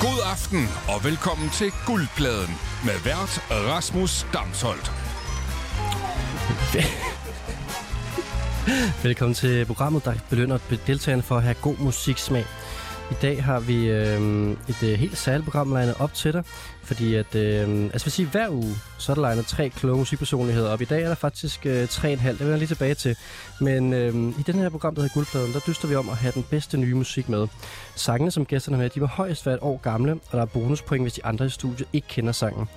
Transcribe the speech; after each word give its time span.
God 0.00 0.20
aften 0.32 0.68
og 0.88 1.04
velkommen 1.04 1.50
til 1.50 1.72
Guldpladen 1.86 2.54
med 2.84 2.96
vært 3.04 3.34
Rasmus 3.50 4.26
Damsholdt. 4.32 4.92
Velkommen 9.02 9.34
til 9.34 9.66
programmet, 9.66 10.04
der 10.04 10.14
belønner 10.30 10.58
deltagerne 10.86 11.22
for 11.22 11.36
at 11.36 11.42
have 11.42 11.54
god 11.62 11.76
musiksmag. 11.76 12.44
I 13.10 13.14
dag 13.22 13.44
har 13.44 13.60
vi 13.60 13.88
øh, 13.88 14.50
et 14.50 14.82
øh, 14.82 14.98
helt 14.98 15.18
særligt 15.18 15.44
program 15.44 15.72
legnet 15.72 15.94
op 15.98 16.14
til 16.14 16.32
dig, 16.32 16.42
fordi 16.82 17.14
at, 17.14 17.34
øh, 17.34 17.84
altså 17.84 18.04
vil 18.04 18.12
sige, 18.12 18.28
hver 18.28 18.48
uge, 18.48 18.74
så 18.98 19.12
er 19.12 19.14
der 19.14 19.22
legnet 19.22 19.46
tre 19.46 19.68
kloge 19.68 19.98
musikpersonligheder 19.98 20.70
op. 20.70 20.80
I 20.80 20.84
dag 20.84 21.02
er 21.02 21.08
der 21.08 21.14
faktisk 21.14 21.66
øh, 21.66 21.88
tre 21.88 22.08
og 22.08 22.12
en 22.12 22.18
halv, 22.18 22.38
det 22.38 22.40
vender 22.40 22.52
jeg 22.52 22.58
lige 22.58 22.68
tilbage 22.68 22.94
til. 22.94 23.16
Men 23.60 23.92
øh, 23.92 24.14
i 24.14 24.42
den 24.46 24.54
her 24.54 24.68
program, 24.68 24.94
der 24.94 25.02
hedder 25.02 25.14
Guldpladen, 25.14 25.52
der 25.52 25.60
dyster 25.66 25.88
vi 25.88 25.94
om 25.94 26.08
at 26.08 26.16
have 26.16 26.32
den 26.32 26.42
bedste 26.50 26.76
nye 26.76 26.94
musik 26.94 27.28
med. 27.28 27.46
Sangene, 27.94 28.30
som 28.30 28.46
gæsterne 28.46 28.76
har 28.76 28.82
med, 28.82 28.90
de 28.90 29.00
var 29.00 29.06
højst 29.06 29.42
hvert 29.42 29.58
år 29.62 29.76
gamle, 29.76 30.12
og 30.12 30.32
der 30.32 30.40
er 30.40 30.46
bonuspoint, 30.46 31.04
hvis 31.04 31.12
de 31.12 31.24
andre 31.24 31.46
i 31.46 31.48
studiet 31.48 31.88
ikke 31.92 32.08
kender 32.08 32.32
sangen. 32.32 32.68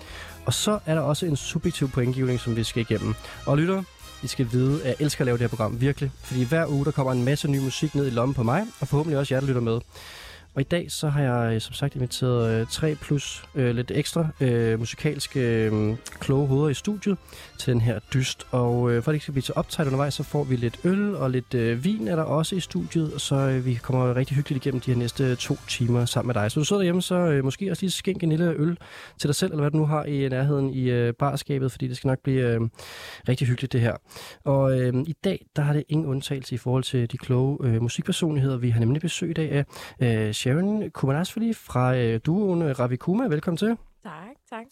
Og 0.45 0.53
så 0.53 0.79
er 0.85 0.95
der 0.95 1.01
også 1.01 1.25
en 1.25 1.35
subjektiv 1.35 1.89
pointgivning, 1.89 2.39
som 2.39 2.55
vi 2.55 2.63
skal 2.63 2.81
igennem. 2.81 3.15
Og 3.45 3.57
lytter, 3.57 3.83
I 4.23 4.27
skal 4.27 4.47
vide, 4.51 4.81
at 4.81 4.87
jeg 4.87 4.95
elsker 4.99 5.21
at 5.21 5.25
lave 5.25 5.37
det 5.37 5.41
her 5.41 5.47
program, 5.47 5.81
virkelig. 5.81 6.11
Fordi 6.23 6.43
hver 6.43 6.67
uge, 6.67 6.85
der 6.85 6.91
kommer 6.91 7.11
en 7.11 7.23
masse 7.23 7.47
ny 7.47 7.57
musik 7.59 7.95
ned 7.95 8.07
i 8.07 8.09
lommen 8.09 8.33
på 8.33 8.43
mig, 8.43 8.63
og 8.79 8.87
forhåbentlig 8.87 9.19
også 9.19 9.33
jer, 9.33 9.39
der 9.39 9.47
lytter 9.47 9.61
med. 9.61 9.79
Og 10.55 10.61
i 10.61 10.63
dag, 10.63 10.91
så 10.91 11.09
har 11.09 11.21
jeg 11.21 11.55
øh, 11.55 11.61
som 11.61 11.73
sagt 11.73 11.95
inviteret 11.95 12.61
øh, 12.61 12.67
tre 12.67 12.95
plus 12.95 13.45
øh, 13.55 13.75
lidt 13.75 13.91
ekstra 13.95 14.27
øh, 14.41 14.79
musikalske 14.79 15.39
øh, 15.39 15.95
kloge 16.19 16.47
hoveder 16.47 16.69
i 16.69 16.73
studiet 16.73 17.17
til 17.63 17.73
den 17.73 17.81
her 17.81 17.99
dyst. 18.13 18.47
Og 18.51 18.91
øh, 18.91 19.03
for 19.03 19.09
at 19.09 19.13
det 19.13 19.13
ikke 19.13 19.23
skal 19.23 19.31
blive 19.31 19.41
til 19.41 19.53
optaget 19.57 19.87
undervejs, 19.87 20.13
så 20.13 20.23
får 20.23 20.43
vi 20.43 20.55
lidt 20.55 20.79
øl 20.83 21.15
og 21.15 21.29
lidt 21.29 21.53
øh, 21.53 21.83
vin 21.83 22.07
er 22.07 22.15
der 22.15 22.23
også 22.23 22.55
i 22.55 22.59
studiet. 22.59 23.21
Så 23.21 23.35
øh, 23.35 23.65
vi 23.65 23.73
kommer 23.73 24.15
rigtig 24.15 24.37
hyggeligt 24.37 24.65
igennem 24.65 24.81
de 24.81 24.91
her 24.91 24.97
næste 24.97 25.35
to 25.35 25.55
timer 25.67 26.05
sammen 26.05 26.27
med 26.27 26.41
dig. 26.41 26.51
Så 26.51 26.59
du 26.59 26.65
sidder 26.65 26.79
derhjemme, 26.79 27.01
så 27.01 27.15
øh, 27.15 27.43
måske 27.43 27.71
også 27.71 27.83
lige 27.83 27.91
skænk 27.91 28.23
en 28.23 28.29
lille 28.29 28.53
øl 28.57 28.77
til 29.19 29.27
dig 29.27 29.35
selv, 29.35 29.51
eller 29.51 29.61
hvad 29.61 29.71
du 29.71 29.77
nu 29.77 29.85
har 29.85 30.03
i 30.03 30.29
nærheden 30.29 30.69
i 30.69 30.89
øh, 30.89 31.13
barskabet, 31.13 31.71
fordi 31.71 31.87
det 31.87 31.97
skal 31.97 32.07
nok 32.07 32.19
blive 32.23 32.53
øh, 32.53 32.61
rigtig 33.29 33.47
hyggeligt 33.47 33.73
det 33.73 33.81
her. 33.81 33.95
Og 34.43 34.79
øh, 34.79 34.93
i 35.07 35.15
dag, 35.23 35.45
der 35.55 35.61
har 35.61 35.73
det 35.73 35.83
ingen 35.89 36.07
undtagelse 36.07 36.55
i 36.55 36.57
forhold 36.57 36.83
til 36.83 37.11
de 37.11 37.17
kloge 37.17 37.57
øh, 37.63 37.81
musikpersonligheder. 37.81 38.57
Vi 38.57 38.69
har 38.69 38.79
nemlig 38.79 39.01
besøg 39.01 39.29
i 39.29 39.33
dag 39.33 39.51
af 39.51 39.65
øh, 40.27 40.33
Sharon 40.33 40.91
Kumanasvili 40.91 41.53
fra 41.53 41.95
øh, 41.95 42.19
duoen 42.25 42.61
øh, 42.61 42.79
Ravi 42.79 42.95
Kuma. 42.95 43.27
Velkommen 43.27 43.57
til. 43.57 43.92
Tak, 44.03 44.35
tak. 44.49 44.65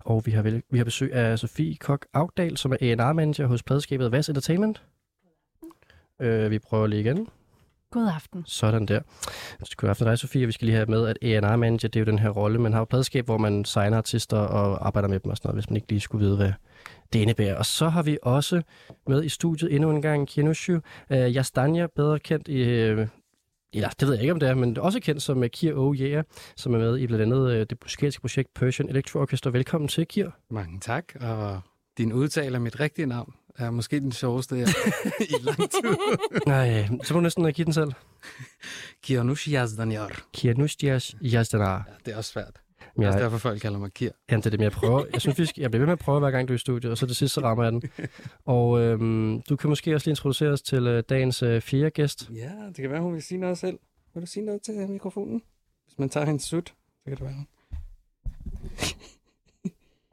Og 0.00 0.22
vi 0.26 0.30
har, 0.30 0.42
vel, 0.42 0.62
vi 0.70 0.78
har 0.78 0.84
besøg 0.84 1.12
af 1.12 1.38
Sofie 1.38 1.76
Kok 1.76 2.06
Augdal, 2.14 2.56
som 2.56 2.72
er 2.72 2.76
A&R-manager 2.80 3.46
hos 3.46 3.62
pladskabet 3.62 4.12
Vas 4.12 4.28
Entertainment. 4.28 4.82
Øh, 6.20 6.50
vi 6.50 6.58
prøver 6.58 6.86
lige 6.86 7.00
igen. 7.00 7.28
God 7.90 8.10
aften. 8.14 8.42
Sådan 8.46 8.86
der. 8.86 9.00
God 9.76 9.90
aften 9.90 10.06
dig, 10.06 10.18
Sofie. 10.18 10.46
Vi 10.46 10.52
skal 10.52 10.66
lige 10.66 10.76
have 10.76 10.86
med, 10.86 11.06
at 11.06 11.18
A&R-manager, 11.22 11.88
det 11.88 11.96
er 11.96 12.00
jo 12.00 12.04
den 12.04 12.18
her 12.18 12.28
rolle. 12.28 12.58
Man 12.58 12.72
har 12.72 12.80
jo 12.80 12.84
pladskab, 12.84 13.24
hvor 13.24 13.38
man 13.38 13.64
signer 13.64 13.96
artister 13.96 14.36
og 14.36 14.86
arbejder 14.86 15.08
med 15.08 15.20
dem 15.20 15.30
og 15.30 15.36
sådan 15.36 15.48
noget, 15.48 15.56
hvis 15.56 15.70
man 15.70 15.76
ikke 15.76 15.88
lige 15.88 16.00
skulle 16.00 16.24
vide, 16.24 16.36
hvad 16.36 16.52
det 17.12 17.18
indebærer. 17.18 17.56
Og 17.56 17.66
så 17.66 17.88
har 17.88 18.02
vi 18.02 18.18
også 18.22 18.62
med 19.06 19.24
i 19.24 19.28
studiet 19.28 19.74
endnu 19.74 19.90
en 19.90 20.02
gang 20.02 20.28
Kienushu 20.28 20.80
øh, 21.10 21.34
Jastanja, 21.34 21.86
bedre 21.96 22.18
kendt 22.18 22.48
i 22.48 22.62
øh, 22.62 23.06
ja, 23.74 23.88
det 24.00 24.08
ved 24.08 24.14
jeg 24.14 24.22
ikke, 24.22 24.32
om 24.32 24.40
det 24.40 24.48
er, 24.48 24.54
men 24.54 24.78
også 24.78 25.00
kendt 25.00 25.22
som 25.22 25.38
uh, 25.38 25.46
Kier 25.46 25.74
Oh 25.74 25.96
Yeah, 25.96 26.24
som 26.56 26.74
er 26.74 26.78
med 26.78 26.98
i 26.98 27.06
blandt 27.06 27.22
andet 27.22 27.38
uh, 27.38 27.54
det 27.54 27.78
musikalske 27.82 28.20
projekt 28.20 28.54
Persian 28.54 28.88
Electro 28.88 29.18
Orchestra. 29.18 29.50
Velkommen 29.50 29.88
til, 29.88 30.06
Kier. 30.06 30.30
Mange 30.50 30.80
tak, 30.80 31.04
og 31.20 31.60
din 31.98 32.12
udtale 32.12 32.54
af 32.54 32.60
mit 32.60 32.80
rigtige 32.80 33.06
navn 33.06 33.34
er 33.58 33.70
måske 33.70 34.00
den 34.00 34.12
sjoveste 34.12 34.56
jeg 34.56 34.68
i 35.20 35.34
lang 35.42 35.70
tid. 35.70 35.96
Nej, 36.46 36.88
så 37.04 37.14
må 37.14 37.20
du 37.20 37.22
næsten 37.22 37.52
give 37.52 37.64
den 37.64 37.72
selv. 37.72 37.92
Kianush 39.02 39.48
Yazdanjar. 39.48 40.22
Kianush 40.32 40.76
Yazdanar. 41.22 41.84
Ja, 41.88 41.92
det 42.06 42.12
er 42.12 42.16
også 42.16 42.32
svært. 42.32 42.60
Men 42.98 43.02
Det 43.02 43.08
er 43.08 43.16
jeg, 43.16 43.24
også 43.24 43.24
derfor, 43.24 43.38
folk 43.38 43.60
kalder 43.60 43.78
mig 43.78 43.92
Kier. 43.92 44.10
jamen, 44.30 44.40
det 44.40 44.46
er 44.46 44.50
det, 44.50 44.60
men 44.60 44.64
jeg 44.64 44.72
prøver. 44.72 45.04
Jeg 45.12 45.20
synes, 45.20 45.38
vi 45.38 45.48
jeg 45.56 45.70
bliver 45.70 45.80
ved 45.80 45.86
med 45.86 45.92
at 45.92 45.98
prøve, 45.98 46.18
hver 46.20 46.30
gang 46.30 46.48
du 46.48 46.52
er 46.52 46.54
i 46.54 46.58
studiet, 46.58 46.90
og 46.90 46.98
så 46.98 47.06
det 47.06 47.16
sidste, 47.16 47.34
så 47.34 47.40
rammer 47.40 47.64
jeg 47.64 47.72
den. 47.72 47.82
Og 48.44 48.80
øhm, 48.80 49.42
du 49.42 49.56
kan 49.56 49.68
måske 49.70 49.94
også 49.94 50.06
lige 50.06 50.12
introducere 50.12 50.48
os 50.50 50.62
til 50.62 50.86
øh, 50.86 51.02
dagens 51.08 51.42
øh, 51.42 51.60
fjerde 51.60 51.90
gæst. 51.90 52.30
Ja, 52.34 52.50
det 52.66 52.76
kan 52.76 52.90
være, 52.90 53.00
hun 53.00 53.14
vil 53.14 53.22
sige 53.22 53.38
noget 53.38 53.58
selv. 53.58 53.78
Vil 54.14 54.20
du 54.20 54.26
sige 54.26 54.44
noget 54.44 54.62
til 54.62 54.74
mikrofonen? 54.74 55.42
Hvis 55.86 55.98
man 55.98 56.08
tager 56.08 56.26
hendes 56.26 56.42
sut, 56.42 56.68
så 56.68 57.04
kan 57.04 57.16
det 57.16 57.24
være. 57.24 57.44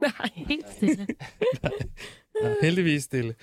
Nej, 0.00 0.30
helt 0.34 0.66
stille. 0.76 1.06
Ja, 2.42 2.54
heldigvis 2.62 3.02
stille. 3.04 3.34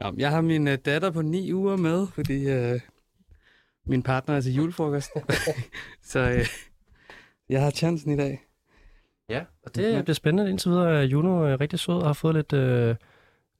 Nå, 0.00 0.12
jeg 0.16 0.30
har 0.30 0.40
min 0.40 0.68
uh, 0.68 0.74
datter 0.74 1.10
på 1.10 1.22
ni 1.22 1.52
uger 1.52 1.76
med, 1.76 2.06
fordi 2.06 2.54
uh, 2.72 2.80
min 3.86 4.02
partner 4.02 4.36
er 4.36 4.40
til 4.40 4.54
julefrokost. 4.54 5.10
så 6.02 6.32
uh, 6.40 6.46
jeg 7.48 7.62
har 7.62 7.70
chancen 7.70 8.12
i 8.12 8.16
dag. 8.16 8.45
Ja, 9.28 9.44
og 9.64 9.74
det 9.76 10.04
bliver 10.04 10.14
spændende. 10.14 10.50
Indtil 10.50 10.70
videre 10.70 10.98
er 10.98 11.02
Juno 11.02 11.46
øh, 11.46 11.60
rigtig 11.60 11.78
sød 11.78 11.94
og 11.94 12.06
har 12.06 12.12
fået 12.12 12.34
lidt, 12.34 12.52
øh, 12.52 12.94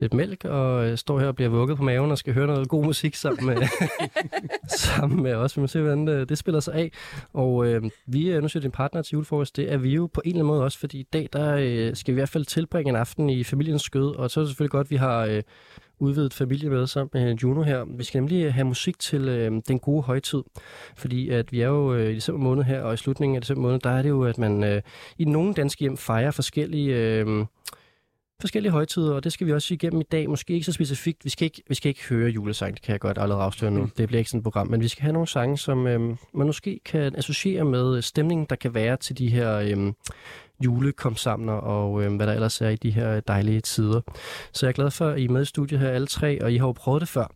lidt 0.01 0.15
mælk 0.15 0.45
og 0.45 0.87
øh, 0.87 0.99
står 0.99 1.21
her 1.21 1.27
og 1.27 1.35
bliver 1.35 1.49
vugget 1.49 1.77
på 1.77 1.83
maven 1.83 2.11
og 2.11 2.19
skal 2.19 2.35
høre 2.35 2.47
noget 2.47 2.69
god 2.69 2.85
musik 2.85 3.15
sammen 3.15 3.47
med, 3.47 3.57
sammen 4.69 5.23
med 5.23 5.35
os. 5.35 5.57
Vi 5.57 5.61
må 5.61 5.67
se, 5.67 5.81
hvordan 5.81 6.07
det, 6.07 6.29
det 6.29 6.39
spiller 6.39 6.61
sig 6.61 6.75
af. 6.75 6.91
Og 7.33 7.67
øh, 7.67 7.83
vi 8.07 8.31
er 8.31 8.41
nu 8.41 8.49
siger 8.49 8.61
din 8.61 8.71
partner 8.71 9.03
til 9.03 9.13
julefrokost. 9.13 9.57
Det 9.57 9.73
er 9.73 9.77
vi 9.77 9.95
jo 9.95 10.07
på 10.07 10.23
en 10.25 10.29
eller 10.29 10.39
anden 10.39 10.47
måde 10.47 10.65
også, 10.65 10.79
fordi 10.79 10.99
i 10.99 11.07
dag 11.13 11.29
der 11.33 11.57
øh, 11.61 11.97
skal 11.97 12.15
vi 12.15 12.17
i 12.17 12.21
hvert 12.21 12.29
fald 12.29 12.45
tilbringe 12.45 12.89
en 12.89 12.97
aften 12.97 13.31
i 13.31 13.45
familiens 13.45 13.83
skød. 13.83 14.17
Og 14.17 14.31
så 14.31 14.41
er 14.41 14.45
det 14.45 14.49
selvfølgelig 14.49 14.71
godt, 14.71 14.87
at 14.87 14.91
vi 14.91 14.97
har 14.97 15.25
øh, 15.25 15.43
udvidet 15.99 16.35
familie 16.35 16.71
med 16.71 16.87
sammen 16.87 17.11
med 17.15 17.35
Juno 17.35 17.63
her. 17.63 17.85
Vi 17.97 18.05
skal 18.05 18.19
nemlig 18.19 18.55
have 18.55 18.65
musik 18.65 18.99
til 18.99 19.29
øh, 19.29 19.63
den 19.69 19.79
gode 19.79 20.03
højtid. 20.03 20.43
Fordi 20.97 21.29
at 21.29 21.53
vi 21.53 21.61
er 21.61 21.69
jo 21.69 21.95
øh, 21.95 22.11
i 22.11 22.15
december 22.15 22.41
måned 22.41 22.65
her, 22.65 22.83
og 22.83 22.95
i 22.95 22.97
slutningen 22.97 23.37
af 23.37 23.43
december 23.43 23.63
måned, 23.63 23.79
der 23.79 23.91
er 23.91 24.03
det 24.03 24.09
jo, 24.09 24.25
at 24.25 24.39
man 24.39 24.65
øh, 24.65 24.83
i 25.19 25.25
nogle 25.25 25.55
danske 25.55 25.81
hjem 25.81 25.97
fejrer 25.97 26.31
forskellige... 26.31 26.97
Øh, 26.97 27.47
forskellige 28.41 28.73
højtider, 28.73 29.15
og 29.15 29.25
det 29.25 29.33
skal 29.33 29.47
vi 29.47 29.53
også 29.53 29.75
igennem 29.75 30.01
i 30.01 30.05
dag. 30.05 30.31
Måske 30.31 30.53
ikke 30.53 30.67
så 30.67 30.73
specifikt. 30.73 31.25
Vi 31.25 31.31
skal 31.31 31.45
ikke, 31.45 31.63
vi 31.69 31.75
skal 31.75 31.89
ikke 31.89 32.05
høre 32.09 32.31
julesang, 32.31 32.75
det 32.75 32.83
kan 32.83 32.93
jeg 32.93 33.01
godt 33.01 33.19
allerede 33.19 33.45
afsløre 33.45 33.71
nu. 33.71 33.89
Det 33.97 34.09
bliver 34.09 34.19
ikke 34.19 34.31
sådan 34.31 34.39
et 34.39 34.45
program, 34.45 34.67
men 34.69 34.81
vi 34.81 34.89
skal 34.89 35.03
have 35.03 35.13
nogle 35.13 35.29
sange, 35.29 35.59
som 35.59 35.87
øh, 35.87 36.01
man 36.35 36.47
måske 36.47 36.81
kan 36.85 37.17
associere 37.17 37.65
med 37.65 38.03
stemningen, 38.03 38.47
der 38.51 38.57
kan 38.57 38.75
være 38.75 38.97
til 38.97 39.19
de 39.19 39.29
her 39.29 39.57
øh, 39.57 39.93
julekomsamner 40.65 41.53
og 41.53 42.03
øh, 42.03 42.17
hvad 42.17 42.27
der 42.27 42.33
ellers 42.33 42.61
er 42.61 42.69
i 42.69 42.77
de 42.77 42.91
her 42.91 43.21
dejlige 43.21 43.61
tider. 43.61 44.01
Så 44.53 44.67
jeg 44.67 44.69
er 44.71 44.75
glad 44.75 44.91
for, 44.91 45.09
at 45.09 45.19
I 45.19 45.25
er 45.25 45.29
med 45.29 45.43
i 45.43 45.45
studiet 45.45 45.81
her 45.81 45.91
alle 45.91 46.07
tre, 46.07 46.43
og 46.45 46.53
I 46.53 46.57
har 46.57 46.67
jo 46.67 46.73
prøvet 46.73 47.01
det 47.01 47.09
før, 47.09 47.33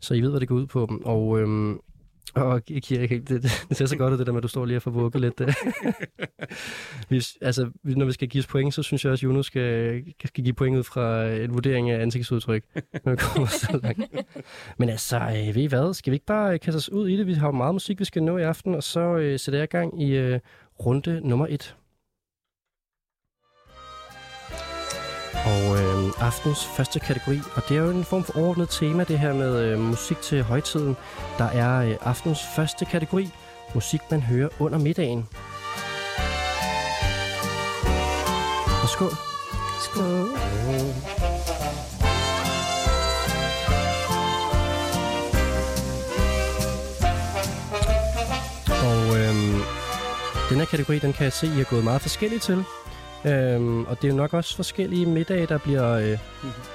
så 0.00 0.14
I 0.14 0.20
ved, 0.20 0.30
hvad 0.30 0.40
det 0.40 0.48
går 0.48 0.54
ud 0.54 0.66
på. 0.66 1.00
Og 1.04 1.40
øh, 1.40 1.76
og 2.34 2.64
Kira, 2.64 3.06
det, 3.06 3.28
det, 3.28 3.42
det 3.68 3.76
ser 3.76 3.86
så 3.86 3.96
godt 3.96 4.12
ud, 4.12 4.18
det 4.18 4.26
der 4.26 4.32
med, 4.32 4.38
at 4.38 4.42
du 4.42 4.48
står 4.48 4.64
lige 4.64 4.76
og 4.78 4.82
får 4.82 4.90
vugget 4.90 5.20
lidt. 5.20 5.40
Hvis, 7.08 7.36
altså, 7.40 7.70
når 7.84 8.06
vi 8.06 8.12
skal 8.12 8.28
give 8.28 8.40
os 8.40 8.46
point, 8.46 8.74
så 8.74 8.82
synes 8.82 9.04
jeg 9.04 9.12
også, 9.12 9.26
at 9.26 9.28
Juno 9.28 9.42
skal, 9.42 10.02
skal 10.24 10.44
give 10.44 10.54
point 10.54 10.76
ud 10.76 10.82
fra 10.82 11.26
en 11.30 11.54
vurdering 11.54 11.90
af 11.90 12.02
ansigtsudtryk, 12.02 12.64
når 13.04 13.10
vi 13.12 13.16
kommer 13.16 13.48
så 13.48 13.80
langt. 13.82 14.14
Men 14.78 14.88
altså, 14.88 15.16
øh, 15.16 15.54
ved 15.54 15.62
I 15.62 15.66
hvad? 15.66 15.94
Skal 15.94 16.10
vi 16.10 16.14
ikke 16.14 16.26
bare 16.26 16.52
øh, 16.52 16.60
kaste 16.60 16.76
os 16.76 16.92
ud 16.92 17.08
i 17.08 17.16
det? 17.16 17.26
Vi 17.26 17.34
har 17.34 17.46
jo 17.46 17.52
meget 17.52 17.74
musik, 17.74 18.00
vi 18.00 18.04
skal 18.04 18.22
nå 18.22 18.38
i 18.38 18.42
aften, 18.42 18.74
og 18.74 18.82
så 18.82 19.00
øh, 19.00 19.38
sætter 19.38 19.58
jeg 19.58 19.64
i 19.64 19.76
gang 19.76 20.02
i 20.02 20.10
øh, 20.10 20.40
runde 20.86 21.20
nummer 21.28 21.46
et. 21.50 21.76
Og 25.44 25.76
øh, 25.78 26.10
aftens 26.20 26.66
første 26.66 27.00
kategori, 27.00 27.40
og 27.56 27.62
det 27.68 27.76
er 27.76 27.82
jo 27.82 27.90
en 27.90 28.04
form 28.04 28.24
for 28.24 28.38
overordnet 28.38 28.68
tema, 28.68 29.04
det 29.04 29.18
her 29.18 29.34
med 29.34 29.62
øh, 29.62 29.78
musik 29.78 30.20
til 30.20 30.42
højtiden. 30.42 30.96
Der 31.38 31.44
er 31.44 31.88
øh, 31.88 31.96
aftens 32.00 32.40
første 32.56 32.84
kategori, 32.84 33.30
musik 33.74 34.00
man 34.10 34.20
hører 34.20 34.48
under 34.58 34.78
middagen. 34.78 35.28
Og 38.82 38.88
skål. 38.88 39.10
Skål. 39.80 40.28
Og 48.84 49.18
øhm, 49.18 49.60
den 50.50 50.58
her 50.58 50.64
kategori, 50.64 50.98
den 50.98 51.12
kan 51.12 51.24
jeg 51.24 51.32
se, 51.32 51.46
I 51.46 51.50
har 51.50 51.64
gået 51.64 51.84
meget 51.84 52.02
forskelligt 52.02 52.42
til. 52.42 52.64
Øhm, 53.26 53.84
og 53.84 54.02
det 54.02 54.08
er 54.08 54.12
jo 54.12 54.16
nok 54.16 54.34
også 54.34 54.56
forskellige 54.56 55.06
middage, 55.06 55.46
der 55.46 55.58
bliver, 55.58 55.92
øh, 55.92 56.18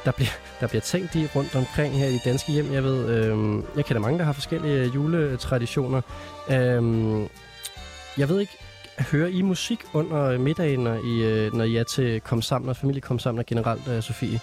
der 0.06 0.12
bliver, 0.12 0.30
der 0.60 0.68
bliver 0.68 0.82
tænkt 0.82 1.16
i 1.16 1.28
rundt 1.36 1.56
omkring 1.56 1.94
her 1.94 2.08
i 2.08 2.14
de 2.14 2.20
danske 2.26 2.52
hjem. 2.52 2.74
Jeg 2.74 2.84
ved, 2.84 3.10
øhm, 3.10 3.66
jeg 3.76 3.86
kender 3.86 4.02
mange, 4.02 4.20
der 4.20 4.26
har 4.26 4.34
forskellige 4.34 4.86
juletraditioner. 4.86 6.02
Øhm, 6.50 7.28
jeg 8.18 8.30
ved 8.30 8.40
ikke, 8.40 8.58
hører 9.12 9.28
I 9.28 9.42
musik 9.42 9.80
under 9.94 10.38
middagen, 10.38 10.80
når 10.80 10.96
I, 11.06 11.24
øh, 11.24 11.54
når 11.54 11.64
I 11.64 11.76
er 11.76 11.84
til 11.84 12.22
kom 12.22 12.42
sammen, 12.42 12.70
og 12.70 12.78
familie 12.78 13.02
kom 13.02 13.20
sammen 13.20 13.46
generelt, 13.48 13.88
øh, 13.88 14.04
Sofie? 14.04 14.40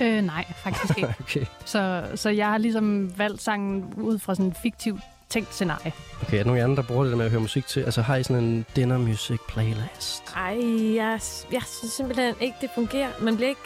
Øh, 0.00 0.22
nej, 0.22 0.44
faktisk 0.56 0.98
ikke. 0.98 1.14
Okay. 1.20 1.46
så, 1.64 2.04
så 2.14 2.30
jeg 2.30 2.46
har 2.46 2.58
ligesom 2.58 3.18
valgt 3.18 3.42
sangen 3.42 3.94
ud 3.96 4.18
fra 4.18 4.34
sådan 4.34 4.46
en 4.46 4.54
fiktiv 4.62 4.98
tænkt 5.28 5.54
scenarie. 5.54 5.92
okay, 6.22 6.34
er 6.34 6.42
der 6.42 6.44
nogen 6.44 6.62
andre, 6.62 6.76
der 6.82 6.88
bruger 6.88 7.02
det 7.04 7.10
der 7.10 7.16
med 7.16 7.24
at 7.24 7.30
høre 7.30 7.40
musik 7.40 7.66
til? 7.66 7.80
Altså 7.80 8.02
har 8.02 8.16
I 8.16 8.22
sådan 8.22 8.44
en 8.44 8.66
dinner 8.76 8.98
music 8.98 9.40
playlist? 9.48 10.22
Ej, 10.36 10.58
jeg, 10.94 11.20
jeg 11.52 11.62
synes 11.78 11.92
simpelthen 11.92 12.34
ikke, 12.40 12.56
det 12.60 12.70
fungerer. 12.74 13.10
Man 13.20 13.36
bliver 13.36 13.48
ikke 13.48 13.60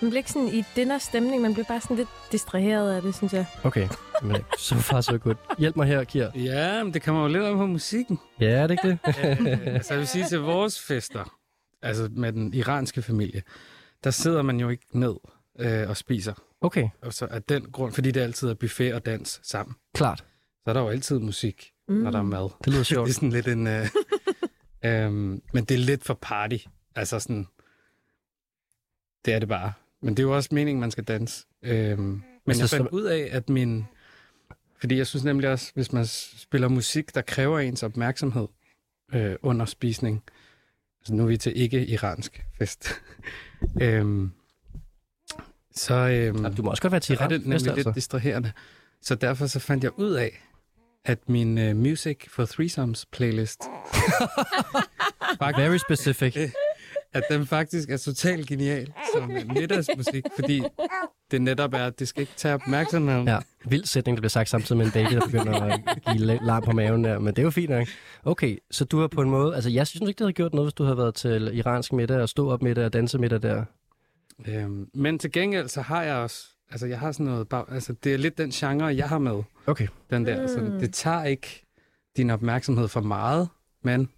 Man 0.00 0.10
bliver 0.10 0.18
ikke 0.18 0.30
sådan 0.32 0.48
i 0.48 0.64
dinner 0.76 0.98
stemning, 0.98 1.42
man 1.42 1.52
bliver 1.52 1.66
bare 1.68 1.80
sådan 1.80 1.96
lidt 1.96 2.08
distraheret 2.32 2.92
af 2.92 3.02
det, 3.02 3.14
synes 3.14 3.32
jeg. 3.32 3.46
Okay, 3.64 3.88
men 4.22 4.36
så 4.58 4.74
far 4.74 5.00
så 5.00 5.18
godt. 5.18 5.38
Hjælp 5.58 5.76
mig 5.76 5.86
her, 5.86 6.04
Kier. 6.04 6.30
Ja, 6.34 6.84
men 6.84 6.94
det 6.94 7.02
kommer 7.02 7.22
jo 7.22 7.28
lidt 7.28 7.42
om 7.42 7.58
på 7.58 7.66
musikken. 7.66 8.18
Ja, 8.40 8.46
er 8.50 8.66
det 8.66 8.78
ikke 8.84 8.88
det? 8.88 8.98
Øh, 9.40 9.58
altså, 9.74 9.92
jeg 9.94 9.98
vil 9.98 10.08
sige 10.08 10.24
til 10.28 10.38
vores 10.40 10.80
fester, 10.80 11.34
altså 11.82 12.08
med 12.12 12.32
den 12.32 12.54
iranske 12.54 13.02
familie, 13.02 13.42
der 14.04 14.10
sidder 14.10 14.42
man 14.42 14.60
jo 14.60 14.68
ikke 14.68 14.86
ned 14.98 15.14
øh, 15.60 15.88
og 15.88 15.96
spiser. 15.96 16.34
Okay, 16.60 16.88
Og 17.02 17.12
så 17.12 17.26
af 17.30 17.42
den 17.42 17.62
grund, 17.72 17.92
fordi 17.92 18.10
det 18.10 18.20
altid 18.20 18.48
er 18.48 18.54
buffet 18.54 18.94
og 18.94 19.06
dans 19.06 19.40
sammen, 19.42 19.76
klart. 19.94 20.24
Så 20.68 20.70
er 20.70 20.74
der 20.74 20.80
jo 20.80 20.88
altid 20.88 21.18
musik, 21.18 21.72
mm. 21.88 21.94
når 21.94 22.10
der 22.10 22.18
er 22.18 22.22
mad. 22.22 22.48
Det 22.64 22.66
lyder 22.66 22.78
Det 22.78 22.86
sjovt. 22.86 23.08
er 23.08 23.12
sådan 23.12 23.30
lidt 23.30 23.48
en... 23.48 23.66
Øh, 23.66 23.86
øhm, 25.04 25.42
men 25.52 25.64
det 25.64 25.70
er 25.74 25.78
lidt 25.78 26.04
for 26.04 26.18
party. 26.22 26.56
Altså 26.94 27.18
sådan... 27.18 27.46
Det 29.24 29.34
er 29.34 29.38
det 29.38 29.48
bare. 29.48 29.72
Men 30.02 30.16
det 30.16 30.22
er 30.22 30.26
jo 30.26 30.36
også 30.36 30.48
meningen, 30.52 30.80
man 30.80 30.90
skal 30.90 31.04
danse. 31.04 31.46
Øhm, 31.62 32.00
men 32.02 32.22
Altså, 32.46 32.62
jeg 32.62 32.68
så- 32.68 32.76
fandt 32.76 32.90
ud 32.90 33.02
af, 33.04 33.28
at 33.32 33.48
min... 33.48 33.84
Fordi 34.80 34.96
jeg 34.96 35.06
synes 35.06 35.24
nemlig 35.24 35.50
også, 35.50 35.70
hvis 35.74 35.92
man 35.92 36.06
spiller 36.36 36.68
musik, 36.68 37.14
der 37.14 37.22
kræver 37.22 37.58
ens 37.58 37.82
opmærksomhed 37.82 38.48
øh, 39.14 39.36
under 39.42 39.66
spisning. 39.66 40.22
Altså 41.00 41.14
nu 41.14 41.22
er 41.22 41.26
vi 41.26 41.36
til 41.36 41.60
ikke-iransk 41.60 42.44
fest. 42.58 42.88
øhm, 43.82 44.30
så 45.74 45.94
øhm, 45.94 46.36
Jamen, 46.36 46.54
Du 46.54 46.62
må 46.62 46.70
også 46.70 46.82
godt 46.82 46.90
være 46.92 47.00
til 47.00 47.16
så 47.16 47.24
er 47.24 47.28
det 47.28 47.40
nemlig 47.40 47.54
altså. 47.54 47.74
lidt 47.74 47.94
distraherende. 47.94 48.52
Så 49.02 49.14
derfor 49.14 49.46
så 49.46 49.58
fandt 49.58 49.84
jeg 49.84 49.98
ud 49.98 50.12
af, 50.12 50.44
at 51.04 51.28
min 51.28 51.58
uh, 51.70 51.76
Music 51.76 52.16
for 52.28 52.44
Threesomes 52.44 53.06
playlist, 53.06 53.60
Very 55.58 55.76
specific. 55.78 56.52
at 57.12 57.22
den 57.30 57.46
faktisk 57.46 57.90
er 57.90 57.96
totalt 57.96 58.46
genial 58.46 58.92
som 59.14 59.30
en 59.30 59.48
middagsmusik, 59.54 60.24
fordi 60.36 60.62
det 61.30 61.42
netop 61.42 61.74
er, 61.74 61.86
at 61.86 61.98
det 61.98 62.08
skal 62.08 62.20
ikke 62.20 62.32
tage 62.36 62.54
opmærksomheden. 62.54 63.28
Ja, 63.28 63.38
vild 63.64 63.84
sætning, 63.84 64.16
der 64.16 64.20
bliver 64.20 64.28
sagt 64.30 64.48
samtidig 64.48 64.76
med 64.76 64.86
en 64.86 64.92
baby, 64.92 65.14
der 65.14 65.20
begynder 65.26 65.60
at 65.60 65.80
give 66.12 66.34
la- 66.36 66.44
larm 66.44 66.62
på 66.62 66.72
maven 66.72 67.04
der. 67.04 67.18
Men 67.18 67.26
det 67.26 67.38
er 67.38 67.42
jo 67.42 67.50
fint 67.50 67.70
nok. 67.70 67.86
Okay, 68.24 68.58
så 68.70 68.84
du 68.84 69.00
har 69.00 69.06
på 69.06 69.20
en 69.22 69.30
måde... 69.30 69.54
Altså, 69.54 69.70
jeg 69.70 69.86
synes 69.86 70.00
ikke, 70.08 70.18
det 70.18 70.24
havde 70.24 70.32
gjort 70.32 70.54
noget, 70.54 70.66
hvis 70.66 70.74
du 70.74 70.84
havde 70.84 70.96
været 70.98 71.14
til 71.14 71.50
iransk 71.54 71.92
middag 71.92 72.20
og 72.20 72.28
stå 72.28 72.50
op 72.50 72.62
middag 72.62 72.84
og 72.84 72.92
danse 72.92 73.18
middag 73.18 73.42
der. 73.42 73.64
Øhm, 74.48 74.88
men 74.94 75.18
til 75.18 75.32
gengæld, 75.32 75.68
så 75.68 75.80
har 75.82 76.02
jeg 76.02 76.14
også, 76.16 76.44
altså 76.70 76.86
jeg 76.86 76.98
har 76.98 77.12
sådan 77.12 77.26
noget, 77.26 77.48
bag, 77.48 77.64
altså 77.72 77.92
det 78.04 78.14
er 78.14 78.18
lidt 78.18 78.38
den 78.38 78.50
genre, 78.50 78.84
jeg 78.86 79.08
har 79.08 79.18
med, 79.18 79.42
Okay. 79.68 79.86
den 80.10 80.26
der. 80.26 80.46
Så 80.46 80.60
Mm. 80.60 80.78
det 80.78 80.94
tager 80.94 81.24
ikke 81.24 81.66
din 82.16 82.30
opmærksomhed 82.30 82.88
for 82.88 83.00
meget, 83.00 83.48
men 83.84 84.08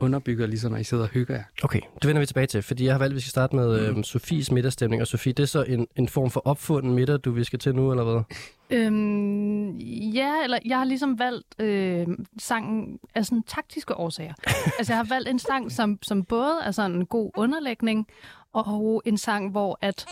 underbygger 0.00 0.46
ligesom, 0.46 0.72
når 0.72 0.78
I 0.78 0.84
sidder 0.84 1.02
og 1.04 1.08
hygger 1.10 1.34
jer. 1.34 1.42
Okay, 1.64 1.80
det 2.02 2.08
vender 2.08 2.20
vi 2.20 2.26
tilbage 2.26 2.46
til, 2.46 2.62
fordi 2.62 2.84
jeg 2.84 2.94
har 2.94 2.98
valgt, 2.98 3.12
at 3.12 3.16
vi 3.16 3.20
skal 3.20 3.30
starte 3.30 3.56
med 3.56 3.80
øh, 3.80 4.04
Sofies 4.04 4.50
middagsstemning. 4.50 5.02
Og 5.02 5.06
Sofie, 5.08 5.32
det 5.32 5.42
er 5.42 5.46
så 5.46 5.62
en, 5.68 5.86
en 5.96 6.08
form 6.08 6.30
for 6.30 6.40
opfunden 6.44 6.94
middag, 6.94 7.18
du 7.18 7.30
vi 7.30 7.44
skal 7.44 7.58
til 7.58 7.74
nu, 7.74 7.90
eller 7.90 8.04
hvad? 8.04 8.22
Øhm, 8.70 9.76
ja, 10.14 10.42
eller 10.44 10.58
jeg 10.64 10.78
har 10.78 10.84
ligesom 10.84 11.18
valgt 11.18 11.60
øh, 11.60 12.06
sangen 12.38 12.98
af 13.14 13.26
sådan 13.26 13.42
taktiske 13.42 13.94
årsager. 13.96 14.34
altså 14.78 14.92
jeg 14.92 14.98
har 14.98 15.06
valgt 15.08 15.28
en 15.28 15.38
sang, 15.38 15.72
som, 15.72 15.98
som 16.02 16.24
både 16.24 16.54
er 16.64 16.70
sådan 16.70 16.96
en 16.96 17.06
god 17.06 17.30
underlægning, 17.36 18.06
og 18.52 19.02
en 19.04 19.18
sang, 19.18 19.50
hvor 19.50 19.78
at 19.80 20.06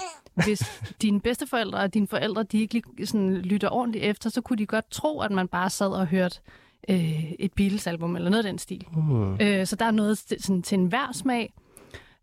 hvis 0.44 0.82
dine 1.02 1.20
bedsteforældre 1.20 1.78
og 1.78 1.94
dine 1.94 2.08
forældre, 2.08 2.42
de 2.42 2.60
ikke 2.60 2.74
lige 2.74 3.06
sådan 3.06 3.36
lytter 3.36 3.68
ordentligt 3.70 4.04
efter, 4.04 4.30
så 4.30 4.40
kunne 4.40 4.56
de 4.56 4.66
godt 4.66 4.90
tro, 4.90 5.20
at 5.20 5.30
man 5.30 5.48
bare 5.48 5.70
sad 5.70 5.88
og 5.88 6.06
hørte 6.06 6.40
øh, 6.88 7.32
et 7.32 7.52
Beatles-album 7.52 8.16
eller 8.16 8.30
noget 8.30 8.44
af 8.44 8.50
den 8.50 8.58
stil. 8.58 8.86
Hmm. 8.92 9.36
Øh, 9.40 9.66
så 9.66 9.76
der 9.76 9.84
er 9.84 9.90
noget 9.90 10.18
sådan, 10.18 10.62
til 10.62 10.78
enhver 10.78 11.12
smag. 11.12 11.52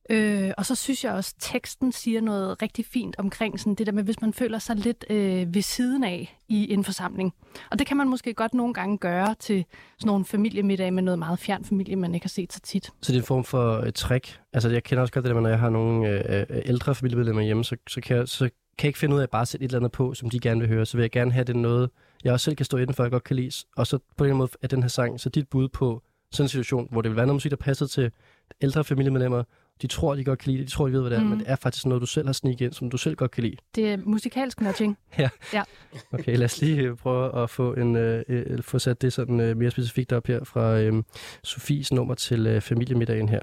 Øh, 0.10 0.52
og 0.58 0.66
så 0.66 0.76
synes 0.76 1.04
jeg 1.04 1.14
også, 1.14 1.34
at 1.38 1.44
teksten 1.44 1.92
siger 1.92 2.22
noget 2.22 2.62
rigtig 2.62 2.86
fint 2.86 3.16
omkring 3.20 3.60
sådan 3.60 3.76
det 3.76 3.88
der 3.88 3.94
med, 3.94 4.04
hvis 4.04 4.22
man 4.22 4.34
føler 4.34 4.60
sig 4.60 4.76
lidt 4.76 5.06
øh, 5.10 5.54
ved 5.54 5.62
siden 5.62 6.04
af 6.04 6.38
i 6.48 6.74
en 6.74 6.84
forsamling. 6.84 7.34
Og 7.72 7.80
det 7.80 7.88
kan 7.88 7.98
man 7.98 8.08
måske 8.08 8.34
godt 8.34 8.54
nogle 8.54 8.74
gange 8.74 8.98
gøre 8.98 9.36
til 9.40 9.66
sådan 9.98 10.08
nogle 10.08 10.26
familiemiddag 10.26 10.94
med 10.94 11.04
noget 11.04 11.20
meget 11.20 11.40
fjern 11.40 11.66
familie, 11.66 11.96
man 11.96 12.14
ikke 12.14 12.24
har 12.24 12.30
set 12.30 12.54
så 12.54 12.60
tit. 12.60 12.86
Så 12.86 13.12
det 13.12 13.14
er 13.14 13.22
en 13.22 13.26
form 13.26 13.44
for 13.44 13.78
et 13.78 13.96
trick. 13.96 14.40
Altså, 14.54 14.70
jeg 14.70 14.84
kender 14.84 15.02
også 15.02 15.14
godt 15.14 15.24
det 15.24 15.30
der 15.30 15.34
med, 15.34 15.42
når 15.42 15.50
jeg 15.50 15.60
har 15.60 15.70
nogle 15.70 16.10
øh, 16.10 16.46
øh, 16.50 16.62
ældre 16.66 16.96
familiemedlemmer 16.96 17.42
hjemme, 17.42 17.64
så, 17.64 17.76
så, 17.88 18.02
kan 18.02 18.18
jeg, 18.18 18.28
så 18.28 18.50
kan 18.78 18.86
jeg 18.86 18.90
ikke 18.90 19.00
finde 19.00 19.16
ud 19.16 19.20
af 19.20 19.24
at 19.24 19.30
bare 19.30 19.46
sætte 19.46 19.64
et 19.64 19.70
eller 19.70 19.80
andet 19.80 19.92
på, 19.92 20.14
som 20.14 20.30
de 20.30 20.40
gerne 20.40 20.60
vil 20.60 20.70
høre. 20.70 20.86
Så 20.86 20.98
vil 20.98 21.04
jeg 21.04 21.12
gerne 21.12 21.32
have 21.32 21.44
det 21.44 21.56
noget, 21.56 21.90
jeg 22.24 22.34
også 22.34 22.44
selv 22.44 22.56
kan 22.56 22.66
stå 22.66 22.78
inden 22.78 22.94
for, 22.94 23.04
jeg 23.04 23.12
godt 23.12 23.24
kan 23.24 23.36
lide. 23.36 23.52
Og 23.78 23.88
så 23.88 24.00
på 24.18 24.26
den 24.26 24.38
måde 24.38 24.50
er 24.62 24.68
den 24.68 24.84
her 24.84 24.90
sang, 24.90 25.20
så 25.20 25.30
dit 25.30 25.48
bud 25.48 25.68
på 25.70 26.02
sådan 26.32 26.46
en 26.46 26.50
situation, 26.50 26.88
hvor 26.92 27.02
det 27.02 27.10
vil 27.10 27.16
være 27.16 27.26
noget 27.26 27.36
musik, 27.36 27.52
der 27.52 27.58
passer 27.58 27.88
til 27.88 28.12
ældre 28.62 28.84
familiemedlemmer. 28.84 29.44
De 29.82 29.88
tror, 29.88 30.16
de 30.16 30.24
godt 30.24 30.40
kan 30.40 30.52
lide 30.52 30.62
det, 30.64 30.68
de 30.68 30.74
tror, 30.76 30.86
de 30.88 30.94
ved, 30.94 31.02
hvad 31.02 31.10
det 31.12 31.18
er, 31.18 31.22
Mhm. 31.22 31.30
men 31.30 31.40
det 31.40 31.50
er 31.50 31.56
faktisk 31.56 31.86
noget, 31.86 32.02
du 32.02 32.06
selv 32.06 32.26
har 32.26 32.34
sneaket 32.34 32.66
ind, 32.66 32.74
som 32.74 32.90
du 32.90 32.98
selv 32.98 33.16
godt 33.16 33.32
kan 33.32 33.44
lide. 33.44 33.56
Det 33.76 33.90
er 33.90 33.98
musikalsk 34.06 34.62
nudging. 34.62 34.98
Okay, 36.14 36.38
lad 36.38 36.46
os 36.46 36.62
lige 36.62 36.82
øh, 36.82 36.96
prøve 36.96 37.44
at 37.44 37.50
få, 37.50 37.74
en, 37.74 37.96
øh, 37.96 38.24
øh, 38.30 38.64
få 38.64 38.80
sat 38.80 39.02
det 39.02 39.14
sådan 39.14 39.40
øh, 39.40 39.58
mere 39.58 39.72
specifikt 39.72 40.12
op 40.14 40.28
her 40.28 40.44
fra 40.44 40.80
øh, 40.80 41.04
Sofies 41.44 41.94
nummer 41.94 42.16
til 42.16 42.48
øh, 42.48 42.62
familiemiddagen 42.62 43.30
her. 43.30 43.40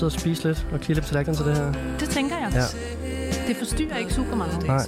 Sidde 0.00 0.08
og 0.08 0.20
spise 0.20 0.44
lidt 0.48 0.66
og 0.72 0.80
klille 0.80 1.02
på 1.02 1.08
tallerkenen 1.08 1.36
til 1.36 1.46
det 1.46 1.56
her. 1.56 1.72
Det 2.00 2.08
tænker 2.08 2.36
jeg. 2.38 2.50
Ja. 2.54 2.62
Det 3.48 3.56
forstyrrer 3.56 3.96
ikke 3.96 4.12
super 4.14 4.36
meget. 4.36 4.66
Nej. 4.66 4.86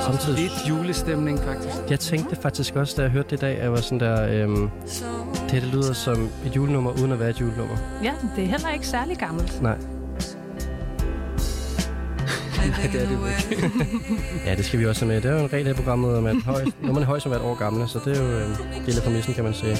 Samtidig, 0.00 0.38
Lidt 0.38 0.52
julestemning, 0.68 1.38
faktisk. 1.38 1.76
jeg 1.90 2.00
tænkte 2.00 2.36
faktisk 2.36 2.76
også, 2.76 2.94
da 2.96 3.02
jeg 3.02 3.10
hørte 3.10 3.28
det 3.30 3.36
i 3.36 3.40
dag, 3.40 3.56
at 3.56 3.62
jeg 3.62 3.72
var 3.72 3.80
sådan 3.80 4.00
der, 4.00 4.22
øh, 4.26 4.48
det 4.48 4.70
her 5.50 5.60
det 5.60 5.68
lyder 5.74 5.92
som 5.92 6.30
et 6.46 6.56
julenummer, 6.56 6.90
uden 6.90 7.12
at 7.12 7.20
være 7.20 7.30
et 7.30 7.40
julenummer. 7.40 7.76
Ja, 8.02 8.12
det 8.36 8.44
er 8.44 8.48
heller 8.48 8.70
ikke 8.74 8.86
særlig 8.86 9.16
gammelt. 9.18 9.62
Nej. 9.62 9.76
Nej, 12.56 12.90
det 12.92 13.02
er 13.02 13.08
det 13.08 13.18
ikke. 13.50 13.70
Ja, 14.46 14.54
det 14.54 14.64
skal 14.64 14.80
vi 14.80 14.86
også 14.86 15.04
have 15.04 15.14
med. 15.14 15.22
Det 15.22 15.30
er 15.30 15.34
jo 15.38 15.44
en 15.44 15.52
regel 15.52 15.66
her 15.66 15.72
i 15.72 15.76
programmet, 15.76 16.16
om 16.16 16.26
at 16.26 16.36
høj, 16.36 16.64
når 16.82 16.92
man 16.92 17.02
er 17.02 17.06
højst 17.06 17.22
som 17.22 17.32
et 17.32 17.40
år 17.40 17.54
gamle, 17.54 17.88
så 17.88 18.00
det 18.04 18.16
er 18.18 18.22
jo 18.22 18.28
øh, 18.28 18.86
del 18.86 18.96
af 18.96 19.02
præmissen, 19.02 19.34
kan 19.34 19.44
man 19.44 19.54
sige. 19.54 19.76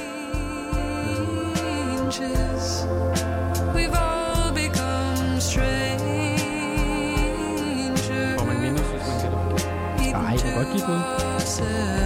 Jeg 10.89 10.95
et 10.95 11.07
bud. 11.19 11.25
ourselves. 11.35 11.97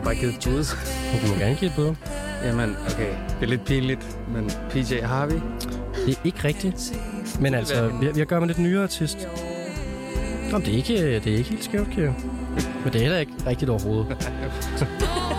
Har 0.00 0.04
bare 0.04 0.14
givet 0.14 0.34
et 0.34 0.40
bud. 0.44 0.64
Du 1.22 1.32
må 1.32 1.38
gerne 1.38 1.56
give 1.56 1.70
et 1.70 1.76
bud. 1.76 1.94
Jamen, 2.44 2.76
okay. 2.86 3.14
Det 3.40 3.42
er 3.42 3.46
lidt 3.46 3.64
pinligt, 3.64 4.18
men 4.28 4.50
PJ 4.70 5.00
Harvey. 5.02 5.40
Det 6.06 6.16
er 6.16 6.20
ikke 6.24 6.44
rigtigt. 6.44 7.00
Men 7.40 7.54
altså, 7.54 7.88
vi, 8.00 8.08
vi 8.12 8.18
har 8.18 8.24
gør 8.24 8.40
med 8.40 8.46
lidt 8.48 8.58
nyere 8.58 8.82
artist. 8.82 9.28
Jamen, 10.52 10.66
det 10.66 10.72
er 10.72 10.76
ikke, 10.76 11.20
det 11.20 11.26
er 11.26 11.36
ikke 11.36 11.50
helt 11.50 11.64
skævt, 11.64 11.88
Kjær. 11.90 12.12
Men 12.84 12.92
det 12.92 12.94
er 12.94 13.00
heller 13.00 13.18
ikke 13.18 13.32
rigtigt 13.46 13.70
overhovedet. 13.70 14.16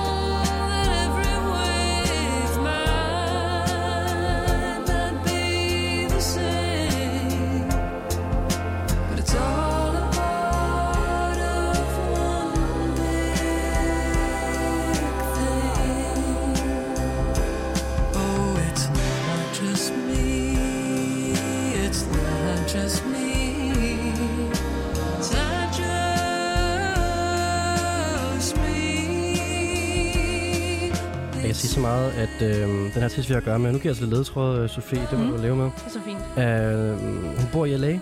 artist, 33.12 33.30
vi 33.30 33.34
har 33.34 33.39
at 33.39 33.46
gøre 33.46 33.60
med, 33.60 33.72
nu 33.72 33.77
giver 33.77 33.84
jeg 33.84 33.89
altså 33.91 34.03
lidt 34.03 34.13
ledtråd, 34.13 34.60
øh, 34.60 34.70
Sofie, 34.70 35.08
det 35.12 35.20
må 35.20 35.25
Mhm. 35.25 35.36
du 35.36 35.41
leve 35.41 35.56
med. 35.56 35.65
Det 35.65 35.72
er 35.86 35.89
så 35.89 36.00
fint. 36.06 36.20
Øh, 36.46 37.38
hun 37.38 37.48
bor 37.51 37.65
i 37.65 37.77
L.A. 37.77 37.98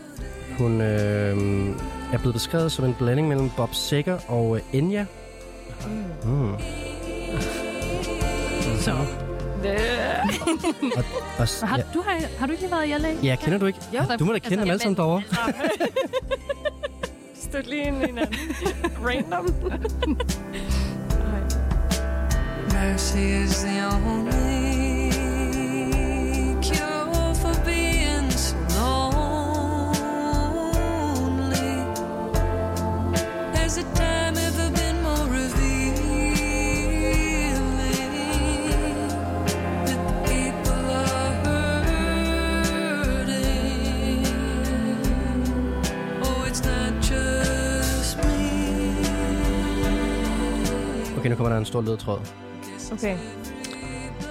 Hun 0.57 0.81
øh, 0.81 1.37
er 2.13 2.17
blevet 2.17 2.33
beskrevet 2.33 2.71
som 2.71 2.85
en 2.85 2.95
blanding 2.99 3.27
mellem 3.27 3.49
Bob 3.57 3.73
Seger 3.73 4.17
og 4.27 4.55
øh, 4.55 4.61
Enya. 4.73 5.05
Mm. 6.23 6.53
Så. 8.79 8.95
Og, 11.39 11.47
s- 11.47 11.61
Har, 11.61 11.77
ja, 11.77 11.83
du, 11.93 12.01
har, 12.07 12.21
har 12.39 12.45
du 12.45 12.51
ikke 12.51 12.63
lige 12.63 12.71
været 12.71 12.87
i 12.87 12.91
LA? 13.01 13.09
ja, 13.23 13.35
kender 13.35 13.57
du 13.59 13.65
ikke? 13.65 13.79
Jo. 13.93 13.99
Du 14.19 14.25
må 14.25 14.33
da 14.33 14.39
kende 14.39 14.57
dem 14.57 14.69
alle 14.69 14.81
sammen 14.81 14.97
derovre. 14.97 15.21
Støt 17.35 17.67
lige 17.67 17.83
ind 17.87 18.03
i 18.03 18.05
hinanden. 18.05 18.35
Random. 19.05 19.53
Mercy 22.73 23.17
is 23.17 23.63
the 23.63 23.85
only 24.05 24.68
stor 51.69 51.81
ledtråd. 51.81 52.19
Okay. 52.91 53.17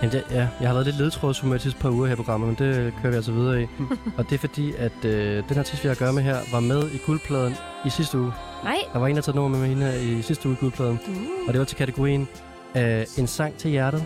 Men 0.00 0.10
det, 0.10 0.24
ja, 0.30 0.48
jeg 0.60 0.68
har 0.68 0.74
været 0.74 0.86
lidt 0.86 0.98
ledtrådshumør 0.98 1.56
de 1.56 1.62
sidste 1.62 1.80
par 1.80 1.90
uger 1.90 2.06
her 2.06 2.12
i 2.12 2.16
programmet, 2.16 2.46
men 2.48 2.56
det 2.68 2.94
kører 3.02 3.10
vi 3.10 3.16
altså 3.16 3.32
videre 3.32 3.62
i. 3.62 3.66
og 4.18 4.24
det 4.24 4.32
er 4.32 4.38
fordi, 4.38 4.72
at 4.78 5.04
øh, 5.04 5.48
den 5.48 5.58
artist, 5.58 5.84
vi 5.84 5.88
har 5.88 5.94
at 5.94 5.98
gøre 5.98 6.12
med 6.12 6.22
her, 6.22 6.36
var 6.52 6.60
med 6.60 6.90
i 6.90 6.98
guldpladen 7.06 7.54
i 7.86 7.90
sidste 7.90 8.18
uge. 8.18 8.32
Nej. 8.64 8.76
Der 8.92 8.98
var 8.98 9.06
en, 9.06 9.16
der 9.16 9.22
taget 9.22 9.36
nummer 9.36 9.58
med 9.58 9.68
hende 9.68 10.04
i 10.04 10.22
sidste 10.22 10.48
uge 10.48 10.56
i 10.56 10.60
guldpladen. 10.60 11.00
Uh. 11.08 11.48
Og 11.48 11.52
det 11.52 11.58
var 11.58 11.64
til 11.64 11.76
kategorien 11.76 12.28
øh, 12.76 13.04
En 13.18 13.26
sang 13.26 13.54
til 13.54 13.70
hjertet. 13.70 14.04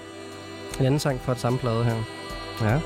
En 0.81 0.87
anden 0.87 1.01
sang 1.01 1.21
fra 1.21 1.33
det 1.33 1.41
samme 1.41 1.59
plade 1.59 1.85
her. 1.85 1.97
Ja. 2.62 2.81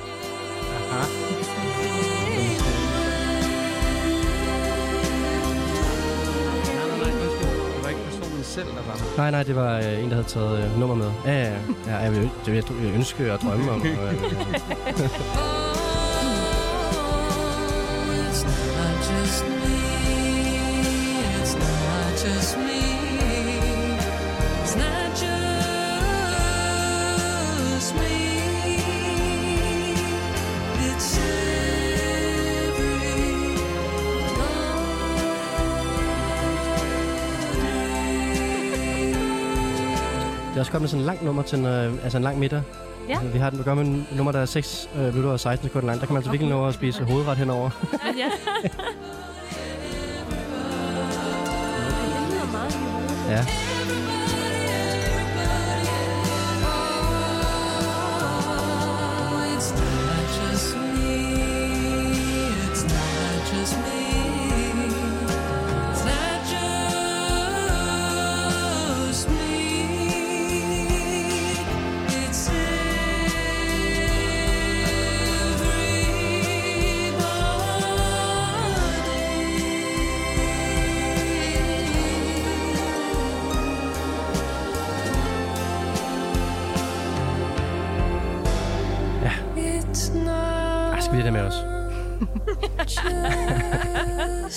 Nej, 9.17 9.31
nej, 9.31 9.43
det 9.43 9.57
var 9.57 9.77
øh, 9.77 10.03
en, 10.05 10.09
der 10.09 10.15
havde 10.15 10.29
taget 10.29 10.65
øh, 10.65 10.81
nummer 10.81 10.97
med. 10.97 11.11
Ja, 11.25 11.33
ja, 11.33 11.53
ja. 11.87 11.97
jeg, 11.97 12.13
vil, 12.13 12.23
det 12.23 12.31
vil 12.47 12.55
jeg, 12.55 12.65
jeg 12.85 12.95
ønske 12.95 13.33
og 13.33 13.41
drømme 13.41 13.71
om. 13.71 13.81
Og, 13.81 13.87
øh, 13.87 14.15
it's 21.47 21.55
not 21.55 22.25
just 22.25 22.57
me. 22.59 22.76
Er 40.67 40.69
også 40.69 40.73
kommet 40.73 40.91
sådan 40.91 41.01
en 41.01 41.07
lang 41.07 41.25
nummer 41.25 41.43
til 41.43 41.59
en, 41.59 41.67
øh, 41.67 41.93
altså 42.03 42.19
en 42.19 42.25
lang 42.25 42.39
middag. 42.39 42.63
Ja. 43.09 43.13
Altså, 43.15 43.29
vi 43.29 43.39
har 43.39 43.51
den, 43.51 43.59
vi 43.59 43.65
gør 43.65 43.75
med 43.75 43.85
en 43.85 44.07
nummer, 44.17 44.33
der 44.33 44.41
er 44.41 44.45
6 44.47 44.89
øh, 44.97 45.05
minutter 45.05 45.31
og 45.31 45.41
16 45.41 45.69
sekunder 45.69 45.87
lang. 45.87 46.01
Der 46.01 46.07
kan 46.07 46.15
man 46.15 46.19
altså 46.19 46.31
virkelig 46.31 46.51
nå 46.51 46.67
at 46.67 46.75
spise 46.75 47.05
hovedret 47.05 47.37
henover. 47.37 47.71
Ja. 48.23 48.31
Ja. 53.31 53.76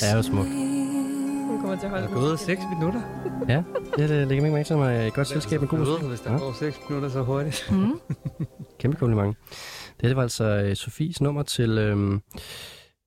Det 0.01 0.11
er 0.11 0.15
jo 0.15 0.21
smukt. 0.21 0.49
Hun 0.49 1.59
kommer 1.61 1.75
til 1.79 1.85
at 1.85 1.89
holde 1.91 2.03
Der 2.07 2.09
er 2.09 2.15
gået 2.15 2.39
6 2.39 2.61
minutter. 2.73 3.01
Ja, 3.49 3.63
det, 3.97 4.09
det 4.09 4.27
lægger 4.27 4.41
mig 4.43 4.51
mærke 4.53 4.67
til 4.67 4.77
mig. 4.77 5.07
Et 5.07 5.13
godt 5.13 5.27
selskab 5.27 5.59
med 5.61 5.67
god 5.67 5.79
musik. 5.79 6.07
Hvis 6.07 6.19
der 6.19 6.31
Ja. 6.31 6.37
går 6.37 6.53
6 6.59 6.77
minutter 6.89 7.09
så 7.09 7.21
hurtigt. 7.23 7.67
Mm. 7.71 7.99
Kæmpe 8.79 8.97
kompliment. 8.97 9.37
Det, 9.47 10.01
her, 10.01 10.07
det 10.07 10.15
var 10.15 10.21
altså 10.23 10.43
øh, 10.43 10.75
Sofies 10.75 11.21
nummer 11.21 11.43
til, 11.43 11.77
øhm, 11.77 12.21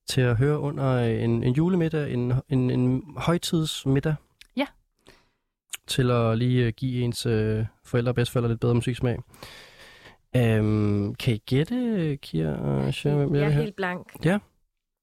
til 0.09 0.21
at 0.21 0.37
høre 0.37 0.59
under 0.59 0.99
en, 0.99 1.45
en 1.45 1.53
julemiddag, 1.55 2.13
en, 2.13 2.33
en, 2.49 2.71
en 2.71 3.03
højtidsmiddag. 3.17 4.15
Ja. 4.57 4.67
Til 5.87 6.11
at 6.11 6.39
lige 6.39 6.67
øh, 6.67 6.73
give 6.77 7.03
ens 7.05 7.27
øh, 7.27 7.65
forældre 7.85 8.11
og 8.11 8.15
bedsteforældre 8.15 8.49
lidt 8.51 8.61
bedre 8.61 8.75
musiksmag. 8.75 9.19
Øhm, 10.37 11.15
kan 11.15 11.35
I 11.35 11.39
gætte, 11.47 12.19
Kira 12.23 12.51
og 12.57 12.95
Sjøen, 12.95 13.17
hvem 13.17 13.35
Jeg 13.35 13.43
jeg 13.43 13.49
er 13.53 13.61
helt 13.63 13.77
blank. 13.77 14.07
Ja. 14.25 14.39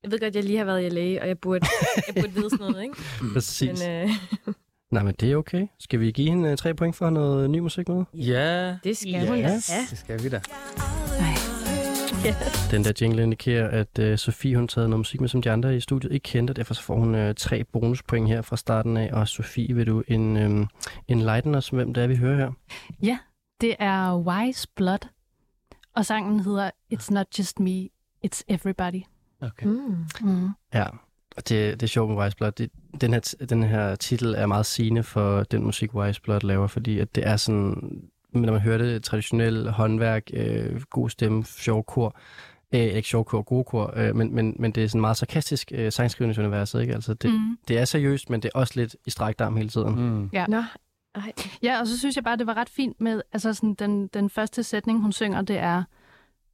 Jeg 0.03 0.11
ved 0.11 0.19
godt, 0.19 0.35
jeg 0.35 0.43
lige 0.43 0.57
har 0.57 0.65
været 0.65 0.85
i 0.85 0.89
LA, 0.89 1.21
og 1.21 1.27
jeg 1.27 1.39
burde, 1.39 1.65
jeg 2.07 2.15
burde 2.15 2.33
vide 2.33 2.49
sådan 2.49 2.65
noget, 2.71 2.83
ikke? 2.83 2.95
Præcis. 3.33 3.79
Men 3.87 3.89
øh, 3.91 4.09
Nej, 4.91 5.03
men 5.03 5.15
det 5.19 5.31
er 5.31 5.35
okay. 5.35 5.67
Skal 5.79 5.99
vi 5.99 6.11
give 6.11 6.29
hende 6.29 6.49
øh, 6.49 6.57
tre 6.57 6.73
point 6.73 6.95
for 6.95 7.09
noget 7.09 7.49
ny 7.49 7.59
musik 7.59 7.87
med? 7.89 8.03
Ja, 8.13 8.77
det 8.83 8.97
skal 8.97 9.11
Ja. 9.11 9.19
hun 9.27 9.37
da 9.37 9.41
have. 9.47 9.61
det 9.89 9.97
skal 9.97 10.23
vi 10.23 10.29
da. 10.29 10.41
Den 12.71 12.83
der 12.83 12.91
jingle 13.01 13.23
indikerer, 13.23 13.67
at 13.69 13.99
øh, 13.99 14.17
Sofie 14.17 14.55
hun 14.55 14.67
taget 14.67 14.89
noget 14.89 14.99
musik 14.99 15.21
med, 15.21 15.29
som 15.29 15.41
de 15.41 15.51
andre 15.51 15.75
i 15.75 15.79
studiet 15.79 16.11
ikke 16.13 16.23
kendte, 16.23 16.51
og 16.51 16.55
derfor 16.55 16.73
så 16.73 16.81
får 16.81 16.95
hun 16.95 17.15
øh, 17.15 17.35
tre 17.35 17.63
bonuspoint 17.63 18.27
her 18.27 18.41
fra 18.41 18.57
starten 18.57 18.97
af. 18.97 19.09
Og 19.13 19.27
Sofie, 19.27 19.75
vil 19.75 19.87
du 19.87 20.03
en, 20.07 20.37
øh, 20.37 20.67
enlighten 21.07 21.55
os, 21.55 21.69
hvem 21.69 21.93
det 21.93 22.03
er, 22.03 22.07
vi 22.07 22.15
hører 22.15 22.37
her? 22.37 22.51
Det 23.61 23.75
er 23.79 24.17
Wise 24.17 24.67
Blood, 24.75 25.07
og 25.95 26.05
sangen 26.05 26.39
hedder 26.39 26.71
It's 26.93 27.07
Not 27.13 27.25
Just 27.39 27.59
Me, 27.59 27.87
It's 28.25 28.41
Everybody. 28.47 29.01
Okay. 29.41 29.65
Mm. 29.65 29.95
Mm. 30.21 30.49
Ja, 30.73 30.85
og 31.37 31.49
det, 31.49 31.49
det 31.49 31.83
er 31.83 31.87
sjovt 31.87 32.09
med 32.11 32.17
Wise 32.23 32.37
Blood. 32.37 32.51
Det, 32.51 32.71
den, 33.01 33.13
her, 33.13 33.35
den 33.49 33.63
her 33.63 33.95
titel 33.95 34.33
er 34.37 34.45
meget 34.45 34.65
sigende 34.65 35.03
for 35.03 35.43
den 35.43 35.63
musik, 35.63 35.93
Wise 35.95 36.21
Blood 36.21 36.39
laver, 36.43 36.67
fordi 36.67 36.99
at 36.99 37.15
det 37.15 37.27
er 37.27 37.37
sådan, 37.37 38.01
når 38.33 38.51
man 38.51 38.61
hører 38.61 38.77
det, 38.77 39.03
traditionelt 39.03 39.71
håndværk, 39.71 40.23
øh, 40.33 40.81
god 40.89 41.09
stemme, 41.09 41.45
sjov 41.45 41.83
kor, 41.85 42.15
øh, 42.73 42.79
ikke 42.81 43.07
sjov 43.09 43.25
kor, 43.25 43.41
gode 43.41 43.63
kor, 43.63 43.93
øh, 43.95 44.15
men, 44.15 44.35
men, 44.35 44.55
men 44.59 44.71
det 44.71 44.83
er 44.83 44.87
sådan 44.87 45.01
meget 45.01 45.17
sarkastisk 45.17 45.71
øh, 45.75 45.91
sangskrivningsuniverset, 45.91 46.81
ikke? 46.81 46.93
Altså 46.93 47.13
det, 47.13 47.31
Mm. 47.31 47.57
det 47.67 47.77
er 47.79 47.85
seriøst, 47.85 48.29
men 48.29 48.41
det 48.41 48.51
er 48.55 48.59
også 48.59 48.73
lidt 48.75 48.95
i 49.05 49.09
strækt 49.09 49.41
arm 49.41 49.55
hele 49.55 49.69
tiden. 49.69 49.95
Mm. 49.95 50.29
Nå, 50.47 50.63
Ej. 51.15 51.33
Ja, 51.63 51.79
og 51.79 51.87
så 51.87 51.99
synes 51.99 52.15
jeg 52.15 52.23
bare, 52.23 52.37
det 52.37 52.47
var 52.47 52.53
ret 52.57 52.69
fint 52.69 53.01
med, 53.01 53.21
altså 53.33 53.53
sådan 53.53 53.73
den, 53.73 54.07
den 54.07 54.29
første 54.29 54.63
sætning, 54.63 55.01
hun 55.01 55.11
synger, 55.11 55.41
det 55.41 55.57
er 55.57 55.83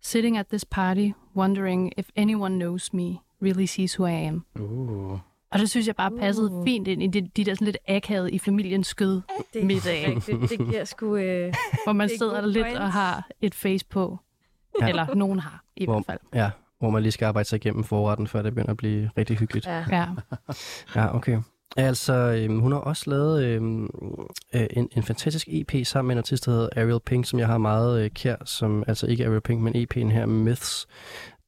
Sitting 0.06 0.38
at 0.38 0.48
this 0.48 0.66
party, 0.66 1.10
wondering 1.36 1.92
if 1.98 2.10
anyone 2.16 2.56
knows 2.60 2.94
me, 2.94 3.18
really 3.42 3.66
sees 3.66 4.00
who 4.00 4.08
I 4.08 4.12
am. 4.12 4.46
Uh. 4.60 5.20
Og 5.52 5.60
det 5.60 5.70
synes 5.70 5.88
jeg 5.88 5.96
bare 5.96 6.12
passede 6.20 6.52
Uh. 6.52 6.66
fint 6.66 6.88
ind 6.88 7.04
i 7.04 7.08
de, 7.08 7.22
de 7.36 7.44
der 7.44 7.54
sådan 7.54 7.66
lidt 7.66 7.78
akavet 7.88 8.30
i 8.34 8.40
familiens 8.40 8.88
skød, 8.88 9.22
Det 9.54 9.66
Middag. 9.66 10.08
rigtigt. 10.16 10.50
Det 10.50 10.68
giver 10.70 10.84
sgu... 10.86 11.16
Øh... 11.16 11.54
hvor 11.86 11.94
man 11.94 12.08
Det 12.08 12.14
er 12.14 12.18
sidder 12.18 12.42
good 12.42 12.52
lidt 12.52 12.68
og 12.78 12.92
har 12.92 13.28
et 13.42 13.56
face 13.56 13.86
på. 13.86 14.20
Ja. 14.80 14.86
Ja. 14.86 14.90
Eller 14.90 15.16
nogen 15.16 15.40
har, 15.40 15.64
i 15.76 15.86
Hvor- 15.86 15.94
hvert 15.94 16.06
fald. 16.06 16.20
Ja, 16.34 16.50
hvor 16.80 16.90
man 16.90 17.02
lige 17.02 17.12
skal 17.12 17.26
arbejde 17.26 17.50
sig 17.50 17.58
igennem 17.58 17.84
forretten, 17.84 18.28
før 18.28 18.42
det 18.42 18.54
begynder 18.56 18.72
at 18.72 18.78
blive 18.78 19.10
rigtig 19.18 19.38
hyggeligt. 19.38 19.66
Ja. 19.68 19.86
Ja. 19.92 20.06
Ja, 20.96 21.16
okay. 21.16 21.38
Altså, 21.78 22.14
øhm, 22.14 22.60
hun 22.60 22.72
har 22.72 22.80
også 22.80 23.10
lavet 23.10 23.44
øhm, 23.44 23.84
øh, 24.56 24.68
en, 24.72 24.90
en 24.98 25.04
fantastisk 25.04 25.48
EP 25.52 25.86
sammen 25.86 26.08
med 26.08 26.16
en 26.16 26.18
artist, 26.18 26.46
der 26.46 26.52
hedder 26.52 26.70
Ariel 26.76 27.00
Pink, 27.06 27.26
som 27.26 27.40
jeg 27.40 27.48
har 27.48 27.58
meget 27.58 28.04
øh, 28.04 28.10
kær, 28.10 28.36
som 28.46 28.84
altså 28.88 29.08
ikke 29.08 29.26
Ariel 29.26 29.42
Pink, 29.42 29.62
men 29.62 29.76
EP'en 29.76 30.10
her, 30.12 30.26
Myths. 30.26 30.88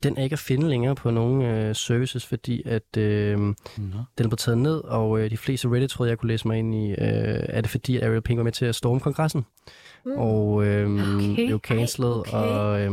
Den 0.03 0.17
er 0.17 0.23
ikke 0.23 0.33
at 0.33 0.39
finde 0.39 0.69
længere 0.69 0.95
på 0.95 1.11
nogen 1.11 1.41
øh, 1.41 1.75
services, 1.75 2.25
fordi 2.25 2.61
at 2.65 2.97
øh, 2.97 3.37
den 3.37 3.55
er 4.17 4.23
blevet 4.23 4.39
taget 4.39 4.57
ned, 4.57 4.77
og 4.83 5.19
øh, 5.19 5.29
de 5.29 5.37
fleste 5.37 5.67
Reddit-tråde, 5.69 6.09
jeg 6.09 6.17
kunne 6.17 6.27
læse 6.27 6.47
mig 6.47 6.57
ind 6.59 6.75
i, 6.75 6.89
øh, 6.91 6.95
er 6.99 7.61
det 7.61 7.69
fordi, 7.71 7.97
at 7.97 8.03
Ariel 8.03 8.21
Pink 8.21 8.37
var 8.37 8.43
med 8.43 8.51
til 8.51 8.65
at 8.65 8.75
storme 8.75 8.99
kongressen, 8.99 9.45
Mm. 10.05 10.11
og 10.17 10.65
øh, 10.65 10.85
Okay. 11.31 11.45
blev 11.47 11.59
cancelled, 11.59 12.09
okay. 12.19 12.31
og 12.37 12.81
øh, 12.81 12.91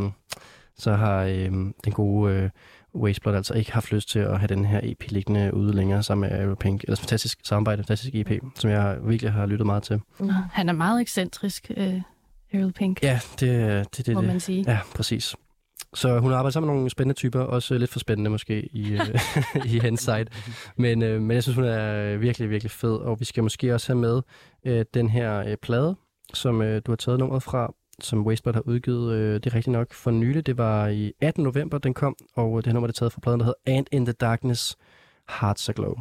så 0.76 0.93
har 0.93 1.23
øh, 1.25 1.50
den 1.85 1.93
gode 1.93 2.33
øh, 2.35 2.50
Wasteblot 2.94 3.34
altså 3.34 3.54
ikke 3.54 3.72
haft 3.72 3.92
lyst 3.92 4.08
til 4.08 4.18
at 4.18 4.38
have 4.38 4.48
den 4.48 4.64
her 4.64 4.80
EP 4.82 5.10
liggende 5.10 5.54
ude 5.54 5.72
længere 5.76 6.02
sammen 6.02 6.30
med 6.30 6.38
Ariel 6.38 6.56
Pink. 6.56 6.82
Ellers 6.84 7.00
fantastisk 7.00 7.38
samarbejde, 7.44 7.82
fantastisk 7.82 8.14
EP, 8.14 8.42
som 8.54 8.70
jeg 8.70 8.98
virkelig 9.04 9.32
har 9.32 9.46
lyttet 9.46 9.66
meget 9.66 9.82
til. 9.82 10.00
Mm. 10.20 10.28
Han 10.52 10.68
er 10.68 10.72
meget 10.72 11.00
ekscentrisk, 11.00 11.70
øh, 11.76 12.00
Pink, 12.74 13.02
Ja, 13.02 13.20
det 13.40 13.54
er 13.54 13.84
det, 13.84 14.06
det, 14.06 14.14
må 14.14 14.20
det. 14.20 14.28
man 14.28 14.40
sige. 14.40 14.64
Ja, 14.68 14.78
præcis. 14.94 15.36
Så 15.94 16.18
hun 16.18 16.30
har 16.30 16.38
arbejdet 16.38 16.52
sammen 16.52 16.66
med 16.68 16.74
nogle 16.74 16.90
spændende 16.90 17.14
typer, 17.14 17.40
også 17.40 17.78
lidt 17.78 17.90
for 17.90 17.98
spændende 17.98 18.30
måske 18.30 18.62
i, 18.72 18.92
øh, 18.92 19.00
i 19.74 19.80
hendes 19.80 20.00
side. 20.00 20.26
Men, 20.76 21.02
øh, 21.02 21.22
men 21.22 21.30
jeg 21.34 21.42
synes, 21.42 21.56
hun 21.56 21.64
er 21.64 22.16
virkelig, 22.16 22.50
virkelig 22.50 22.70
fed, 22.70 22.94
og 22.96 23.20
vi 23.20 23.24
skal 23.24 23.42
måske 23.42 23.74
også 23.74 23.92
have 23.92 24.00
med 24.00 24.22
øh, 24.66 24.84
den 24.94 25.08
her 25.08 25.38
øh, 25.38 25.56
plade, 25.56 25.96
som 26.34 26.62
øh, 26.62 26.82
du 26.86 26.90
har 26.90 26.96
taget 26.96 27.18
nummeret 27.18 27.42
fra, 27.42 27.74
som 28.00 28.26
Wastebird 28.26 28.54
har 28.54 28.62
udgivet, 28.62 29.12
øh, 29.12 29.34
det 29.34 29.46
er 29.46 29.54
rigtigt 29.54 29.72
nok, 29.72 29.92
for 29.92 30.10
nylig. 30.10 30.46
Det 30.46 30.58
var 30.58 30.88
i 30.88 31.12
18. 31.20 31.44
november, 31.44 31.78
den 31.78 31.94
kom, 31.94 32.16
og 32.34 32.56
det 32.56 32.66
her 32.66 32.72
nummer 32.72 32.86
det 32.86 32.94
er 32.94 32.98
taget 32.98 33.12
fra 33.12 33.20
pladen, 33.20 33.40
der 33.40 33.46
hedder 33.46 33.78
And 33.78 33.86
in 33.92 34.06
the 34.06 34.12
Darkness, 34.12 34.76
Hearts 35.40 35.68
Aglow. 35.68 35.94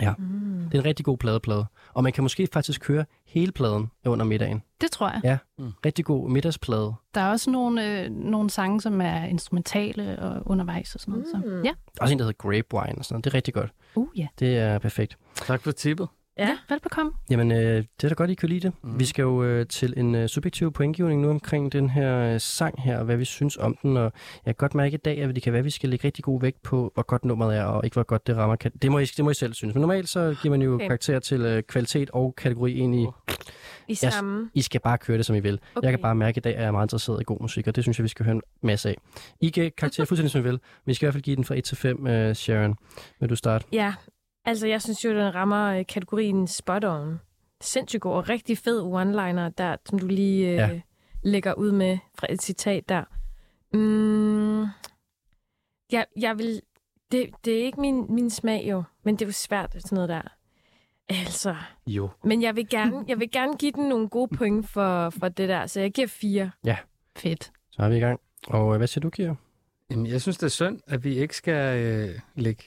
Mm. 0.00 0.64
Det 0.64 0.74
er 0.74 0.78
en 0.78 0.84
rigtig 0.84 1.04
god 1.04 1.18
pladeplade, 1.18 1.66
og 1.94 2.02
man 2.02 2.12
kan 2.12 2.24
måske 2.24 2.48
faktisk 2.52 2.88
høre 2.88 3.04
hele 3.26 3.52
pladen 3.52 3.90
under 4.06 4.26
middagen. 4.26 4.62
Det 4.80 4.90
tror 4.90 5.08
jeg. 5.08 5.20
Ja. 5.24 5.38
Rigtig 5.86 6.04
god 6.04 6.30
middagsplade. 6.30 6.94
Der 7.14 7.20
er 7.20 7.30
også 7.30 7.50
nogle, 7.50 8.04
øh, 8.04 8.10
nogle 8.10 8.50
sange, 8.50 8.80
som 8.80 9.00
er 9.00 9.24
instrumentale 9.24 10.18
og 10.18 10.42
undervejs 10.46 10.94
og 10.94 11.00
sådan 11.00 11.12
noget. 11.12 11.26
Mm. 11.34 11.42
Så. 11.42 11.60
Ja. 11.64 11.72
Også 12.00 12.12
en, 12.12 12.18
der 12.18 12.24
hedder 12.24 12.36
Grapevine 12.38 12.98
og 12.98 13.04
sådan 13.04 13.14
noget. 13.14 13.24
Det 13.24 13.30
er 13.30 13.34
rigtig 13.34 13.54
godt. 13.54 13.70
Uh, 13.94 14.08
ja. 14.16 14.26
Det 14.38 14.58
er 14.58 14.78
perfekt. 14.78 15.18
Tak 15.34 15.62
for 15.62 15.72
tippet. 15.72 16.08
Ja. 16.38 16.58
velbekomme. 16.68 17.12
Jamen, 17.30 17.52
øh, 17.52 17.58
det 17.76 18.04
er 18.04 18.08
da 18.08 18.14
godt, 18.14 18.30
I 18.30 18.34
kan 18.34 18.48
lide 18.48 18.60
det. 18.60 18.72
Mm. 18.82 18.98
Vi 19.00 19.04
skal 19.04 19.22
jo 19.22 19.42
øh, 19.44 19.66
til 19.66 19.94
en 19.96 20.14
øh, 20.14 20.28
subjektiv 20.28 20.72
pointgivning 20.72 21.20
nu 21.20 21.30
omkring 21.30 21.72
den 21.72 21.90
her 21.90 22.18
øh, 22.34 22.40
sang 22.40 22.82
her, 22.82 22.98
og 22.98 23.04
hvad 23.04 23.16
vi 23.16 23.24
synes 23.24 23.56
om 23.56 23.76
den. 23.82 23.96
Og 23.96 24.02
jeg 24.02 24.10
kan 24.46 24.54
godt 24.54 24.74
mærke 24.74 24.94
i 24.94 24.96
dag, 24.96 25.18
at 25.22 25.34
det 25.34 25.42
kan 25.42 25.52
være, 25.52 25.58
at 25.60 25.64
vi 25.64 25.70
skal 25.70 25.88
lægge 25.88 26.06
rigtig 26.06 26.24
god 26.24 26.40
vægt 26.40 26.62
på, 26.62 26.90
hvor 26.94 27.02
godt 27.02 27.24
nummeret 27.24 27.56
er, 27.56 27.64
og 27.64 27.84
ikke 27.84 27.94
hvor 27.94 28.02
godt 28.02 28.26
det 28.26 28.36
rammer. 28.36 28.56
Kan- 28.56 28.72
Det 28.82 28.90
må 28.92 28.98
I, 28.98 29.04
det 29.04 29.24
må 29.24 29.30
I 29.30 29.34
selv 29.34 29.54
synes. 29.54 29.74
Men 29.74 29.80
normalt 29.80 30.08
så 30.08 30.36
giver 30.42 30.50
man 30.50 30.62
jo 30.62 30.74
okay. 30.74 30.86
Karakter 30.86 31.18
til 31.18 31.40
øh, 31.40 31.62
kvalitet 31.62 32.10
og 32.10 32.34
kategori 32.36 32.72
ind 32.72 32.94
i, 32.94 33.06
I 33.88 33.94
samme. 33.94 34.50
I 34.54 34.62
skal 34.62 34.80
bare 34.80 34.98
køre 34.98 35.16
det, 35.18 35.26
som 35.26 35.36
I 35.36 35.40
vil. 35.40 35.54
Okay. 35.54 35.62
Okay. 35.76 35.84
Jeg 35.86 35.92
kan 35.92 36.02
bare 36.02 36.14
mærke 36.14 36.38
i 36.38 36.40
dag, 36.40 36.54
at 36.54 36.60
jeg 36.60 36.66
er 36.66 36.72
meget 36.72 36.84
interesseret 36.86 37.20
i 37.20 37.24
god 37.24 37.38
musik, 37.40 37.66
og 37.66 37.76
det 37.76 37.84
synes 37.84 37.98
jeg, 37.98 38.02
vi 38.04 38.08
skal 38.08 38.24
høre 38.24 38.34
en 38.34 38.42
masse 38.62 38.88
af. 38.88 38.96
I 39.40 39.48
kan 39.48 39.72
karakter 39.78 40.04
fuldstændig, 40.04 40.30
som 40.30 40.40
I 40.40 40.44
vil. 40.44 40.60
Vi 40.86 40.94
skal 40.94 41.04
i 41.04 41.06
hvert 41.06 41.14
fald 41.14 41.22
give 41.22 41.36
den 41.36 41.44
fra 41.44 41.54
1 41.58 41.64
til 41.64 41.76
5, 41.76 42.06
øh, 42.06 42.34
Sharon. 42.34 42.74
Vil 43.20 43.30
du 43.30 43.36
starte? 43.36 43.64
Ja, 43.72 43.94
altså 44.44 44.66
jeg 44.66 44.82
synes 44.82 45.04
jo, 45.04 45.10
den 45.10 45.34
rammer 45.34 45.66
øh, 45.78 45.86
kategorien 45.86 46.46
spot 46.46 46.84
on. 46.84 47.20
Sindssygt 47.60 48.00
god 48.02 48.12
og 48.12 48.28
rigtig 48.28 48.58
fed 48.58 48.82
one-liner 48.82 49.48
der, 49.58 49.76
som 49.88 49.98
du 49.98 50.06
lige 50.06 50.48
øh, 50.48 50.54
Ja. 50.54 50.66
ja. 50.68 50.80
lægger 51.22 51.54
ud 51.54 51.72
med 51.72 51.98
fra 52.18 52.26
et 52.30 52.42
citat 52.42 52.88
der. 52.88 53.04
Mm, 53.74 54.60
jeg, 55.92 56.06
jeg 56.20 56.38
vil... 56.38 56.62
Det, 57.12 57.30
det 57.44 57.60
er 57.60 57.64
ikke 57.64 57.80
min, 57.80 58.14
min 58.14 58.30
smag 58.30 58.64
jo, 58.70 58.82
men 59.04 59.14
det 59.16 59.22
er 59.22 59.26
jo 59.26 59.32
svært 59.32 59.72
sådan 59.78 59.96
noget 59.96 60.08
der. 60.08 60.22
Altså, 61.08 61.56
Jo. 61.86 62.08
men 62.24 62.42
jeg 62.42 62.56
vil 62.56 62.68
gerne, 62.68 63.04
jeg 63.08 63.20
vil 63.20 63.30
gerne 63.30 63.56
give 63.56 63.72
den 63.72 63.88
nogle 63.88 64.08
gode 64.08 64.36
point 64.36 64.68
for, 64.68 65.10
for 65.10 65.28
det 65.28 65.48
der, 65.48 65.66
så 65.66 65.80
jeg 65.80 65.92
giver 65.92 66.06
fire. 66.08 66.50
Fedt. 67.16 67.52
Så 67.70 67.82
er 67.82 67.88
vi 67.88 67.96
i 67.96 68.00
gang. 68.00 68.20
Og 68.46 68.72
øh, 68.72 68.76
hvad 68.78 68.86
siger 68.86 69.00
du, 69.02 69.10
Kira? 69.10 69.34
Jamen, 69.90 70.06
jeg 70.06 70.20
synes, 70.22 70.36
det 70.38 70.46
er 70.46 70.50
synd, 70.50 70.80
at 70.86 71.04
vi 71.04 71.18
ikke 71.18 71.36
skal 71.36 71.78
øh, 71.82 72.20
lægge 72.34 72.62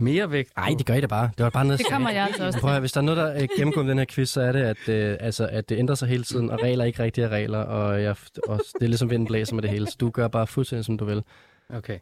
mere 0.00 0.30
vægt. 0.30 0.56
Nej, 0.56 0.74
det 0.78 0.86
gør 0.86 0.94
I 0.94 1.00
da 1.00 1.06
bare. 1.06 1.30
Det 1.38 1.44
var 1.44 1.50
bare 1.50 1.64
noget, 1.64 1.78
Det 1.78 1.86
kommer 1.90 2.10
jeg 2.10 2.24
altså 2.24 2.46
også 2.46 2.58
Prøv 2.58 2.70
at, 2.70 2.74
høre, 2.74 2.80
hvis 2.80 2.92
der 2.92 3.00
er 3.00 3.04
noget, 3.04 3.18
der 3.18 3.42
øh, 3.42 3.48
gennemgår 3.56 3.82
den 3.82 3.98
her 3.98 4.04
quiz, 4.08 4.28
så 4.28 4.40
er 4.40 4.52
det, 4.52 4.60
at, 4.60 4.88
øh, 4.88 5.16
altså, 5.20 5.46
at 5.46 5.68
det 5.68 5.78
ændrer 5.78 5.94
sig 5.94 6.08
hele 6.08 6.24
tiden, 6.24 6.50
og 6.50 6.62
regler 6.62 6.84
er 6.84 6.86
ikke 6.86 7.02
rigtige 7.02 7.28
regler, 7.28 7.58
og, 7.58 8.02
jeg, 8.02 8.16
og 8.48 8.60
det 8.74 8.82
er 8.82 8.88
ligesom 8.88 9.10
vinden 9.10 9.26
blæser 9.26 9.54
med 9.54 9.62
det 9.62 9.70
hele, 9.70 9.86
så 9.86 9.96
du 10.00 10.10
gør 10.10 10.28
bare 10.28 10.46
fuldstændig, 10.46 10.84
som 10.84 10.98
du 10.98 11.04
vil. 11.04 11.22
Okay. 11.68 11.98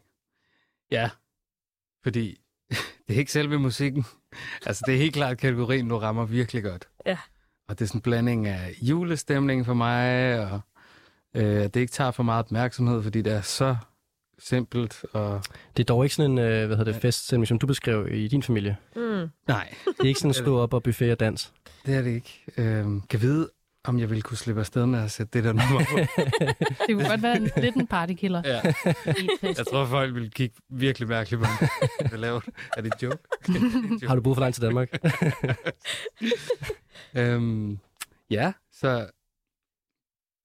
Ja, 0.91 1.09
fordi 2.03 2.37
det 3.07 3.15
er 3.15 3.19
ikke 3.19 3.31
selve 3.31 3.59
musikken. 3.59 4.05
Altså, 4.65 4.83
det 4.85 4.93
er 4.93 4.99
helt 4.99 5.13
klart 5.13 5.37
kategorien, 5.37 5.89
du 5.89 5.97
rammer 5.97 6.25
virkelig 6.25 6.63
godt. 6.63 6.87
Ja. 7.05 7.17
Og 7.67 7.79
det 7.79 7.85
er 7.85 7.87
sådan 7.87 7.97
en 7.97 8.01
blanding 8.01 8.47
af 8.47 8.75
julestemning 8.81 9.65
for 9.65 9.73
mig, 9.73 10.39
og 10.39 10.61
øh, 11.35 11.63
det 11.63 11.75
ikke 11.75 11.91
tager 11.91 12.11
for 12.11 12.23
meget 12.23 12.45
opmærksomhed, 12.45 13.03
fordi 13.03 13.21
det 13.21 13.33
er 13.33 13.41
så 13.41 13.75
simpelt. 14.39 15.05
Og... 15.13 15.43
Det 15.77 15.83
er 15.83 15.85
dog 15.87 16.05
ikke 16.05 16.15
sådan 16.15 16.31
en 16.31 16.37
øh, 16.37 16.67
hvad 16.67 16.77
hedder 16.77 16.91
det, 16.91 17.01
feststemning, 17.01 17.47
som 17.47 17.59
du 17.59 17.67
beskrev 17.67 18.07
i 18.13 18.27
din 18.27 18.43
familie. 18.43 18.77
Mm. 18.95 19.01
Nej, 19.47 19.73
Det 19.85 19.95
er 19.99 20.05
ikke 20.07 20.19
sådan 20.19 20.29
en 20.29 20.33
stå 20.33 20.59
op 20.59 20.73
og 20.73 20.83
buffet 20.83 21.11
og 21.11 21.19
dans. 21.19 21.53
det 21.85 21.95
er 21.95 22.01
det 22.01 22.11
ikke. 22.11 22.43
Øhm, 22.57 23.01
kan 23.01 23.21
vide, 23.21 23.49
om 23.83 23.99
jeg 23.99 24.09
ville 24.09 24.21
kunne 24.21 24.37
slippe 24.37 24.59
afsted 24.61 24.85
med 24.85 24.99
at 25.03 25.11
sætte 25.11 25.31
det 25.33 25.43
der 25.43 25.53
nummer 25.53 25.85
på. 25.91 25.97
Det 26.87 26.95
kunne 26.95 27.09
godt 27.09 27.23
være 27.23 27.35
en, 27.37 27.49
lidt 27.57 27.75
en 27.75 27.87
partykiller. 27.87 28.41
ja. 28.45 28.61
Jeg 29.41 29.65
tror, 29.71 29.85
folk 29.85 30.13
ville 30.13 30.29
kigge 30.29 30.55
virkelig 30.69 31.07
mærkeligt 31.07 31.41
på 31.43 31.47
mig. 31.61 31.69
Hvad 32.09 32.19
laver 32.19 32.39
du? 32.39 32.51
Er 32.77 32.81
det 32.81 32.93
en 32.93 32.99
joke? 33.07 33.17
Okay, 33.49 33.53
det 33.61 33.73
en 33.73 33.91
joke. 33.91 34.05
Har 34.07 34.15
du 34.15 34.21
boet 34.21 34.35
for 34.35 34.41
langt 34.41 34.55
til 34.55 34.63
Danmark? 34.63 34.89
Øhm, 37.15 37.79
ja, 38.29 38.51
så... 38.73 39.09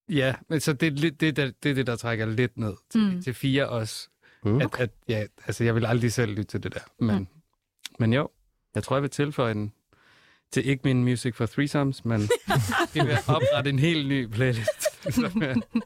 Ja, 0.09 0.35
men 0.49 0.61
så 0.61 0.73
det 0.73 0.87
er 0.87 1.11
det, 1.11 1.37
der, 1.37 1.53
det 1.63 1.71
er 1.71 1.75
det, 1.75 1.87
der 1.87 1.97
trækker 1.97 2.27
lidt 2.27 2.59
ned 2.59 2.75
til, 2.91 3.01
mm. 3.01 3.23
til 3.23 3.35
fire 3.35 3.69
også. 3.69 4.09
Mm. 4.45 4.61
At, 4.61 4.81
at, 4.81 4.91
ja, 5.09 5.27
altså, 5.47 5.65
jeg 5.65 5.75
vil 5.75 5.87
aldrig 5.87 6.13
selv 6.13 6.31
lytte 6.31 6.45
til 6.45 6.63
det 6.63 6.75
der. 6.75 6.81
Men, 6.99 7.19
mm. 7.19 7.27
men 7.99 8.13
jo, 8.13 8.29
jeg 8.75 8.83
tror, 8.83 8.97
jeg 8.97 9.03
vil 9.03 9.11
tilføje 9.11 9.53
en 9.53 9.73
til 10.55 10.69
ikke 10.69 10.81
min 10.85 11.05
Music 11.05 11.35
for 11.35 11.47
Threesomes, 11.47 12.05
men 12.05 12.21
det 12.95 13.07
vil 13.07 13.17
oprette 13.29 13.71
en 13.71 13.79
helt 13.79 14.09
ny 14.09 14.27
playlist, 14.27 14.85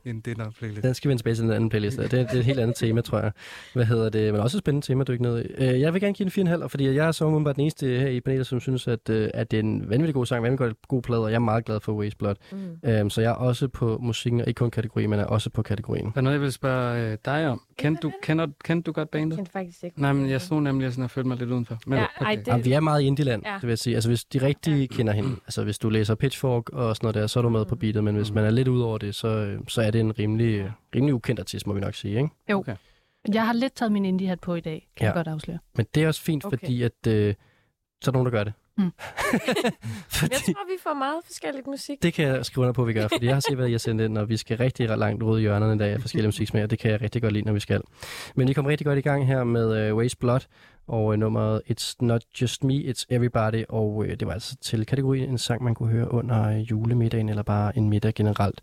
en 0.05 0.21
dinner 0.21 0.51
playlist. 0.59 0.83
Den 0.83 0.95
skal 0.95 1.09
vi 1.09 1.11
vende 1.11 1.21
tilbage 1.21 1.35
til 1.35 1.45
den 1.45 1.53
anden 1.53 1.71
playlist. 1.71 1.97
Det 1.99 2.05
er, 2.05 2.09
det 2.27 2.35
er 2.35 2.39
et 2.39 2.45
helt 2.45 2.61
andet 2.61 2.77
tema, 2.77 3.01
tror 3.01 3.19
jeg. 3.21 3.33
Hvad 3.75 3.85
hedder 3.85 4.09
det? 4.11 4.33
Men 4.33 4.43
også 4.43 4.57
et 4.57 4.63
spændende 4.63 4.87
tema, 4.87 5.05
du 5.05 5.13
ikke 5.13 5.23
ned 5.25 5.45
i. 5.45 5.49
Øh, 5.65 5.81
Jeg 5.81 5.93
vil 5.95 6.01
gerne 6.01 6.15
give 6.15 6.31
den 6.31 6.49
4,5, 6.63 6.67
fordi 6.67 6.85
jeg 6.95 7.07
er 7.07 7.13
så 7.13 7.25
umiddelbart 7.25 7.57
den 7.57 7.63
eneste 7.63 7.87
her 7.87 8.09
i 8.09 8.21
panelet, 8.21 8.47
som 8.47 8.61
synes, 8.61 8.89
at, 8.89 9.09
øh, 9.11 9.31
at 9.35 9.51
det 9.51 9.57
er 9.57 9.63
en 9.63 9.91
vanvittig 9.91 10.15
god 10.15 10.27
sang, 10.27 10.43
vanvittig 10.43 10.77
god 10.89 11.03
plade, 11.03 11.23
og 11.25 11.31
jeg 11.31 11.35
er 11.37 11.41
meget 11.41 11.65
glad 11.65 11.81
for 11.81 11.93
Waste 11.93 12.17
Blood. 12.17 12.35
Mm. 12.53 12.91
Um, 13.03 13.11
så 13.11 13.21
jeg 13.21 13.29
er 13.31 13.35
også 13.35 13.69
på 13.69 13.99
musikken, 14.03 14.41
og 14.41 14.49
ikke 14.49 14.59
kun 14.59 14.71
kategori, 14.71 15.07
men 15.07 15.19
er 15.21 15.25
også 15.25 15.51
på 15.51 15.63
kategorien. 15.63 16.05
Der 16.05 16.13
er 16.17 16.21
noget, 16.21 16.35
jeg 16.35 16.43
vil 16.43 16.53
spørge 16.53 17.11
øh, 17.13 17.19
dig 17.25 17.49
om. 17.49 17.61
Kender 17.79 18.01
du, 18.01 18.13
kender, 18.23 18.47
kender 18.65 18.83
du 18.83 18.93
godt 18.93 19.09
Jeg 19.13 19.21
bandet? 19.21 19.37
kendte 19.39 19.53
faktisk 19.53 19.85
ikke. 19.85 20.01
Nej, 20.03 20.13
men 20.13 20.31
jeg 20.31 20.41
stod 20.41 20.61
nemlig 20.61 20.91
sådan 20.93 21.05
og 21.05 21.11
følte 21.11 21.29
mig 21.29 21.37
lidt 21.39 21.51
udenfor. 21.51 21.79
Men, 21.87 21.99
Ja, 21.99 22.05
ej, 22.21 22.35
det- 22.35 22.47
Jamen, 22.49 22.65
vi 22.65 22.73
er 22.73 22.81
meget 22.81 23.03
i 23.03 23.07
indieland, 23.07 23.43
Ja. 23.47 23.55
det 23.55 23.63
vil 23.63 23.69
jeg 23.69 23.79
sige. 23.79 23.95
Altså, 23.95 24.11
hvis 24.11 24.25
de 24.25 24.39
rigtige 24.43 24.58
kender 24.91 25.13
hende, 25.13 25.31
altså 25.47 25.65
hvis 25.65 25.79
du 25.79 25.89
læser 25.91 26.15
Pitchfork 26.15 26.69
og 26.71 26.97
sådan 26.97 27.05
noget 27.07 27.15
der, 27.15 27.27
så 27.27 27.41
er 27.41 27.43
du 27.43 27.49
med 27.49 27.65
på 27.65 27.77
beatet, 27.77 28.05
men 28.05 28.17
hvis 28.17 28.33
man 28.33 28.45
er 28.45 28.51
lidt 28.51 28.69
ud 28.69 28.81
over 28.81 28.99
det, 28.99 29.15
så, 29.15 29.59
så 29.69 29.83
er 29.83 29.91
det 29.91 30.01
en 30.01 30.19
rimelig, 30.19 30.73
rimelig 30.95 31.15
ukendt 31.15 31.41
artist, 31.41 31.67
må 31.67 31.73
vi 31.73 31.81
nok 31.81 31.95
sige, 31.95 32.17
ikke? 32.17 32.29
Jo. 32.51 32.59
Okay. 32.59 32.77
Jeg 33.33 33.47
har 33.47 33.53
lidt 33.53 33.75
taget 33.75 33.93
min 33.93 34.05
indie-hat 34.05 34.41
på 34.41 34.55
i 34.55 34.61
dag, 34.61 34.89
kan 34.97 35.05
Ja. 35.05 35.09
jeg 35.09 35.15
godt 35.15 35.29
afsløre. 35.29 35.59
Men 35.77 35.87
det 35.95 36.03
er 36.03 36.09
også 36.09 36.23
fint, 36.23 36.45
Okay. 36.45 36.59
fordi 36.59 36.83
at, 36.83 36.93
øh, 37.09 37.35
så 38.03 38.11
er 38.11 38.13
der 38.13 38.13
nogen, 38.13 38.27
der 38.27 38.31
gør 38.33 38.45
det. 38.45 38.53
Mm. 38.79 38.91
fordi, 40.19 40.35
Jeg 40.35 40.55
tror, 40.57 40.67
vi 40.67 40.79
får 40.83 40.95
meget 40.95 41.21
forskelligt 41.27 41.67
musik. 41.67 42.03
det 42.03 42.15
kan 42.15 42.27
jeg 42.27 42.47
skrive 42.47 42.63
under 42.63 42.73
på, 42.73 42.83
at 42.83 42.89
vi 42.89 42.93
gør, 42.93 43.09
fordi 43.09 43.27
jeg 43.27 43.35
har 43.35 43.41
set, 43.41 43.57
hvad 43.57 43.69
I 43.69 43.71
har 43.71 43.79
sendt 43.79 44.03
ind, 44.03 44.19
og 44.19 44.29
vi 44.29 44.37
skal 44.37 44.57
rigtig 44.57 44.89
langt 44.89 45.23
ud 45.23 45.39
i 45.39 45.41
hjørnerne 45.41 45.75
i 45.75 45.79
dag 45.79 45.93
af 45.93 46.01
forskellige 46.01 46.29
musiksmager, 46.29 46.65
og 46.67 46.71
det 46.71 46.79
kan 46.79 46.91
jeg 46.91 47.01
rigtig 47.03 47.23
godt 47.23 47.33
lide, 47.33 47.45
når 47.45 47.53
vi 47.53 47.61
skal. 47.61 47.81
Men 48.35 48.49
vi 48.49 48.53
kommer 48.53 48.71
rigtig 48.71 48.87
godt 48.87 48.99
i 48.99 49.03
gang 49.03 49.27
her 49.27 49.45
med 49.45 49.91
uh, 49.91 49.99
Waste 49.99 50.19
Blood, 50.19 50.41
og 50.89 51.05
uh, 51.05 51.15
nummeret 51.15 51.63
It's 51.71 51.95
Not 52.01 52.23
Just 52.41 52.65
Me, 52.65 52.75
It's 52.75 53.05
Everybody, 53.11 53.65
og 53.69 53.97
uh, 53.97 54.09
det 54.09 54.27
var 54.27 54.33
altså 54.33 54.57
til 54.61 54.87
kategorien 54.87 55.31
en 55.31 55.39
sang, 55.39 55.65
man 55.65 55.75
kunne 55.75 55.89
høre 55.93 56.13
under 56.15 56.51
julemiddagen, 56.51 57.29
eller 57.29 57.43
bare 57.43 57.79
en 57.79 57.89
middag 57.91 58.15
generelt. 58.15 58.61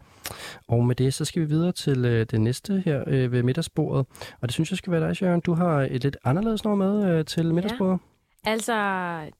Og 0.67 0.85
med 0.85 0.95
det, 0.95 1.13
så 1.13 1.25
skal 1.25 1.41
vi 1.41 1.47
videre 1.47 1.71
til 1.71 2.05
uh, 2.05 2.11
det 2.11 2.41
næste 2.41 2.81
her 2.85 3.03
uh, 3.07 3.31
ved 3.31 3.43
middagsbordet, 3.43 4.05
og 4.41 4.47
det 4.47 4.53
synes 4.53 4.71
jeg 4.71 4.77
skal 4.77 4.91
være 4.91 5.07
dig, 5.07 5.15
Sharon. 5.15 5.39
Du 5.39 5.53
har 5.53 5.87
et 5.91 6.03
lidt 6.03 6.17
anderledes 6.23 6.63
nummer 6.63 6.85
med 6.89 7.19
uh, 7.19 7.25
til 7.25 7.53
middagsbordet. 7.53 7.99
Altså, 8.45 8.73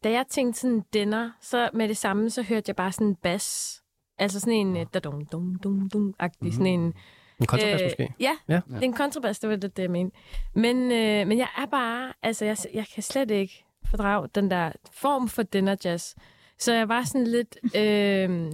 da 0.03 0.11
jeg 0.11 0.25
tænkte 0.29 0.59
sådan 0.59 0.83
dinner, 0.93 1.31
så 1.41 1.69
med 1.73 1.87
det 1.87 1.97
samme, 1.97 2.29
så 2.29 2.41
hørte 2.41 2.63
jeg 2.67 2.75
bare 2.75 2.91
sådan 2.91 3.07
en 3.07 3.15
bas. 3.15 3.81
Altså 4.17 4.39
sådan 4.39 4.53
en 4.53 4.77
øh, 4.77 4.85
da-dum, 4.93 5.25
dum, 5.25 5.55
dum, 5.63 5.89
dum, 5.89 6.13
agtig 6.19 6.53
sådan 6.53 6.65
en... 6.65 6.93
En 7.39 7.45
kontrabas 7.45 7.81
Øh, 7.81 7.85
måske? 7.85 8.13
Ja, 8.19 8.31
Ja. 8.47 8.53
ja, 8.53 8.61
det 8.75 8.75
er 8.75 8.81
en 8.81 8.93
kontrabas, 8.93 9.39
det 9.39 9.49
var 9.49 9.55
det, 9.55 9.77
det 9.77 9.83
jeg 9.83 9.91
mente. 9.91 10.17
Men, 10.53 10.77
øh, 10.91 11.27
men 11.27 11.37
jeg 11.37 11.47
er 11.57 11.65
bare, 11.65 12.13
altså 12.23 12.45
jeg, 12.45 12.57
jeg 12.73 12.85
kan 12.93 13.03
slet 13.03 13.31
ikke 13.31 13.65
fordrage 13.89 14.27
den 14.35 14.51
der 14.51 14.71
form 14.91 15.27
for 15.27 15.43
dinner 15.43 15.75
jazz. 15.85 16.15
Så 16.59 16.73
jeg 16.73 16.89
var 16.89 17.03
sådan 17.03 17.27
lidt, 17.27 17.57
øh, 17.81 18.51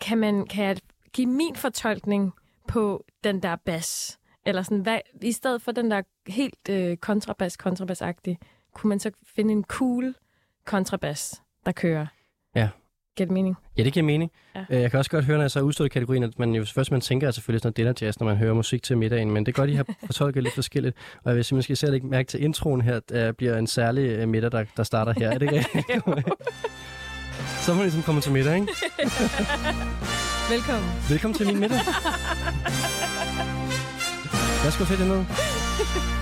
kan, 0.00 0.18
man, 0.18 0.46
kan 0.46 0.64
jeg 0.64 0.76
give 1.12 1.26
min 1.26 1.56
fortolkning 1.56 2.32
på 2.68 3.04
den 3.24 3.42
der 3.42 3.56
bas? 3.56 4.18
Eller 4.46 4.62
sådan, 4.62 4.78
hvad, 4.78 4.98
i 5.22 5.32
stedet 5.32 5.62
for 5.62 5.72
den 5.72 5.90
der 5.90 6.02
helt 6.26 6.68
øh, 6.70 6.96
kontrabas, 6.96 7.56
kontrabasagtige, 7.56 8.38
kunne 8.74 8.88
man 8.88 9.00
så 9.00 9.10
finde 9.36 9.52
en 9.52 9.64
cool 9.64 10.14
kontrabas, 10.66 11.42
der 11.66 11.72
kører? 11.72 12.06
Ja. 12.56 12.68
Giver 13.16 13.26
det 13.26 13.32
mening? 13.34 13.56
Ja, 13.78 13.82
det 13.84 13.92
giver 13.92 14.04
mening. 14.06 14.30
Ja. 14.54 14.64
Ja. 14.70 14.80
Jeg 14.80 14.90
kan 14.90 14.98
også 14.98 15.10
godt 15.10 15.24
høre, 15.24 15.36
når 15.36 15.42
jeg 15.42 15.50
så 15.50 15.58
er 15.58 15.62
udstået 15.62 15.86
i 15.86 15.88
kategorien, 15.88 16.22
at 16.22 16.38
man 16.38 16.54
jo 16.54 16.64
først 16.64 16.90
man 16.90 17.00
tænker 17.00 17.28
at 17.28 17.34
selvfølgelig 17.34 17.60
sådan 17.60 17.66
noget 17.66 17.76
dinner 17.76 18.06
jazz, 18.06 18.20
når 18.20 18.26
man 18.26 18.36
hører 18.36 18.54
musik 18.54 18.82
til 18.82 18.98
middagen, 18.98 19.30
men 19.30 19.46
det 19.46 19.52
er 19.52 19.56
godt, 19.56 19.70
I 19.70 19.74
har 19.74 19.86
fortolket 20.06 20.42
lidt 20.42 20.54
forskelligt. 20.54 20.96
Og 21.24 21.30
jeg 21.30 21.36
vil 21.36 21.44
sige, 21.44 21.56
måske 21.56 21.76
selv 21.76 21.94
ikke 21.94 22.06
mærke 22.06 22.26
til 22.26 22.42
introen 22.42 22.80
her, 22.80 22.96
at 22.96 23.08
der 23.08 23.32
bliver 23.32 23.56
en 23.58 23.66
særlig 23.66 24.02
øh, 24.10 24.28
middag, 24.28 24.52
der, 24.52 24.64
der 24.76 24.82
starter 24.82 25.12
her. 25.16 25.30
Er 25.30 25.38
det 25.38 25.52
ikke? 25.52 25.66
Så 27.62 27.72
er 27.72 27.76
man 27.76 27.84
ligesom 27.84 28.02
kommet 28.02 28.24
til 28.24 28.32
middag, 28.32 28.54
ikke? 28.54 28.68
Velkommen. 30.54 30.90
Velkommen 31.10 31.36
til 31.36 31.46
min 31.46 31.60
middag. 31.60 31.78
Jeg 34.64 34.72
skal 34.72 34.86
sætte 34.86 35.04
ned. 35.04 36.21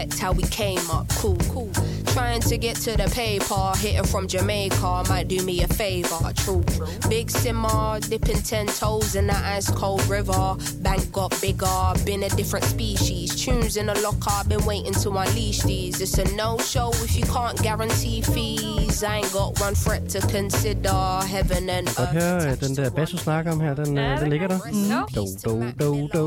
how 0.19 0.31
we 0.31 0.43
came 0.43 0.89
up. 0.89 1.07
Cool, 1.09 1.37
cool. 1.49 1.69
Trying 2.13 2.41
to 2.41 2.57
get 2.57 2.75
to 2.85 2.91
the 2.97 3.07
paper, 3.15 3.71
hitting 3.77 4.03
from 4.03 4.27
Jamaica 4.27 5.03
might 5.09 5.27
do 5.29 5.43
me 5.45 5.63
a 5.63 5.67
favor. 5.67 6.19
True, 6.35 6.63
big 7.09 7.29
simmer, 7.31 7.99
dipping 8.01 8.41
ten 8.43 8.67
toes 8.67 9.15
in 9.15 9.27
that 9.27 9.43
ice 9.57 9.69
cold 9.71 10.03
river. 10.07 10.55
Bank 10.81 11.11
got 11.13 11.31
bigger, 11.41 11.93
been 12.05 12.23
a 12.23 12.29
different 12.29 12.65
species. 12.65 13.33
Tunes 13.41 13.77
in 13.77 13.87
a 13.89 13.93
locker, 14.05 14.47
been 14.49 14.65
waiting 14.65 14.93
to 14.93 15.09
unleash 15.11 15.59
these. 15.61 16.01
It's 16.01 16.17
a 16.17 16.25
no 16.35 16.57
show 16.57 16.89
if 17.05 17.15
you 17.17 17.23
can't 17.23 17.57
guarantee 17.63 18.21
fees. 18.21 19.03
I 19.03 19.17
ain't 19.19 19.31
got 19.33 19.59
one 19.61 19.75
threat 19.75 20.09
to 20.09 20.19
consider. 20.27 21.21
Heaven 21.35 21.69
and 21.69 21.87
Godt 21.95 21.99
earth. 21.99 22.23
høre, 22.23 22.51
øh, 22.51 22.59
den 22.59 22.75
der 22.75 22.89
bass, 22.89 23.11
du 23.11 23.17
snakker 23.17 23.51
om 23.51 23.59
her, 23.61 23.73
den, 23.73 23.97
Ja, 23.97 24.03
ja, 24.11 24.19
den 24.19 24.29
ligger 24.29 24.47
der. 24.47 24.59
No. 24.73 25.01
Do, 25.15 25.25
do, 25.45 25.53
do, 25.79 26.07
do. 26.13 26.25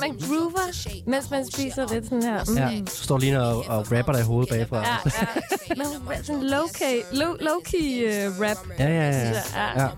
Man 0.00 0.16
groover, 0.20 0.66
mens 1.06 1.30
man 1.30 1.50
spiser 1.52 1.86
lidt 1.92 2.04
sådan 2.04 2.22
her. 2.22 2.44
Mm. 2.48 2.56
Ja, 2.56 2.70
så 2.86 3.02
står 3.04 3.18
lige 3.18 3.40
og, 3.40 3.56
og 3.68 3.92
rapper 3.92 4.12
dig 4.12 4.20
i 4.20 4.24
hovedet 4.24 4.48
bagfra. 4.50 4.76
Ja, 4.88 4.96
ja. 5.18 5.26
Low, 5.74 5.92
sådan 6.22 6.42
low-key, 6.42 7.02
low, 7.12 7.36
low-key 7.40 8.04
uh, 8.08 8.40
rap. 8.40 8.56
Ja, 8.78 8.88
ja, 8.88 9.10
ja. 9.10 9.42
Ja. 9.54 9.82
ja. 9.82 9.88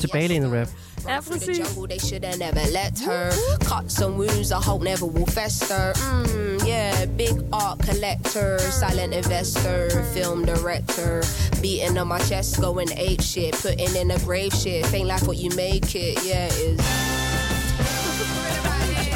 Tilbagelænet 0.00 0.52
rap. 0.52 0.68
Ja, 1.08 1.20
præcis. 1.20 1.58
jungle, 1.58 1.88
they 1.88 1.98
should 1.98 2.24
have 2.24 2.38
never 2.38 2.66
let 2.80 2.98
her. 3.06 3.30
Cuts 3.70 4.00
and 4.02 4.14
wounds, 4.16 4.50
I 4.50 4.60
hope 4.68 4.82
never 4.84 5.06
will 5.06 5.26
fester. 5.26 5.92
Mmm, 5.94 6.66
yeah, 6.66 7.06
big 7.16 7.36
art 7.52 7.78
collector, 7.88 8.58
silent 8.80 9.14
investor, 9.14 9.78
film 10.14 10.44
director. 10.44 11.22
Beating 11.62 11.98
on 11.98 12.08
my 12.08 12.18
chest, 12.18 12.60
going 12.60 12.90
ape 13.08 13.22
shit, 13.22 13.54
putting 13.62 13.94
in 14.00 14.10
a 14.10 14.18
grave 14.26 14.52
shit. 14.52 14.82
Ain't 14.94 15.08
like 15.12 15.24
what 15.28 15.38
you 15.42 15.50
make 15.56 15.94
it, 15.94 16.18
yeah, 16.26 16.46
is. 16.66 16.80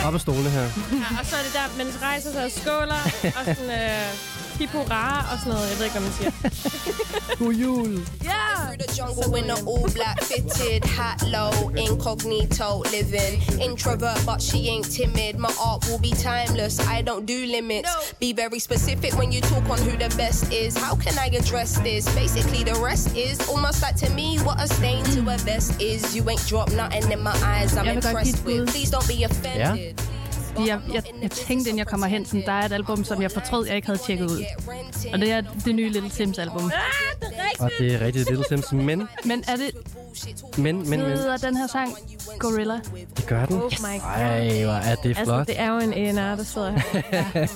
Op 0.04 0.14
af 0.14 0.20
stolene 0.20 0.50
her. 0.50 0.60
Ja, 0.60 0.68
og 1.20 1.26
så 1.26 1.36
er 1.36 1.42
det 1.42 1.52
der, 1.52 1.84
man 1.84 1.86
rejser 2.02 2.32
sig 2.32 2.44
og 2.44 2.50
skåler, 2.50 3.00
og 3.38 3.44
sådan 3.44 3.70
øh, 3.70 4.14
hip 4.60 4.70
hurra 4.70 5.32
og 5.32 5.38
sådan 5.38 5.52
noget. 5.52 5.70
Jeg 5.70 5.76
ved 5.78 5.84
ikke, 5.84 5.98
hvad 5.98 6.06
man 6.08 6.14
siger. 6.18 6.32
God 7.38 7.52
jul. 7.62 7.92
Ja! 8.30 8.44
Through 8.56 8.78
the 8.82 8.88
jungle 8.98 9.38
in 9.38 9.44
an 9.56 9.62
all 9.72 9.88
black 9.98 10.18
fitted 10.30 10.82
hat 10.98 11.18
low, 11.36 11.52
incognito 11.86 12.68
living. 12.96 13.34
Introvert, 13.66 14.20
but 14.28 14.38
she 14.48 14.58
ain't 14.72 14.88
timid. 14.98 15.34
My 15.46 15.52
art 15.68 15.80
will 15.88 16.02
be 16.08 16.12
timeless. 16.30 16.74
I 16.96 16.98
don't 17.08 17.24
do 17.34 17.38
limits. 17.56 17.90
Be 18.24 18.30
very 18.42 18.60
specific 18.68 19.12
when 19.20 19.28
you 19.34 19.40
talk 19.52 19.64
on 19.74 19.80
who 19.86 19.92
the 20.04 20.10
best 20.22 20.42
is. 20.52 20.72
How 20.84 20.94
can 21.04 21.14
I 21.24 21.28
address 21.40 21.70
this? 21.88 22.02
Basically, 22.22 22.62
the 22.70 22.76
rest 22.88 23.06
is 23.16 23.36
almost 23.52 23.78
like 23.84 23.96
to 24.04 24.08
me 24.18 24.28
what 24.46 24.56
a 24.64 24.68
stain 24.76 25.02
to 25.14 25.20
a 25.34 25.36
vest 25.48 25.70
is. 25.80 26.00
You 26.16 26.22
ain't 26.30 26.44
dropped 26.50 26.74
nothing 26.82 27.10
in 27.16 27.22
my 27.28 27.36
eyes. 27.52 27.70
I'm 27.76 27.86
Jeg 27.86 27.94
vil 27.94 28.02
godt 28.02 28.24
give 28.24 28.34
impressed 28.34 28.44
with. 28.46 28.68
Please 28.72 28.90
don't 28.94 29.08
be 29.14 29.18
offended. 29.30 29.99
Fordi 30.60 30.70
jeg, 30.70 30.80
jeg, 30.94 31.02
jeg 31.22 31.30
tænkte, 31.30 31.68
inden 31.68 31.78
jeg 31.78 31.86
kommer 31.86 32.06
hen, 32.06 32.24
sådan, 32.26 32.42
der 32.46 32.52
er 32.52 32.64
et 32.66 32.72
album, 32.72 33.04
som 33.04 33.22
jeg 33.22 33.30
fortrød, 33.30 33.66
jeg 33.66 33.76
ikke 33.76 33.86
havde 33.88 33.98
tjekket 34.06 34.30
ud. 34.30 34.44
Og 35.12 35.18
det 35.18 35.30
er 35.32 35.42
det 35.64 35.74
nye 35.74 35.88
Little 35.88 36.10
Sims 36.10 36.38
album. 36.38 36.64
Ah, 36.74 37.29
og 37.60 37.70
det 37.78 37.94
er 37.94 38.00
rigtig 38.00 38.24
Little 38.30 38.44
Sims. 38.48 38.72
Men, 38.72 39.08
Men 39.24 39.44
er 39.48 39.56
det, 39.56 39.70
men, 40.58 40.76
men, 40.78 40.90
men. 40.90 41.00
hedder 41.00 41.36
den 41.36 41.56
her 41.56 41.66
sang 41.66 41.96
Gorilla? 42.38 42.80
Det 43.16 43.26
gør 43.26 43.46
den. 43.46 43.56
Oh 43.56 43.62
my 43.62 44.00
god. 44.00 44.00
Ej, 44.00 44.62
hvor 44.64 44.72
er 44.72 44.94
det 44.94 45.08
Altså, 45.08 45.24
flot. 45.24 45.46
det 45.46 45.60
er 45.60 45.68
jo 45.70 45.78
en 45.78 45.92
A&R, 46.18 46.36
der 46.36 46.44
sidder 46.44 46.70
her. 46.70 47.24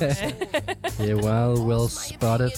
Det 0.98 1.10
er 1.10 1.14
well, 1.14 1.60
well 1.70 1.88
spotted. 1.90 2.50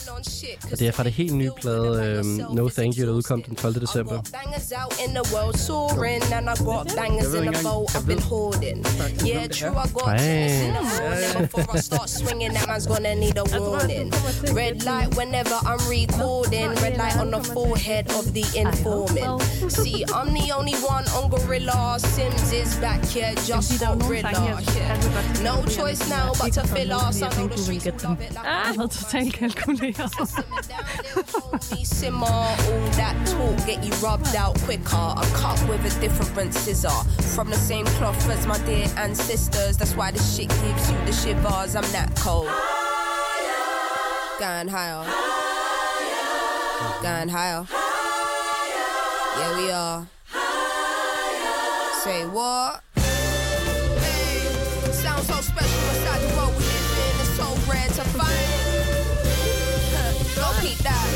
Og 0.72 0.78
det 0.78 0.88
er 0.88 0.92
fra 0.92 1.02
det 1.04 1.12
helt 1.12 1.34
nye 1.34 1.50
plade 1.60 2.20
um, 2.20 2.26
No 2.54 2.68
Thank 2.68 2.94
You, 2.98 3.06
der 3.06 3.12
udkom 3.12 3.42
den 3.42 3.56
12. 3.56 3.74
december. 3.80 4.22
Bangers 4.32 4.72
out 4.82 4.94
in 5.06 5.10
the 5.14 5.24
world 5.34 5.54
touring, 5.66 6.22
and 6.34 6.50
I 6.50 6.54
got 6.64 6.94
bangers 6.96 7.34
in 7.34 7.52
the 7.52 7.62
boat 7.64 7.90
I've 7.96 8.06
been 8.06 8.22
holding. 8.22 8.78
Yeah, 9.26 9.46
true, 9.58 9.76
I 9.84 9.86
got 9.98 10.18
jazz 10.20 10.62
in 10.66 10.72
the 10.78 10.84
morning. 11.00 11.48
Before 11.50 11.76
I 11.76 11.80
start 11.80 12.08
swinging, 12.10 12.52
that 12.56 12.66
man's 12.68 12.86
gonna 12.86 13.14
need 13.14 13.36
a 13.38 13.44
warning. 13.60 14.06
Red 14.60 14.76
light 14.84 15.08
whenever 15.18 15.56
I'm 15.70 15.80
recording, 15.98 16.68
red 16.84 16.96
light 17.02 17.16
on 17.22 17.28
the 17.34 17.35
forehead 17.44 18.04
of 18.18 18.24
the 18.36 18.44
informant. 18.62 19.42
See, 19.72 20.04
I'm 20.18 20.28
the 20.38 20.46
only 20.58 20.76
one 20.94 21.04
on 21.18 21.24
Gorilla. 21.30 21.98
Sims 21.98 22.52
is 22.52 22.70
back 22.86 23.02
here, 23.14 23.32
just 23.50 23.68
Fordi 23.72 23.78
der 23.84 23.88
jo 23.90 23.94
nogle 23.98 24.20
sange, 24.20 24.38
gorilla. 24.38 24.62
jeg, 24.76 24.88
jeg 24.88 24.96
ved 25.02 25.10
godt, 25.16 25.42
No 25.48 25.54
choice 25.78 26.02
now 26.16 26.28
but 26.42 26.52
to 26.58 26.62
fill 26.76 26.88
med, 26.88 26.96
us. 27.08 27.16
fordi 27.16 27.18
I 27.18 27.24
jeg 27.24 27.32
know 27.32 27.48
tænkte, 27.48 27.56
the 27.56 27.64
streets 27.64 27.84
gætte 27.84 28.08
will 28.08 28.16
den. 28.16 28.16
love 28.16 28.24
it 28.26 28.30
like 28.30 28.48
Jeg 28.48 28.74
havde 28.78 28.88
totalt 28.98 29.32
kalkuleret. 29.40 30.10
Simmer, 31.84 32.38
all 32.70 32.86
that 33.00 33.16
talk 33.32 33.56
get 33.68 33.78
you 33.86 33.92
rubbed 34.08 34.34
out 34.44 34.54
quicker. 34.66 35.06
I 35.22 35.24
cut 35.42 35.58
with 35.70 35.82
a 35.90 35.92
different 36.04 36.54
scissor. 36.54 36.98
From 37.36 37.46
the 37.54 37.60
same 37.70 37.86
cloth 37.98 38.28
as 38.36 38.46
my 38.52 38.58
dear 38.68 38.86
ancestors. 39.06 39.74
That's 39.80 39.94
why 40.00 40.08
this 40.16 40.26
shit 40.36 40.48
gives 40.64 40.84
you 40.92 40.98
the 41.08 41.12
shivers. 41.22 41.74
I'm 41.78 41.88
that 41.96 42.10
cold. 42.24 42.50
Going 44.38 44.68
higher. 44.68 45.04
Going 47.06 47.28
higher. 47.28 47.64
Yeah, 49.38 49.56
we 49.56 49.70
are. 49.70 50.08
Say 52.02 52.26
what? 52.26 52.82
Sounds 54.90 55.26
so 55.28 55.40
special 55.40 55.82
inside 55.94 56.18
the 56.18 56.34
world 56.34 56.52
we 56.58 56.64
live 56.66 56.98
in. 57.06 57.14
It's 57.22 57.30
so 57.38 57.46
find. 58.10 58.48
Go 60.34 60.50
keep 60.60 60.78
that. 60.78 61.06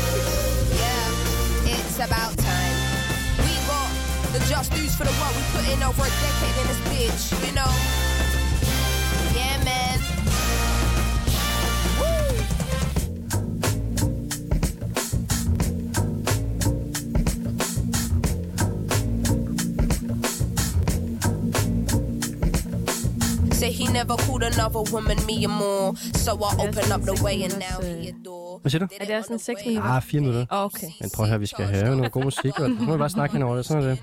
Yeah, 0.79 1.75
it's 1.75 1.99
about 1.99 2.37
time. 2.37 2.77
We 3.43 3.51
got 3.67 3.91
the 4.31 4.39
just 4.47 4.71
dues 4.71 4.95
for 4.95 5.03
the 5.03 5.11
work 5.19 5.35
we 5.35 5.43
put 5.51 5.67
in 5.73 5.83
over 5.83 6.03
a 6.03 6.13
decade 6.23 6.55
in 6.61 6.67
this 6.71 6.79
bitch, 6.87 7.45
you 7.45 7.53
know? 7.53 8.00
Say 23.61 23.71
he 23.71 23.85
never 23.93 24.15
called 24.25 24.43
another 24.51 24.81
woman 24.93 25.17
me 25.29 25.35
and 25.47 25.55
more. 25.63 25.87
So 26.25 26.31
I 26.47 26.49
open 26.65 26.87
up 26.95 27.01
the 27.09 27.15
way 27.25 27.35
and 27.45 27.53
now 27.67 27.77
he 27.87 28.09
adore. 28.09 28.59
Hvad 28.61 28.71
siger 28.71 28.79
du? 28.79 28.87
Er 29.01 29.05
det 29.05 29.15
også 29.15 29.27
sådan 29.27 29.39
6 29.39 29.61
minutter? 29.65 29.89
Ah, 29.89 30.01
fire 30.01 30.21
minutter. 30.21 30.45
Okay. 30.49 30.87
Men 31.01 31.09
prøv 31.15 31.23
at 31.23 31.29
høre, 31.29 31.39
vi 31.39 31.45
skal 31.45 31.65
have 31.65 31.95
noget 31.95 32.11
god 32.11 32.23
musik, 32.23 32.59
og 32.59 32.69
så 32.69 32.83
må 32.85 32.91
vi 32.91 32.97
bare 32.97 33.09
snakke 33.09 33.33
henover 33.33 33.55
det. 33.55 33.65
Sådan 33.65 33.83
er 33.83 33.87
det. 33.89 33.99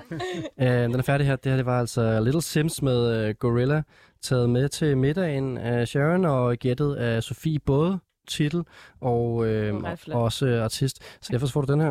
Uh, 0.56 0.66
den 0.66 0.94
er 0.94 1.02
færdig 1.02 1.26
her. 1.26 1.36
Det 1.36 1.52
her 1.52 1.56
det 1.56 1.66
var 1.66 1.80
altså 1.80 2.20
Little 2.20 2.42
Sims 2.42 2.82
med 2.82 3.28
uh, 3.28 3.34
Gorilla, 3.38 3.82
taget 4.22 4.50
med 4.50 4.68
til 4.68 4.98
middagen 4.98 5.58
af 5.58 5.88
Sharon 5.88 6.24
og 6.24 6.56
gættet 6.56 6.94
af 6.94 7.22
Sofie 7.22 7.58
både 7.58 7.98
titel 8.28 8.64
og 9.00 9.46
øh, 9.46 9.74
flot. 9.96 10.16
også 10.16 10.46
øh, 10.46 10.64
artist. 10.64 11.02
Så 11.20 11.28
derfor 11.32 11.46
får 11.46 11.60
du 11.60 11.72
den 11.72 11.80
her. 11.80 11.90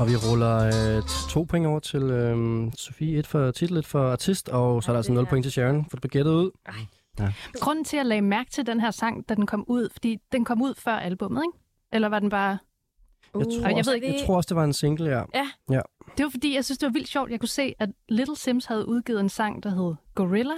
Og 0.00 0.08
vi 0.08 0.16
ruller 0.16 0.56
øh, 0.96 1.02
to 1.30 1.42
point 1.42 1.66
over 1.66 1.78
til 1.80 2.02
øh, 2.02 2.72
Sofie. 2.76 3.18
Et 3.18 3.26
for 3.26 3.50
titel, 3.50 3.76
et 3.76 3.86
for 3.86 4.12
artist, 4.12 4.48
og 4.48 4.82
så 4.82 4.90
er 4.90 4.92
der 4.92 4.96
Ej, 4.96 4.98
altså 4.98 5.10
det 5.10 5.14
0 5.14 5.24
her. 5.24 5.30
point 5.30 5.44
til 5.44 5.52
Sharon, 5.52 5.86
for 5.90 5.96
du 5.96 6.00
blev 6.00 6.10
gættet 6.10 6.32
ud. 6.32 6.50
Grunden 7.54 7.84
til, 7.84 7.96
at 7.96 7.98
jeg 7.98 8.06
lagde 8.06 8.22
mærke 8.22 8.50
til 8.50 8.66
den 8.66 8.80
her 8.80 8.90
sang, 8.90 9.28
da 9.28 9.34
den 9.34 9.46
kom 9.46 9.64
ud, 9.68 9.88
fordi 9.92 10.18
den 10.32 10.44
kom 10.44 10.62
ud 10.62 10.74
før 10.78 10.92
albummet, 10.96 11.42
ikke? 11.42 11.58
Eller 11.92 12.08
var 12.08 12.18
den 12.18 12.28
bare... 12.30 12.58
Jeg 13.38 13.46
tror, 13.46 13.68
jeg 13.68 13.76
også, 13.78 13.90
ved 13.90 13.94
ikke, 13.94 14.12
jeg 14.12 14.26
tror 14.26 14.36
også, 14.36 14.48
det 14.48 14.56
var 14.56 14.64
en 14.64 14.72
single, 14.72 15.10
ja. 15.10 15.22
Det 16.16 16.24
var 16.24 16.30
fordi, 16.30 16.54
jeg 16.54 16.64
synes, 16.64 16.78
det 16.78 16.86
var 16.86 16.92
vildt 16.92 17.08
sjovt. 17.08 17.30
Jeg 17.30 17.40
kunne 17.40 17.48
se, 17.48 17.74
at 17.78 17.88
Little 18.08 18.36
Sims 18.36 18.66
havde 18.66 18.88
udgivet 18.88 19.20
en 19.20 19.28
sang, 19.28 19.62
der 19.62 19.70
hed 19.70 19.94
Gorilla, 20.14 20.54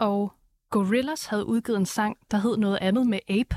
og 0.00 0.32
Gorillas 0.74 1.26
havde 1.26 1.46
udgivet 1.46 1.78
en 1.78 1.86
sang, 1.86 2.16
der 2.30 2.38
hed 2.38 2.56
noget 2.56 2.78
andet 2.80 3.06
med 3.06 3.18
Ape. 3.28 3.56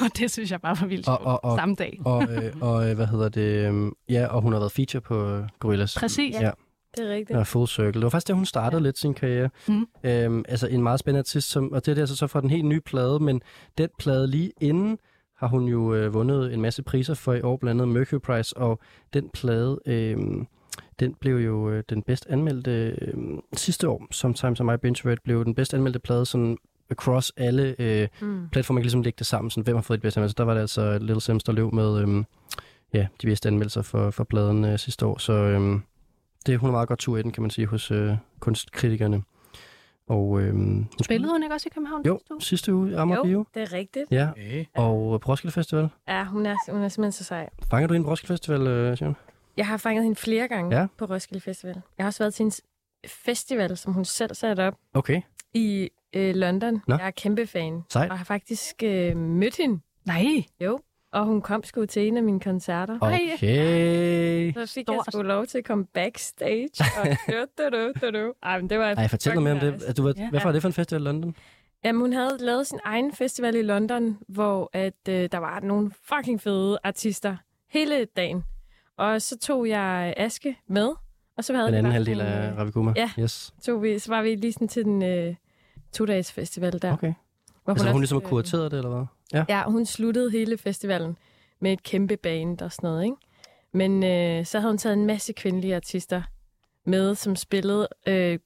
og 0.04 0.18
det 0.18 0.30
synes 0.30 0.50
jeg 0.50 0.60
bare 0.60 0.76
var 0.80 0.86
vildt 0.86 1.08
Og- 1.08 1.20
og- 1.20 1.44
og- 1.44 1.58
Samme 1.58 1.74
dag. 1.74 2.00
Og, 2.04 2.22
øh, 2.22 2.52
og 2.60 2.90
øh, 2.90 2.96
hvad 2.96 3.06
hedder 3.06 3.28
det? 3.28 3.74
øh, 3.74 3.92
Ja, 4.08 4.26
og 4.26 4.42
hun 4.42 4.52
har 4.52 4.60
været 4.60 4.72
feature 4.72 5.00
på 5.00 5.28
øh, 5.28 5.44
Gorillaz. 5.58 5.96
Præcis. 5.98 6.34
Ja. 6.40 6.50
Det 6.96 7.06
er 7.10 7.14
rigtigt. 7.14 7.36
Ja, 7.38 7.42
full 7.42 7.66
circle. 7.68 7.92
Det 7.92 8.02
var 8.02 8.08
faktisk 8.08 8.28
der, 8.28 8.34
hun 8.34 8.46
startede 8.46 8.80
ja. 8.82 8.84
lidt 8.84 8.98
sin 8.98 9.14
karriere. 9.14 9.50
Mm. 9.68 9.86
Øhm, 10.04 10.44
altså 10.48 10.66
en 10.66 10.82
meget 10.82 11.00
spændende 11.00 11.18
artist, 11.18 11.50
som, 11.50 11.72
og 11.72 11.86
det 11.86 11.90
er 11.92 11.94
det 11.94 12.02
altså 12.02 12.16
så 12.16 12.26
fra 12.26 12.40
den 12.40 12.50
helt 12.50 12.64
nye 12.64 12.80
plade, 12.80 13.20
men 13.20 13.42
den 13.78 13.88
plade 13.98 14.26
lige 14.26 14.52
inden 14.60 14.98
har 15.36 15.46
hun 15.48 15.64
jo 15.68 15.94
øh, 15.94 16.14
vundet 16.14 16.54
en 16.54 16.60
masse 16.62 16.82
priser 16.82 17.14
for 17.14 17.32
i 17.32 17.40
år, 17.42 17.56
blandt 17.56 17.80
andet 17.82 17.94
Mercury 17.94 18.18
Prize, 18.20 18.56
og 18.56 18.80
den 19.12 19.30
plade, 19.34 19.80
øh, 19.86 20.16
den 21.00 21.14
blev 21.14 21.36
jo 21.36 21.70
øh, 21.70 21.82
den 21.90 22.02
bedst 22.02 22.26
anmeldte 22.30 22.70
øh, 23.00 23.14
sidste 23.52 23.88
år, 23.88 24.06
Sometimes 24.10 24.60
I 24.60 24.62
Might 24.62 24.80
Be 24.80 24.88
Introvert, 24.88 25.18
blev 25.24 25.44
den 25.44 25.54
bedst 25.54 25.74
anmeldte 25.74 25.98
plade 25.98 26.26
sådan 26.26 26.56
across 26.90 27.32
alle 27.36 27.74
øh, 27.78 28.08
Mm. 28.20 28.48
platformer, 28.52 28.76
man 28.76 28.82
kan 28.82 28.84
ligesom 28.84 29.02
lægge 29.02 29.16
det 29.18 29.26
sammen, 29.26 29.50
sådan, 29.50 29.64
hvem 29.64 29.76
har 29.76 29.82
fået 29.82 29.98
de 29.98 30.02
bedste 30.02 30.18
anmeldelser. 30.18 30.36
Der 30.36 30.44
var 30.44 30.54
det 30.54 30.60
altså 30.60 30.98
Little 30.98 31.20
Sims, 31.20 31.44
der 31.44 31.52
løb 31.52 31.72
med 31.72 32.00
øh, 32.08 32.24
ja, 32.94 33.06
de 33.22 33.26
bedste 33.26 33.48
anmeldelser 33.48 33.82
for, 33.82 34.10
for 34.10 34.24
pladen 34.24 34.64
øh, 34.64 34.78
sidste 34.78 35.06
år, 35.06 35.18
så 35.18 35.32
øh, 35.32 35.80
det, 36.46 36.58
hun 36.58 36.68
er 36.68 36.72
meget 36.72 36.88
godt 36.88 36.98
tur 36.98 37.16
i 37.16 37.22
den, 37.22 37.30
kan 37.32 37.42
man 37.42 37.50
sige, 37.50 37.66
hos 37.66 37.90
øh, 37.90 38.12
kunstkritikerne. 38.40 39.22
Og, 40.08 40.40
øh, 40.40 40.52
hun 40.54 40.88
Spillede 41.04 41.32
hun 41.32 41.42
ikke 41.42 41.54
også 41.54 41.68
i 41.70 41.74
København? 41.74 42.02
Jo, 42.06 42.18
sidste 42.18 42.34
uge? 42.34 42.40
sidste 42.42 42.74
uge 42.74 42.90
i 42.90 42.94
Amager 42.94 43.18
Jo, 43.18 43.24
Bio. 43.24 43.44
det 43.54 43.62
er 43.62 43.72
rigtigt. 43.72 44.04
Ja, 44.10 44.30
Okay. 44.30 44.64
og 44.76 45.20
på 45.20 45.30
Roskilde 45.32 45.52
Festival. 45.52 45.88
Ja, 46.08 46.24
hun 46.24 46.46
er, 46.46 46.54
hun 46.72 46.82
er 46.82 46.88
simpelthen 46.88 47.12
så 47.12 47.24
sej. 47.24 47.48
Fanger 47.70 47.86
du 47.86 47.94
hende 47.94 48.04
på 48.04 48.10
Roskilde 48.10 48.32
Festival, 48.32 48.66
øh, 48.66 48.96
Sharon? 48.96 49.16
Jeg 49.58 49.66
har 49.66 49.76
fanget 49.76 50.02
hende 50.04 50.16
flere 50.16 50.48
gange 50.48 50.76
Ja. 50.80 50.86
på 50.98 51.04
Roskilde 51.04 51.40
Festival. 51.40 51.74
Jeg 51.98 52.04
har 52.04 52.08
også 52.08 52.18
været 52.24 52.34
til 52.34 52.42
hendes 52.42 52.62
festival, 53.06 53.76
som 53.76 53.92
hun 53.92 54.04
selv 54.04 54.34
satte 54.34 54.60
op 54.66 54.74
Okay, 54.94 55.20
i 55.54 55.88
øh, 56.12 56.34
London. 56.34 56.82
Nå. 56.86 56.96
Jeg 56.98 57.06
er 57.06 57.10
kæmpe 57.10 57.46
fan. 57.46 57.82
sejt. 57.90 58.10
Og 58.10 58.18
har 58.18 58.24
faktisk 58.24 58.74
øh, 58.84 59.16
mødt 59.16 59.56
hende. 59.56 59.80
Nej. 60.06 60.24
Jo. 60.60 60.78
Og 61.12 61.24
hun 61.24 61.42
kom 61.42 61.64
sgu 61.64 61.86
til 61.86 62.08
en 62.08 62.16
af 62.16 62.22
mine 62.22 62.40
koncerter. 62.40 62.98
Okay. 63.00 63.36
Så 64.54 64.74
fik 64.74 64.84
Stort. 64.84 64.94
jeg 64.96 65.12
sgu 65.12 65.22
lov 65.22 65.46
til 65.46 65.58
at 65.58 65.64
komme 65.64 65.84
backstage. 65.86 66.68
Og 67.00 67.06
du, 67.58 67.62
du, 67.72 67.92
du, 68.02 68.18
du. 68.18 68.32
Ej, 68.42 68.60
men 68.60 68.70
det 68.70 68.78
var 68.78 68.94
Ej, 68.94 69.08
fortæl 69.08 69.34
noget 69.34 69.42
mere 69.44 69.52
om 69.54 69.60
det. 69.60 69.72
Altså, 69.72 69.92
du, 69.92 70.02
ved, 70.02 70.14
Ja. 70.16 70.30
hvad 70.30 70.40
var 70.44 70.52
det 70.52 70.62
for 70.62 70.68
en 70.68 70.72
festival 70.72 71.02
i 71.02 71.04
London? 71.04 71.34
Jamen, 71.84 72.00
hun 72.00 72.12
havde 72.12 72.36
lavet 72.40 72.66
sin 72.66 72.78
egen 72.84 73.12
festival 73.12 73.54
i 73.54 73.62
London, 73.62 74.18
hvor 74.28 74.70
at, 74.72 74.94
øh, 75.08 75.28
der 75.32 75.38
var 75.38 75.60
nogle 75.60 75.90
fucking 76.02 76.40
fede 76.40 76.78
artister 76.84 77.36
hele 77.70 78.04
dagen. 78.04 78.44
Og 78.98 79.22
så 79.22 79.38
tog 79.38 79.68
jeg 79.68 80.14
Aske 80.16 80.56
med, 80.66 80.88
og 81.36 81.44
så 81.44 81.54
havde 81.54 81.66
Den 81.66 81.74
anden 81.74 81.92
halvdel 81.92 82.20
af 82.20 82.50
øh, 82.50 82.58
Raviguma? 82.58 82.92
ja. 82.96 83.10
Yes. 83.18 83.54
tog 83.62 83.82
vi, 83.82 83.98
så 83.98 84.10
var 84.10 84.22
vi 84.22 84.34
lige 84.34 84.52
sådan 84.52 84.68
til 84.68 84.84
den 84.84 85.02
øh, 85.02 85.34
to-dages 85.92 86.32
festival 86.32 86.82
der. 86.82 86.92
Okay. 86.92 87.12
Hvor 87.64 87.72
Altså, 87.72 87.84
hun 87.84 87.88
også, 87.88 87.98
ligesom 88.00 88.16
har 88.16 88.22
øh, 88.22 88.28
kurateret 88.28 88.70
det, 88.70 88.78
eller 88.78 88.90
hvad? 88.96 89.06
Ja. 89.32 89.44
Ja, 89.48 89.62
hun 89.70 89.86
sluttede 89.86 90.30
hele 90.30 90.58
festivalen 90.58 91.18
med 91.60 91.72
et 91.72 91.82
kæmpe 91.82 92.16
band 92.16 92.62
og 92.62 92.72
sådan 92.72 92.90
noget, 92.90 93.04
ikke? 93.04 93.16
Men 93.72 94.04
øh, 94.04 94.46
så 94.46 94.58
havde 94.60 94.70
hun 94.72 94.78
taget 94.78 94.96
en 94.96 95.06
masse 95.06 95.32
kvindelige 95.32 95.76
artister 95.76 96.22
med, 96.86 97.14
som 97.14 97.36
spillede 97.36 97.88
øh, 98.06 98.38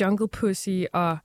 Jungle 0.00 0.28
Pussy 0.28 0.82
og 0.92 1.18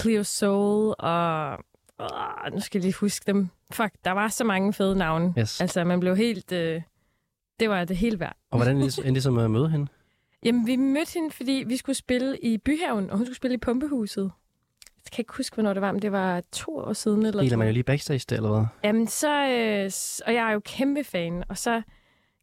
Cleo 0.00 0.22
Soul 0.22 0.94
og... 0.98 1.58
Øh, 2.00 2.52
nu 2.52 2.60
skal 2.60 2.78
jeg 2.78 2.84
lige 2.84 2.94
huske 3.00 3.32
dem. 3.32 3.48
Fuck, 3.72 3.92
der 4.04 4.10
var 4.10 4.28
så 4.28 4.44
mange 4.44 4.72
fede 4.72 4.96
navne. 4.96 5.34
Yes. 5.38 5.60
Altså, 5.60 5.84
man 5.84 6.00
blev 6.00 6.16
helt... 6.16 6.52
Øh, 6.52 6.82
det 7.60 7.70
var 7.70 7.84
det 7.84 7.96
helt 7.96 8.20
værd. 8.20 8.36
Og 8.50 8.58
hvordan 8.58 8.76
endte 8.76 9.02
I 9.06 9.10
ligesom 9.10 9.38
at 9.38 9.50
møde 9.50 9.70
hende? 9.70 9.86
Jamen, 10.44 10.66
vi 10.66 10.76
mødte 10.76 11.14
hende, 11.14 11.30
fordi 11.30 11.64
vi 11.66 11.76
skulle 11.76 11.96
spille 11.96 12.38
i 12.38 12.58
Byhaven, 12.58 13.10
og 13.10 13.16
hun 13.16 13.26
skulle 13.26 13.36
spille 13.36 13.54
i 13.54 13.58
Pumpehuset. 13.58 14.32
Jeg 15.04 15.12
kan 15.12 15.22
ikke 15.22 15.32
huske, 15.36 15.54
hvornår 15.54 15.72
det 15.72 15.82
var, 15.82 15.92
men 15.92 16.02
det 16.02 16.12
var 16.12 16.42
to 16.52 16.76
år 16.76 16.92
siden. 16.92 17.26
Eller 17.26 17.42
Deler 17.42 17.56
man 17.56 17.66
jo 17.66 17.72
lige 17.72 17.82
backstage 17.82 18.24
der, 18.28 18.36
eller 18.36 18.50
hvad? 18.50 18.66
Jamen, 18.84 19.06
så... 19.06 19.30
Øh, 19.30 19.90
og 20.26 20.34
jeg 20.34 20.48
er 20.48 20.52
jo 20.52 20.60
kæmpe 20.64 21.04
fan, 21.04 21.44
og 21.48 21.58
så 21.58 21.82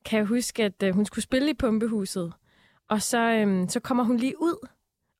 kan 0.06 0.18
jeg 0.20 0.26
huske, 0.26 0.64
at 0.64 0.84
øh, 0.84 0.96
hun 0.96 1.06
skulle 1.06 1.24
spille 1.24 1.50
i 1.50 1.54
Pumpehuset. 1.54 2.34
Og 2.90 3.02
så, 3.02 3.20
øh, 3.20 3.70
så 3.70 3.80
kommer 3.80 4.04
hun 4.04 4.18
lige 4.18 4.42
ud 4.42 4.68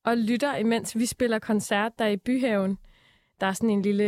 og 0.04 0.16
lytter, 0.16 0.56
imens 0.56 0.98
vi 0.98 1.06
spiller 1.06 1.38
koncert 1.38 1.92
der 1.98 2.06
i 2.06 2.16
Byhaven. 2.16 2.78
Der 3.42 3.48
er 3.48 3.52
sådan 3.52 3.70
en 3.70 3.82
lille, 3.82 4.04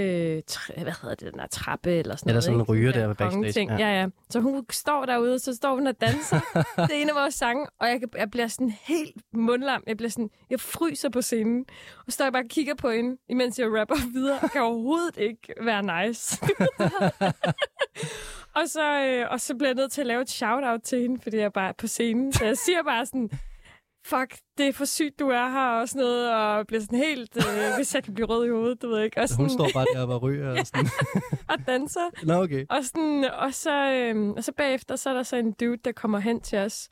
hvad 0.83 0.93
hedder 1.03 1.15
det, 1.15 1.33
den 1.33 1.39
der 1.41 1.47
trappe 1.47 1.91
eller 1.93 2.17
sådan 2.17 2.29
Ja, 2.31 2.33
der 2.33 2.33
er 2.33 2.35
noget. 2.35 2.45
sådan 2.45 2.61
en 2.61 2.63
ryger 2.63 2.93
der 2.93 3.07
ved 3.07 3.15
backstage, 3.15 3.31
kongeting. 3.33 3.71
ja. 3.71 3.77
Ja. 3.77 4.01
ja, 4.01 4.07
Så 4.31 4.41
hun 4.41 4.67
står 4.71 5.05
derude, 5.07 5.35
og 5.35 5.41
så 5.41 5.55
står 5.55 5.75
hun 5.75 5.87
og 5.87 6.01
danser. 6.01 6.41
det 6.89 6.97
er 6.97 7.03
en 7.03 7.09
af 7.09 7.15
vores 7.15 7.35
sange, 7.35 7.67
og 7.81 7.89
jeg, 7.89 8.01
jeg 8.17 8.31
bliver 8.31 8.47
sådan 8.47 8.75
helt 8.83 9.17
mundlam. 9.33 9.83
Jeg 9.87 9.97
bliver 9.97 10.11
sådan, 10.11 10.31
jeg 10.51 10.61
fryser 10.61 11.09
på 11.09 11.23
scenen. 11.23 11.65
Og 11.99 12.05
så 12.09 12.15
står 12.15 12.25
jeg 12.25 12.33
bare 12.33 12.43
og 12.43 12.49
kigger 12.49 12.75
på 12.75 12.91
hende, 12.91 13.17
imens 13.29 13.59
jeg 13.59 13.67
rapper 13.81 13.97
videre, 14.13 14.39
og 14.43 14.51
kan 14.51 14.63
overhovedet 14.63 15.17
ikke 15.17 15.55
være 15.63 16.07
nice. 16.07 16.39
og, 18.59 18.69
så, 18.69 19.01
øh, 19.07 19.27
og 19.31 19.41
så 19.41 19.55
bliver 19.55 19.69
jeg 19.69 19.75
nødt 19.77 19.93
til 19.93 20.01
at 20.01 20.07
lave 20.07 20.23
et 20.23 20.31
shout-out 20.31 20.81
til 20.83 21.01
hende, 21.01 21.21
fordi 21.23 21.37
jeg 21.37 21.53
bare 21.53 21.69
er 21.69 21.73
på 21.79 21.87
scenen. 21.87 22.33
Så 22.33 22.45
jeg 22.45 22.57
siger 22.57 22.83
bare 22.83 23.07
sådan, 23.07 23.31
fuck, 24.07 24.39
det 24.59 24.69
er 24.69 24.73
for 24.73 24.85
sygt, 24.85 25.19
du 25.19 25.29
er 25.29 25.49
her 25.49 25.81
og 25.81 25.89
sådan 25.89 26.03
noget, 26.03 26.35
og 26.35 26.67
bliver 26.67 26.81
sådan 26.81 26.99
helt, 26.99 27.37
øh, 27.37 27.75
hvis 27.77 27.95
jeg 27.95 28.05
kan 28.05 28.15
blive 28.15 28.27
rød 28.27 28.47
i 28.47 28.51
hovedet, 28.51 28.83
du 28.83 28.89
ved 28.89 29.03
ikke. 29.03 29.21
Og, 29.21 29.29
Så 29.29 29.37
hun 29.37 29.51
sådan, 29.51 29.71
står 29.71 29.81
bare 29.81 30.07
der 30.09 30.15
og 30.15 30.23
ryger 30.23 30.61
og 30.61 30.67
sådan. 30.67 30.87
og 31.51 31.67
danser. 31.67 32.27
Nå, 32.27 32.43
okay. 32.43 32.67
Og, 32.71 32.85
sådan, 32.85 33.25
og, 33.25 33.55
så, 33.55 33.93
øhm, 33.93 34.31
og 34.31 34.45
så 34.45 34.53
bagefter, 34.53 34.97
så 34.97 35.11
er 35.11 35.15
der 35.15 35.23
så 35.23 35.37
en 35.37 35.53
dude, 35.53 35.77
der 35.77 35.93
kommer 35.93 36.19
hen 36.19 36.41
til 36.41 36.59
os. 36.59 36.89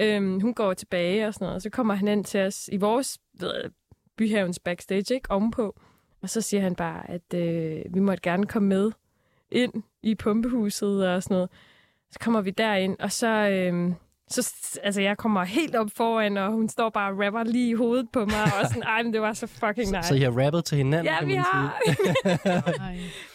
Øhm, 0.00 0.40
hun 0.40 0.54
går 0.54 0.74
tilbage 0.74 1.26
og 1.26 1.34
sådan 1.34 1.44
noget, 1.44 1.54
og 1.54 1.62
så 1.62 1.70
kommer 1.70 1.94
han 1.94 2.08
hen 2.08 2.24
til 2.24 2.40
os 2.40 2.68
i 2.72 2.76
vores 2.76 3.18
ved, 3.40 3.54
jeg, 3.62 3.70
byhavens 4.16 4.58
backstage, 4.58 5.14
ikke? 5.14 5.30
Ovenpå. 5.30 5.80
Og 6.22 6.30
så 6.30 6.40
siger 6.40 6.60
han 6.60 6.74
bare, 6.74 7.10
at 7.10 7.34
øh, 7.34 7.82
vi 7.94 8.00
måtte 8.00 8.22
gerne 8.22 8.46
komme 8.46 8.68
med 8.68 8.92
ind 9.50 9.72
i 10.02 10.14
pumpehuset 10.14 11.08
og 11.08 11.22
sådan 11.22 11.34
noget. 11.34 11.50
Så 12.10 12.18
kommer 12.18 12.40
vi 12.40 12.50
derind, 12.50 12.96
og 13.00 13.12
så... 13.12 13.28
Øhm, 13.28 13.94
så, 14.32 14.80
altså, 14.82 15.00
jeg 15.00 15.16
kommer 15.16 15.44
helt 15.44 15.76
op 15.76 15.88
foran, 15.96 16.36
og 16.36 16.52
hun 16.52 16.68
står 16.68 16.90
bare 16.90 17.12
og 17.12 17.18
rapper 17.24 17.44
lige 17.44 17.70
i 17.70 17.74
hovedet 17.74 18.08
på 18.12 18.24
mig, 18.24 18.42
og 18.60 18.66
sådan, 18.68 18.82
ej, 18.82 19.02
men 19.02 19.12
det 19.12 19.20
var 19.20 19.32
så 19.32 19.46
fucking 19.46 19.88
Så, 19.88 19.96
nice. 19.96 20.08
så 20.08 20.14
I 20.14 20.20
har 20.20 20.44
rappet 20.44 20.64
til 20.64 20.78
hinanden, 20.78 21.06
ja, 21.12 21.18
kan 21.18 21.28
vi 21.28 21.34
man 21.34 21.44
har. 21.44 21.80
sige. 21.86 22.82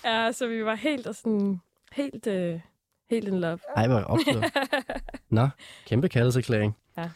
ja, 0.12 0.32
så 0.32 0.48
vi 0.48 0.66
var 0.66 0.76
helt 0.76 1.08
og 1.08 1.16
sådan, 1.16 1.62
helt, 1.92 2.28
øh, 2.28 2.60
helt 3.10 3.28
in 3.28 3.40
love. 3.40 3.60
Ej, 3.76 3.88
hvor 3.88 4.00
opstået. 4.00 4.46
Nå, 5.30 5.48
kæmpe 5.88 6.10
kærlighedserklæring. 6.10 6.76
Ja. 6.98 7.10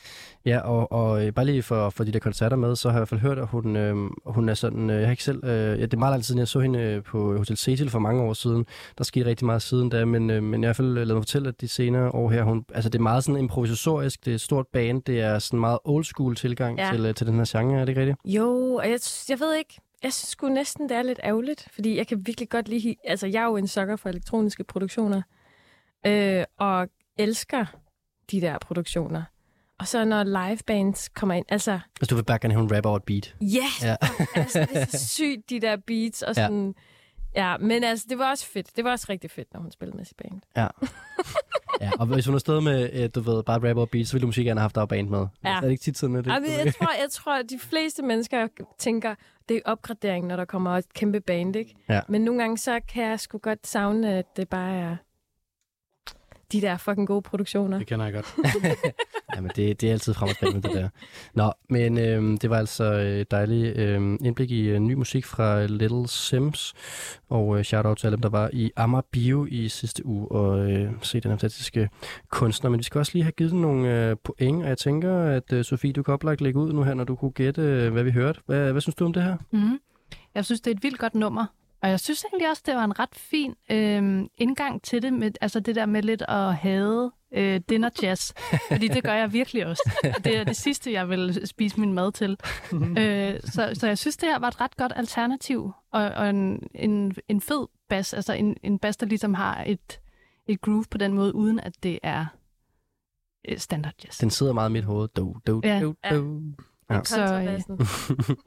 Ja, 0.45 0.59
og, 0.59 0.91
og 0.91 1.25
øh, 1.25 1.33
bare 1.33 1.45
lige 1.45 1.63
for, 1.63 1.89
for 1.89 2.03
de 2.03 2.11
der 2.11 2.19
koncerter 2.19 2.57
med, 2.57 2.75
så 2.75 2.89
har 2.89 2.93
jeg 2.93 2.99
i 2.99 3.01
hvert 3.01 3.09
fald 3.09 3.19
hørt, 3.21 3.39
at 3.39 3.47
hun, 3.47 3.75
øh, 3.75 3.95
hun 4.25 4.49
er 4.49 4.53
sådan, 4.53 4.89
øh, 4.89 4.95
jeg 4.95 5.05
har 5.07 5.11
ikke 5.11 5.23
selv, 5.23 5.43
øh, 5.43 5.51
ja, 5.51 5.81
det 5.85 5.93
er 5.93 5.97
meget 5.97 6.11
lang 6.11 6.21
tid 6.23 6.27
siden, 6.27 6.39
jeg 6.39 6.47
så 6.47 6.59
hende 6.59 6.79
øh, 6.79 7.03
på 7.03 7.37
Hotel 7.37 7.57
Cecil 7.57 7.89
for 7.89 7.99
mange 7.99 8.21
år 8.21 8.33
siden. 8.33 8.65
Der 8.97 9.03
skete 9.03 9.25
rigtig 9.25 9.45
meget 9.45 9.61
siden 9.61 9.89
da, 9.89 10.05
men, 10.05 10.29
øh, 10.29 10.43
men 10.43 10.63
jeg 10.63 10.67
har 10.67 10.67
i 10.67 10.67
hvert 10.67 10.75
fald 10.75 10.87
øh, 10.87 10.95
lavet 10.95 11.13
mig 11.13 11.21
fortælle, 11.21 11.47
at 11.49 11.61
de 11.61 11.67
senere 11.67 12.09
år 12.11 12.29
her, 12.29 12.43
hun, 12.43 12.65
altså 12.73 12.89
det 12.89 12.99
er 12.99 13.03
meget 13.03 13.23
sådan 13.23 13.39
improvisatorisk, 13.39 14.25
det 14.25 14.31
er 14.31 14.35
et 14.35 14.41
stort 14.41 14.67
band, 14.67 15.01
det 15.03 15.21
er 15.21 15.39
sådan 15.39 15.59
meget 15.59 15.79
old 15.85 16.03
school 16.03 16.35
tilgang 16.35 16.77
Ja. 16.79 16.89
til, 16.93 17.05
øh, 17.05 17.15
til 17.15 17.27
den 17.27 17.35
her 17.35 17.45
genre, 17.59 17.75
er 17.75 17.79
det 17.79 17.89
ikke 17.89 18.01
rigtigt? 18.01 18.17
Jo, 18.25 18.73
og 18.73 18.89
jeg, 18.89 18.99
jeg 19.29 19.39
ved 19.39 19.55
ikke, 19.55 19.81
jeg 20.03 20.13
synes 20.13 20.29
sgu 20.29 20.47
næsten, 20.49 20.89
det 20.89 20.97
er 20.97 21.03
lidt 21.03 21.19
ærgerligt, 21.23 21.67
fordi 21.73 21.97
jeg 21.97 22.07
kan 22.07 22.21
virkelig 22.25 22.49
godt 22.49 22.67
lide, 22.69 22.95
altså 23.05 23.27
jeg 23.27 23.41
er 23.41 23.47
jo 23.47 23.57
en 23.57 23.67
sukker 23.67 23.95
for 23.95 24.09
elektroniske 24.09 24.63
produktioner, 24.63 25.21
øh, 26.07 26.43
og 26.59 26.87
elsker 27.17 27.65
de 28.31 28.41
der 28.41 28.57
produktioner. 28.61 29.23
Og 29.81 29.87
så 29.87 30.05
når 30.05 30.23
livebands 30.23 31.09
kommer 31.09 31.35
ind, 31.35 31.45
altså, 31.49 31.71
Altså 31.71 32.09
du 32.09 32.15
vil 32.15 32.23
bare 32.23 32.39
gerne 32.39 32.53
have 32.53 32.63
en 32.63 32.75
rap 32.75 32.85
over 32.85 32.97
et 32.97 33.03
beat. 33.03 33.35
yes, 33.43 33.83
Ja. 33.83 33.95
altså, 34.35 34.59
det 34.73 34.81
er 34.81 34.97
sygt, 34.97 35.49
de 35.49 35.59
der 35.61 35.77
beats, 35.87 36.21
og 36.21 36.33
Ja. 36.37 36.41
sådan, 36.43 36.75
ja. 37.35 37.57
men 37.57 37.83
altså, 37.83 38.05
det 38.09 38.17
var 38.17 38.29
også 38.29 38.45
fedt, 38.45 38.75
det 38.75 38.83
var 38.83 38.91
også 38.91 39.05
rigtig 39.09 39.31
fedt, 39.31 39.53
når 39.53 39.61
hun 39.61 39.71
spillede 39.71 39.97
med 39.97 40.05
sit 40.05 40.17
band. 40.17 40.41
Ja. 40.57 40.67
ja, 41.81 41.91
og 41.99 42.05
hvis 42.05 42.25
hun 42.25 42.35
er 42.35 42.39
stadig 42.39 42.63
med, 42.63 42.89
øh, 42.93 43.09
du 43.15 43.19
ved, 43.21 43.43
bare 43.43 43.69
rap 43.69 43.77
over 43.77 43.85
beat, 43.85 44.07
så 44.07 44.13
ville 44.13 44.21
du 44.21 44.27
måske 44.27 44.43
gerne 44.43 44.59
have 44.59 44.63
haft 44.63 44.75
dig 44.75 44.87
band 44.87 45.09
med. 45.09 45.27
Ja. 45.43 45.55
Er 45.55 45.61
det 45.61 45.71
ikke 45.71 45.83
tit 45.83 45.97
sådan, 45.97 46.15
at 46.15 46.25
det? 46.25 46.31
Ej, 46.31 46.39
men 46.39 46.49
jeg, 46.65 46.73
tror, 46.75 46.87
jeg 47.01 47.07
tror, 47.11 47.39
at 47.39 47.45
de 47.49 47.59
fleste 47.59 48.03
mennesker 48.03 48.47
tænker, 48.79 49.15
det 49.49 49.57
er 49.57 49.61
opgradering, 49.65 50.27
når 50.27 50.35
der 50.35 50.45
kommer 50.45 50.77
et 50.77 50.93
kæmpe 50.93 51.19
band, 51.21 51.55
ikke? 51.55 51.75
Ja. 51.89 52.01
Men 52.09 52.21
nogle 52.21 52.41
gange, 52.41 52.57
så 52.57 52.79
kan 52.93 53.03
jeg 53.03 53.19
sgu 53.19 53.37
godt 53.37 53.67
savne, 53.67 54.13
at 54.13 54.37
det 54.37 54.49
bare 54.49 54.73
er 54.75 54.95
de 56.51 56.61
der 56.61 56.77
fucking 56.77 57.07
gode 57.07 57.21
produktioner. 57.21 57.77
Det 57.77 57.87
kender 57.87 58.05
jeg 58.05 58.13
godt. 58.13 58.35
Jamen, 59.35 59.51
det, 59.55 59.81
det 59.81 59.89
er 59.89 59.93
altid 59.93 60.13
frem 60.13 60.29
og 60.29 60.35
tilbage 60.35 60.53
med 60.53 60.61
det 60.61 60.71
der. 60.71 60.89
Nå, 61.33 61.53
men 61.69 61.97
øh, 61.97 62.37
det 62.41 62.49
var 62.49 62.57
altså 62.57 62.83
et 62.93 63.31
dejligt 63.31 63.77
øh, 63.77 64.17
indblik 64.21 64.51
i 64.51 64.61
øh, 64.61 64.79
ny 64.79 64.93
musik 64.93 65.25
fra 65.25 65.65
Little 65.65 66.07
Sims, 66.07 66.73
og 67.29 67.57
øh, 67.57 67.63
shout-out 67.63 67.97
til 67.97 68.07
alle 68.07 68.15
dem, 68.15 68.21
der 68.21 68.29
var 68.29 68.49
i 68.53 68.71
Amager 68.75 69.01
Bio 69.11 69.47
i 69.49 69.69
sidste 69.69 70.05
uge 70.05 70.31
og 70.31 70.71
øh, 70.71 70.91
se 71.01 71.19
den 71.19 71.31
fantastiske 71.31 71.89
kunstner. 72.29 72.69
Men 72.69 72.77
vi 72.77 72.83
skal 72.83 72.99
også 72.99 73.11
lige 73.13 73.23
have 73.23 73.31
givet 73.31 73.51
den 73.51 73.61
nogle 73.61 74.09
øh, 74.09 74.15
point, 74.23 74.63
og 74.63 74.69
jeg 74.69 74.77
tænker, 74.77 75.17
at 75.23 75.53
øh, 75.53 75.63
Sofie, 75.63 75.93
du 75.93 76.03
kan 76.03 76.13
oplagt 76.13 76.41
lægge 76.41 76.59
ud 76.59 76.73
nu 76.73 76.83
her, 76.83 76.93
når 76.93 77.03
du 77.03 77.15
kunne 77.15 77.31
gætte, 77.31 77.61
øh, 77.61 77.91
hvad 77.91 78.03
vi 78.03 78.11
hørte. 78.11 78.39
Hvad, 78.45 78.71
hvad 78.71 78.81
synes 78.81 78.95
du 78.95 79.05
om 79.05 79.13
det 79.13 79.23
her? 79.23 79.37
Mm. 79.51 79.79
Jeg 80.35 80.45
synes, 80.45 80.61
det 80.61 80.71
er 80.71 80.75
et 80.75 80.83
vildt 80.83 80.99
godt 80.99 81.15
nummer. 81.15 81.45
Og 81.81 81.89
jeg 81.89 81.99
synes 81.99 82.23
egentlig 82.23 82.49
også, 82.49 82.63
det 82.65 82.75
var 82.75 82.83
en 82.83 82.99
ret 82.99 83.15
fin 83.15 83.55
øh, 83.71 84.25
indgang 84.37 84.81
til 84.81 85.01
det, 85.01 85.13
med, 85.13 85.31
altså 85.41 85.59
det 85.59 85.75
der 85.75 85.85
med 85.85 86.01
lidt 86.03 86.21
at 86.27 86.55
have 86.55 87.11
øh, 87.33 87.61
dinner 87.69 87.89
jazz. 88.03 88.31
Fordi 88.71 88.87
det 88.87 89.03
gør 89.03 89.13
jeg 89.13 89.33
virkelig 89.33 89.65
også. 89.65 89.91
Det 90.23 90.37
er 90.37 90.43
det 90.43 90.55
sidste, 90.55 90.91
jeg 90.91 91.09
vil 91.09 91.47
spise 91.47 91.79
min 91.79 91.93
mad 91.93 92.11
til. 92.11 92.37
øh, 92.73 93.39
så, 93.43 93.71
så 93.73 93.87
jeg 93.87 93.97
synes, 93.97 94.17
det 94.17 94.29
her 94.29 94.39
var 94.39 94.47
et 94.47 94.61
ret 94.61 94.77
godt 94.77 94.93
alternativ, 94.95 95.71
og, 95.91 96.01
og 96.03 96.29
en, 96.29 96.67
en, 96.75 97.15
en 97.27 97.41
fed 97.41 97.67
bass, 97.89 98.13
altså 98.13 98.33
en, 98.33 98.57
en 98.63 98.79
bass, 98.79 98.97
der 98.97 99.05
ligesom 99.05 99.33
har 99.33 99.63
et, 99.67 99.99
et 100.47 100.61
groove 100.61 100.85
på 100.91 100.97
den 100.97 101.13
måde, 101.13 101.35
uden 101.35 101.59
at 101.59 101.83
det 101.83 101.99
er 102.03 102.25
øh, 103.49 103.57
standard 103.57 103.93
jazz. 104.05 104.17
Den 104.19 104.29
sidder 104.29 104.53
meget 104.53 104.69
i 104.69 104.73
mit 104.73 104.83
hoved. 104.83 105.07
Do, 105.07 105.33
do, 105.47 105.61
Ja. 105.63 105.79
do, 105.81 105.93
Ja. 106.03 106.15
do. 106.15 106.41
Ja. 106.89 107.03
Så, 107.03 107.21
øh, 107.21 107.27
Kontrabassen. 107.27 107.79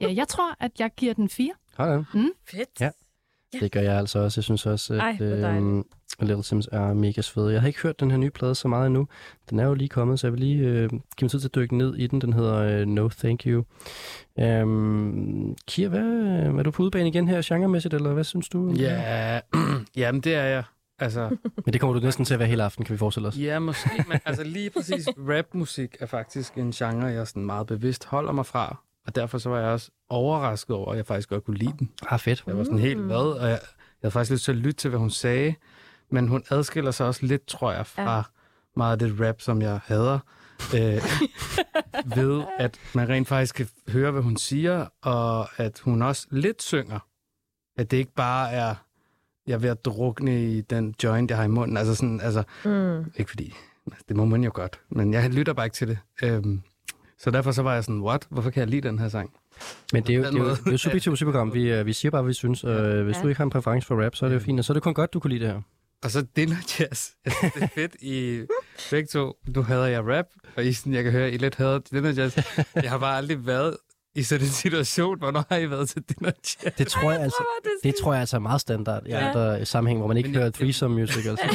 Ja, 0.01 0.13
jeg 0.15 0.27
tror, 0.27 0.55
at 0.59 0.71
jeg 0.79 0.91
giver 0.97 1.13
den 1.13 1.29
fire. 1.29 1.53
Sådan. 1.77 2.05
Fedt. 2.49 2.69
Ja. 2.81 2.89
Det 3.59 3.71
gør 3.71 3.79
jeg 3.81 3.97
altså 3.97 4.19
også. 4.19 4.39
Jeg 4.39 4.43
synes 4.43 4.65
også, 4.65 4.93
at 4.93 4.99
Ej, 4.99 5.17
øhm, 5.21 5.85
Little 6.19 6.43
Sims 6.43 6.69
er 6.71 6.93
mega 6.93 7.21
fed. 7.21 7.49
Jeg 7.49 7.61
har 7.61 7.67
ikke 7.67 7.81
hørt 7.81 7.99
den 7.99 8.11
her 8.11 8.17
nye 8.17 8.29
plade 8.29 8.55
så 8.55 8.67
meget 8.67 8.87
endnu. 8.87 9.07
Den 9.49 9.59
er 9.59 9.65
jo 9.65 9.73
lige 9.73 9.89
kommet, 9.89 10.19
så 10.19 10.27
jeg 10.27 10.31
vil 10.33 10.39
lige 10.39 10.57
øh, 10.57 10.89
give 10.89 11.01
mig 11.21 11.31
tid 11.31 11.39
til 11.39 11.47
at 11.47 11.55
dykke 11.55 11.77
ned 11.77 11.95
i 11.95 12.07
den. 12.07 12.21
Den 12.21 12.33
hedder 12.33 12.55
øh, 12.55 12.85
No 12.85 13.09
Thank 13.09 13.45
You. 13.45 13.63
Øhm, 14.39 15.55
Kira, 15.67 15.89
hvad, 15.89 16.59
er 16.59 16.63
du 16.63 16.71
på 16.71 16.83
udebane 16.83 17.07
igen 17.07 17.27
her 17.27 17.41
genremæssigt, 17.45 17.93
eller 17.93 18.13
hvad 18.13 18.23
synes 18.23 18.49
du? 18.49 18.73
Ja, 18.79 19.39
jamen 19.97 20.21
det 20.21 20.35
er 20.35 20.43
jeg. 20.43 20.63
Altså, 20.99 21.29
Men 21.65 21.73
det 21.73 21.81
kommer 21.81 21.99
du 21.99 22.05
næsten 22.05 22.25
til 22.25 22.33
at 22.33 22.39
være 22.39 22.49
hele 22.49 22.63
aften, 22.63 22.85
kan 22.85 22.93
vi 22.93 22.97
forestille 22.97 23.27
os. 23.27 23.37
ja, 23.37 23.59
måske, 23.59 24.05
men 24.07 24.19
altså 24.25 24.43
lige 24.43 24.69
præcis 24.69 25.07
rapmusik 25.17 25.97
er 25.99 26.05
faktisk 26.05 26.57
en 26.57 26.71
genre, 26.71 27.05
jeg 27.05 27.27
sådan 27.27 27.45
meget 27.45 27.67
bevidst 27.67 28.05
holder 28.05 28.31
mig 28.31 28.45
fra. 28.45 28.81
Og 29.07 29.15
derfor 29.15 29.37
så 29.37 29.49
var 29.49 29.59
jeg 29.59 29.69
også 29.69 29.91
overrasket 30.09 30.75
over, 30.75 30.91
at 30.91 30.97
jeg 30.97 31.05
faktisk 31.05 31.29
godt 31.29 31.43
kunne 31.43 31.57
lide 31.57 31.73
den. 31.79 31.91
Ah, 32.09 32.19
fedt. 32.19 32.43
Jeg 32.47 32.57
var 32.57 32.63
sådan 32.63 32.79
helt 32.79 32.99
hvad, 32.99 33.15
og 33.39 33.41
jeg, 33.41 33.49
jeg 33.49 33.59
havde 34.01 34.11
faktisk 34.11 34.31
lyst 34.31 34.43
til 34.45 34.51
at 34.51 34.57
lytte 34.57 34.73
til, 34.73 34.89
hvad 34.89 34.99
hun 34.99 35.09
sagde. 35.09 35.55
Men 36.11 36.27
hun 36.27 36.43
adskiller 36.49 36.91
sig 36.91 37.05
også 37.07 37.25
lidt, 37.25 37.47
tror 37.47 37.71
jeg, 37.71 37.85
fra 37.87 38.15
Ja. 38.17 38.21
meget 38.75 39.01
af 39.01 39.09
det 39.09 39.27
rap, 39.27 39.41
som 39.41 39.61
jeg 39.61 39.79
hader. 39.85 40.19
Øh, 40.75 41.01
ved, 42.17 42.43
at 42.59 42.79
man 42.93 43.09
rent 43.09 43.27
faktisk 43.27 43.55
kan 43.55 43.67
høre, 43.87 44.11
hvad 44.11 44.21
hun 44.21 44.37
siger, 44.37 44.85
og 45.01 45.59
at 45.59 45.79
hun 45.79 46.01
også 46.01 46.27
lidt 46.31 46.63
synger. 46.63 46.99
At 47.77 47.91
det 47.91 47.97
ikke 47.97 48.13
bare 48.13 48.51
er, 48.51 48.75
jeg 49.47 49.53
er 49.53 49.57
ved 49.57 49.69
at 49.69 49.85
drukne 49.85 50.43
i 50.51 50.61
den 50.61 50.95
joint, 51.03 51.29
jeg 51.31 51.37
har 51.37 51.45
i 51.45 51.47
munden. 51.47 51.77
Altså 51.77 51.95
sådan, 51.95 52.21
altså, 52.21 52.43
Mm. 52.65 53.11
ikke 53.15 53.29
fordi, 53.31 53.53
altså, 53.87 54.03
det 54.07 54.15
må 54.15 54.25
man 54.25 54.43
jo 54.43 54.51
godt, 54.53 54.79
men 54.89 55.13
jeg 55.13 55.29
lytter 55.29 55.53
bare 55.53 55.65
ikke 55.65 55.75
til 55.75 55.87
det. 55.87 55.97
Øhm, 56.23 56.61
så 57.25 57.31
derfor 57.31 57.51
så 57.51 57.61
var 57.61 57.73
jeg 57.73 57.83
sådan, 57.83 58.01
what? 58.01 58.27
Hvorfor 58.29 58.49
kan 58.49 58.59
jeg 58.59 58.67
lide 58.69 58.87
den 58.87 58.99
her 58.99 59.09
sang? 59.09 59.29
Men 59.93 60.03
det 60.03 60.09
er 60.09 60.17
jo, 60.17 60.23
det 60.23 60.33
er 60.35 60.37
jo, 60.39 60.49
det 60.49 60.67
er 60.67 60.71
jo 60.71 60.77
subjektivt 60.77 61.11
musikprogram. 61.11 61.53
Vi, 61.53 61.71
øh, 61.71 61.85
vi 61.85 61.93
siger 61.93 62.09
bare, 62.11 62.21
hvad 62.21 62.29
vi 62.29 62.33
synes. 62.33 62.63
Og 62.63 63.03
hvis 63.03 63.15
Ja. 63.17 63.21
du 63.21 63.27
ikke 63.27 63.37
har 63.39 63.43
en 63.43 63.49
præference 63.49 63.87
for 63.87 64.03
rap, 64.05 64.15
så 64.15 64.25
er 64.25 64.29
det 64.29 64.35
jo 64.35 64.39
fint. 64.39 64.59
Og 64.59 64.65
så 64.65 64.73
er 64.73 64.75
det 64.75 64.83
kun 64.83 64.93
godt, 64.93 65.13
du 65.13 65.19
kunne 65.19 65.33
lide 65.33 65.45
det 65.45 65.53
her. 65.53 65.61
Og 66.03 66.11
så 66.11 66.25
dinner 66.35 66.55
jazz. 66.79 67.09
Synes, 67.39 67.53
det 67.53 67.63
er 67.63 67.67
fedt 67.75 67.95
i 68.01 68.41
begge 68.91 69.07
to. 69.07 69.33
Nu 69.55 69.61
hader 69.61 69.85
jeg 69.85 70.03
rap, 70.17 70.25
og 70.55 70.65
I, 70.65 70.73
sådan, 70.73 70.93
jeg 70.93 71.03
kan 71.03 71.11
høre, 71.11 71.31
I 71.31 71.37
lidt 71.37 71.55
hader 71.55 71.79
dinner 71.79 72.13
jazz. 72.13 72.37
Jeg 72.75 72.89
har 72.91 72.97
bare 72.97 73.17
aldrig 73.17 73.45
været 73.47 73.77
i 74.15 74.23
sådan 74.23 74.45
en 74.47 74.51
situation. 74.51 75.17
Hvornår 75.19 75.45
har 75.49 75.57
I 75.57 75.69
været 75.69 75.89
til 75.89 76.01
dinner 76.01 76.31
jazz? 76.63 76.75
Det 76.77 76.87
tror 76.87 77.11
jeg 77.11 77.21
altså, 77.21 77.43
det, 77.63 77.71
det 77.83 77.93
tror 78.03 78.13
jeg 78.13 78.19
altså 78.19 78.35
er 78.35 78.39
meget 78.39 78.61
standard 78.61 79.03
i 79.05 79.09
Ja. 79.09 79.27
andre 79.27 79.65
sammenhæng, 79.65 79.99
hvor 79.99 80.07
man 80.07 80.17
ikke 80.17 80.27
Men 80.29 80.33
jeg- 80.33 80.41
hører 80.41 80.51
threesome 80.51 80.95
music. 80.95 81.25
Altså. 81.25 81.45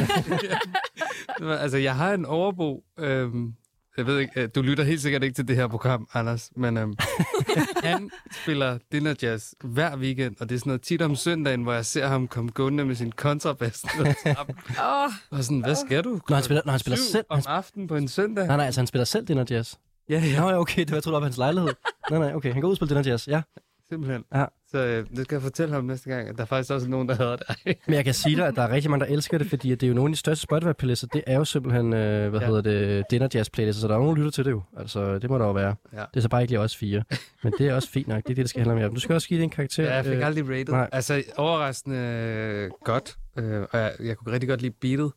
altså, 1.65 1.79
jeg 1.79 1.97
har 1.97 2.15
en 2.15 2.25
overbo. 2.27 2.83
Øhm, 2.99 3.55
jeg 3.97 4.07
ved 4.07 4.19
ikke, 4.19 4.41
øh, 4.43 4.49
du 4.55 4.63
lytter 4.63 4.85
helt 4.85 5.01
sikkert 5.01 5.23
ikke 5.23 5.35
til 5.35 5.49
det 5.49 5.57
her 5.57 5.69
program, 5.69 6.09
Anders, 6.15 6.51
men 6.57 6.77
øhm, 6.77 6.95
han 7.85 8.11
spiller 8.43 8.79
dinner 8.93 9.15
jazz 9.23 9.53
hver 9.65 9.97
weekend, 9.97 10.37
og 10.41 10.49
det 10.49 10.55
er 10.55 10.59
sådan 10.59 10.71
noget 10.71 10.83
tit 10.83 11.03
om 11.03 11.17
søndagen, 11.17 11.63
hvor 11.63 11.73
jeg 11.73 11.87
ser 11.87 12.07
ham 12.07 12.29
komme 12.29 12.51
gående 12.51 12.85
med 12.85 12.95
sin 12.95 13.13
kontrabas. 13.13 13.85
Åh, 13.85 15.11
og 15.31 15.45
sådan, 15.45 15.61
hvad 15.61 15.75
skal 15.75 16.05
du? 16.05 16.21
Når 16.29 16.35
han 16.35 16.45
spiller, 16.45 16.63
når 16.65 16.71
han 16.71 16.81
spiller 16.81 16.99
selv... 17.13 17.25
om 17.29 17.43
aftenen 17.47 17.89
på 17.89 17.97
en 17.97 18.09
søndag? 18.09 18.47
nej, 18.47 18.57
nej, 18.57 18.67
altså 18.67 18.81
han 18.81 18.87
spiller 18.87 19.05
selv 19.05 19.27
dinner 19.27 19.45
jazz. 19.51 19.75
Ja, 20.09 20.21
ja, 20.21 20.49
ja, 20.49 20.59
okay, 20.59 20.81
det 20.81 20.91
var 20.91 20.97
jeg 20.97 21.03
troede 21.03 21.17
op 21.17 21.23
hans 21.23 21.37
lejlighed. 21.37 21.71
Nej, 22.11 22.19
nej, 22.19 22.35
okay, 22.35 22.53
han 22.53 22.61
går 22.61 22.69
ud 22.69 22.73
og 22.73 22.77
spiller 22.77 23.03
dinner 23.03 23.11
jazz, 23.11 23.29
ja. 23.29 23.43
simpelthen. 23.89 24.25
Ja. 24.35 24.45
Så 24.71 24.79
øh, 24.79 25.07
det 25.17 25.25
skal 25.25 25.35
jeg 25.35 25.43
fortælle 25.43 25.75
ham 25.75 25.85
næste 25.85 26.11
gang, 26.11 26.29
at 26.29 26.37
der 26.37 26.43
er 26.43 26.47
faktisk 26.47 26.71
også 26.71 26.89
nogen, 26.89 27.09
der 27.09 27.15
hader 27.15 27.37
det. 27.37 27.47
Men 27.87 27.95
jeg 27.95 28.05
kan 28.05 28.15
sige 28.15 28.37
dig, 28.37 28.47
at 28.47 28.55
der 28.57 28.63
er 28.63 28.71
rigtig 28.71 28.91
mange, 28.91 29.07
der 29.07 29.13
elsker 29.13 29.39
det, 29.39 29.47
fordi 29.47 29.71
det 29.71 29.83
er 29.83 29.89
jo 29.89 29.95
nogle 29.95 30.09
af 30.11 30.13
de 30.13 30.19
største 30.19 30.43
Spotify-playlister. 30.43 31.07
Det 31.13 31.23
er 31.27 31.37
jo 31.37 31.45
simpelthen, 31.45 31.93
øh, 31.93 32.31
hvad 32.31 32.41
Ja. 32.41 32.47
hedder 32.47 32.61
det, 32.61 33.05
dinner 33.11 33.29
jazz 33.35 33.51
playlister, 33.51 33.81
så 33.81 33.89
der 33.89 33.95
er 33.95 33.99
nogen, 33.99 34.17
der 34.17 34.23
lytter 34.23 34.31
til 34.31 34.45
det 34.45 34.51
jo. 34.51 34.63
Altså, 34.79 35.19
det 35.19 35.31
må 35.31 35.39
der 35.39 35.45
jo 35.47 35.53
være. 35.53 35.75
Ja. 35.93 35.99
Det 35.99 36.17
er 36.17 36.21
så 36.21 36.29
bare 36.29 36.43
ikke 36.43 36.53
lige 36.53 36.61
os 36.61 36.77
fire. 36.77 37.03
Men 37.43 37.53
det 37.59 37.69
er 37.69 37.75
også 37.75 37.91
fint 37.91 38.09
nok, 38.09 38.17
det 38.23 38.31
er 38.31 38.35
det, 38.35 38.45
der 38.45 38.49
skal 38.49 38.65
handle 38.67 38.87
om. 38.87 38.95
Du 38.95 39.01
skal 39.01 39.15
også 39.15 39.29
give 39.29 39.39
det 39.39 39.45
en 39.45 39.51
karakter. 39.51 39.83
Ja, 39.85 39.95
jeg 39.95 40.05
fik 40.05 40.19
øh, 40.19 40.27
aldrig 40.27 40.49
rated. 40.49 40.65
nej. 40.75 40.89
Altså, 40.93 41.23
overraskende 41.37 41.97
øh, 41.97 42.71
godt. 42.85 43.17
Øh, 43.39 43.61
og 43.73 43.79
jeg, 43.79 43.93
jeg 44.01 44.17
kunne 44.17 44.33
rigtig 44.33 44.49
godt 44.49 44.63
lide 44.63 44.75
beatet. 44.81 45.13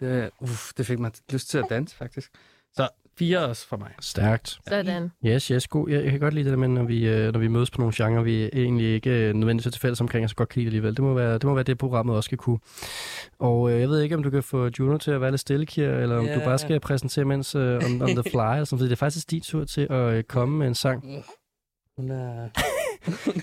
Det, 0.00 0.30
uff, 0.40 0.70
det 0.76 0.86
fik 0.86 0.98
mig 0.98 1.10
lyst 1.32 1.50
til 1.50 1.58
at 1.58 1.64
danse, 1.70 1.96
faktisk. 1.96 2.30
Fire 3.18 3.38
også 3.38 3.68
for 3.68 3.76
mig. 3.76 3.90
Stærkt. 4.00 4.58
sådan. 4.68 5.10
Yes, 5.26 5.46
yes, 5.48 5.68
god. 5.68 5.88
Jeg, 5.88 6.02
jeg 6.02 6.10
kan 6.10 6.20
godt 6.20 6.34
lide 6.34 6.44
det 6.44 6.50
der 6.50 6.58
med, 6.58 6.68
når 6.68 6.82
vi, 6.84 7.08
øh, 7.08 7.32
når 7.32 7.40
vi 7.40 7.48
mødes 7.48 7.70
på 7.70 7.78
nogle 7.78 7.94
genrer, 7.96 8.22
vi 8.22 8.44
egentlig 8.52 8.94
ikke 8.94 9.10
øh, 9.10 9.34
nødvendigvis 9.34 9.66
er 9.66 9.70
til 9.70 9.80
fælles 9.80 10.00
omkring, 10.00 10.24
og 10.24 10.30
så 10.30 10.36
godt 10.36 10.48
kan 10.48 10.58
lide 10.58 10.64
det 10.64 10.70
alligevel. 10.70 10.96
Det 10.96 11.04
må 11.04 11.14
være 11.14 11.34
det, 11.34 11.44
må 11.44 11.54
være 11.54 11.64
det 11.64 11.78
programmet 11.78 12.16
også 12.16 12.26
skal 12.28 12.38
kunne. 12.38 12.58
Og 13.38 13.70
øh, 13.72 13.80
jeg 13.80 13.88
ved 13.88 14.00
ikke, 14.00 14.14
om 14.16 14.22
du 14.22 14.30
kan 14.30 14.42
få 14.42 14.70
Juno 14.78 14.98
til 14.98 15.10
at 15.10 15.20
være 15.20 15.30
lidt 15.30 15.40
stille, 15.40 15.66
Kier, 15.66 15.98
eller 15.98 16.16
om 16.18 16.24
Ja. 16.26 16.34
du 16.34 16.40
bare 16.40 16.58
skal 16.58 16.80
præsentere 16.80 17.24
mens 17.24 17.54
øh, 17.54 17.74
on, 17.76 18.02
on 18.02 18.08
the 18.08 18.22
fly, 18.30 18.38
eller 18.52 18.64
sådan, 18.64 18.78
fordi 18.78 18.84
det 18.84 18.92
er 18.92 18.96
faktisk 18.96 19.30
din 19.30 19.40
tur 19.40 19.64
til 19.64 19.86
at 19.90 20.28
komme 20.28 20.58
med 20.58 20.66
en 20.66 20.74
sang. 20.74 21.24
Hun 21.96 22.10
er 22.10 22.48
Men 23.06 23.42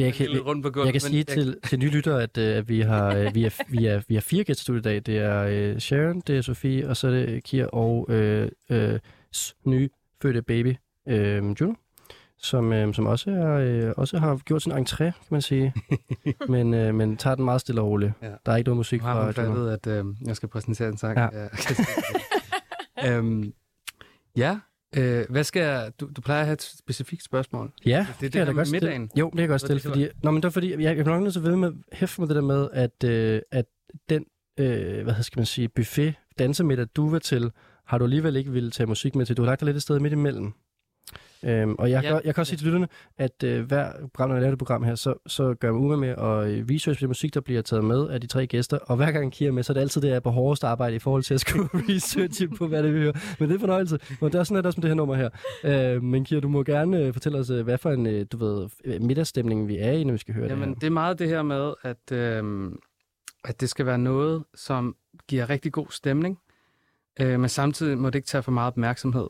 jeg 0.00 0.14
kan, 0.14 0.28
lidt 0.30 0.46
rundt 0.46 0.62
på 0.62 0.70
gulvet. 0.70 0.86
jeg 0.86 0.94
kan 0.94 1.00
sige 1.00 1.24
til, 1.24 1.56
til 1.68 1.78
nye 1.78 1.90
lyttere, 1.90 2.22
at, 2.22 2.38
øh, 2.38 2.56
at 2.56 2.68
vi, 2.68 2.80
har, 2.80 3.14
øh, 3.14 3.30
vi, 3.34 3.44
er, 3.44 3.50
vi, 3.68 3.86
er, 3.86 4.02
vi 4.08 4.14
har 4.14 4.20
fire 4.20 4.44
gæster 4.44 4.74
i 4.74 4.80
dag. 4.80 5.02
Det 5.06 5.18
er 5.18 5.42
øh, 5.42 5.78
Sharon, 5.78 6.20
det 6.20 6.36
er 6.36 6.42
Sofie, 6.42 6.88
og 6.88 6.96
så 6.96 7.06
er 7.06 7.12
det 7.12 7.44
Kier 7.44 7.66
og 7.66 8.06
øh, 8.08 8.48
øh, 8.70 8.98
nye 9.64 9.88
fødte 10.22 10.42
baby, 10.42 10.76
øh, 11.08 11.42
Juno, 11.60 11.74
som, 12.38 12.72
øh, 12.72 12.94
som 12.94 13.06
også, 13.06 13.30
er, 13.30 13.52
øh, 13.52 13.92
også 13.96 14.18
har 14.18 14.36
gjort 14.36 14.62
sin 14.62 14.72
entré, 14.72 14.96
kan 14.96 15.12
man 15.30 15.42
sige. 15.42 15.74
men, 16.48 16.74
øh, 16.74 16.94
men 16.94 17.16
tager 17.16 17.36
den 17.36 17.44
meget 17.44 17.60
stille 17.60 17.80
og 17.80 17.86
roligt. 17.86 18.12
Ja. 18.22 18.30
Der 18.46 18.52
er 18.52 18.56
ikke 18.56 18.68
noget 18.68 18.76
musik 18.76 19.00
har 19.00 19.32
fra 19.32 19.42
Juno. 19.42 19.54
fattet, 19.54 19.88
at 19.92 20.04
øh, 20.04 20.14
jeg 20.26 20.36
skal 20.36 20.48
præsentere 20.48 20.88
en 20.88 20.96
sang. 20.96 21.18
Ja, 21.18 21.48
øhm, 23.16 23.52
ja. 24.36 24.58
Øh, 24.96 25.24
hvad 25.28 25.44
skal. 25.44 25.92
Du, 26.00 26.08
du 26.16 26.20
plejer 26.20 26.40
at 26.40 26.46
have 26.46 26.52
et 26.54 26.62
specifikt 26.62 27.22
spørgsmål. 27.24 27.72
Ja, 27.86 28.06
det 28.20 28.22
jeg 28.22 28.32
der 28.32 28.44
da 28.44 28.50
med 28.50 28.54
godt 28.54 28.68
stille. 28.68 28.80
middagen. 28.86 29.10
Jo, 29.18 29.26
det 29.26 29.32
kan 29.32 29.40
jeg 29.40 29.48
godt 29.48 29.60
det 29.62 29.80
stille, 29.80 29.82
det, 29.82 30.10
fordi... 30.10 30.20
Nå, 30.22 30.30
men 30.30 30.36
det 30.36 30.44
var 30.44 30.50
fordi, 30.50 30.70
jeg, 30.70 30.80
jeg 30.80 30.98
er 30.98 31.04
nok 31.04 31.22
nødt 31.22 31.32
til 31.32 31.40
at 31.40 31.46
ved 31.46 31.56
med, 31.56 31.72
hæfte 31.92 32.20
med 32.20 32.28
det 32.28 32.36
der 32.36 32.42
med, 32.42 32.68
at, 32.72 33.04
øh, 33.04 33.40
at 33.50 33.64
den, 34.08 34.24
øh, 34.58 35.04
hvad 35.04 35.22
skal 35.22 35.38
man 35.38 35.46
sige, 35.46 35.68
buffet, 35.68 36.14
dansemiddag, 36.38 36.86
du 36.96 37.10
var 37.10 37.18
til, 37.18 37.50
har 37.86 37.98
du 37.98 38.04
alligevel 38.04 38.36
ikke 38.36 38.52
ville 38.52 38.70
tage 38.70 38.86
musik 38.86 39.14
med 39.14 39.26
til. 39.26 39.36
Du 39.36 39.42
har 39.42 39.46
lagt 39.46 39.60
dig 39.60 39.66
lidt 39.66 39.76
et 39.76 39.82
sted 39.82 40.00
midt 40.00 40.12
imellem. 40.12 40.52
Øhm, 41.44 41.74
og 41.78 41.90
jeg, 41.90 42.02
Ja. 42.02 42.08
kan, 42.08 42.20
jeg 42.24 42.34
kan 42.34 42.40
også 42.42 42.50
sige 42.50 42.58
til 42.58 42.64
lytterne, 42.66 42.88
at 43.18 43.42
øh, 43.44 43.64
hver 43.66 43.92
program, 44.14 44.28
når 44.28 44.34
jeg 44.36 44.40
laver 44.42 44.50
det 44.50 44.58
program 44.58 44.82
her, 44.82 44.94
så, 44.94 45.14
så 45.26 45.54
gør 45.54 45.68
jeg 45.68 45.74
mig 45.74 45.98
med 45.98 46.08
at 46.08 46.48
øh, 46.58 46.66
researche 46.70 47.00
det 47.00 47.08
musik, 47.08 47.34
der 47.34 47.40
bliver 47.40 47.62
taget 47.62 47.84
med 47.84 48.08
af 48.08 48.20
de 48.20 48.26
tre 48.26 48.46
gæster. 48.46 48.78
Og 48.78 48.96
hver 48.96 49.10
gang 49.12 49.32
Kira 49.32 49.48
er 49.48 49.52
med, 49.52 49.62
så 49.62 49.72
er 49.72 49.74
det 49.74 49.80
altid 49.80 50.00
det, 50.00 50.08
jeg 50.08 50.16
er 50.16 50.20
på 50.20 50.30
hårdest 50.30 50.64
arbejde 50.64 50.96
i 50.96 50.98
forhold 50.98 51.22
til 51.22 51.34
at 51.34 51.40
skulle 51.40 51.68
researche 51.88 52.48
på, 52.48 52.66
hvad 52.66 52.82
det 52.82 52.94
vi 52.94 52.98
hører. 52.98 53.12
Men 53.40 53.48
det 53.48 53.54
er 53.54 53.60
fornøjelse. 53.60 53.98
Og 54.20 54.32
det 54.32 54.38
er 54.38 54.44
sådan, 54.44 54.56
at 54.58 54.64
det 54.64 54.66
også 54.66 54.78
med 54.80 54.82
det 54.82 54.90
her 54.90 54.94
nummer 54.94 55.14
her. 55.14 55.28
Øh, 55.94 56.02
men 56.02 56.24
Kira, 56.24 56.40
du 56.40 56.48
må 56.48 56.62
gerne 56.62 56.98
øh, 56.98 57.12
fortælle 57.12 57.38
os, 57.38 57.50
øh, 57.50 57.64
hvad 57.64 57.78
for 57.78 57.90
en 57.90 58.06
øh, 58.06 58.26
du 58.32 58.36
ved, 58.36 58.68
øh, 58.84 59.02
middagsstemning 59.02 59.68
vi 59.68 59.76
er 59.78 59.92
i, 59.92 60.04
når 60.04 60.12
vi 60.12 60.18
skal 60.18 60.34
høre 60.34 60.46
Jamen, 60.48 60.60
det 60.60 60.68
her. 60.68 60.74
det 60.80 60.86
er 60.86 60.90
meget 60.90 61.18
det 61.18 61.28
her 61.28 61.42
med, 61.42 61.74
at, 61.82 62.12
øh, 62.12 62.70
at 63.44 63.60
det 63.60 63.68
skal 63.68 63.86
være 63.86 63.98
noget, 63.98 64.44
som 64.54 64.96
giver 65.28 65.50
rigtig 65.50 65.72
god 65.72 65.86
stemning, 65.90 66.38
øh, 67.20 67.40
men 67.40 67.48
samtidig 67.48 67.98
må 67.98 68.06
det 68.10 68.14
ikke 68.14 68.26
tage 68.28 68.42
for 68.42 68.52
meget 68.52 68.66
opmærksomhed. 68.66 69.26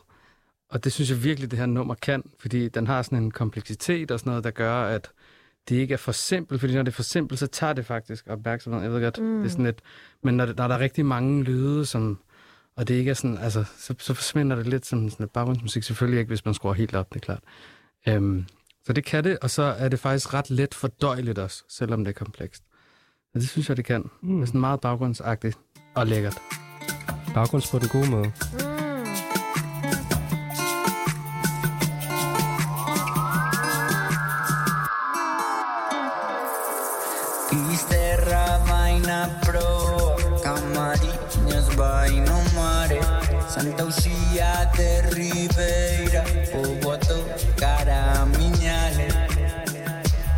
Og 0.69 0.85
det 0.85 0.93
synes 0.93 1.11
jeg 1.11 1.25
virkelig, 1.25 1.51
det 1.51 1.59
her 1.59 1.67
nummer 1.67 1.95
kan, 1.95 2.23
fordi 2.39 2.69
den 2.69 2.87
har 2.87 3.03
sådan 3.03 3.19
en 3.19 3.31
kompleksitet 3.31 4.11
og 4.11 4.21
sådan 4.21 4.31
noget, 4.31 4.45
der 4.45 4.51
gør, 4.51 4.75
at 4.75 5.11
det 5.69 5.77
ikke 5.77 5.95
er 5.95 5.99
for 5.99 6.13
simpelt, 6.13 6.61
fordi 6.61 6.75
når 6.75 6.83
det 6.83 6.91
er 6.93 6.95
for 6.95 7.03
simpelt, 7.03 7.41
så 7.41 7.47
tager 7.47 7.73
det 7.73 7.87
faktisk 7.87 8.27
opmærksomhed. 8.29 8.83
Jeg 8.83 8.93
ved 8.93 9.03
godt, 9.03 9.19
mm. 9.19 9.39
det 9.39 9.45
er 9.45 9.51
sådan 9.51 9.65
lidt, 9.65 9.81
men 10.23 10.37
når, 10.37 10.47
det, 10.47 10.57
når 10.57 10.69
der 10.69 10.75
er 10.75 10.79
rigtig 10.79 11.07
mange 11.07 11.45
lyde, 11.45 11.87
som, 11.87 12.19
og 12.77 12.89
det 12.89 12.95
ikke 12.95 13.11
er 13.11 13.15
sådan, 13.15 13.39
altså, 13.39 13.65
så, 13.79 13.95
så 13.99 14.15
forsvinder 14.15 14.57
det 14.57 14.67
lidt 14.67 14.87
som 14.87 15.11
sådan 15.11 15.25
lidt 15.25 15.33
baggrundsmusik. 15.33 15.83
Selvfølgelig 15.83 16.19
ikke, 16.19 16.29
hvis 16.29 16.45
man 16.45 16.55
skruer 16.55 16.75
helt 16.75 16.95
op, 16.95 17.15
det 17.15 17.21
er 17.21 17.25
klart. 17.25 17.43
Øhm, 18.09 18.47
så 18.87 18.93
det 18.93 19.05
kan 19.05 19.25
det, 19.25 19.39
og 19.39 19.51
så 19.51 19.63
er 19.63 19.89
det 19.89 19.99
faktisk 19.99 20.35
ret 20.35 20.51
let 20.51 20.75
fordøjeligt 20.75 21.39
også, 21.39 21.65
selvom 21.69 22.05
det 22.05 22.11
er 22.11 22.25
komplekst. 22.25 22.63
Og 23.35 23.41
det 23.41 23.49
synes 23.49 23.69
jeg, 23.69 23.77
det 23.77 23.85
kan. 23.85 24.11
Mm. 24.23 24.35
Det 24.35 24.43
er 24.43 24.47
sådan 24.47 24.61
meget 24.61 24.81
baggrundsagtigt 24.81 25.59
og 25.95 26.07
lækkert. 26.07 26.39
Baggrunds 27.35 27.71
på 27.71 27.79
den 27.79 27.89
gode 27.89 28.11
måde. 28.11 28.27
Mm. 28.53 28.66
Praia 42.07 42.23
no 42.23 42.41
mare 42.55 43.01
Santa 43.49 43.85
Uxía 43.85 44.71
de 44.77 45.03
Ribeira 45.11 46.23
O 46.55 46.93
a 46.93 46.99
cara 47.59 48.23
a 48.23 48.27
miñale 48.27 49.09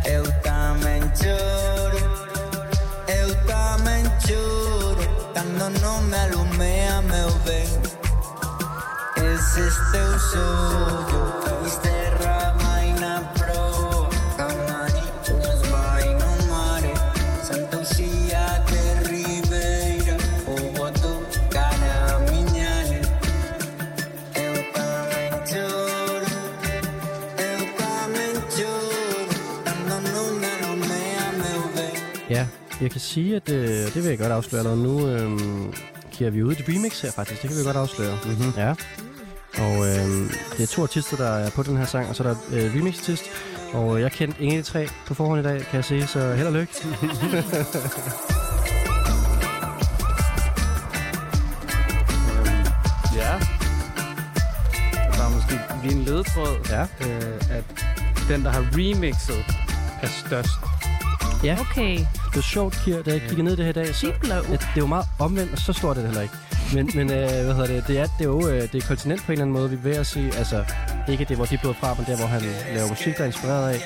Eu 0.03 0.23
tamén 0.41 1.03
choro 1.13 2.01
Eu 3.07 3.29
tamén 3.45 4.03
choro 4.25 5.05
Cando 5.35 5.69
non 5.79 6.01
me 6.09 6.17
alumea 6.17 7.01
meu 7.03 7.29
ben. 7.45 7.69
Eses 9.21 9.75
teus 9.91 10.33
olhos 10.33 11.08
jeg 32.81 32.91
kan 32.91 33.01
sige, 33.01 33.35
at 33.35 33.49
øh, 33.49 33.67
det 33.67 33.95
vil 33.95 34.03
jeg 34.09 34.17
godt 34.17 34.31
afsløre 34.31 34.59
allerede 34.59 34.83
nu. 34.83 35.07
Øh, 35.07 35.39
giver 36.11 36.29
vi 36.29 36.43
ud 36.43 36.51
et 36.51 36.63
remix 36.67 37.01
her 37.01 37.11
faktisk, 37.11 37.41
det 37.41 37.49
kan 37.49 37.59
vi 37.59 37.63
godt 37.63 37.77
afsløre. 37.77 38.17
Mm-hmm. 38.25 38.51
Ja. 38.57 38.69
Og 39.57 39.87
øh, 39.87 40.29
det 40.57 40.63
er 40.63 40.67
to 40.67 40.83
artister, 40.83 41.17
der 41.17 41.29
er 41.29 41.49
på 41.49 41.63
den 41.63 41.77
her 41.77 41.85
sang, 41.85 42.09
og 42.09 42.15
så 42.15 42.23
er 42.23 42.27
der 42.27 42.35
øh, 42.51 42.75
remix-artist. 42.75 43.23
Og 43.73 44.01
jeg 44.01 44.11
kendte 44.11 44.41
ingen 44.41 44.57
af 44.57 44.63
de 44.63 44.69
tre 44.69 44.87
på 45.07 45.13
forhånd 45.13 45.39
i 45.39 45.43
dag, 45.43 45.59
kan 45.59 45.75
jeg 45.75 45.85
sige, 45.85 46.07
så 46.07 46.33
held 46.33 46.47
og 46.47 46.53
lykke. 46.53 46.73
Ja. 53.15 53.39
Der 55.17 55.23
er 55.25 55.29
måske 55.35 55.59
lige 55.83 55.95
en 55.99 56.03
ledetråd, 56.03 56.67
Ja. 56.69 56.81
øh, 56.81 57.41
at 57.57 57.63
den, 58.29 58.43
der 58.45 58.49
har 58.51 58.65
remixet, 58.73 59.45
er 60.01 60.07
størst. 60.07 60.49
Okay. 61.43 61.99
Det 62.33 62.37
er 62.37 62.41
sjovt, 62.41 62.81
Kier, 62.83 63.03
da 63.03 63.11
jeg 63.11 63.21
kiggede 63.21 63.43
ned 63.43 63.53
i 63.53 63.55
det 63.55 63.65
her 63.65 63.69
i 63.69 63.73
dag, 63.73 63.95
så 63.95 64.07
at 64.07 64.43
det 64.49 64.59
er 64.59 64.67
jo 64.77 64.87
meget 64.87 65.05
omvendt, 65.19 65.51
og 65.51 65.57
så 65.57 65.73
stort 65.73 65.97
er 65.97 66.01
det 66.01 66.09
heller 66.09 66.21
ikke. 66.21 66.33
Men, 66.73 66.89
men 66.95 67.11
øh, 67.11 67.29
hvad 67.45 67.53
hedder 67.53 67.67
det, 67.67 67.87
det 67.87 67.99
er, 67.99 68.05
det 68.05 68.25
er 68.25 68.29
jo 68.29 68.47
øh, 68.47 68.61
det 68.61 68.75
er 68.83 68.87
kontinent 68.87 69.21
på 69.25 69.31
en 69.31 69.31
eller 69.31 69.45
anden 69.45 69.57
måde, 69.57 69.69
vi 69.69 69.75
er 69.75 69.79
ved 69.79 69.95
at 69.95 70.07
sige, 70.07 70.35
altså 70.37 70.63
ikke 71.09 71.25
det, 71.25 71.35
hvor 71.35 71.45
de 71.45 71.57
blev 71.57 71.73
fra, 71.73 71.93
men 71.97 72.05
der, 72.05 72.17
hvor 72.17 72.25
han 72.25 72.41
laver 72.73 72.89
musik, 72.89 73.17
der 73.17 73.21
er 73.21 73.25
inspireret 73.25 73.73
af, 73.73 73.81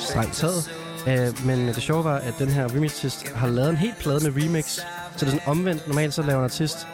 strengt 0.00 0.34
taget. 0.34 0.70
Øh, 1.06 1.46
men 1.46 1.68
det 1.68 1.82
sjove 1.82 2.04
var, 2.04 2.16
at 2.16 2.34
den 2.38 2.48
her 2.48 2.68
remix-artist 2.68 3.32
har 3.34 3.48
lavet 3.48 3.70
en 3.70 3.76
helt 3.76 3.98
plade 3.98 4.30
med 4.30 4.42
remix, 4.44 4.64
så 4.66 4.82
det 5.20 5.22
er 5.22 5.26
sådan 5.26 5.40
omvendt. 5.46 5.88
Normalt 5.88 6.14
så 6.14 6.22
laver 6.22 6.38
en 6.38 6.44
artist, 6.44 6.86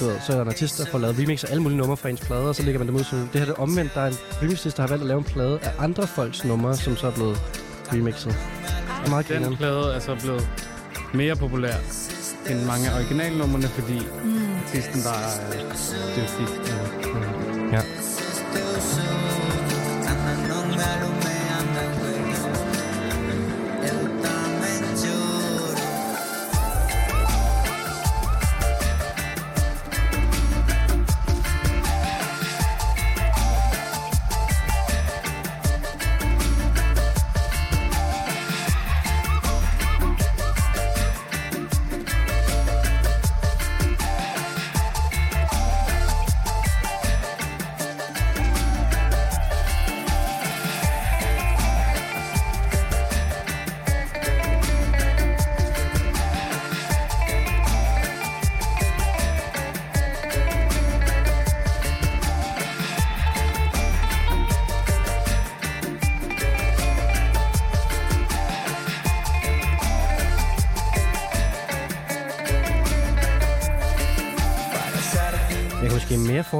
du 0.00 0.04
ved, 0.04 0.16
så 0.26 0.32
er 0.32 0.36
der 0.36 0.42
en 0.42 0.48
artist, 0.48 0.78
der 0.78 0.86
får 0.86 0.98
lavet 0.98 1.18
remix 1.18 1.44
af 1.44 1.50
alle 1.50 1.62
mulige 1.62 1.78
numre 1.78 1.96
fra 1.96 2.08
ens 2.08 2.20
plade, 2.20 2.48
og 2.48 2.54
så 2.54 2.62
lægger 2.62 2.78
man 2.78 2.88
dem 2.88 2.96
ud. 2.96 3.04
Så 3.04 3.16
det 3.16 3.28
her 3.32 3.44
det 3.44 3.48
er 3.48 3.60
omvendt. 3.60 3.94
Der 3.94 4.00
er 4.00 4.06
en 4.06 4.16
remix-artist, 4.42 4.76
der 4.76 4.82
har 4.82 4.88
valgt 4.88 5.02
at 5.02 5.08
lave 5.08 5.18
en 5.18 5.24
plade 5.24 5.58
af 5.62 5.70
andre 5.78 6.06
folks 6.06 6.44
numre, 6.44 6.76
som 6.76 6.96
så 6.96 7.06
er 7.06 7.12
blevet 7.12 7.38
remixet. 7.92 8.36
Er 9.06 9.10
meget 9.10 9.28
Den 9.28 9.34
grineren. 9.36 9.56
plade 9.56 9.94
er 9.94 9.98
så 10.00 10.14
blevet 10.14 10.48
mere 11.14 11.36
populær 11.36 11.74
end 12.50 12.64
mange 12.64 12.90
af 12.90 12.94
originalnummerne, 13.00 13.68
fordi 13.68 13.98
Mm. 14.24 14.38
artisten 14.66 15.02
bare 15.02 15.22
er 15.24 15.62
dygtig. 16.16 16.46
Ja. 17.72 17.80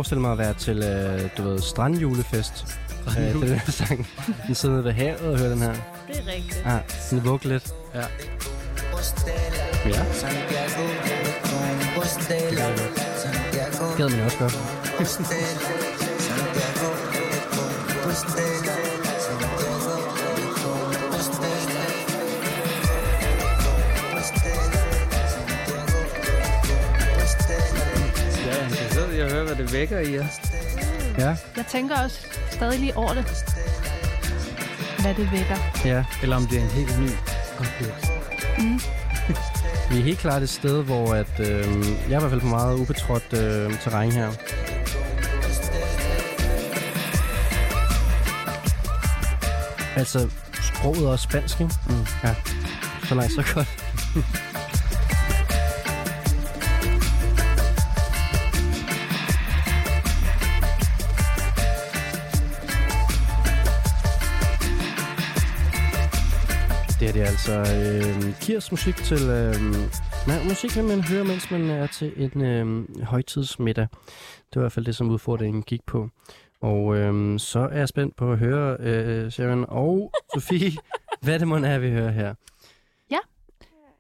Forestille 0.06 0.20
mig 0.20 0.32
at 0.32 0.38
være 0.38 0.54
til, 0.54 0.78
øh, 0.82 1.30
du 1.36 1.42
ved, 1.42 1.58
strandjulefest. 1.58 2.78
Øh, 3.08 3.14
det 3.16 3.28
er 3.28 3.32
den 3.32 3.48
her 3.48 3.72
sang. 3.72 4.06
Den 4.46 4.54
sidder 4.54 4.74
nede 4.74 4.84
ved 4.84 4.92
havet 4.92 5.20
og 5.20 5.38
hører 5.38 5.50
den 5.50 5.58
her. 5.58 5.72
Det 5.72 6.16
er 6.16 6.26
rigtigt. 6.26 6.62
Ja, 6.66 6.78
sådan 7.00 7.24
vugge 7.24 7.48
lidt. 7.48 7.74
Ja. 7.94 8.00
Ja. 9.86 10.04
Santiago 10.12 10.82
de 11.04 11.10
Compostela 11.94 12.76
Santiago 13.16 13.96
Gad 13.96 14.08
man 14.10 14.18
jo 14.18 14.24
også 14.24 14.38
godt. 14.38 14.56
det 29.66 29.72
vækker 29.72 29.98
i 30.00 30.18
os. 30.18 30.26
Ja, 31.18 31.36
Jeg 31.56 31.64
tænker 31.68 31.96
også 32.04 32.18
stadig 32.50 32.80
lige 32.80 32.96
over 32.96 33.14
det. 33.14 33.24
Hvad 35.00 35.14
det 35.14 35.32
vækker. 35.32 35.56
ja. 35.84 36.04
Eller 36.22 36.36
om 36.36 36.46
det 36.46 36.58
er 36.58 36.62
en 36.62 36.70
helt 36.70 37.00
ny 37.00 37.08
oplevelse. 37.58 38.12
Vi 39.90 39.98
er 39.98 40.02
helt 40.02 40.18
klart 40.18 40.42
et 40.42 40.48
sted, 40.48 40.82
hvor 40.82 41.14
at, 41.14 41.40
øh, 41.40 41.46
jeg 41.48 42.12
er 42.12 42.16
i 42.16 42.18
hvert 42.20 42.30
fald 42.30 42.40
på 42.40 42.46
meget 42.46 42.74
ubetrådt 42.78 43.32
øh, 43.32 43.80
terræn 43.80 44.12
her. 44.12 44.30
Altså, 49.96 50.28
sproget 50.62 51.04
er 51.04 51.08
også 51.08 51.22
spansk, 51.22 51.60
ikke? 51.60 51.74
Mm. 51.88 52.06
Ja, 52.24 52.34
så 53.04 53.14
langt, 53.14 53.32
så 53.32 53.44
godt. 53.54 53.68
altså 67.48 67.74
øh, 67.76 68.34
Kirs 68.40 68.70
musik 68.70 68.96
til... 68.96 69.22
Øh, 69.22 69.54
man, 70.28 70.48
musik 70.48 70.70
kan 70.70 70.84
man 70.84 71.02
høre, 71.02 71.24
mens 71.24 71.50
man 71.50 71.70
er 71.70 71.86
til 71.86 72.12
en 72.16 72.42
øh, 72.44 73.04
højtidsmiddag. 73.04 73.88
Det 74.36 74.54
var 74.54 74.60
i 74.60 74.62
hvert 74.62 74.72
fald 74.72 74.86
det, 74.86 74.96
som 74.96 75.10
udfordringen 75.10 75.62
gik 75.62 75.80
på. 75.86 76.08
Og 76.60 76.96
øh, 76.96 77.38
så 77.38 77.58
er 77.72 77.78
jeg 77.78 77.88
spændt 77.88 78.16
på 78.16 78.32
at 78.32 78.38
høre 78.38 78.76
øh, 78.80 79.30
Sharon 79.30 79.64
og 79.68 80.12
Sofie, 80.34 80.72
hvad 81.24 81.38
det 81.38 81.48
må 81.48 81.56
er, 81.56 81.78
vi 81.78 81.90
hører 81.90 82.10
her. 82.10 82.34
Ja, 83.10 83.18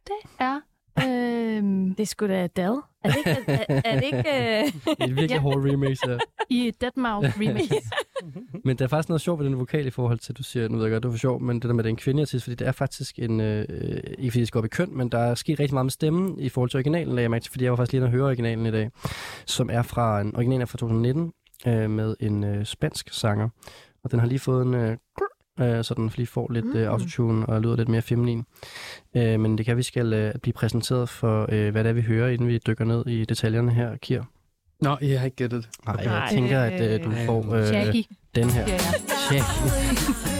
Det 0.06 0.30
er... 0.38 0.60
Øhm, 1.04 1.94
Det 1.94 2.00
er 2.02 2.06
sgu 2.06 2.26
da 2.26 2.42
Adele. 2.44 2.82
Er 3.04 3.10
det 3.10 3.16
ikke... 3.16 3.30
Er, 3.48 3.80
er 3.84 3.94
det 4.00 4.04
ikke 4.04 4.16
øh... 4.36 4.64
Det 4.64 4.96
er 5.00 5.04
et 5.04 5.16
virkelig 5.16 5.30
Ja. 5.30 5.38
hårdt 5.38 5.72
remix 5.72 5.98
her. 6.06 6.18
I 6.50 6.72
Deadmau5 6.84 7.40
remix. 7.40 7.72
Men 8.64 8.76
der 8.76 8.84
er 8.84 8.88
faktisk 8.88 9.08
noget 9.08 9.20
sjovt 9.20 9.38
ved 9.40 9.46
den 9.46 9.58
vokal 9.58 9.86
i 9.86 9.90
forhold 9.90 10.18
til, 10.18 10.34
du 10.34 10.42
siger, 10.42 10.68
nu 10.68 10.76
ved 10.76 10.84
jeg 10.84 10.92
godt, 10.92 11.02
du 11.02 11.08
er 11.08 11.12
for 11.12 11.18
sjov, 11.18 11.42
men 11.42 11.56
det 11.56 11.62
der 11.62 11.72
med, 11.72 11.80
at 11.80 11.84
det 11.84 11.88
er 11.90 11.92
en 11.92 11.96
kvindeartist, 11.96 12.44
fordi 12.44 12.54
det 12.54 12.66
er 12.66 12.72
faktisk 12.72 13.18
en, 13.18 13.40
øh, 13.40 13.64
ikke 14.18 14.30
fordi 14.30 14.40
det 14.40 14.48
skal 14.48 14.58
op 14.58 14.64
i 14.64 14.68
køn, 14.68 14.88
men 14.96 15.08
der 15.08 15.18
er 15.18 15.34
sket 15.34 15.60
rigtig 15.60 15.74
meget 15.74 15.84
med 15.84 15.90
stemmen 15.90 16.38
i 16.40 16.48
forhold 16.48 16.70
til 16.70 16.78
originalen, 16.78 17.08
lagde 17.08 17.22
jeg 17.22 17.30
mærke 17.30 17.42
til, 17.42 17.50
fordi 17.50 17.64
jeg 17.64 17.70
var 17.72 17.76
faktisk 17.76 17.92
lige 17.92 17.98
inde 17.98 18.06
og 18.06 18.10
høre 18.12 18.24
originalen 18.24 18.66
i 18.66 18.70
dag, 18.70 18.90
som 19.46 19.70
er 19.72 19.82
fra, 19.82 20.20
en 20.20 20.36
original 20.36 20.60
er 20.60 20.64
fra 20.66 20.78
2019, 20.78 21.32
øh, 21.66 21.90
med 21.90 22.14
en 22.20 22.44
øh, 22.44 22.64
spansk 22.64 23.08
sanger, 23.12 23.48
og 24.04 24.10
den 24.10 24.20
har 24.20 24.26
lige 24.26 24.38
fået 24.38 24.66
en, 24.66 24.74
øh, 24.74 24.96
øh, 25.60 25.84
så 25.84 25.94
den 25.94 26.10
lige 26.16 26.26
får 26.26 26.52
lidt 26.52 26.64
øh, 26.66 26.74
Mm. 26.86 26.88
autotune 26.88 27.46
og 27.46 27.60
lyder 27.62 27.76
lidt 27.76 27.88
mere 27.88 28.02
feminin. 28.02 28.44
Øh, 29.16 29.40
men 29.40 29.58
det 29.58 29.66
kan 29.66 29.76
vi 29.76 29.82
skal 29.82 30.12
øh, 30.12 30.34
blive 30.42 30.52
præsenteret 30.52 31.08
for, 31.08 31.46
øh, 31.52 31.70
hvad 31.70 31.84
det 31.84 31.90
er, 31.90 31.94
vi 31.94 32.02
hører, 32.02 32.28
inden 32.28 32.48
vi 32.48 32.58
dykker 32.66 32.84
ned 32.84 33.06
i 33.06 33.24
detaljerne 33.24 33.72
her, 33.72 33.96
Kier. 33.96 34.24
Nå, 34.80 34.96
jeg 35.02 35.18
har 35.20 35.24
ikke 35.24 35.36
gættet 35.36 35.62
det. 35.64 35.70
Nej, 35.86 35.94
Okay. 35.94 36.04
jeg 36.04 36.28
tænker, 36.30 36.60
at 36.60 37.00
øh, 37.00 37.04
du 37.04 37.10
får 37.26 37.54
øh, 37.54 37.62
Jackie, 37.72 38.04
den 38.34 38.50
her. 38.50 38.66
jeg. 38.66 38.80
Jackie. 39.32 39.44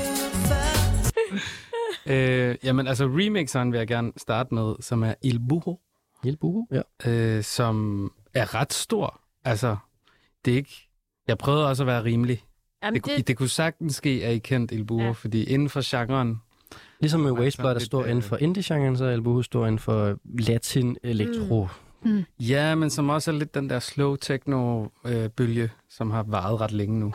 Øh, 2.09 2.57
jamen, 2.65 2.87
altså 2.87 3.05
remixeren 3.05 3.73
vil 3.73 3.79
jeg 3.79 3.87
gerne 3.87 4.13
starte 4.17 4.55
med, 4.55 4.75
som 4.81 5.03
er 5.03 5.15
Il 5.23 5.41
Burro, 5.49 5.81
Hjælp, 6.25 6.39
Uhu. 6.45 6.67
Ja. 6.73 7.11
øh, 7.11 7.43
som 7.45 8.11
er 8.35 8.55
ret 8.55 8.73
stor. 8.73 9.21
Altså, 9.45 9.77
det 10.45 10.53
er 10.53 10.57
ikke... 10.57 10.89
Jeg 11.29 11.39
prøvede 11.39 11.69
også 11.69 11.83
at 11.83 11.87
være 11.87 12.05
rimelig. 12.05 12.43
Jamen, 12.83 13.01
Det, 13.03 13.17
det... 13.17 13.29
det 13.29 13.37
kunne 13.37 13.49
sagtens 13.49 13.95
ske, 13.95 14.21
at 14.25 14.35
I 14.35 14.39
kendt 14.39 14.73
Il 14.73 14.85
Burro, 14.85 15.03
Ja. 15.03 15.11
fordi 15.11 15.45
inden 15.45 15.69
for 15.69 15.81
genren... 15.97 16.41
Ligesom 17.01 17.21
med 17.21 17.33
Wasteblood, 17.33 17.75
der 17.75 17.81
står 17.81 18.03
øh, 18.03 18.11
inden 18.11 18.23
for 18.23 18.37
indie-genren, 18.37 18.97
så 18.97 19.05
er 19.05 19.13
Elbuhu 19.13 19.43
står 19.43 19.67
inden 19.67 19.79
for 19.79 20.17
latin 20.39 20.97
elektro. 21.03 21.69
Mm. 22.05 22.25
Ja, 22.41 22.75
men 22.75 22.91
som 22.91 23.09
også 23.09 23.31
er 23.31 23.35
lidt 23.35 23.55
den 23.55 23.71
der 23.71 23.79
slow 23.79 24.17
techno-bølge, 24.17 25.71
som 25.91 26.11
har 26.11 26.23
varet 26.23 26.61
ret 26.61 26.73
længe 26.73 26.99
nu. 27.01 27.15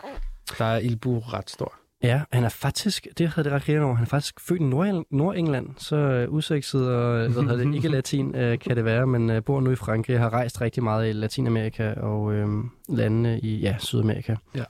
Der 0.58 0.66
er 0.66 0.80
Il 0.80 0.98
Burro 0.98 1.20
ret 1.20 1.50
stor. 1.50 1.74
Ja, 2.04 2.22
han 2.32 2.44
er 2.44 2.50
faktisk, 2.50 3.08
det 3.18 3.28
havde 3.28 3.50
det 3.50 3.54
ret 3.56 3.64
griner 3.66 3.82
over, 3.84 3.96
han 3.96 4.04
er 4.06 4.10
faktisk 4.10 4.40
født 4.40 4.62
i 4.62 4.64
Nord- 4.64 5.04
Nordengland, 5.12 5.68
så 5.78 5.96
øh, 5.96 6.34
usekset 6.34 6.90
og, 6.90 7.20
øh, 7.26 7.32
hvad 7.32 7.44
hedder 7.44 7.66
det, 7.66 7.76
ikke 7.76 7.88
latin 7.98 8.36
øh, 8.36 8.60
kan 8.60 8.76
det 8.76 8.86
være, 8.86 9.08
men 9.08 9.30
øh, 9.30 9.44
bor 9.44 9.60
nu 9.62 9.72
i 9.72 9.76
Frankrig, 9.76 10.20
har 10.20 10.30
rejst 10.34 10.62
rigtig 10.62 10.84
meget 10.84 11.10
i 11.10 11.12
Latinamerika 11.12 11.94
og 11.94 12.34
øh, 12.34 12.48
landene 12.90 13.40
i, 13.40 13.60
ja, 13.60 13.76
Sydamerika. 13.80 14.36
Ja. 14.56 14.64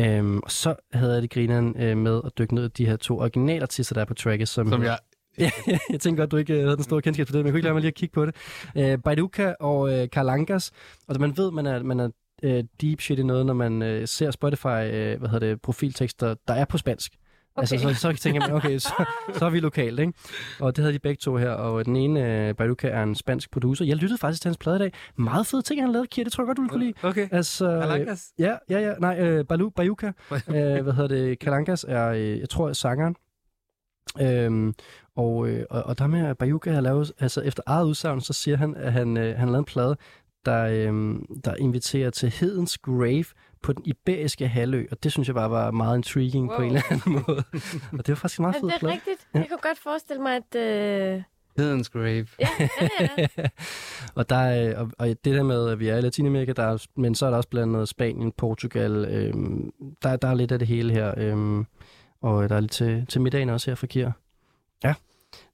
Øhm, 0.00 0.38
og 0.38 0.50
så 0.50 0.74
havde 0.92 1.12
jeg 1.12 1.22
det 1.22 1.30
grineren 1.30 1.76
øh, 1.78 1.96
med 1.96 2.20
at 2.24 2.38
dykke 2.38 2.54
ned 2.54 2.64
i 2.64 2.68
de 2.68 2.86
her 2.86 2.96
to 2.96 3.18
originalartister, 3.18 3.94
der 3.94 4.00
er 4.00 4.04
på 4.04 4.14
tracket, 4.14 4.48
som, 4.48 4.68
Som 4.68 4.82
jeg... 4.82 4.98
Jeg 5.90 6.00
tænker 6.00 6.22
godt, 6.22 6.30
du 6.30 6.36
ikke 6.36 6.54
øh, 6.54 6.62
havde 6.62 6.76
den 6.76 6.84
store 6.84 7.02
kendskab 7.02 7.26
til 7.26 7.34
det, 7.34 7.38
men 7.40 7.46
jeg 7.46 7.52
kunne 7.52 7.58
ikke 7.58 7.64
lade 7.64 7.74
mig 7.74 7.80
lige 7.80 7.88
at 7.88 7.94
kigge 7.94 8.12
på 8.12 8.26
det. 8.26 8.34
Øh, 8.76 8.98
Baiduka 8.98 9.54
og 9.60 9.92
øh, 9.92 10.10
Kalangas, 10.10 10.72
og 11.08 11.20
man 11.20 11.36
ved, 11.36 11.50
man 11.50 11.66
er, 11.66 11.82
man 11.82 12.00
er 12.00 12.08
øh, 12.42 12.64
deep 12.80 13.00
shit 13.00 13.18
i 13.18 13.22
noget, 13.22 13.46
når 13.46 13.54
man 13.54 13.82
øh, 13.82 14.08
ser 14.08 14.30
Spotify, 14.30 14.66
øh, 14.66 15.18
hvad 15.18 15.28
hedder 15.28 15.48
det, 15.48 15.62
profiltekster, 15.62 16.34
der 16.48 16.54
er 16.54 16.64
på 16.64 16.78
spansk. 16.78 17.12
Okay. 17.56 17.72
Altså, 17.72 17.94
så, 17.94 17.94
så 17.94 18.12
tænker 18.22 18.40
man, 18.40 18.52
okay, 18.52 18.78
så, 18.78 19.04
så 19.34 19.46
er 19.46 19.50
vi 19.50 19.60
lokalt, 19.60 20.00
ikke? 20.00 20.12
Og 20.60 20.76
det 20.76 20.82
havde 20.82 20.94
de 20.94 20.98
begge 20.98 21.18
to 21.20 21.36
her, 21.36 21.50
og 21.50 21.84
den 21.84 21.96
ene, 21.96 22.20
øh, 22.20 22.54
er 22.82 23.02
en 23.02 23.14
spansk 23.14 23.50
producer. 23.50 23.84
Jeg 23.84 23.96
lyttede 23.96 24.18
faktisk 24.18 24.42
til 24.42 24.48
hans 24.48 24.58
plade 24.58 24.76
i 24.76 24.78
dag. 24.78 24.92
Meget 25.16 25.46
fede 25.46 25.62
ting, 25.62 25.82
han 25.82 25.92
lavede, 25.92 26.06
Kier, 26.06 26.24
det 26.24 26.32
tror 26.32 26.42
jeg 26.42 26.46
godt, 26.46 26.56
du 26.56 26.62
ville 26.62 26.70
kunne 26.70 26.84
lide. 26.84 26.92
Okay. 27.02 27.28
Altså, 27.30 27.70
øh, 27.72 27.82
Kalankas? 27.82 28.32
Ja, 28.38 28.56
ja, 28.70 28.80
ja. 28.80 28.94
Nej, 29.00 29.18
øh, 29.20 29.44
Balu, 29.44 29.70
Bayuka. 29.70 30.06
øh, 30.32 30.82
hvad 30.82 30.92
hedder 30.92 31.08
det? 31.08 31.38
Kalankas 31.38 31.84
er, 31.88 32.08
øh, 32.08 32.40
jeg 32.40 32.48
tror, 32.48 32.72
sangeren. 32.72 33.16
Øhm, 34.20 34.74
og, 35.16 35.48
øh, 35.48 35.64
og, 35.70 35.82
og 35.82 35.98
der 35.98 36.06
med 36.06 36.26
at 36.26 36.38
Bayuka 36.38 36.72
har 36.72 36.80
lavet, 36.80 37.12
altså 37.18 37.40
efter 37.40 37.62
eget 37.66 37.86
udsagn, 37.86 38.20
så 38.20 38.32
siger 38.32 38.56
han, 38.56 38.74
at 38.76 38.92
han, 38.92 39.16
øh, 39.16 39.24
han 39.24 39.38
har 39.38 39.46
lavet 39.46 39.58
en 39.58 39.64
plade, 39.64 39.96
der, 40.44 40.64
øh, 40.64 41.14
der 41.44 41.54
inviterer 41.54 42.10
til 42.10 42.28
Hedens 42.30 42.78
Grave 42.78 43.24
på 43.62 43.72
den 43.72 43.82
iberiske 43.84 44.48
halvø, 44.48 44.86
og 44.90 45.02
det 45.02 45.12
synes 45.12 45.28
jeg 45.28 45.34
bare 45.34 45.50
var 45.50 45.70
meget 45.70 45.96
intriguing 45.96 46.48
wow. 46.48 46.56
på 46.56 46.62
en 46.62 46.68
eller 46.68 46.82
anden 46.90 47.12
måde. 47.12 47.44
og 47.98 48.06
det 48.06 48.08
var 48.08 48.14
faktisk 48.14 48.38
en 48.38 48.42
meget 48.42 48.56
Er 48.56 48.60
fed 48.60 48.68
det 48.68 48.78
plade. 48.80 48.92
rigtigt? 48.92 49.26
Jeg 49.34 49.46
kunne 49.48 49.58
godt 49.62 49.78
forestille 49.78 50.22
mig, 50.22 50.36
at... 50.36 50.54
Øh... 50.54 51.22
Hedens 51.56 51.88
Grave. 51.88 52.26
Ja, 52.40 52.48
ja, 52.58 53.26
ja. 53.38 53.48
og, 54.14 54.28
der 54.28 54.36
er, 54.36 54.78
og, 54.78 54.90
og 54.98 55.06
det 55.06 55.24
der 55.24 55.42
med, 55.42 55.68
at 55.68 55.80
vi 55.80 55.88
er 55.88 55.96
i 55.96 56.00
Latinamerika, 56.00 56.52
der 56.52 56.62
er, 56.62 56.86
men 56.96 57.14
så 57.14 57.26
er 57.26 57.30
der 57.30 57.36
også 57.36 57.48
blandt 57.48 57.76
andet 57.76 57.88
Spanien, 57.88 58.32
Portugal, 58.32 59.04
øhm, 59.04 59.72
der, 60.02 60.16
der 60.16 60.28
er 60.28 60.34
lidt 60.34 60.52
af 60.52 60.58
det 60.58 60.68
hele 60.68 60.92
her, 60.92 61.14
øhm, 61.16 61.66
og 62.20 62.48
der 62.48 62.56
er 62.56 62.60
lidt 62.60 62.72
til, 62.72 63.06
til 63.08 63.20
middagen 63.20 63.48
også 63.48 63.70
her 63.70 63.74
for 63.74 63.86
Kier. 63.86 64.12
Ja, 64.84 64.94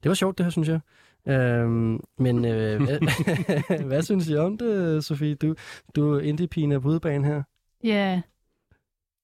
det 0.03 0.09
var 0.09 0.15
sjovt 0.15 0.37
det 0.37 0.45
her, 0.45 0.51
synes 0.51 0.69
jeg. 0.69 0.79
Øhm, 1.27 1.99
men 2.17 2.45
øh, 2.45 2.81
hvad, 2.83 3.83
hvad 3.83 4.01
synes 4.01 4.29
I 4.29 4.35
om 4.35 4.57
det, 4.57 5.03
Sofie? 5.05 5.35
Du, 5.35 5.55
du 5.95 6.13
er 6.13 6.19
indie-pigen 6.19 6.71
af 6.71 6.81
her. 6.81 7.43
Ja, 7.83 8.21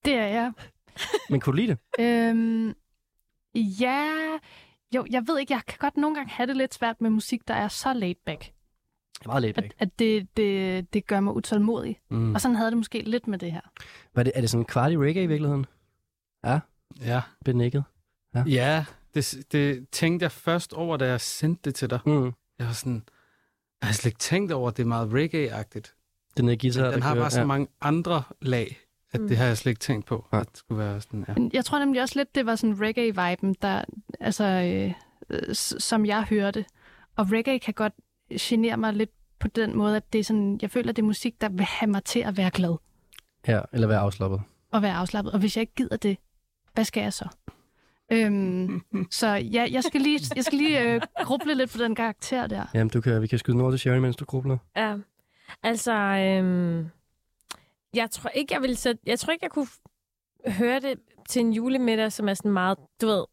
det 0.06 0.14
er 0.14 0.28
jeg. 0.28 0.52
Men 1.30 1.40
kunne 1.40 1.52
du 1.52 1.56
lide 1.56 1.68
det? 1.68 2.04
Øhm, 2.04 2.74
ja, 3.56 4.12
jo, 4.96 5.06
jeg 5.10 5.24
ved 5.28 5.40
ikke, 5.40 5.54
jeg 5.54 5.62
kan 5.68 5.78
godt 5.80 5.98
nogle 5.98 6.16
gange 6.16 6.32
have 6.32 6.48
det 6.48 6.58
lidt 6.58 6.74
svært 6.74 7.02
med 7.02 7.10
musik, 7.10 7.48
der 7.48 7.54
er 7.54 7.68
så 7.68 7.94
laid 7.94 8.16
back. 8.26 8.40
Det 9.20 9.22
er 9.26 9.28
meget 9.28 9.42
lidt 9.42 9.58
At, 9.58 9.74
at 9.80 10.00
det, 10.00 10.38
det, 10.38 10.94
det 10.94 11.08
gør 11.08 11.20
mig 11.20 11.34
utålmodig. 11.36 12.00
Mm. 12.10 12.36
Og 12.36 12.42
sådan 12.42 12.56
havde 12.56 12.70
det 12.72 12.78
måske 12.78 13.02
lidt 13.02 13.28
med 13.28 13.40
det 13.40 13.52
her. 13.52 13.62
Var 14.16 14.24
det, 14.24 14.32
er 14.36 14.42
det 14.42 14.50
sådan 14.50 14.62
en 14.62 14.66
kvart 14.66 14.92
i 14.92 14.98
reggae 14.98 15.24
i 15.24 15.28
virkeligheden? 15.28 15.66
Ja, 16.46 16.60
Ja. 17.02 17.22
benækket. 17.46 17.84
Ja, 18.48 18.86
det, 19.14 19.46
det 19.52 19.90
tænkte 19.90 20.24
jeg 20.24 20.32
først 20.32 20.74
over, 20.74 20.98
da 20.98 21.06
jeg 21.08 21.22
sendte 21.22 21.62
det 21.64 21.76
til 21.76 21.90
dig. 21.90 22.00
Mm. 22.06 22.34
Jeg 22.60 22.68
var 22.68 22.74
sådan, 22.74 23.04
jeg 23.82 23.88
har 23.88 23.94
slet 23.94 24.06
ikke 24.10 24.20
tænkt 24.20 24.52
over, 24.52 24.70
at 24.70 24.78
det 24.78 24.84
er 24.84 24.88
meget 24.88 25.10
reggae-agtigt. 25.14 25.96
Den 26.38 26.48
der 26.48 26.56
guitar, 26.56 26.84
Men 26.84 26.94
den 26.94 27.00
der 27.02 27.08
har 27.08 27.14
kører, 27.14 27.24
bare 27.24 27.32
så 27.32 27.40
ja. 27.40 27.46
mange 27.46 27.68
andre 27.82 28.24
lag, 28.42 28.78
at 29.14 29.22
Mm. 29.22 29.28
det 29.28 29.38
har 29.38 29.46
jeg 29.46 29.58
slet 29.58 29.70
ikke 29.72 29.80
tænkt 29.80 30.06
på, 30.06 30.28
Ja. 30.34 30.40
at 30.40 30.48
det 30.52 30.58
skulle 30.58 30.80
være 30.84 31.02
sådan, 31.02 31.26
ja. 31.28 31.34
Men 31.34 31.52
jeg 31.54 31.66
tror 31.66 31.80
nemlig 31.80 32.02
også 32.02 32.20
lidt, 32.20 32.36
det 32.36 32.46
var 32.46 32.56
sådan 32.56 32.76
reggae-viben, 32.82 33.54
der, 33.62 33.84
altså, 34.20 34.44
øh, 34.44 34.94
øh, 35.30 35.56
som 35.56 36.06
jeg 36.06 36.24
hørte. 36.24 36.66
Og 37.16 37.32
reggae 37.32 37.60
kan 37.60 37.74
godt 37.74 37.94
genere 38.40 38.78
mig 38.78 38.94
lidt 38.94 39.12
på 39.40 39.48
den 39.48 39.78
måde, 39.78 39.98
at 39.98 40.14
det 40.14 40.20
er 40.20 40.24
sådan, 40.24 40.60
jeg 40.62 40.72
føler, 40.72 40.92
det 40.92 41.02
er 41.02 41.06
musik, 41.06 41.42
der 41.42 41.50
vil 41.50 41.66
have 41.66 41.92
mig 41.92 42.04
til 42.04 42.20
at 42.20 42.38
være 42.38 42.52
glad 42.52 42.76
Ja, 43.48 43.62
eller 43.74 43.88
være 43.88 44.00
afslappet. 44.00 44.42
og 44.72 44.82
være 44.82 44.94
afslappet. 44.94 45.34
Og 45.34 45.40
hvis 45.40 45.58
jeg 45.58 45.62
ikke 45.62 45.76
gider 45.76 45.98
det, 45.98 46.18
hvad 46.74 46.84
skal 46.86 47.02
jeg 47.04 47.14
så? 47.14 47.28
Øhm, 48.12 48.82
så 49.12 49.28
ja, 49.28 49.68
jeg 49.72 49.84
skal 49.84 50.02
lige, 50.02 50.20
jeg 50.36 50.44
skal 50.46 50.58
lige 50.58 50.82
øh, 50.94 51.02
gruble 51.24 51.54
lidt 51.56 51.72
på 51.72 51.78
den 51.78 51.96
karakter 51.96 52.48
der. 52.48 52.66
Jamen, 52.74 52.90
du 52.90 53.02
kan, 53.02 53.22
vi 53.22 53.28
kan 53.28 53.40
skyde 53.40 53.58
nord 53.58 53.72
til 53.72 53.80
Sherry, 53.80 53.98
mens 53.98 54.16
du 54.16 54.26
grubler. 54.26 54.58
ja. 54.78 54.96
Altså, 55.64 55.94
øhm... 55.94 56.90
jeg 57.94 58.12
tror 58.12 58.30
ikke, 58.30 58.54
jeg 58.54 58.62
ville 58.62 58.76
sætte... 58.76 59.02
Jeg 59.06 59.20
tror 59.20 59.34
ikke, 59.34 59.44
jeg 59.44 59.52
kunne 59.52 59.68
høre 60.48 60.80
det 60.80 61.00
til 61.30 61.40
en 61.40 61.54
julemiddag, 61.54 62.12
som 62.12 62.30
er 62.30 62.34
sådan 62.34 62.52
meget, 62.52 62.78
du 63.02 63.08
ved... 63.08 63.26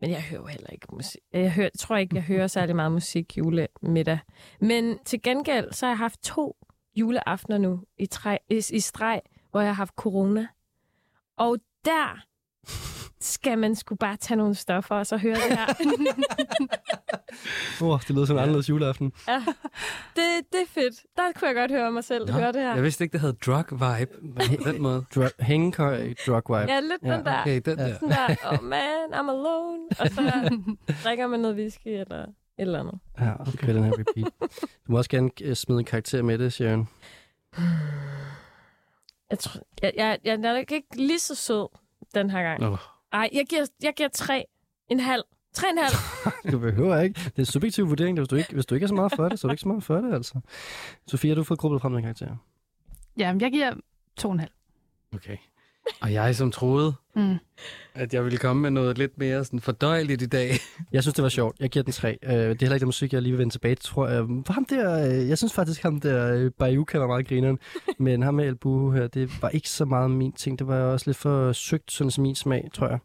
Men 0.00 0.10
jeg 0.10 0.22
hører 0.22 0.40
jo 0.40 0.46
heller 0.46 0.70
ikke 0.70 0.86
musik. 0.92 1.20
Jeg, 1.32 1.52
hører, 1.52 1.70
tror 1.78 1.96
ikke, 1.96 2.16
jeg 2.16 2.22
hører 2.22 2.46
særlig 2.46 2.76
meget 2.76 2.92
musik 2.92 3.38
julemiddag. 3.38 4.18
Men 4.60 4.98
til 5.04 5.22
gengæld, 5.22 5.72
så 5.72 5.86
har 5.86 5.90
jeg 5.90 5.98
haft 5.98 6.20
to 6.22 6.56
juleaftener 6.96 7.58
nu 7.58 7.80
i, 7.98 8.06
træ, 8.06 8.36
i, 8.50 8.62
i 8.70 8.80
streg, 8.80 9.20
hvor 9.50 9.60
jeg 9.60 9.68
har 9.68 9.74
haft 9.74 9.94
corona. 9.94 10.46
Og 11.36 11.58
der 11.84 12.24
skal 13.24 13.58
man 13.58 13.74
skulle 13.74 13.98
bare 13.98 14.16
tage 14.16 14.36
nogle 14.38 14.54
stoffer, 14.54 14.94
og 14.94 15.06
så 15.06 15.16
høre 15.16 15.34
det 15.34 15.58
her. 15.58 15.66
Åh, 17.82 17.88
oh, 17.88 18.00
det 18.00 18.10
lyder 18.10 18.24
som 18.24 18.36
en 18.36 18.42
anderledes 18.42 18.68
juleaften. 18.68 19.12
ja. 19.28 19.44
det, 20.16 20.24
det 20.52 20.60
er 20.60 20.66
fedt. 20.68 20.94
Der 21.16 21.22
kunne 21.38 21.48
jeg 21.48 21.54
godt 21.54 21.70
høre 21.70 21.92
mig 21.92 22.04
selv 22.04 22.26
Nå, 22.26 22.32
høre 22.32 22.52
det 22.52 22.60
her. 22.62 22.74
Jeg 22.74 22.82
vidste 22.82 23.04
ikke, 23.04 23.12
det 23.12 23.20
havde 23.20 23.36
drug 23.46 23.64
vibe 23.72 24.12
på 24.64 24.70
den 24.72 24.82
måde. 24.86 25.04
Drug, 25.14 25.28
hængekøj, 25.40 26.14
drug 26.26 26.42
vibe. 26.48 26.72
Ja, 26.72 26.80
lidt 26.80 27.02
Ja, 27.02 27.16
den 27.16 27.24
der. 27.26 27.40
Okay, 27.40 27.60
den 27.64 27.78
Ja. 27.78 27.84
der. 27.88 27.94
Sådan 27.94 28.08
der, 28.10 28.36
oh 28.52 28.62
man, 28.64 29.04
I'm 29.12 29.30
alone. 29.30 29.78
Og 30.00 30.06
så 30.08 30.50
drikker 31.04 31.26
man 31.26 31.40
noget 31.40 31.56
whisky 31.56 31.88
eller 31.88 32.22
et 32.22 32.28
eller 32.58 32.80
andet. 32.80 32.98
Ja, 33.20 33.32
kører 33.56 33.72
den 33.72 33.84
her 33.84 33.92
repeat. 33.92 34.32
Du 34.86 34.92
må 34.92 34.98
også 34.98 35.10
gerne 35.10 35.30
øh, 35.42 35.54
smide 35.56 35.78
en 35.78 35.84
karakter 35.84 36.22
med 36.22 36.38
det, 36.38 36.52
Sharon. 36.52 36.88
Jeg, 39.30 39.38
tror, 39.38 39.60
jeg, 39.82 39.92
jeg, 39.96 40.18
jeg 40.24 40.32
er 40.32 40.36
nok 40.36 40.72
ikke 40.72 40.88
lige 40.96 41.18
så 41.18 41.34
sød 41.34 41.68
den 42.14 42.30
her 42.30 42.42
gang. 42.42 42.60
Nå. 42.60 42.76
Ej, 43.14 43.28
jeg 43.32 43.46
giver, 43.46 43.66
jeg 43.82 43.94
giver 43.96 44.08
tre. 44.08 44.44
En 44.88 45.00
halv. 45.00 45.22
Tre 45.52 45.70
en 45.70 45.78
halv. 45.78 45.94
Du 46.52 46.58
behøver 46.58 47.00
ikke. 47.00 47.20
Det 47.20 47.32
er 47.36 47.38
en 47.38 47.44
subjektiv 47.44 47.88
vurdering. 47.88 48.18
Hvis 48.18 48.28
du 48.28 48.36
ikke, 48.36 48.52
hvis 48.54 48.66
du 48.66 48.74
ikke 48.74 48.84
er 48.84 48.88
så 48.88 48.94
meget 48.94 49.12
for 49.16 49.28
det, 49.28 49.38
så 49.38 49.46
er 49.46 49.48
du 49.48 49.52
ikke 49.52 49.60
så 49.60 49.68
meget 49.68 49.84
for 49.84 49.96
det, 49.96 50.14
altså. 50.14 50.40
Sofie, 51.06 51.30
har 51.30 51.34
du 51.34 51.44
fået 51.44 51.60
grubbet 51.60 51.80
frem 51.80 51.92
med 51.92 51.98
en 51.98 52.02
karakter? 52.04 52.36
Ja, 53.18 53.34
jeg 53.40 53.50
giver 53.52 53.74
to 54.16 54.28
og 54.28 54.32
en 54.32 54.40
halv. 54.40 54.52
Okay. 55.14 55.36
Og 56.00 56.12
jeg 56.12 56.36
som 56.36 56.50
troede, 56.50 56.94
Mm. 57.16 57.36
at 57.94 58.14
jeg 58.14 58.24
ville 58.24 58.38
komme 58.38 58.62
med 58.62 58.70
noget 58.70 58.98
lidt 58.98 59.18
mere 59.18 59.44
sådan 59.44 59.60
fordøjeligt 59.60 60.22
i 60.22 60.26
dag. 60.26 60.50
Jeg 60.92 61.02
synes, 61.02 61.14
det 61.14 61.22
var 61.22 61.28
sjovt. 61.28 61.56
Jeg 61.60 61.70
giver 61.70 61.82
den 61.82 61.92
tre. 61.92 62.18
Uh, 62.26 62.32
det 62.32 62.38
er 62.40 62.46
heller 62.60 62.74
ikke 62.74 62.78
den 62.80 62.86
musik, 62.88 63.12
jeg 63.12 63.22
lige 63.22 63.32
vil 63.32 63.38
vende 63.38 63.54
tilbage 63.54 63.74
til, 63.74 63.84
tror 63.84 64.08
jeg. 64.08 64.24
For 64.46 64.52
ham 64.52 64.64
der, 64.64 65.06
øh, 65.08 65.28
jeg 65.28 65.38
synes 65.38 65.52
faktisk, 65.52 65.82
ham 65.82 66.00
der, 66.00 66.44
uh, 66.44 66.50
Bayuka 66.58 66.98
var 66.98 67.06
meget 67.06 67.28
grineren. 67.28 67.58
Men 67.98 68.22
ham 68.22 68.34
med 68.34 68.46
El 68.48 68.54
Buhu 68.56 68.90
her, 68.90 69.06
det 69.06 69.42
var 69.42 69.48
ikke 69.48 69.68
så 69.68 69.84
meget 69.84 70.10
min 70.10 70.32
ting. 70.32 70.58
Det 70.58 70.66
var 70.66 70.80
også 70.80 71.08
lidt 71.08 71.16
for 71.16 71.52
søgt, 71.52 71.92
sådan 71.92 72.10
som 72.10 72.22
min 72.22 72.34
smag, 72.34 72.68
tror 72.74 72.88
jeg. 72.88 72.98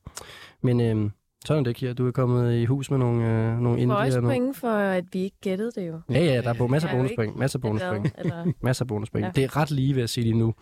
Men 0.62 0.82
øh, 0.82 1.12
sådan 1.46 1.66
det, 1.66 1.76
Kira. 1.76 1.94
Du 1.94 2.08
er 2.08 2.12
kommet 2.12 2.54
i 2.54 2.66
hus 2.66 2.92
med 2.92 2.98
nogle, 3.00 3.26
øh, 3.26 3.60
nogle 3.60 3.64
Du 3.64 3.66
får 3.66 3.78
indier. 3.78 3.96
også 3.96 4.22
point 4.22 4.58
for, 4.58 4.68
at 4.68 5.04
vi 5.14 5.20
ikke 5.20 5.38
gættede 5.42 5.72
det 5.76 5.88
jo. 5.88 6.00
Ja, 6.10 6.20
ja, 6.20 6.42
der 6.42 6.50
er 6.50 6.68
masser 6.68 6.90
af 6.90 6.96
bonuspoint. 6.96 7.36
Masser 7.36 7.60
af 7.60 7.62
bonuspoint. 7.62 8.14
Masser 8.64 8.84
af 8.84 8.88
bonuspoint. 8.88 9.26
Ja. 9.26 9.32
Det 9.36 9.44
er 9.44 9.58
ret 9.58 9.72
lige 9.72 9.96
ved 9.96 10.04
at 10.04 10.10
sige 10.10 10.24
lige 10.24 10.38
nu. 10.38 10.54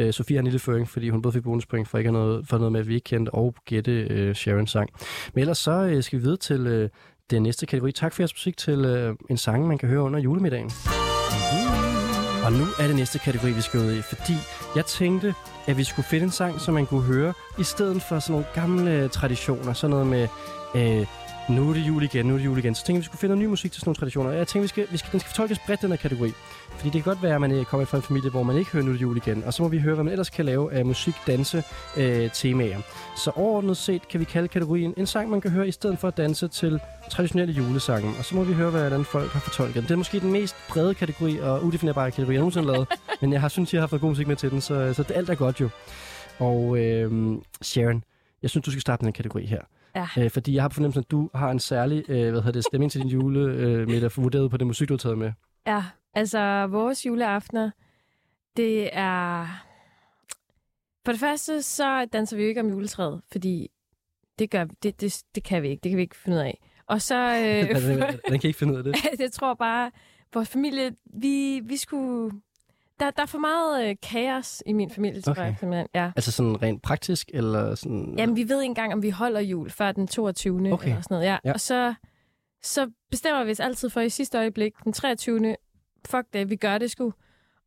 Uh, 0.00 0.10
Sofie 0.10 0.36
har 0.36 0.40
en 0.40 0.44
lille 0.44 0.58
føring, 0.58 0.88
fordi 0.88 1.08
hun 1.08 1.22
både 1.22 1.32
fik 1.32 1.42
bonuspoint 1.42 1.88
for 1.88 1.98
ikke 1.98 2.08
at 2.08 2.14
have 2.14 2.26
noget, 2.26 2.48
for 2.48 2.58
noget 2.58 2.72
med, 2.72 2.80
at 2.80 2.88
vi 2.88 2.94
ikke 2.94 3.04
kendte, 3.04 3.30
og 3.30 3.54
gætte 3.64 4.26
uh, 4.28 4.34
Sharon 4.34 4.66
sang. 4.66 4.90
Men 5.34 5.40
ellers 5.40 5.58
så 5.58 5.92
uh, 5.96 6.02
skal 6.02 6.18
vi 6.18 6.22
videre 6.22 6.36
til 6.36 6.82
uh, 6.82 6.88
den 7.30 7.42
næste 7.42 7.66
kategori. 7.66 7.92
Tak 7.92 8.12
for 8.12 8.22
jeres 8.22 8.34
musik 8.34 8.56
til 8.56 9.08
uh, 9.08 9.16
en 9.30 9.36
sang, 9.36 9.68
man 9.68 9.78
kan 9.78 9.88
høre 9.88 10.02
under 10.02 10.20
julemiddagen. 10.20 10.70
Og 12.46 12.52
nu 12.52 12.64
er 12.78 12.86
det 12.86 12.96
næste 12.96 13.18
kategori, 13.18 13.52
vi 13.52 13.60
skal 13.60 13.80
ud 13.80 13.92
i, 13.92 14.02
fordi 14.02 14.34
jeg 14.76 14.86
tænkte, 14.86 15.34
at 15.66 15.76
vi 15.76 15.84
skulle 15.84 16.06
finde 16.06 16.24
en 16.24 16.30
sang, 16.30 16.60
som 16.60 16.74
man 16.74 16.86
kunne 16.86 17.02
høre, 17.02 17.32
i 17.58 17.62
stedet 17.62 18.02
for 18.02 18.18
sådan 18.18 18.32
nogle 18.32 18.46
gamle 18.54 19.08
traditioner. 19.08 19.72
Sådan 19.72 19.90
noget 19.90 20.06
med 20.06 20.28
øh, 20.74 21.06
nu 21.48 21.70
er 21.70 21.74
det 21.74 21.80
jul 21.80 22.02
igen, 22.02 22.26
nu 22.26 22.34
er 22.34 22.38
det 22.38 22.44
jul 22.44 22.58
igen. 22.58 22.74
Så 22.74 22.84
tænkte 22.84 22.92
jeg, 22.92 23.00
vi 23.00 23.04
skulle 23.04 23.20
finde 23.20 23.34
noget 23.34 23.44
ny 23.44 23.50
musik 23.50 23.72
til 23.72 23.80
sådan 23.80 23.88
nogle 23.88 23.96
traditioner. 23.96 24.30
Jeg 24.30 24.46
tænkte, 24.46 24.62
vi 24.62 24.68
skal, 24.68 24.86
vi 24.90 24.96
skal, 24.96 25.12
den 25.12 25.20
skal 25.20 25.30
fortolkes 25.30 25.58
bredt, 25.66 25.82
den 25.82 25.90
her 25.90 25.96
kategori. 25.96 26.32
Fordi 26.70 26.84
det 26.84 26.92
kan 26.92 27.02
godt 27.02 27.22
være, 27.22 27.34
at 27.34 27.40
man 27.40 27.52
øh, 27.52 27.64
kommer 27.64 27.84
fra 27.84 27.96
en 27.96 28.02
familie, 28.02 28.30
hvor 28.30 28.42
man 28.42 28.56
ikke 28.56 28.70
hører 28.70 28.84
nu 28.84 28.90
er 28.90 28.94
det 28.94 29.02
jul 29.02 29.16
igen. 29.16 29.44
Og 29.44 29.54
så 29.54 29.62
må 29.62 29.68
vi 29.68 29.78
høre, 29.78 29.94
hvad 29.94 30.04
man 30.04 30.12
ellers 30.12 30.30
kan 30.30 30.44
lave 30.44 30.72
af 30.72 30.84
musik, 30.84 31.14
danse, 31.26 31.62
øh, 31.96 32.30
temaer. 32.30 32.78
Så 33.16 33.30
overordnet 33.30 33.76
set 33.76 34.08
kan 34.08 34.20
vi 34.20 34.24
kalde 34.24 34.48
kategorien 34.48 34.94
en 34.96 35.06
sang, 35.06 35.30
man 35.30 35.40
kan 35.40 35.50
høre 35.50 35.68
i 35.68 35.72
stedet 35.72 35.98
for 35.98 36.08
at 36.08 36.16
danse 36.16 36.48
til 36.48 36.80
traditionelle 37.10 37.54
julesange. 37.54 38.08
Og 38.18 38.24
så 38.24 38.34
må 38.34 38.44
vi 38.44 38.52
høre, 38.52 38.70
hvordan 38.70 39.04
folk 39.04 39.30
har 39.30 39.40
fortolket 39.40 39.74
den. 39.74 39.82
Det 39.82 39.90
er 39.90 39.96
måske 39.96 40.20
den 40.20 40.32
mest 40.32 40.56
brede 40.68 40.94
kategori 40.94 41.38
og 41.38 41.64
udefinerbare 41.64 42.10
kategori, 42.10 42.34
jeg 42.34 42.40
nogensinde 42.40 42.66
har 42.66 42.72
lavet. 42.72 42.88
Men 43.20 43.32
jeg 43.32 43.40
har 43.40 43.48
synes, 43.48 43.74
jeg 43.74 43.82
har 43.82 43.86
fået 43.86 44.00
god 44.00 44.08
musik 44.08 44.26
med 44.26 44.36
til 44.36 44.50
den, 44.50 44.60
så, 44.60 44.94
så 44.94 45.02
det, 45.02 45.16
alt 45.16 45.30
er 45.30 45.34
godt 45.34 45.60
jo. 45.60 45.68
Og 46.38 46.78
øh, 46.78 47.36
Sharon, 47.62 48.04
jeg 48.42 48.50
synes, 48.50 48.64
du 48.64 48.70
skal 48.70 48.80
starte 48.80 49.04
den 49.04 49.12
kategori 49.12 49.46
her. 49.46 49.60
Ja. 49.96 50.08
Øh, 50.18 50.30
fordi 50.30 50.54
jeg 50.54 50.62
har 50.62 50.68
fornemmelsen, 50.68 51.00
at 51.00 51.10
du 51.10 51.30
har 51.34 51.50
en 51.50 51.58
særlig 51.58 52.04
øh, 52.08 52.30
hvad 52.30 52.40
hedder 52.40 52.52
det, 52.52 52.64
stemning 52.64 52.92
til 52.92 53.00
din 53.00 53.10
julemiddag, 53.10 54.18
øh, 54.18 54.24
vurderet 54.24 54.50
på 54.50 54.56
det 54.56 54.66
musik, 54.66 54.88
du 54.88 54.94
har 54.94 54.98
taget 54.98 55.18
med. 55.18 55.32
Ja, 55.66 55.84
altså 56.14 56.66
vores 56.66 57.06
juleaftener, 57.06 57.70
det 58.56 58.90
er... 58.92 59.46
For 61.04 61.12
det 61.12 61.20
første, 61.20 61.62
så 61.62 62.04
danser 62.04 62.36
vi 62.36 62.42
jo 62.42 62.48
ikke 62.48 62.60
om 62.60 62.68
juletræet, 62.68 63.20
fordi 63.32 63.68
det, 64.38 64.50
gør, 64.50 64.64
det, 64.82 65.00
det, 65.00 65.22
det 65.34 65.44
kan 65.44 65.62
vi 65.62 65.68
ikke. 65.68 65.80
Det 65.82 65.90
kan 65.90 65.96
vi 65.96 66.02
ikke 66.02 66.16
finde 66.16 66.36
ud 66.36 66.42
af. 66.42 66.60
Og 66.86 67.02
så... 67.02 67.16
Øh, 67.46 67.82
den, 67.82 67.98
den 68.28 68.40
kan 68.40 68.48
ikke 68.48 68.58
finde 68.58 68.72
ud 68.72 68.78
af 68.78 68.84
det. 68.84 68.96
jeg 69.18 69.32
tror 69.32 69.54
bare, 69.54 69.90
vores 70.34 70.48
familie, 70.48 70.90
vi, 71.04 71.60
vi 71.64 71.76
skulle... 71.76 72.30
Der, 73.00 73.10
der 73.10 73.22
er 73.22 73.26
for 73.26 73.38
meget 73.38 73.88
øh, 73.88 73.96
kaos 74.02 74.62
i 74.66 74.72
min 74.72 74.90
familie, 74.90 75.20
tror 75.22 75.30
Okay. 75.32 75.42
jeg. 75.44 75.56
Simpelthen. 75.60 75.86
Ja. 75.94 76.10
Altså 76.16 76.32
sådan 76.32 76.62
rent 76.62 76.82
praktisk, 76.82 77.30
eller 77.34 77.74
sådan... 77.74 78.14
Jamen, 78.18 78.36
vi 78.36 78.48
ved 78.48 78.60
ikke 78.62 78.70
engang, 78.70 78.92
om 78.92 79.02
vi 79.02 79.10
holder 79.10 79.40
jul 79.40 79.70
før 79.70 79.92
den 79.92 80.06
22. 80.08 80.72
Okay. 80.72 80.88
Eller 80.88 81.00
sådan 81.00 81.14
noget. 81.14 81.26
Ja. 81.26 81.36
Ja. 81.44 81.52
Og 81.52 81.60
så, 81.60 81.94
så 82.62 82.90
bestemmer 83.10 83.44
vi 83.44 83.50
os 83.50 83.60
altid 83.60 83.90
for 83.90 84.00
i 84.00 84.08
sidste 84.08 84.38
øjeblik, 84.38 84.72
den 84.84 84.92
23. 84.92 85.56
Fuck 86.06 86.24
det, 86.32 86.50
vi 86.50 86.56
gør 86.56 86.78
det 86.78 86.90
sgu. 86.90 87.12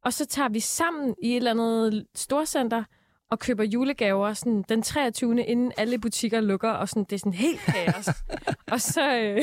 Og 0.06 0.14
så 0.14 0.26
tager 0.26 0.50
vi 0.50 0.60
sammen 0.60 1.16
i 1.24 1.32
et 1.32 1.38
eller 1.38 1.52
andet 1.52 2.06
storcenter 2.16 2.84
og 3.32 3.40
køber 3.40 3.64
julegaver 3.64 4.34
sådan 4.34 4.64
den 4.70 4.82
23. 4.82 5.46
inden 5.46 5.72
alle 5.78 6.00
butikker 6.00 6.42
lukker, 6.42 6.70
og 6.70 6.90
sådan, 6.90 7.04
det 7.04 7.14
er 7.14 7.20
sådan 7.20 7.34
helt 7.34 7.60
kaos. 7.60 8.10
og, 8.74 8.82
så, 8.82 9.16
øh, 9.20 9.42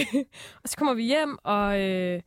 og 0.63 0.69
så 0.69 0.77
kommer 0.77 0.95
vi 0.95 1.03
hjem, 1.03 1.37
og 1.45 1.81
øh, 1.81 2.21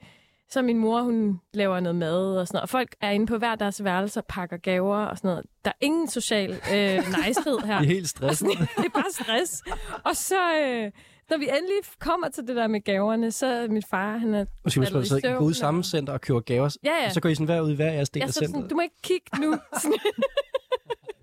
så 0.51 0.61
min 0.61 0.77
mor, 0.77 1.01
hun 1.01 1.39
laver 1.53 1.79
noget 1.79 1.95
mad 1.95 2.37
og 2.37 2.47
sådan 2.47 2.55
noget. 2.55 2.63
Og 2.63 2.69
folk 2.69 2.95
er 3.01 3.09
inde 3.09 3.25
på 3.27 3.37
hver 3.37 3.55
deres 3.55 3.83
værelse 3.83 4.19
og 4.19 4.25
pakker 4.25 4.57
gaver 4.57 4.97
og 4.97 5.17
sådan 5.17 5.29
noget. 5.29 5.45
Der 5.65 5.71
er 5.71 5.75
ingen 5.85 6.07
social 6.07 6.51
øh, 6.51 6.95
nicehed 7.27 7.59
her. 7.65 7.79
I 7.81 7.83
er 7.83 7.87
helt 7.87 8.09
stresset. 8.09 8.47
det 8.77 8.85
er 8.85 8.89
bare 8.93 9.11
stress. 9.11 9.63
Og 10.05 10.15
så, 10.15 10.57
øh, 10.57 10.91
når 11.29 11.37
vi 11.37 11.43
endelig 11.43 11.77
kommer 11.99 12.29
til 12.29 12.47
det 12.47 12.55
der 12.55 12.67
med 12.67 12.81
gaverne, 12.81 13.31
så 13.31 13.45
er 13.45 13.67
min 13.67 13.83
far, 13.89 14.17
han 14.17 14.33
er 14.33 14.45
Måske 14.63 14.79
hvis 14.79 14.91
man 14.91 15.01
faldet 15.03 15.17
i 15.17 15.21
så 15.21 15.33
gå 15.37 15.43
ud 15.45 15.49
og- 15.49 15.55
samme 15.55 15.83
center 15.83 16.13
og 16.13 16.21
køber 16.21 16.39
gaver, 16.39 16.77
Ja, 16.83 16.89
ja. 17.01 17.05
og 17.05 17.11
så 17.11 17.21
går 17.21 17.29
I 17.29 17.35
sådan 17.35 17.45
hver 17.45 17.61
ud 17.61 17.71
i 17.71 17.75
hver 17.75 17.91
jeres 17.91 18.09
del 18.09 18.19
Jeg 18.19 18.25
af 18.25 18.27
er 18.29 18.31
sådan, 18.33 18.49
centret. 18.49 18.69
du 18.69 18.75
må 18.75 18.81
ikke 18.81 19.01
kigge 19.03 19.25
nu. 19.41 19.51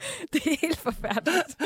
Det 0.33 0.47
er 0.47 0.57
helt 0.61 0.79
forfærdeligt. 0.79 1.57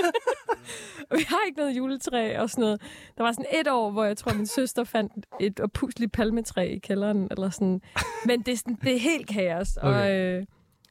og 1.10 1.16
vi 1.18 1.24
har 1.28 1.38
ikke 1.46 1.58
noget 1.58 1.76
juletræ 1.76 2.38
og 2.38 2.50
sådan 2.50 2.62
noget. 2.62 2.82
Der 3.16 3.22
var 3.22 3.32
sådan 3.32 3.60
et 3.60 3.68
år, 3.68 3.90
hvor 3.90 4.04
jeg 4.04 4.16
tror, 4.16 4.32
min 4.32 4.46
søster 4.46 4.84
fandt 4.84 5.12
et 5.40 5.60
opusligt 5.60 6.12
palmetræ 6.12 6.74
i 6.74 6.78
kælderen. 6.78 7.28
Eller 7.30 7.50
sådan. 7.50 7.80
Men 8.26 8.42
det 8.42 8.52
er, 8.52 8.56
sådan, 8.56 8.78
det 8.82 8.94
er 8.94 8.98
helt 8.98 9.28
kaos. 9.28 9.76
Okay. 9.76 9.88
Og, 9.88 10.10
øh, 10.10 10.44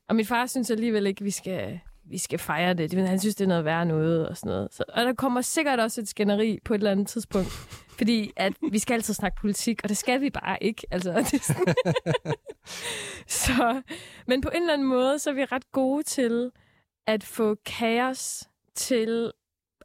og 0.09 0.15
min 0.15 0.25
far 0.25 0.45
synes 0.45 0.71
alligevel 0.71 1.07
ikke, 1.07 1.23
vi 1.23 1.31
skal, 1.31 1.79
vi 2.09 2.17
skal 2.17 2.39
fejre 2.39 2.73
det. 2.73 2.93
Men 2.93 3.07
Han 3.07 3.19
synes, 3.19 3.35
det 3.35 3.43
er 3.43 3.47
noget 3.47 3.65
værre 3.65 3.85
noget 3.85 4.29
og 4.29 4.37
sådan 4.37 4.49
noget. 4.49 4.67
Så, 4.71 4.83
og 4.93 5.05
der 5.05 5.13
kommer 5.13 5.41
sikkert 5.41 5.79
også 5.79 6.01
et 6.01 6.07
skænderi 6.07 6.59
på 6.65 6.73
et 6.73 6.77
eller 6.77 6.91
andet 6.91 7.07
tidspunkt. 7.07 7.49
Fordi 7.97 8.31
at 8.35 8.53
vi 8.71 8.79
skal 8.79 8.93
altid 8.93 9.13
snakke 9.13 9.37
politik, 9.41 9.79
og 9.83 9.89
det 9.89 9.97
skal 9.97 10.21
vi 10.21 10.29
bare 10.29 10.63
ikke. 10.63 10.87
Altså, 10.91 11.27
det 11.31 11.43
sådan. 11.43 11.75
så, 13.45 13.81
men 14.27 14.41
på 14.41 14.49
en 14.49 14.61
eller 14.61 14.73
anden 14.73 14.87
måde, 14.87 15.19
så 15.19 15.29
er 15.29 15.33
vi 15.33 15.45
ret 15.45 15.71
gode 15.71 16.03
til 16.03 16.51
at 17.09 17.23
få 17.23 17.55
kaos 17.65 18.43
til, 18.75 19.31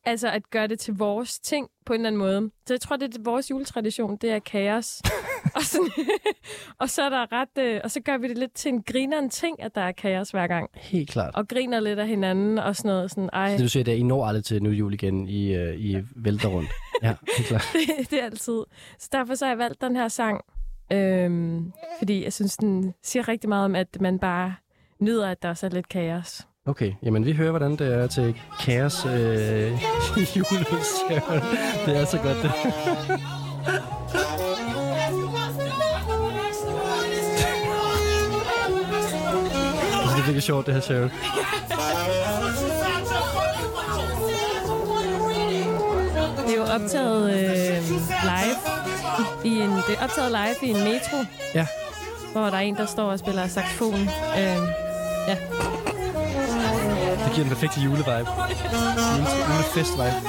altså 0.05 0.29
at 0.29 0.51
gøre 0.51 0.67
det 0.67 0.79
til 0.79 0.95
vores 0.95 1.39
ting 1.41 1.69
på 1.87 1.93
en 1.93 2.01
eller 2.01 2.09
anden 2.09 2.19
måde. 2.19 2.51
Så 2.67 2.75
jeg 2.75 2.81
tror, 2.81 2.97
det 2.97 3.17
er 3.17 3.23
vores 3.23 3.51
juletradition, 3.51 4.17
det 4.17 4.31
er 4.31 4.39
kaos. 4.39 5.03
og, 5.57 5.63
sådan, 5.63 5.91
og 6.81 6.91
så 6.91 7.03
er 7.03 7.09
der 7.09 7.33
ret, 7.33 7.59
øh, 7.59 7.81
og 7.85 7.91
så 7.91 8.01
gør 8.01 8.19
vi 8.19 8.29
det 8.29 8.39
lidt 8.39 8.55
til 8.55 8.69
en 8.69 8.83
grineren 8.83 9.31
ting, 9.31 9.63
at 9.63 9.75
der 9.75 9.81
er 9.81 9.93
kaos 9.93 10.31
hver 10.31 10.47
gang. 10.47 10.71
Helt 10.75 11.11
klart. 11.11 11.35
Og 11.35 11.49
griner 11.49 11.81
lidt 11.81 11.99
af 11.99 12.09
hinanden 12.09 12.59
og 12.59 12.77
sådan 12.77 12.89
noget. 12.89 13.11
Sådan, 13.11 13.31
ej, 13.33 13.49
Så 13.49 13.53
det 13.53 13.63
du 13.63 13.69
siger, 13.69 13.93
at 13.93 13.99
I 13.99 14.03
når 14.03 14.27
aldrig 14.27 14.45
til 14.45 14.63
nu 14.63 14.71
jul 14.71 14.95
igen, 14.95 15.29
I, 15.29 15.57
uh, 15.57 15.75
I 15.75 15.97
vælter 16.17 16.49
rundt. 16.49 16.71
Ja, 17.03 17.15
helt 17.37 17.49
klart. 17.49 17.69
det, 17.99 18.11
det 18.11 18.21
er 18.21 18.25
altid. 18.25 18.63
Så 18.99 19.09
derfor 19.13 19.35
så 19.35 19.45
har 19.45 19.51
jeg 19.51 19.59
valgt 19.59 19.81
den 19.81 19.97
her 19.97 20.09
sang, 20.09 20.41
øhm, 20.93 21.73
fordi 21.99 22.25
jeg 22.25 22.33
synes, 22.33 22.57
den 22.57 22.95
siger 23.03 23.29
rigtig 23.29 23.49
meget 23.49 23.65
om, 23.65 23.75
at 23.75 24.01
man 24.01 24.19
bare 24.19 24.55
nyder, 24.99 25.29
at 25.29 25.43
der 25.43 25.49
også 25.49 25.67
er 25.67 25.71
lidt 25.71 25.89
kaos. 25.89 26.47
Okay, 26.67 26.93
jamen 27.03 27.25
vi 27.27 27.33
hører, 27.33 27.51
hvordan 27.51 27.77
det 27.77 27.95
er 27.95 28.07
til 28.07 28.35
kaos 28.61 29.07
øh, 29.07 29.13
julesjæren. 30.37 31.43
Det 31.87 31.97
er 31.97 32.05
så 32.05 32.19
godt, 32.19 32.37
det. 32.43 32.53
Det 40.03 40.21
er 40.21 40.25
virkelig 40.25 40.43
sjovt, 40.43 40.67
det 40.67 40.75
her, 40.75 40.81
Sharon. 40.81 41.11
Det 46.47 46.55
er 46.55 46.57
jo 46.57 46.63
optaget 46.63 47.31
øh, 47.35 47.83
live. 48.25 48.59
I 49.45 49.61
en, 49.61 49.71
det 49.71 49.99
er 49.99 50.05
optaget 50.05 50.31
live 50.31 50.69
i 50.69 50.71
en 50.71 50.85
metro, 50.85 51.17
Ja, 51.55 51.67
hvor 52.33 52.41
der 52.43 52.57
er 52.57 52.61
en, 52.61 52.77
der 52.77 52.87
står 52.87 53.11
og 53.11 53.19
spiller 53.19 53.47
saxofon. 53.47 54.01
Øh, 54.39 54.59
ja 55.29 55.37
giver 57.35 57.45
den 57.45 57.49
perfekte 57.57 57.81
julevibe. 57.81 58.11
Jule- 58.13 59.45
Julefest-vibe. 59.53 60.21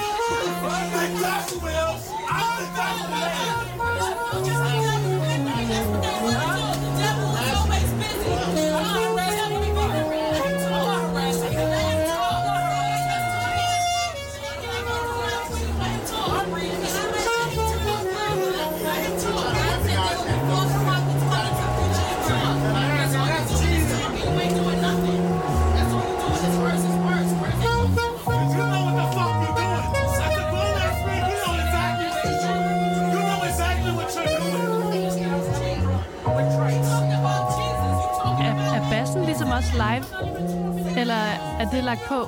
Det 41.76 41.84
lagt 41.84 42.00
på 42.08 42.20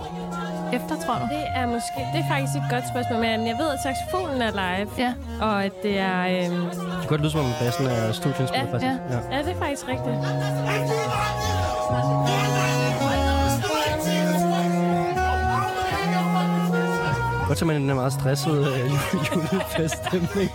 efter, 0.72 0.94
tror 1.07 1.14
du? 1.14 1.26
Det 1.36 1.44
er 1.61 1.66
måske, 1.66 1.99
det 2.14 2.20
er 2.24 2.28
faktisk 2.34 2.55
et 2.57 2.62
godt 2.70 2.84
spørgsmål, 2.92 3.18
men 3.20 3.46
jeg 3.46 3.57
ved, 3.62 3.68
at 3.76 3.80
saxofonen 3.86 4.42
er 4.42 4.51
live, 4.62 4.88
Ja. 4.99 5.12
og 5.40 5.64
at 5.64 5.72
det 5.82 5.99
er, 5.99 6.20
øhm, 6.26 6.61
Det 6.64 6.99
kan 7.01 7.09
godt 7.09 7.20
lyde, 7.20 7.30
som 7.30 7.40
om 7.40 7.53
bassen 7.61 7.86
er 7.86 8.12
studieindspillet, 8.12 8.68
Ja, 8.68 8.72
faktisk. 8.74 8.92
ja. 9.11 9.16
Ja. 9.16 9.36
ja, 9.36 9.42
det 9.42 9.53
er 9.57 9.59
faktisk 9.64 9.84
rigtigt. 9.88 10.18
Godt, 17.46 17.61
at 17.62 17.66
man 17.66 17.76
er 17.76 17.80
en 17.80 17.94
meget 17.94 18.12
stresset 18.12 18.59
øh, 18.74 18.90
julefeststemning. 19.34 20.51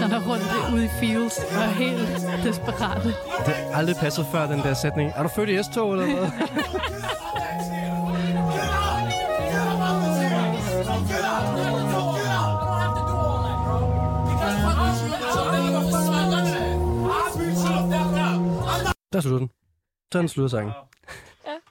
Der 0.00 0.16
er 0.16 0.28
rundt 0.28 0.74
ude 0.74 0.84
i 0.84 0.88
fields 1.00 1.38
og 1.38 1.62
er 1.62 1.68
helt 1.68 2.08
desperate. 2.44 3.08
Det 3.46 3.54
har 3.54 3.78
aldrig 3.78 3.96
passet 3.96 4.26
før, 4.32 4.46
den 4.46 4.58
der 4.58 4.74
sætning. 4.74 5.12
Er 5.16 5.22
du 5.22 5.28
født 5.28 5.48
i 5.48 5.62
S-tog, 5.62 5.92
eller 5.92 6.04
hvad? 6.06 6.30
Der 19.12 19.20
slutter 19.20 19.38
den. 19.38 19.50
Sådan 20.12 20.28
slutter 20.28 20.48
sangen. 20.48 20.72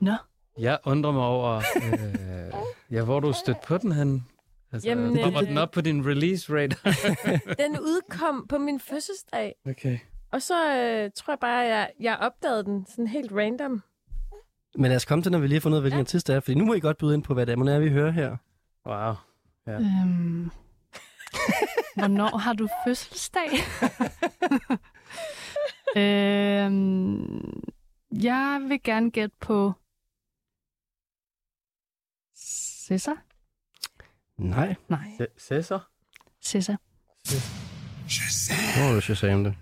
Nå. 0.02 0.12
Jeg 0.60 0.78
undrer 0.86 1.12
mig 1.12 1.24
over, 1.24 1.62
øh, 1.76 2.54
ja, 2.92 3.04
hvor 3.04 3.20
du 3.20 3.34
stødt 3.34 3.62
på 3.68 3.78
den 3.78 3.92
hen. 3.92 4.26
Altså, 4.72 4.90
Jamen, 4.90 5.06
Jamen, 5.06 5.24
popper 5.24 5.42
øh, 5.42 5.48
den 5.48 5.58
op 5.58 5.72
på 5.72 5.82
din 5.82 6.06
release 6.08 6.54
rate? 6.54 6.76
Den 7.64 7.80
udkom 7.80 8.48
på 8.48 8.58
min 8.58 8.80
fødselsdag, 8.80 9.56
okay. 9.70 10.00
og 10.32 10.42
så 10.42 10.76
øh, 10.78 11.12
tror 11.16 11.34
jeg 11.34 11.40
bare, 11.40 11.66
at 11.66 11.70
jeg, 11.70 11.92
jeg 12.00 12.18
opdagede 12.18 12.64
den 12.64 12.86
sådan 12.86 13.08
helt 13.08 13.32
random. 13.32 13.84
Men 14.76 14.90
lad 14.90 14.96
os 14.96 15.06
komme 15.06 15.22
til, 15.24 15.32
når 15.32 15.40
vi 15.40 15.48
lige 15.48 15.56
har 15.56 15.62
fundet 15.62 15.76
ud 15.76 15.80
af, 15.80 15.84
hvilken 15.84 16.00
artist 16.00 16.28
det 16.28 16.36
er. 16.36 16.40
Fordi 16.40 16.56
nu 16.56 16.66
må 16.66 16.74
I 16.74 16.80
godt 16.80 16.98
byde 16.98 17.14
ind 17.14 17.24
på, 17.24 17.34
hvad 17.34 17.46
det 17.46 17.54
er, 17.54 17.58
man 17.58 17.68
er, 17.68 17.80
vi 17.80 17.90
hører 17.90 18.12
her. 18.12 18.38
Wow. 18.86 19.14
Øhm, 19.68 20.52
Hvornår 21.98 22.38
har 22.38 22.54
du 22.54 22.68
fødselsdag? 22.88 23.50
øhm, 26.02 27.64
jeg 28.22 28.66
vil 28.68 28.84
gerne 28.84 29.12
gætte 29.12 29.36
på 29.40 29.74
Cæsar? 32.36 33.27
Nej, 34.38 34.76
Nej, 34.90 35.18
Cæsar? 35.40 35.90
Cæsar. 36.46 36.78
nu 38.78 38.84
har 38.88 38.94
du 38.96 39.02
Shazam 39.02 39.44
det. 39.44 39.56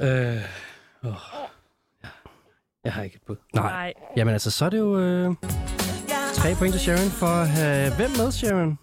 Øh, 0.00 0.42
åh, 1.04 1.14
ja. 2.04 2.08
Jeg 2.84 2.92
har 2.92 3.02
ikke 3.02 3.16
et 3.16 3.22
bud. 3.26 3.36
Nej. 3.54 3.62
Nej. 3.64 3.94
Jamen 4.16 4.32
altså, 4.32 4.50
så 4.50 4.64
er 4.64 4.70
det 4.70 4.78
jo 4.78 4.98
øh, 4.98 5.34
tre 6.34 6.54
point 6.58 6.72
til 6.74 6.80
Sharon 6.80 7.10
for 7.10 7.26
at 7.26 7.48
have... 7.48 7.96
Hvem 7.96 8.10
med, 8.10 8.32
Sharon? 8.32 8.78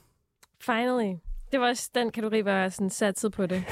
Finally. 0.62 1.14
Det 1.52 1.60
var 1.60 1.68
også 1.68 1.90
den 1.96 2.12
kategori, 2.12 2.40
hvor 2.42 2.52
jeg 2.52 2.74
sådan 2.74 2.90
satset 2.90 3.32
på 3.32 3.46
det. 3.46 3.64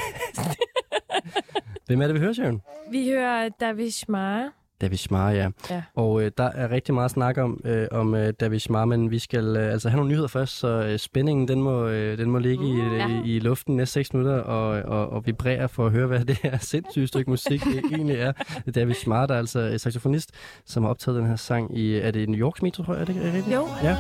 Hvem 1.88 2.02
er 2.02 2.08
det, 2.08 2.14
vi 2.14 2.20
hører, 2.20 2.34
Sharon? 2.34 2.62
Vi 2.92 3.10
hører 3.10 3.50
David 3.50 3.92
Schmar. 3.92 4.54
David 4.82 4.98
Schmar, 4.98 5.32
ja. 5.32 5.50
Ja. 5.70 5.82
Og 5.96 6.24
øh, 6.24 6.32
der 6.38 6.44
er 6.44 6.72
rigtig 6.72 6.94
meget 6.94 7.12
snak 7.12 7.38
om, 7.38 7.62
øh, 7.66 7.88
om 7.92 8.16
øh, 8.16 8.34
David 8.40 8.60
Schmar, 8.60 8.86
men 8.86 9.12
vi 9.12 9.20
skal 9.20 9.58
øh, 9.58 9.72
altså 9.72 9.90
have 9.90 9.98
nogle 9.98 10.12
nyheder 10.12 10.28
først, 10.28 10.58
så 10.58 10.68
øh, 10.68 11.00
spændingen 11.00 11.48
den 11.48 11.62
må, 11.62 11.88
øh, 11.88 12.18
den 12.18 12.30
må 12.30 12.40
ligge 12.40 12.66
i, 12.68 12.76
ja. 12.76 13.08
i, 13.08 13.36
i 13.36 13.40
luften 13.40 13.76
næste 13.76 13.94
6 13.94 14.14
minutter 14.14 14.40
og, 14.40 14.82
og, 14.82 15.10
og 15.10 15.26
vibrere 15.26 15.70
for 15.70 15.86
at 15.86 15.92
høre, 15.92 16.08
hvad 16.08 16.20
det 16.20 16.38
her 16.38 16.58
sindssyge 16.58 17.08
stykke 17.08 17.30
musik 17.30 17.64
det 17.64 17.82
egentlig 17.92 18.16
er. 18.16 18.32
David 18.76 18.94
Schmar, 18.94 19.26
der 19.26 19.34
er 19.34 19.40
altså 19.40 19.60
øh, 19.60 19.80
saxofonist, 19.80 20.32
som 20.66 20.84
har 20.84 20.90
optaget 20.90 21.20
den 21.20 21.28
her 21.28 21.36
sang 21.36 21.78
i, 21.78 21.96
er 21.96 22.12
det 22.12 22.30
New 22.30 22.40
Yorks 22.40 22.62
metro, 22.62 22.84
tror 22.84 22.94
jeg, 22.94 23.02
er 23.02 23.06
det 23.06 23.18
er 23.18 23.24
det 23.24 23.34
rigtigt? 23.34 23.56
Jo. 23.56 23.68
Ja. 23.84 23.98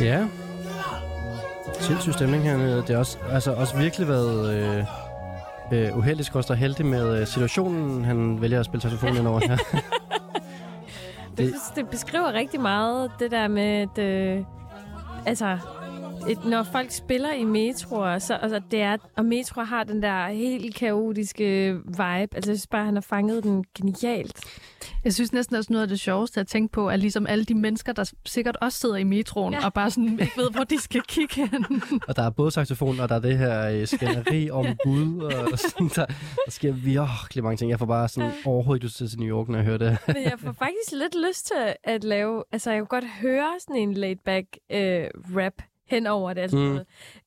Ja. 0.00 0.43
Sindssyg 1.84 2.12
stemning 2.14 2.42
hernede. 2.42 2.76
Det 2.76 2.88
har 2.88 2.98
også, 2.98 3.18
altså, 3.30 3.52
også 3.52 3.76
virkelig 3.76 4.08
været 4.08 4.54
øh, 4.54 4.84
øh, 5.72 5.98
uheldigt, 5.98 6.26
skorster 6.26 6.54
heldig 6.54 6.86
med 6.86 7.20
øh, 7.20 7.26
situationen, 7.26 8.04
han 8.04 8.40
vælger 8.40 8.60
at 8.60 8.66
spille 8.66 8.80
telefonen 8.80 9.16
ind 9.16 9.28
over 9.28 9.40
her. 9.48 9.56
Det, 11.38 11.54
det 11.76 11.88
beskriver 11.88 12.32
rigtig 12.32 12.60
meget 12.60 13.10
det 13.18 13.30
der 13.30 13.48
med, 13.48 13.62
at 13.62 13.98
øh, 13.98 14.44
altså, 15.26 15.58
et, 16.28 16.44
når 16.44 16.62
folk 16.62 16.90
spiller 16.90 17.32
i 17.32 17.44
metroer, 17.44 18.18
så 18.18 18.34
altså, 18.34 18.60
det 18.70 18.80
er, 18.80 18.96
og 19.16 19.24
metro 19.24 19.60
har 19.60 19.84
den 19.84 20.02
der 20.02 20.28
helt 20.28 20.74
kaotiske 20.74 21.74
vibe. 21.86 22.00
Altså, 22.34 22.50
jeg 22.50 22.58
synes 22.58 22.66
bare, 22.66 22.84
han 22.84 22.94
har 22.94 23.00
fanget 23.00 23.44
den 23.44 23.64
genialt. 23.76 24.40
Jeg 25.04 25.14
synes 25.14 25.32
næsten 25.32 25.56
også 25.56 25.72
noget 25.72 25.82
af 25.82 25.88
det 25.88 26.00
sjoveste 26.00 26.40
at 26.40 26.46
tænke 26.46 26.72
på, 26.72 26.88
er 26.88 26.96
ligesom 26.96 27.26
alle 27.26 27.44
de 27.44 27.54
mennesker, 27.54 27.92
der 27.92 28.12
sikkert 28.26 28.56
også 28.60 28.78
sidder 28.78 28.96
i 28.96 29.04
metroen, 29.04 29.52
Ja. 29.52 29.58
ja. 29.60 29.66
og 29.66 29.72
bare 29.72 29.90
sådan 29.90 30.20
ikke 30.20 30.32
ved, 30.36 30.50
hvor 30.50 30.64
de 30.64 30.80
skal 30.80 31.02
kigge 31.02 31.46
hen. 31.48 31.82
og 32.08 32.16
der 32.16 32.22
er 32.22 32.30
både 32.30 32.50
saxofon, 32.50 33.00
og 33.00 33.08
der 33.08 33.14
er 33.14 33.20
det 33.20 33.38
her 33.38 33.70
øh, 33.70 33.86
skænderi 33.86 34.50
om 34.50 34.66
Gud, 34.84 35.22
og 35.52 35.58
sådan, 35.58 35.88
der, 35.88 36.06
der 36.44 36.50
sker 36.50 36.72
virkelig 36.72 37.44
mange 37.44 37.56
ting. 37.56 37.70
Jeg 37.70 37.78
får 37.78 37.86
bare 37.86 38.08
sådan 38.08 38.32
overhovedet 38.44 38.78
ikke 38.78 38.86
lyst 38.86 38.96
til 38.96 39.04
at 39.04 39.10
til 39.10 39.20
New 39.20 39.38
York, 39.38 39.48
når 39.48 39.56
jeg 39.56 39.64
hører 39.64 39.78
det. 39.78 39.98
Men 40.06 40.24
jeg 40.24 40.38
får 40.38 40.52
faktisk 40.52 40.92
lidt 40.92 41.28
lyst 41.28 41.46
til 41.46 41.74
at 41.84 42.04
lave... 42.04 42.44
Altså, 42.52 42.70
jeg 42.70 42.80
kunne 42.80 43.00
godt 43.00 43.10
høre 43.22 43.48
sådan 43.60 43.76
en 43.76 43.94
laid-back 43.94 44.46
øh, 44.70 45.06
rap 45.36 45.52
hen 45.86 46.06
over 46.06 46.32
det. 46.32 46.40
Altså, 46.42 46.56
Mm. 46.56 46.62
mm. 46.72 46.78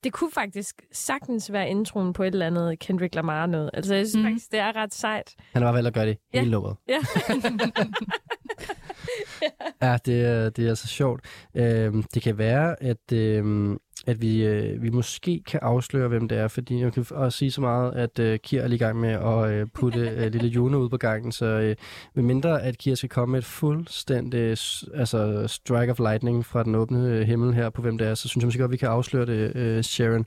Det 0.04 0.12
kunne 0.12 0.30
faktisk 0.32 0.82
sagtens 0.92 1.52
være 1.52 1.68
introen 1.68 2.12
på 2.12 2.22
et 2.22 2.26
eller 2.26 2.46
andet 2.46 2.78
Kendrick 2.78 3.14
Lamar 3.14 3.46
noget. 3.46 3.70
Altså, 3.74 3.94
jeg 3.94 4.06
synes 4.08 4.22
Mm. 4.24 4.30
faktisk, 4.30 4.52
det 4.52 4.60
er 4.60 4.76
ret 4.76 4.94
sejt. 4.94 5.34
Han 5.52 5.62
har 5.62 5.66
bare 5.66 5.74
valgt 5.74 5.86
at 5.86 5.94
gøre 5.94 6.06
det 6.06 6.18
Ja. 6.34 6.38
hele 6.38 6.50
låget. 6.50 6.76
Ja. 6.88 6.98
Ja, 9.82 9.96
det 10.06 10.24
er, 10.24 10.50
det 10.50 10.64
er 10.64 10.68
altså 10.68 10.86
sjovt. 10.88 11.20
Øhm, 11.54 12.02
det 12.14 12.22
kan 12.22 12.38
være, 12.38 12.82
at, 12.82 13.12
øhm, 13.12 13.78
at 14.06 14.22
vi, 14.22 14.44
øh, 14.46 14.82
vi 14.82 14.90
måske 14.90 15.42
kan 15.46 15.60
afsløre, 15.62 16.08
hvem 16.08 16.28
det 16.28 16.38
er, 16.38 16.48
fordi 16.48 16.80
jeg 16.80 16.92
kan 16.92 17.06
også 17.10 17.38
sige 17.38 17.50
så 17.50 17.60
meget, 17.60 17.92
at 17.94 18.18
øh, 18.18 18.38
Kira 18.38 18.62
er 18.62 18.66
lige 18.68 18.76
i 18.76 18.78
gang 18.78 19.00
med 19.00 19.08
at 19.10 19.50
øh, 19.50 19.66
putte 19.74 20.00
øh, 20.00 20.32
lille 20.32 20.48
Juno 20.48 20.78
ud 20.78 20.88
på 20.88 20.96
gangen, 20.96 21.32
så 21.32 21.44
øh, 21.46 21.76
med 22.14 22.22
mindre, 22.24 22.62
at 22.62 22.78
Kira 22.78 22.94
skal 22.94 23.08
komme 23.08 23.32
med 23.32 23.38
et 23.38 23.44
fuldstændig 23.44 24.58
s- 24.58 24.84
altså, 24.94 25.44
strike 25.46 25.90
of 25.92 25.98
lightning 25.98 26.46
fra 26.46 26.62
den 26.62 26.74
åbne 26.74 27.08
øh, 27.08 27.20
himmel 27.26 27.54
her 27.54 27.70
på, 27.70 27.82
hvem 27.82 27.98
det 27.98 28.06
er, 28.08 28.14
så 28.14 28.28
synes 28.28 28.42
jeg 28.42 28.46
måske 28.46 28.60
godt, 28.60 28.72
vi 28.72 28.76
kan 28.76 28.88
afsløre 28.88 29.26
det, 29.26 29.56
øh, 29.56 29.82
Sharon. 29.84 30.26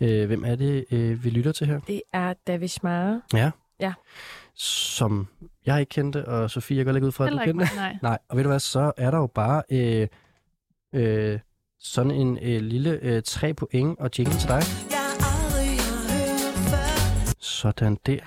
Øh, 0.00 0.26
hvem 0.26 0.44
er 0.44 0.54
det, 0.56 0.84
øh, 0.92 1.24
vi 1.24 1.30
lytter 1.30 1.52
til 1.52 1.66
her? 1.66 1.80
Det 1.86 2.02
er 2.12 2.34
David 2.46 2.68
Schmar. 2.68 3.20
Ja. 3.34 3.50
Ja. 3.80 3.92
Som 4.58 5.28
jeg 5.66 5.80
ikke 5.80 5.90
kendte, 5.90 6.28
og 6.28 6.50
Sofie, 6.50 6.76
jeg 6.76 6.84
går 6.86 6.94
ikke 6.94 7.06
ud 7.06 7.12
fra, 7.12 7.26
at 7.26 7.32
du 7.32 7.38
kendte. 7.38 7.54
mig, 7.54 7.68
nej. 7.76 7.96
Nej, 8.02 8.18
og 8.28 8.36
ved 8.36 8.44
du 8.44 8.48
hvad, 8.48 8.60
så 8.60 8.92
er 8.96 9.10
der 9.10 9.18
jo 9.18 9.26
bare 9.26 9.62
øh, 9.70 10.08
øh, 10.94 11.38
sådan 11.80 12.10
en 12.10 12.38
øh, 12.42 12.60
lille 12.62 12.98
øh, 13.02 13.22
tre 13.22 13.54
point 13.54 13.98
og 13.98 14.10
jingle 14.18 14.34
til 14.34 14.48
dig. 14.48 14.62
Sådan 17.38 17.98
der. 18.06 18.20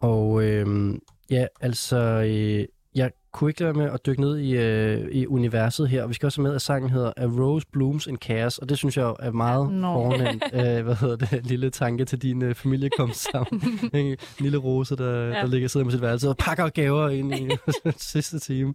Og 0.00 0.42
øh, 0.42 0.94
ja, 1.30 1.46
altså, 1.60 1.96
øh, 1.96 2.66
jeg 2.94 3.10
kunne 3.32 3.50
ikke 3.50 3.60
lade 3.60 3.72
med 3.72 3.90
at 3.90 4.06
dykke 4.06 4.20
ned 4.20 4.38
i, 4.38 4.56
øh, 4.56 5.08
i 5.12 5.26
universet 5.26 5.88
her, 5.88 6.02
og 6.02 6.08
vi 6.08 6.14
skal 6.14 6.26
også 6.26 6.40
med, 6.40 6.54
at 6.54 6.62
sangen 6.62 6.90
hedder 6.90 7.12
A 7.16 7.24
Rose 7.24 7.66
Blooms 7.72 8.06
in 8.06 8.16
Chaos, 8.16 8.58
og 8.58 8.68
det 8.68 8.78
synes 8.78 8.96
jeg 8.96 9.14
er 9.20 9.30
meget 9.30 9.72
Nå. 9.72 9.94
fornemt, 9.94 10.44
øh, 10.52 10.84
hvad 10.84 10.94
hedder 10.94 11.16
det, 11.16 11.46
lille 11.46 11.70
tanke 11.70 12.04
til 12.04 12.22
din 12.22 12.42
øh, 12.42 12.54
familie 12.54 12.90
kom 12.98 13.12
sammen. 13.12 13.62
en 13.94 14.16
lille 14.38 14.58
rose, 14.58 14.96
der, 14.96 15.26
ja. 15.26 15.40
der 15.40 15.46
ligger 15.46 15.68
sidder 15.68 15.84
med 15.84 15.92
sit 15.92 16.02
værelse 16.02 16.28
og 16.28 16.36
pakker 16.36 16.68
gaver 16.68 17.08
ind 17.08 17.34
i 17.34 17.50
sidste 17.96 18.38
time. 18.38 18.74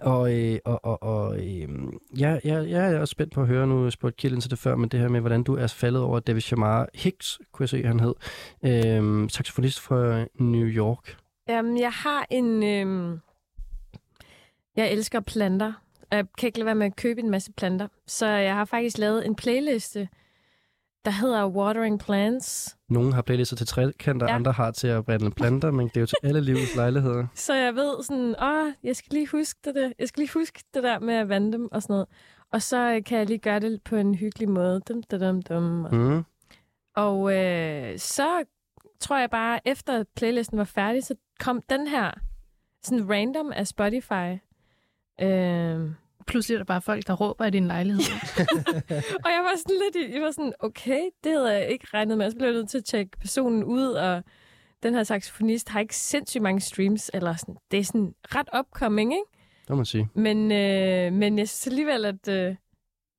Og, 0.00 0.32
øh, 0.32 0.58
og, 0.64 0.84
og, 0.84 1.02
og 1.02 1.38
øh, 1.38 1.68
ja, 2.18 2.38
ja, 2.44 2.54
jeg 2.54 2.92
er 2.92 3.00
også 3.00 3.12
spændt 3.12 3.32
på 3.32 3.40
at 3.40 3.46
høre, 3.46 3.66
nu 3.66 3.90
spurgte 3.90 4.28
ind 4.28 4.40
til 4.40 4.50
det 4.50 4.58
før, 4.58 4.76
men 4.76 4.88
det 4.88 5.00
her 5.00 5.08
med, 5.08 5.20
hvordan 5.20 5.42
du 5.42 5.56
er 5.56 5.66
faldet 5.66 6.02
over 6.02 6.20
David 6.20 6.40
Shamar 6.40 6.88
Hicks, 6.94 7.38
kunne 7.52 7.62
jeg 7.62 7.68
se, 7.68 7.82
han 7.86 8.00
hed, 8.00 8.14
øh, 8.64 9.30
saxofonist 9.30 9.80
fra 9.80 10.24
New 10.38 10.66
York. 10.66 11.16
Jamen, 11.48 11.80
jeg 11.80 11.92
har 11.92 12.26
en... 12.30 12.62
Øhm... 12.62 13.20
Jeg 14.76 14.92
elsker 14.92 15.20
planter. 15.20 15.72
Jeg 16.10 16.26
kan 16.38 16.46
ikke 16.46 16.58
lade 16.58 16.66
være 16.66 16.74
med 16.74 16.86
at 16.86 16.96
købe 16.96 17.20
en 17.20 17.30
masse 17.30 17.52
planter. 17.52 17.88
Så 18.06 18.26
jeg 18.26 18.54
har 18.54 18.64
faktisk 18.64 18.98
lavet 18.98 19.26
en 19.26 19.34
playliste, 19.34 20.08
der 21.04 21.10
hedder 21.10 21.46
Watering 21.46 22.00
Plants. 22.00 22.76
Nogle 22.88 23.14
har 23.14 23.22
playlister 23.22 23.56
til 23.56 23.66
trekanter, 23.66 24.26
ja. 24.28 24.34
Andre 24.34 24.52
har 24.52 24.70
til 24.70 24.88
at 24.88 25.04
brænde 25.04 25.30
planter, 25.30 25.70
men 25.70 25.88
det 25.88 25.96
er 25.96 26.00
jo 26.00 26.06
til 26.06 26.16
alle 26.22 26.40
livets 26.40 26.76
lejligheder. 26.82 27.26
Så 27.34 27.54
jeg 27.54 27.74
ved 27.74 28.02
sådan, 28.02 28.34
åh, 28.42 28.72
jeg 28.82 28.96
skal 28.96 29.14
lige 29.14 29.28
huske 29.28 29.60
det 29.64 29.74
der. 29.74 29.92
Jeg 29.98 30.08
skal 30.08 30.20
lige 30.20 30.32
huske 30.34 30.64
det 30.74 30.82
der 30.82 30.98
med 30.98 31.14
at 31.14 31.28
vande 31.28 31.52
dem 31.52 31.68
og 31.72 31.82
sådan 31.82 31.94
noget. 31.94 32.06
Og 32.52 32.62
så 32.62 32.94
øh, 32.94 33.04
kan 33.04 33.18
jeg 33.18 33.26
lige 33.26 33.38
gøre 33.38 33.60
det 33.60 33.82
på 33.82 33.96
en 33.96 34.14
hyggelig 34.14 34.48
måde. 34.48 34.80
Dum, 34.80 35.02
dum, 35.02 35.20
dum, 35.20 35.42
dum. 35.42 35.86
Mm. 35.92 36.24
Og 36.96 37.34
øh, 37.36 37.98
så 37.98 38.44
tror 39.04 39.18
jeg 39.18 39.30
bare, 39.30 39.60
efter 39.68 40.04
playlisten 40.16 40.58
var 40.58 40.64
færdig, 40.64 41.04
så 41.04 41.14
kom 41.40 41.62
den 41.70 41.86
her 41.86 42.10
sådan 42.82 43.10
random 43.10 43.52
af 43.52 43.66
Spotify. 43.66 44.38
Øh, 45.20 45.90
Pludselig 46.26 46.54
er 46.54 46.58
der 46.58 46.64
bare 46.64 46.82
folk, 46.82 47.06
der 47.06 47.12
råber 47.14 47.44
i 47.44 47.50
din 47.50 47.66
lejlighed. 47.66 48.02
og 49.24 49.30
jeg 49.30 49.42
var 49.44 49.56
sådan 49.56 49.76
lidt, 49.84 50.14
jeg 50.14 50.22
var 50.22 50.30
sådan, 50.30 50.52
okay, 50.60 51.00
det 51.24 51.32
havde 51.32 51.52
jeg 51.52 51.68
ikke 51.68 51.86
regnet 51.94 52.18
med. 52.18 52.30
Så 52.30 52.36
blev 52.36 52.48
jeg 52.48 52.54
nødt 52.54 52.68
til 52.68 52.78
at 52.78 52.84
tjekke 52.84 53.18
personen 53.18 53.64
ud, 53.64 53.86
og 53.86 54.22
den 54.82 54.94
her 54.94 55.02
saxofonist 55.02 55.68
har 55.68 55.80
ikke 55.80 55.96
sindssygt 55.96 56.42
mange 56.42 56.60
streams, 56.60 57.10
eller 57.14 57.34
sådan, 57.36 57.56
det 57.70 57.78
er 57.78 57.84
sådan 57.84 58.14
ret 58.22 58.48
upcoming, 58.58 59.12
ikke? 59.12 59.24
Det 59.60 59.70
må 59.70 59.76
man 59.76 59.84
sige. 59.84 60.08
Men, 60.14 60.52
øh, 60.52 61.12
men 61.12 61.38
jeg 61.38 61.48
synes 61.48 61.66
alligevel, 61.66 62.04
at 62.04 62.28
øh, 62.28 62.56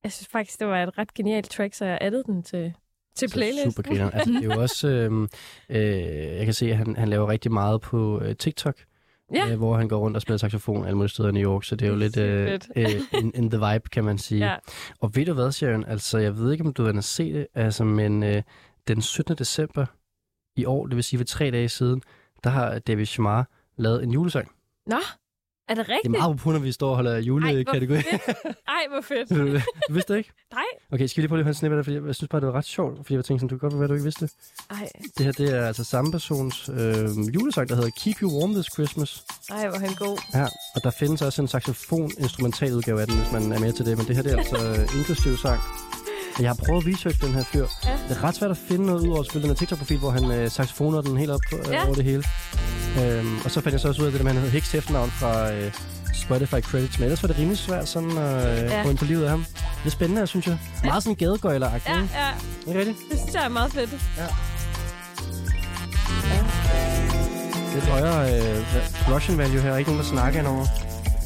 jeg 0.03 0.11
synes 0.11 0.27
faktisk, 0.27 0.59
det 0.59 0.67
var 0.67 0.83
et 0.83 0.97
ret 0.97 1.13
genialt 1.13 1.49
track, 1.49 1.73
så 1.73 1.85
jeg 1.85 1.97
addede 2.01 2.23
den 2.23 2.43
til, 2.43 2.73
til 3.15 3.29
playlisten. 3.29 3.71
Super 3.71 3.89
griner. 3.89 4.09
Altså, 4.11 4.31
det 4.33 4.45
er 4.49 4.55
jo 4.55 4.61
også, 4.65 4.87
øh, 4.87 5.27
øh, 5.69 6.37
jeg 6.37 6.45
kan 6.45 6.53
se, 6.53 6.71
at 6.71 6.77
han, 6.77 6.95
han 6.95 7.09
laver 7.09 7.27
rigtig 7.29 7.51
meget 7.51 7.81
på 7.81 8.21
øh, 8.21 8.35
TikTok, 8.35 8.75
Ja. 9.33 9.49
øh, 9.51 9.57
hvor 9.57 9.77
han 9.77 9.87
går 9.87 9.97
rundt 9.97 10.17
og 10.17 10.21
spiller 10.21 10.37
saxofon 10.37 10.85
alle 10.85 10.95
mulige 10.97 11.09
steder 11.09 11.29
i 11.29 11.31
New 11.31 11.51
York, 11.51 11.63
så 11.63 11.75
det 11.75 11.85
er 11.85 11.89
jo 11.89 11.95
lidt 11.97 12.17
øh, 12.17 12.59
øh, 12.75 12.89
in, 13.13 13.31
in 13.35 13.49
the 13.51 13.59
vibe, 13.71 13.89
kan 13.89 14.03
man 14.03 14.17
sige. 14.17 14.45
Ja. 14.45 14.55
Og 14.99 15.15
ved 15.15 15.25
du 15.25 15.33
hvad, 15.33 15.51
Sharon? 15.51 15.85
Altså, 15.87 16.17
jeg 16.17 16.37
ved 16.37 16.51
ikke, 16.51 16.63
om 16.63 16.73
du 16.73 16.83
har 16.93 17.01
se 17.01 17.33
det, 17.33 17.47
altså, 17.55 17.83
men 17.83 18.23
øh, 18.23 18.41
den 18.87 19.01
17. 19.01 19.35
december 19.35 19.85
i 20.55 20.65
år, 20.65 20.85
det 20.87 20.95
vil 20.95 21.03
sige 21.03 21.17
for 21.19 21.25
tre 21.25 21.51
dage 21.51 21.69
siden, 21.69 22.01
der 22.43 22.49
har 22.49 22.79
David 22.79 23.05
Shamar 23.05 23.47
lavet 23.77 24.03
en 24.03 24.11
julesang. 24.11 24.51
Nå, 24.87 24.97
er 25.67 25.73
det 25.75 25.85
Det 25.85 25.91
er 25.91 25.95
rigtigt? 25.95 26.11
meget 26.11 26.37
på, 26.37 26.51
når 26.51 26.59
vi 26.59 26.71
står 26.71 26.89
og 26.89 26.95
holder 26.95 27.17
julekategori. 27.19 27.95
Ej, 27.97 28.03
hvor 28.89 29.01
fedt. 29.01 29.31
Ej, 29.31 29.37
hvor 29.39 29.61
fedt. 29.61 29.63
du 29.89 29.93
vidste 29.93 30.13
det 30.13 30.17
ikke? 30.17 30.31
Nej. 30.53 30.63
Okay, 30.91 31.07
skal 31.07 31.17
vi 31.17 31.21
lige 31.21 31.29
prøve 31.29 31.39
at 31.39 31.43
høre 31.45 31.49
en 31.49 31.53
snippet 31.53 31.77
af 31.77 31.83
det, 31.83 31.85
fordi 31.93 32.07
jeg 32.07 32.15
synes 32.15 32.29
bare, 32.29 32.41
det 32.41 32.47
var 32.47 32.53
ret 32.57 32.65
sjovt, 32.65 32.97
fordi 32.97 33.13
jeg 33.15 33.25
tænkte 33.25 33.39
sådan, 33.41 33.47
du 33.49 33.57
kan 33.59 33.69
godt 33.69 33.79
være, 33.79 33.87
du 33.87 33.93
ikke 33.93 34.03
vidste. 34.03 34.29
Ej, 34.71 34.89
Det 35.17 35.25
her, 35.25 35.31
det 35.31 35.49
er 35.57 35.67
altså 35.67 35.83
samme 35.83 36.11
persons 36.11 36.69
øh, 36.69 37.07
julesang, 37.35 37.69
der 37.69 37.75
hedder 37.75 37.89
Keep 37.97 38.21
You 38.21 38.39
Warm 38.39 38.53
This 38.53 38.73
Christmas. 38.73 39.23
ej, 39.51 39.67
hvor 39.69 39.79
han 39.79 39.93
god. 39.99 40.17
Ja, 40.33 40.45
og 40.75 40.83
der 40.83 40.91
findes 40.99 41.21
også 41.21 41.41
en 41.41 41.47
saxofon 41.47 42.11
instrumental 42.19 42.73
udgave 42.73 43.01
af 43.01 43.07
den, 43.07 43.17
hvis 43.17 43.31
man 43.31 43.51
er 43.51 43.59
med 43.59 43.73
til 43.73 43.85
det, 43.85 43.97
men 43.97 44.07
det 44.07 44.15
her 44.15 44.23
det 44.23 44.33
er 44.33 44.37
altså 44.37 44.57
øh, 44.69 44.97
inklusiv 44.99 45.37
sang. 45.37 45.59
Jeg 46.39 46.49
har 46.49 46.57
prøvet 46.65 46.87
at 46.87 46.93
researche 46.93 47.27
den 47.27 47.35
her 47.35 47.43
fyr. 47.43 47.65
Ja. 47.85 47.91
Det 48.09 48.17
er 48.17 48.23
ret 48.23 48.35
svært 48.35 48.51
at 48.51 48.57
finde 48.57 48.85
noget 48.85 49.01
ud 49.01 49.07
over 49.07 49.19
at 49.19 49.25
spille 49.25 49.41
den 49.41 49.49
her 49.49 49.55
TikTok-profil, 49.55 49.97
hvor 49.97 50.09
han 50.11 50.31
øh, 50.31 50.51
saxofoner 50.51 51.01
den 51.01 51.17
helt 51.17 51.31
op 51.31 51.39
øh, 51.53 51.59
Ja. 51.73 51.85
over 51.85 51.95
det 51.95 52.03
hele. 52.03 52.23
Øhm, 53.01 53.37
og 53.45 53.51
så 53.51 53.61
fandt 53.61 53.71
jeg 53.73 53.79
så 53.79 53.87
også 53.87 54.01
ud 54.01 54.05
af 54.05 54.11
det, 54.11 54.19
at 54.19 54.25
han 54.27 54.35
havde 54.35 54.51
Hicks 54.51 54.73
efternavn 54.75 55.09
fra 55.11 55.51
øh, 55.53 55.71
Spotify 56.13 56.61
Credits, 56.61 56.99
men 56.99 57.03
ellers 57.03 57.23
var 57.23 57.27
det 57.27 57.37
rimelig 57.37 57.57
svært 57.57 57.87
sådan 57.87 58.17
at 58.17 58.63
øh, 58.63 58.71
Ja. 58.71 58.81
gå 58.83 58.89
ind 58.89 58.97
på 58.97 59.05
livet 59.05 59.23
af 59.23 59.29
ham. 59.29 59.45
Det 59.83 59.85
er 59.85 59.89
spændende, 59.89 60.27
synes 60.27 60.47
jeg. 60.47 60.57
Meget 60.83 61.03
sådan 61.03 61.15
gadegøjler-agtigt, 61.15 61.89
Ja, 61.89 61.99
ja. 62.25 62.29
Ikke 62.67 62.79
rigtigt? 62.79 62.97
Det 63.11 63.19
synes 63.19 63.33
jeg 63.35 63.45
er 63.45 63.49
meget 63.49 63.71
fedt. 63.71 63.89
Lidt 67.73 67.85
højere 67.85 68.35
øh, 68.41 68.65
production 69.03 69.37
value 69.37 69.61
her. 69.61 69.77
Ikke 69.77 69.89
nogen, 69.91 70.03
der 70.05 70.09
snakker. 70.09 70.43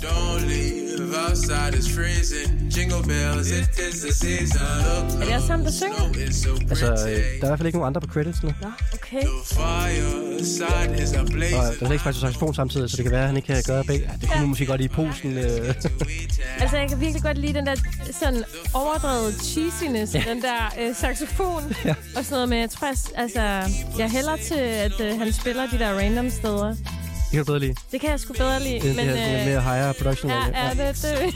Don't 0.01 0.45
leave 0.47 0.78
outside, 1.15 1.73
it's 1.79 1.89
freezing. 1.95 2.49
Jingle 2.75 3.03
bells, 3.03 3.51
it 3.51 3.69
is 3.87 4.01
the 4.01 4.13
season. 4.13 5.21
Er 5.21 5.25
det 5.25 5.35
også 5.35 5.51
ham, 5.51 5.63
der 5.63 5.71
synger? 5.71 6.27
is 6.29 6.47
Altså, 6.69 6.85
øh, 6.85 6.99
der 6.99 7.07
er 7.07 7.33
i 7.33 7.39
hvert 7.39 7.59
fald 7.59 7.67
ikke 7.67 7.77
nogen 7.77 7.87
andre 7.87 8.01
på 8.01 8.07
credits 8.13 8.43
nu. 8.43 8.49
Nå, 8.61 8.71
okay. 8.93 9.21
Is 9.21 9.57
Og 11.53 11.73
øh, 11.73 11.79
der 11.79 11.87
er 11.87 11.91
ikke 11.91 12.03
faktisk 12.03 12.21
saxofon 12.21 12.53
samtidig, 12.53 12.89
så 12.89 12.97
det 12.97 13.03
kan 13.05 13.11
være, 13.11 13.21
at 13.21 13.27
han 13.27 13.35
ikke 13.35 13.45
kan 13.45 13.63
gøre 13.67 13.83
begge. 13.83 14.05
Ja, 14.05 14.17
det 14.21 14.29
kunne 14.29 14.39
man 14.39 14.49
måske 14.49 14.65
godt 14.65 14.81
i 14.81 14.87
posen. 14.87 15.37
Øh. 15.37 15.75
Altså, 16.61 16.77
jeg 16.77 16.89
kan 16.89 16.99
virkelig 16.99 17.23
godt 17.23 17.37
lide 17.37 17.53
den 17.53 17.65
der 17.65 17.75
sådan 18.11 18.43
overdrevet 18.73 19.33
cheesiness, 19.43 20.15
ja. 20.15 20.23
den 20.27 20.41
der 20.41 20.73
øh, 20.79 20.95
saxofon 20.95 21.63
ja. 21.85 21.95
og 22.15 22.25
sådan 22.25 22.31
noget. 22.31 22.49
Men 22.49 22.59
jeg 22.59 22.69
tror, 22.69 22.87
jeg, 22.87 22.97
altså, 23.15 23.41
jeg 23.97 24.11
hælder 24.11 24.35
til, 24.35 24.59
at 24.59 24.99
øh, 25.01 25.19
han 25.19 25.33
spiller 25.33 25.67
de 25.67 25.79
der 25.79 25.93
random 25.99 26.29
steder. 26.29 26.75
Det 27.31 27.35
kan 27.37 27.45
du 27.45 27.45
bedre 27.45 27.59
lide. 27.59 27.75
Det 27.91 28.01
kan 28.01 28.09
jeg 28.09 28.19
sgu 28.19 28.33
bedre 28.33 28.59
lide. 28.63 28.73
Det, 28.73 28.83
det 28.83 28.95
men, 28.95 29.05
her 29.05 29.15
sådan, 29.15 29.45
mere 29.47 29.61
higher 29.61 29.93
production 29.93 30.31
ja, 30.31 30.37
value. 30.37 30.57
ja, 30.57 30.87
det, 30.87 31.01
det. 31.01 31.11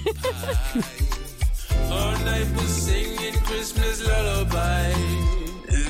All 1.97 2.17
night 2.29 2.47
we're 2.57 2.67
singing 2.67 3.35
Christmas 3.47 3.97
lullaby. 4.09 4.83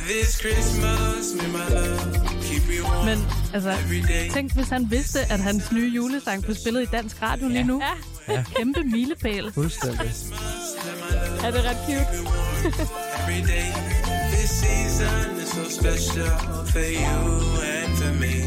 This 0.09 0.29
Christmas, 0.41 1.33
me 1.37 1.47
my 1.57 1.65
love, 1.75 1.99
keep 2.41 2.63
you 2.69 2.83
warm 2.85 3.05
Men 3.05 3.19
altså, 3.53 3.73
tænk 4.33 4.53
hvis 4.53 4.69
han 4.69 4.91
vidste, 4.91 5.19
at 5.19 5.39
hans 5.39 5.71
nye 5.71 5.91
julesang 5.95 6.43
blev 6.43 6.55
spillet 6.55 6.81
i 6.81 6.85
dansk 6.85 7.21
radio 7.21 7.47
lige 7.47 7.63
nu. 7.63 7.81
Ja. 8.27 8.43
Kæmpe 8.55 8.83
milepæl. 8.83 9.51
Fuldstændig. 9.53 10.11
Er 11.43 11.51
det 11.51 11.63
ret 11.65 11.77
cute? 11.85 12.07
every 13.19 13.41
day. 13.41 13.71
This 14.31 14.49
season 14.49 15.39
is 15.39 15.49
so 15.53 15.63
special 15.69 16.29
for 16.73 16.79
you 16.79 17.15
and 17.61 17.97
for 17.97 18.13
me. 18.21 18.42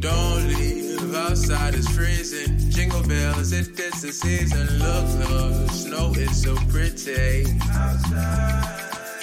Don't 0.00 0.48
leave 0.48 1.14
outside, 1.14 1.74
it's 1.74 1.86
freezing. 1.90 2.56
Jingle 2.70 3.02
bells, 3.02 3.52
it 3.52 3.78
is 3.78 4.00
the 4.00 4.10
season. 4.10 4.66
Look, 4.78 5.06
the 5.18 5.68
snow 5.68 6.12
is 6.12 6.42
so 6.42 6.54
pretty. 6.70 7.44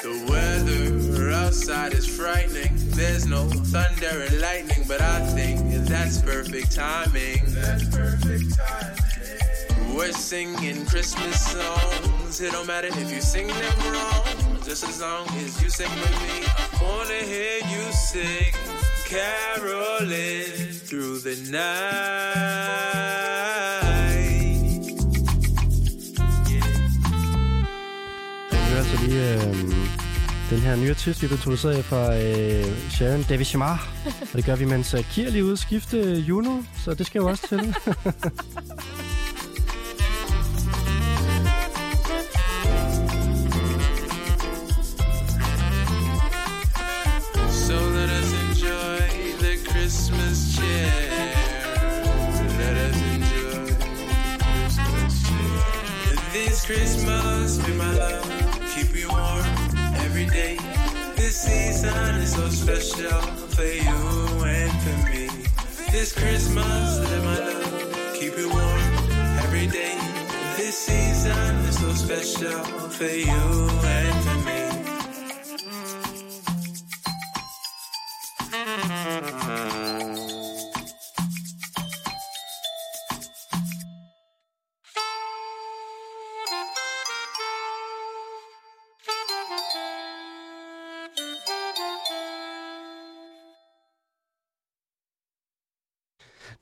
The 0.03 0.25
weather 0.30 1.32
outside 1.32 1.93
is 1.93 2.05
frightening. 2.05 2.69
There's 2.91 3.25
no 3.25 3.49
thunder 3.49 4.21
and 4.21 4.39
lightning, 4.39 4.86
but 4.88 5.01
I 5.01 5.19
think 5.34 5.59
that's 5.86 6.21
perfect 6.21 6.71
timing. 6.73 7.39
That's 7.47 7.84
perfect 7.89 8.55
timing. 8.55 9.95
We're 9.95 10.11
singing 10.11 10.86
Christmas 10.86 11.43
songs. 11.53 12.39
It 12.39 12.51
don't 12.51 12.67
matter 12.67 12.89
if 12.89 13.11
you 13.11 13.21
sing 13.21 13.47
them 13.47 13.93
wrong, 13.93 14.59
just 14.63 14.84
as 14.84 15.01
long 15.01 15.28
as 15.38 15.59
you 15.63 15.71
sing 15.71 15.89
with 15.89 16.21
me. 16.21 16.45
I 16.45 16.84
wanna 16.84 17.25
hear 17.25 17.61
you 17.65 17.91
sing, 17.93 18.53
caroling 19.10 20.74
through 20.88 21.20
the 21.20 21.36
night. 21.51 21.68
Jeg 28.51 28.60
hører 28.70 28.78
altså 28.78 29.05
lige 29.05 29.34
øh, 29.34 29.53
den 30.49 30.60
her 30.60 30.76
nye 30.76 30.89
artist, 30.89 31.22
vi 31.22 31.28
blev 31.28 31.38
introduceret 31.38 31.86
fra 31.86 32.18
øh, 32.18 32.89
Sharon 32.89 33.24
David 33.30 33.45
Shamar. 33.45 33.88
Og 34.05 34.34
det 34.34 34.45
gør 34.45 34.55
vi, 34.55 34.66
mens 34.66 34.93
uh, 34.93 34.99
Kier 34.99 35.30
lige 35.30 35.39
er 35.39 35.43
ude 35.43 35.53
at 35.53 35.60
skifte 35.60 35.97
øh, 35.97 36.30
Juno, 36.30 36.62
så 36.86 36.93
det 36.93 37.05
skal 37.05 37.20
jo 37.20 37.28
også 37.28 37.47
til. 37.47 37.76
This 56.34 56.65
Christmas, 56.65 57.57
be 57.65 57.73
my 57.73 57.93
love, 57.93 58.23
keep 58.75 58.95
you 58.95 59.09
warm 59.09 59.45
every 60.05 60.25
day. 60.25 60.57
This 61.15 61.36
season 61.41 62.15
is 62.15 62.34
so 62.34 62.49
special 62.49 63.21
for 63.55 63.63
you 63.63 64.43
and 64.43 64.71
for 64.82 65.09
me. 65.09 65.30
This 65.91 66.13
Christmas, 66.13 66.99
let 67.11 67.23
my 67.23 67.39
love 67.39 68.13
keep 68.15 68.38
you 68.38 68.49
warm 68.49 68.82
every 69.43 69.67
day. 69.67 69.97
This 70.57 70.78
season 70.78 71.55
is 71.65 71.80
so 71.80 71.93
special 71.93 72.63
for 72.89 73.05
you 73.05 73.69
and 73.84 74.23
for 74.23 74.38
me. 74.45 74.66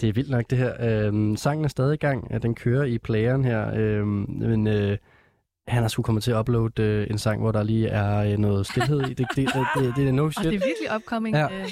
Det 0.05 0.09
er 0.09 0.13
vildt 0.13 0.29
nok, 0.29 0.45
det 0.49 0.57
her. 0.57 0.73
Øhm, 1.07 1.35
sangen 1.37 1.65
er 1.65 1.69
stadig 1.69 1.93
i 1.93 1.97
gang. 1.97 2.27
Ja, 2.31 2.37
Den 2.37 2.55
kører 2.55 2.83
i 2.83 2.97
playeren 2.97 3.45
her. 3.45 3.71
Øhm, 3.75 4.25
men 4.29 4.67
øh, 4.67 4.97
han 5.67 5.81
har 5.81 5.87
sgu 5.87 6.01
kommet 6.01 6.23
til 6.23 6.31
at 6.31 6.37
uploade 6.37 6.83
øh, 6.83 7.07
en 7.09 7.17
sang, 7.17 7.41
hvor 7.41 7.51
der 7.51 7.63
lige 7.63 7.87
er 7.87 8.31
øh, 8.31 8.37
noget 8.37 8.65
stillhed 8.65 9.01
i. 9.01 9.13
Det, 9.13 9.17
det, 9.17 9.27
det, 9.35 9.47
det, 9.75 9.93
det 9.95 10.07
er 10.07 10.11
no 10.11 10.25
Og 10.25 10.33
shit. 10.33 10.43
det 10.45 10.53
er 10.53 10.65
virkelig 10.67 10.95
upcoming. 10.95 11.35
Ja. 11.35 11.47
øh, 11.59 11.69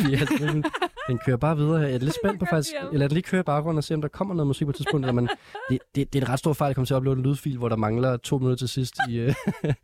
Ja, 0.12 0.24
den, 0.38 0.64
den 1.08 1.18
kører 1.26 1.36
bare 1.36 1.56
videre 1.56 1.78
her. 1.78 1.86
Jeg 1.86 1.94
er 1.94 1.98
lidt 1.98 2.14
spændt 2.24 2.40
på 2.40 2.46
faktisk. 2.50 2.74
Jeg 2.74 2.98
lader 2.98 3.08
den 3.08 3.14
lige 3.14 3.22
køre 3.22 3.40
i 3.40 3.44
baggrunden 3.44 3.78
og 3.78 3.84
se, 3.84 3.94
om 3.94 4.00
der 4.00 4.08
kommer 4.08 4.34
noget 4.34 4.46
musik 4.46 4.66
på 4.66 4.70
et 4.70 4.76
tidspunkt. 4.76 5.06
Eller, 5.06 5.12
men 5.12 5.28
det, 5.70 5.78
det, 5.94 6.12
det, 6.12 6.22
er 6.22 6.26
en 6.26 6.32
ret 6.32 6.38
stor 6.38 6.52
fejl 6.52 6.70
at 6.70 6.74
komme 6.76 6.86
til 6.86 6.94
at 6.94 6.98
uploade 6.98 7.18
en 7.18 7.24
lydfil, 7.24 7.58
hvor 7.58 7.68
der 7.68 7.76
mangler 7.76 8.16
to 8.16 8.38
minutter 8.38 8.56
til 8.56 8.68
sidst 8.68 8.94
i, 9.08 9.16
øh, 9.18 9.34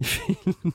i 0.00 0.04
filmen. 0.04 0.72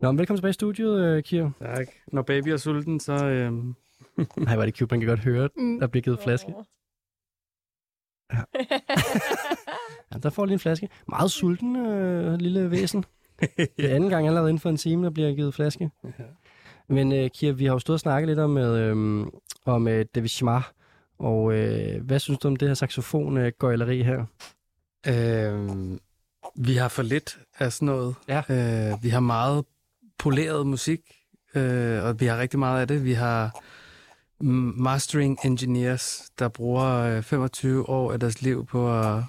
Nå, 0.00 0.10
men 0.12 0.18
velkommen 0.18 0.38
tilbage 0.38 0.50
i 0.50 0.52
studiet, 0.52 1.00
øh, 1.00 1.22
Kier. 1.22 1.50
Tak. 1.62 1.86
Når 2.12 2.22
baby 2.22 2.48
er 2.48 2.56
sulten, 2.56 3.00
så... 3.00 3.24
Øh... 3.26 3.52
Nej, 4.36 4.56
var 4.56 4.64
det 4.66 4.76
cute. 4.76 4.92
Man 4.94 5.00
kan 5.00 5.08
godt 5.08 5.20
høre, 5.20 5.48
Mm. 5.56 5.80
der 5.80 5.86
bliver 5.86 6.02
givet 6.02 6.20
flaske. 6.24 6.54
Ja, 10.14 10.18
der 10.18 10.30
får 10.30 10.44
lige 10.46 10.52
en 10.54 10.58
flaske. 10.58 10.88
Meget 11.08 11.30
sulten, 11.30 11.76
øh, 11.86 12.34
lille 12.38 12.70
væsen. 12.70 13.04
Det 13.56 13.90
er 13.90 13.94
anden 13.94 14.10
gang 14.10 14.26
allerede 14.26 14.48
inden 14.50 14.60
for 14.60 14.68
en 14.70 14.76
time, 14.76 15.04
der 15.04 15.10
bliver 15.10 15.34
givet 15.34 15.54
flaske. 15.54 15.90
Men 16.88 17.12
øh, 17.12 17.30
Kira, 17.30 17.52
vi 17.52 17.64
har 17.64 17.72
jo 17.72 17.78
stået 17.78 17.94
og 17.94 18.00
snakket 18.00 18.28
lidt 18.28 18.38
om, 18.38 18.56
øh, 18.58 19.26
om 19.66 19.88
øh, 19.88 20.04
David 20.14 20.28
Schmar. 20.28 20.72
Og 21.18 21.52
øh, 21.54 22.02
hvad 22.04 22.18
synes 22.18 22.38
du 22.38 22.48
om 22.48 22.56
det 22.56 22.68
her 22.68 22.74
saxofon-gøjleri 22.74 24.02
her? 24.02 24.24
Øh, 25.08 25.68
vi 26.56 26.74
har 26.76 26.88
for 26.88 27.02
lidt 27.02 27.38
af 27.58 27.72
sådan 27.72 27.86
noget. 27.86 28.14
Ja. 28.28 28.38
Øh, 28.92 29.02
vi 29.02 29.08
har 29.08 29.20
meget 29.20 29.64
poleret 30.18 30.66
musik, 30.66 31.00
øh, 31.54 32.04
og 32.04 32.20
vi 32.20 32.26
har 32.26 32.38
rigtig 32.38 32.58
meget 32.58 32.80
af 32.80 32.88
det. 32.88 33.04
Vi 33.04 33.12
har 33.12 33.60
mastering 34.42 35.38
engineers, 35.44 36.30
der 36.38 36.48
bruger 36.48 36.84
øh, 37.16 37.22
25 37.22 37.88
år 37.88 38.12
af 38.12 38.20
deres 38.20 38.42
liv 38.42 38.66
på 38.66 39.00
at 39.00 39.22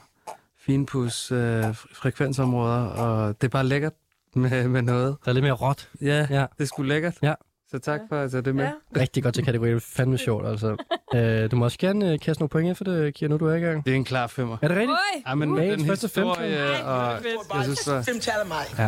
finpudse 0.66 1.36
øh, 1.36 1.70
fre- 1.70 1.96
frekvensområder, 1.96 2.86
og 2.86 3.42
det 3.42 3.48
er 3.48 3.52
bare 3.52 3.66
lækkert 3.66 3.94
med, 4.36 4.68
med 4.68 4.82
noget. 4.82 5.16
Der 5.26 5.30
er 5.30 5.34
lidt 5.34 5.44
mere 5.44 5.54
råt. 5.54 5.90
Ja, 6.02 6.28
Ja. 6.30 6.46
det 6.58 6.64
er 6.64 6.66
sgu 6.66 6.84
lækkert. 6.84 7.18
Ja. 7.22 7.34
Så 7.74 7.80
tak 7.80 8.00
for 8.10 8.16
at 8.22 8.32
tage 8.32 8.42
det 8.42 8.56
med. 8.56 8.64
Ja. 8.64 8.72
Rigtig 9.02 9.24
godt 9.24 9.36
til 9.36 9.46
kategorien. 9.46 9.82
Fandme 9.82 10.18
sjovt, 10.18 10.48
altså. 10.48 10.76
øh, 11.16 11.52
du 11.52 11.56
må 11.56 11.66
også 11.66 11.78
gerne 11.80 12.12
øh, 12.14 12.20
kaste 12.20 12.42
nogle 12.42 12.50
point 12.50 12.72
efter 12.72 12.86
det, 12.86 13.14
Kira, 13.14 13.30
nu 13.30 13.38
du 13.38 13.46
er 13.48 13.56
i 13.56 13.60
gang. 13.60 13.86
Det 13.86 13.92
er 13.92 13.96
en 13.96 14.04
klar 14.04 14.28
femmer. 14.28 14.58
Er 14.62 14.68
det 14.68 14.78
rigtigt? 14.78 14.92
Oj! 15.16 15.22
Ja, 15.28 15.36
men 15.36 15.56
Dagens 15.56 15.82
den 15.82 15.88
første 15.90 16.08
historie, 16.08 16.58
femte. 16.58 16.86
og 16.86 17.12
jeg 17.56 17.64
synes, 17.64 17.80
det. 17.80 18.06
Fem 18.06 18.20
taler 18.20 18.46
mig. 18.48 18.58
Ja, 18.78 18.84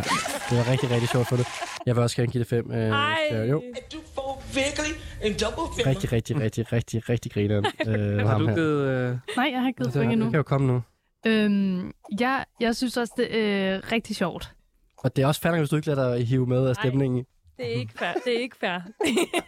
det 0.49 0.57
var 0.57 0.71
rigtig, 0.71 0.91
rigtig 0.91 1.09
sjovt 1.09 1.27
for 1.27 1.36
det. 1.36 1.47
Jeg 1.86 1.95
vil 1.95 2.03
også 2.03 2.15
gerne 2.15 2.31
give 2.31 2.39
det 2.43 2.47
fem. 2.49 2.71
Øh, 2.71 2.77
Ej. 2.89 3.15
så, 3.31 3.38
jo, 3.38 3.63
Du 3.93 3.97
får 4.15 4.43
virkelig 4.53 4.91
en 5.23 5.33
double 5.33 5.75
femmer. 5.77 5.89
rigtig, 5.95 6.11
rigtig, 6.11 6.39
rigtig, 6.41 6.73
rigtig, 6.73 7.09
rigtig 7.09 7.31
grineren. 7.31 7.65
Øh, 7.88 8.17
Har 8.19 8.27
ham 8.38 8.47
du 8.47 8.53
givet... 8.53 8.81
Øh... 8.88 9.17
Nej, 9.38 9.49
jeg 9.53 9.61
har 9.61 9.67
ikke 9.67 9.77
givet 9.83 9.93
point 9.93 10.11
endnu. 10.11 10.25
det 10.25 10.31
kan 10.31 10.38
jo 10.38 10.43
komme 10.43 10.67
nu. 10.67 10.81
Øhm, 11.27 11.91
jeg, 12.19 12.45
jeg 12.59 12.75
synes 12.75 12.97
også, 12.97 13.13
det 13.17 13.39
er 13.39 13.75
øh, 13.75 13.81
rigtig 13.91 14.15
sjovt. 14.15 14.51
Og 14.97 15.15
det 15.15 15.21
er 15.23 15.27
også 15.27 15.41
færdigt, 15.41 15.59
hvis 15.61 15.69
du 15.69 15.75
ikke 15.75 15.88
lader 15.88 16.15
dig 16.17 16.27
hive 16.27 16.47
med 16.47 16.67
af 16.67 16.75
stemningen. 16.75 17.25
Det 17.58 17.66
er 17.76 17.80
ikke 17.80 17.93
fair. 17.93 18.14
Det 18.26 18.36
er 18.36 18.39
ikke 18.39 18.58
fair. 18.58 18.80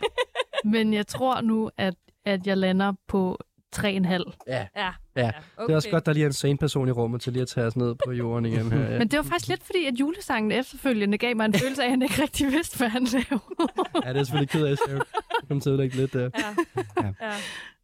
Men 0.73 0.93
jeg 0.93 1.07
tror 1.07 1.41
nu, 1.41 1.69
at, 1.77 1.95
at 2.25 2.47
jeg 2.47 2.57
lander 2.57 2.93
på 3.07 3.39
3,5. 3.75 3.83
Ja. 4.47 4.67
ja. 4.75 4.91
Ja. 5.15 5.31
okay. 5.57 5.67
Det 5.67 5.71
er 5.71 5.75
også 5.75 5.89
godt, 5.89 6.05
der 6.05 6.13
lige 6.13 6.23
er 6.23 6.27
en 6.27 6.33
sane 6.33 6.57
person 6.57 6.87
i 6.87 6.91
rummet 6.91 7.21
til 7.21 7.33
lige 7.33 7.41
at 7.41 7.47
tage 7.47 7.67
os 7.67 7.75
ned 7.75 7.95
på 8.05 8.11
jorden 8.11 8.45
igen 8.45 8.71
her. 8.71 8.91
Ja, 8.91 8.97
Men 8.99 9.07
det 9.07 9.17
var 9.17 9.23
faktisk 9.23 9.47
lidt 9.47 9.63
fordi, 9.63 9.85
at 9.85 9.93
julesangen 9.99 10.51
efterfølgende 10.51 11.17
gav 11.17 11.35
mig 11.35 11.45
en 11.45 11.53
følelse 11.53 11.81
af, 11.81 11.85
at 11.85 11.91
han 11.91 12.01
ikke 12.01 12.21
rigtig 12.21 12.47
vidste, 12.51 12.77
hvad 12.77 12.89
han 12.89 13.03
lavede. 13.03 13.43
ja 14.05 14.13
det 14.13 14.19
er 14.19 14.23
selvfølgelig 14.23 14.49
ked 14.49 14.65
af, 14.65 14.77
Sharon. 14.77 15.01
Kom 15.47 15.59
til 15.59 15.69
at 15.69 15.73
ødelægge 15.73 15.95
lidt 15.95 16.13
der. 16.13 16.19
Ja. 16.21 16.55
Ja. 17.03 17.07
ja. 17.21 17.31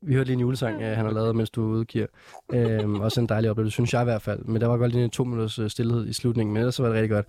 Vi 0.01 0.13
hørte 0.13 0.26
lige 0.28 0.34
en 0.34 0.39
julesang, 0.39 0.82
øh, 0.82 0.95
han 0.97 1.05
har 1.05 1.11
lavet, 1.13 1.36
mens 1.36 1.49
du 1.49 1.61
udgiver. 1.61 2.07
Øhm, 2.53 2.99
også 2.99 3.21
en 3.21 3.28
dejlig 3.30 3.49
oplevelse, 3.51 3.74
synes 3.74 3.93
jeg 3.93 4.01
i 4.01 4.03
hvert 4.03 4.21
fald. 4.21 4.39
Men 4.45 4.61
der 4.61 4.67
var 4.67 4.78
godt 4.78 4.91
lige 4.91 5.03
en 5.03 5.09
to 5.09 5.24
minutters 5.24 5.59
øh, 5.59 5.69
stillhed 5.69 6.07
i 6.07 6.13
slutningen, 6.13 6.53
men 6.53 6.59
ellers 6.59 6.76
så 6.76 6.84
var 6.84 6.89
det 6.89 6.95
rigtig 7.01 7.09
godt. 7.09 7.26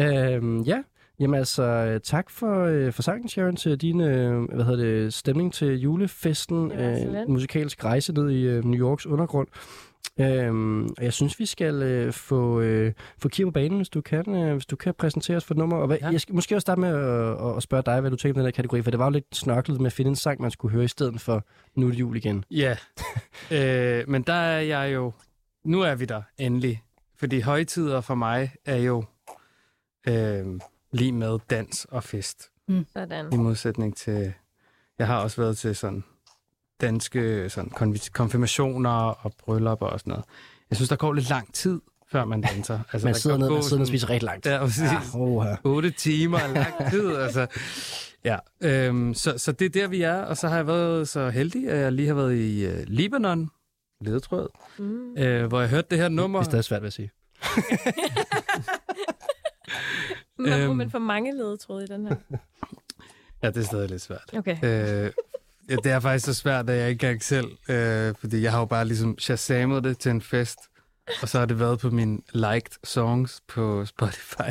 øhm, 0.00 0.60
ja, 0.62 0.82
jamen 1.20 1.38
altså, 1.38 1.62
øh, 1.62 2.00
tak 2.00 2.30
for, 2.30 2.64
øh, 2.64 2.92
for 2.92 3.02
sangen, 3.02 3.28
Sharon, 3.28 3.56
til 3.56 3.80
din 3.80 4.00
øh, 4.00 4.42
hvad 4.42 4.64
hedder 4.64 4.84
det, 4.84 5.14
stemning 5.14 5.52
til 5.52 5.80
julefesten. 5.80 6.72
Øh, 6.72 7.28
musikalsk 7.28 7.84
rejse 7.84 8.12
ned 8.12 8.30
i 8.30 8.42
øh, 8.42 8.64
New 8.64 8.80
Yorks 8.80 9.06
undergrund. 9.06 9.48
Øhm, 10.20 10.84
og 10.84 11.04
jeg 11.04 11.12
synes, 11.12 11.38
vi 11.38 11.46
skal 11.46 11.82
øh, 11.82 12.12
få, 12.12 12.60
øh, 12.60 12.92
få 13.18 13.28
Kira 13.28 13.46
på 13.46 13.50
banen, 13.50 13.76
hvis 13.76 13.88
du 13.88 14.00
kan, 14.00 14.34
øh, 14.34 14.52
hvis 14.52 14.66
du 14.66 14.76
kan 14.76 14.94
præsentere 14.94 15.36
os 15.36 15.44
for 15.44 15.54
et 15.54 15.58
nummer. 15.58 15.76
Og 15.76 15.86
hvad, 15.86 15.96
ja. 16.00 16.06
Ja. 16.06 16.12
jeg 16.12 16.20
skal 16.20 16.34
måske 16.34 16.54
også 16.54 16.60
starte 16.60 16.80
med 16.80 16.88
at, 16.88 17.48
at, 17.50 17.56
at 17.56 17.62
spørge 17.62 17.82
dig, 17.86 18.00
hvad 18.00 18.10
du 18.10 18.16
tænker 18.16 18.34
om 18.34 18.36
den 18.36 18.46
her 18.46 18.50
kategori, 18.50 18.82
for 18.82 18.90
det 18.90 18.98
var 18.98 19.04
jo 19.04 19.10
lidt 19.10 19.36
snørklet 19.36 19.80
med 19.80 19.86
at 19.86 19.92
finde 19.92 20.08
en 20.08 20.16
sang, 20.16 20.40
man 20.40 20.50
skulle 20.50 20.72
høre 20.72 20.84
i 20.84 20.88
stedet 20.88 21.20
for 21.20 21.44
Nu 21.74 21.86
er 21.86 21.90
det 21.90 21.98
jul 21.98 22.16
igen. 22.16 22.44
Ja, 22.50 22.76
øh, 23.56 24.08
men 24.08 24.22
der 24.22 24.32
er 24.32 24.60
jeg 24.60 24.94
jo... 24.94 25.12
Nu 25.64 25.80
er 25.80 25.94
vi 25.94 26.04
der 26.04 26.22
endelig. 26.38 26.82
Fordi 27.16 27.40
højtider 27.40 28.00
for 28.00 28.14
mig 28.14 28.52
er 28.66 28.76
jo 28.76 29.04
øh, 30.08 30.46
lige 30.94 31.12
med 31.12 31.38
dans 31.50 31.86
og 31.90 32.04
fest. 32.04 32.50
Sådan. 32.92 33.32
I 33.32 33.36
modsætning 33.36 33.96
til... 33.96 34.32
Jeg 34.98 35.06
har 35.06 35.18
også 35.18 35.40
været 35.42 35.58
til 35.58 35.76
sådan 35.76 36.04
danske 36.80 37.50
sådan 37.50 37.72
konfi- 37.76 38.10
konfirmationer 38.10 38.90
og 38.90 39.32
bryllupper 39.38 39.86
og 39.86 40.00
sådan 40.00 40.10
noget. 40.10 40.24
Jeg 40.70 40.76
synes, 40.76 40.88
der 40.88 40.96
går 40.96 41.12
lidt 41.12 41.28
lang 41.30 41.54
tid, 41.54 41.80
før 42.12 42.24
man 42.24 42.40
danser. 42.40 42.80
Altså, 42.92 43.06
Man 43.06 43.14
der 43.14 43.20
sidder 43.20 43.36
ned, 43.38 43.50
man 43.50 43.62
sidder 43.62 43.76
ned 43.76 43.82
og 43.82 43.88
spiser 43.88 44.10
rigtig 44.10 44.26
langt. 44.26 44.46
Ja, 44.46 44.58
præcis. 44.58 44.82
Ja, 44.82 45.00
oha. 45.14 45.54
8 45.64 45.90
timer 45.90 46.38
er 46.38 46.46
lang 46.48 46.90
tid, 46.90 47.16
altså. 47.16 47.46
Ja, 48.24 48.38
øhm, 48.60 49.14
så, 49.14 49.38
så 49.38 49.52
det 49.52 49.64
er 49.64 49.68
der, 49.70 49.88
vi 49.88 50.02
er. 50.02 50.14
Og 50.22 50.36
så 50.36 50.48
har 50.48 50.56
jeg 50.56 50.66
været 50.66 51.08
så 51.08 51.30
heldig, 51.30 51.68
at 51.68 51.78
jeg 51.78 51.92
lige 51.92 52.08
har 52.08 52.14
været 52.14 52.34
i 52.36 52.66
øh, 52.66 52.84
Libanon, 52.86 53.50
ledetråd, 54.00 54.48
Mm. 54.78 55.16
øh, 55.18 55.46
hvor 55.46 55.60
jeg 55.60 55.68
hørte 55.70 55.86
det 55.90 55.98
her 55.98 56.08
nummer. 56.08 56.38
Det 56.38 56.46
er 56.46 56.50
stadig 56.50 56.64
svært 56.64 56.82
ved 56.82 56.86
at 56.86 56.92
sige. 56.92 57.10
Man 60.38 60.50
bruger 60.50 60.68
Øhm. 60.68 60.76
man 60.76 60.90
for 60.90 60.98
mange 60.98 61.32
ledetråde 61.36 61.84
i 61.84 61.86
den 61.86 62.06
her. 62.06 62.16
Ja, 63.42 63.48
det 63.50 63.56
er 63.56 63.62
stadig 63.62 63.90
lidt 63.90 64.02
svært. 64.02 64.34
Okay. 64.36 64.56
Øh, 64.56 65.12
ja, 65.70 65.76
det 65.76 65.86
er 65.92 66.00
faktisk 66.00 66.24
så 66.24 66.34
svært, 66.34 66.70
at 66.70 66.76
jeg 66.78 66.90
ikke 66.90 67.06
engang 67.06 67.22
selv, 67.22 67.46
øh, 67.68 68.14
fordi 68.18 68.42
jeg 68.42 68.52
har 68.52 68.58
jo 68.58 68.64
bare 68.64 68.84
ligesom 68.84 69.18
shazamet 69.18 69.84
det 69.84 69.98
til 69.98 70.10
en 70.10 70.20
fest, 70.22 70.58
og 71.22 71.28
så 71.28 71.38
har 71.38 71.46
det 71.46 71.60
været 71.60 71.78
på 71.78 71.90
mine 71.90 72.18
liked 72.32 72.78
songs 72.84 73.42
på 73.48 73.84
Spotify. 73.84 74.50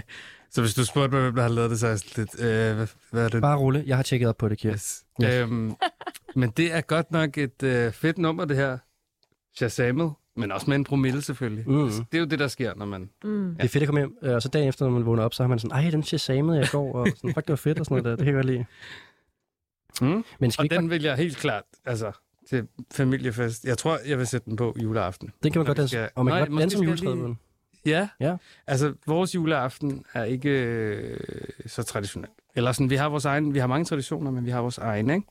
Så 0.52 0.62
hvis 0.62 0.74
du 0.74 0.86
spurgte 0.86 1.12
mig, 1.16 1.22
hvem 1.24 1.36
der 1.36 1.42
har 1.42 1.50
lavet 1.50 1.70
det, 1.72 1.80
så 1.80 1.86
er 1.88 1.90
jeg 1.92 2.00
sådan 2.00 2.28
lidt, 2.34 2.40
øh, 2.46 2.76
hvad, 2.76 2.88
hvad 3.12 3.26
er 3.26 3.30
det? 3.30 3.42
Bare 3.42 3.58
rulle. 3.58 3.84
Jeg 3.88 3.96
har 3.96 4.04
tjekket 4.04 4.30
op 4.30 4.38
på 4.38 4.50
det, 4.50 4.58
Kira. 4.58 4.74
Yes. 4.74 5.04
Yes. 5.24 5.30
Øhm, 5.34 5.76
men 6.36 6.50
det 6.50 6.74
er 6.74 6.82
godt 6.82 7.12
nok 7.12 7.38
et 7.38 7.64
øh, 7.64 7.92
fedt 7.92 8.18
nummer, 8.18 8.46
det 8.46 8.58
her. 8.58 8.78
Shazamet, 9.58 10.12
men 10.36 10.52
også 10.52 10.66
med 10.70 10.76
en 10.76 10.84
promille 10.84 11.22
selvfølgelig. 11.22 11.70
Mm. 11.70 11.84
Altså, 11.86 12.04
det 12.12 12.18
er 12.18 12.22
jo 12.22 12.28
det, 12.28 12.40
der 12.40 12.48
sker, 12.48 12.74
når 12.76 12.86
man... 12.86 13.10
Mm. 13.24 13.56
Det 13.56 13.64
er 13.64 13.68
fedt 13.70 13.82
at 13.84 13.88
komme 13.88 14.02
hjem, 14.02 14.18
øh, 14.22 14.36
og 14.36 14.42
så 14.42 14.50
dagen 14.50 14.68
efter, 14.70 14.86
når 14.86 14.92
man 14.92 15.06
vågner 15.06 15.24
op, 15.24 15.34
så 15.34 15.44
har 15.44 15.48
man 15.48 15.60
sådan, 15.60 15.84
ej, 15.86 15.92
den 15.92 16.04
shazamet 16.04 16.56
jeg 16.56 16.64
i 16.66 16.68
går, 16.72 16.94
og 16.96 17.08
sådan, 17.16 17.34
fuck, 17.34 17.48
det 17.48 17.50
var 17.50 17.56
fedt 17.56 17.80
og 17.80 17.86
sådan 17.86 18.04
noget 18.04 18.06
der. 18.06 18.26
Det 18.26 18.26
kan 18.26 18.36
jeg 18.36 18.44
godt 18.44 18.46
lide. 18.46 18.66
Mm. 20.02 20.24
Men 20.40 20.52
skal 20.52 20.62
Og 20.62 20.66
ikke 20.66 20.76
den 20.76 20.90
vil 20.90 21.02
jeg 21.04 21.16
helt 21.18 21.38
klart, 21.38 21.64
altså, 21.86 22.12
til 22.50 22.68
familiefest. 22.94 23.64
Jeg 23.66 23.78
tror, 23.78 23.98
jeg 24.08 24.18
vil 24.18 24.28
sætte 24.28 24.46
den 24.50 24.56
på 24.56 24.76
juleaften. 24.84 25.32
den 25.44 25.52
kan 25.52 25.60
man 25.60 25.66
godt 25.66 25.78
danse, 25.78 25.92
skal- 25.96 26.10
og 26.16 26.26
man 26.26 26.32
Nej, 26.32 26.40
kan 26.40 26.48
godt 26.48 26.52
måske 26.52 26.62
danse 26.62 26.78
om 26.78 26.84
juletræet. 26.84 27.18
lige-? 27.18 27.38
Ja. 27.86 28.08
Ja. 28.20 28.36
Altså, 28.68 28.94
vores 29.08 29.36
juleaften 29.36 30.06
er 30.14 30.24
ikke 30.24 30.50
øh, 30.50 31.20
så 31.66 31.84
traditionel. 31.84 32.30
Eller 32.56 32.72
sådan, 32.72 32.90
vi 32.90 32.96
har 32.96 33.10
vores 33.10 33.26
egen, 33.26 33.54
vi 33.54 33.60
har 33.60 33.68
mange 33.68 33.86
traditioner, 33.86 34.32
men 34.32 34.46
vi 34.46 34.52
har 34.52 34.62
vores 34.62 34.78
egen, 34.78 35.10
ikke? 35.10 35.28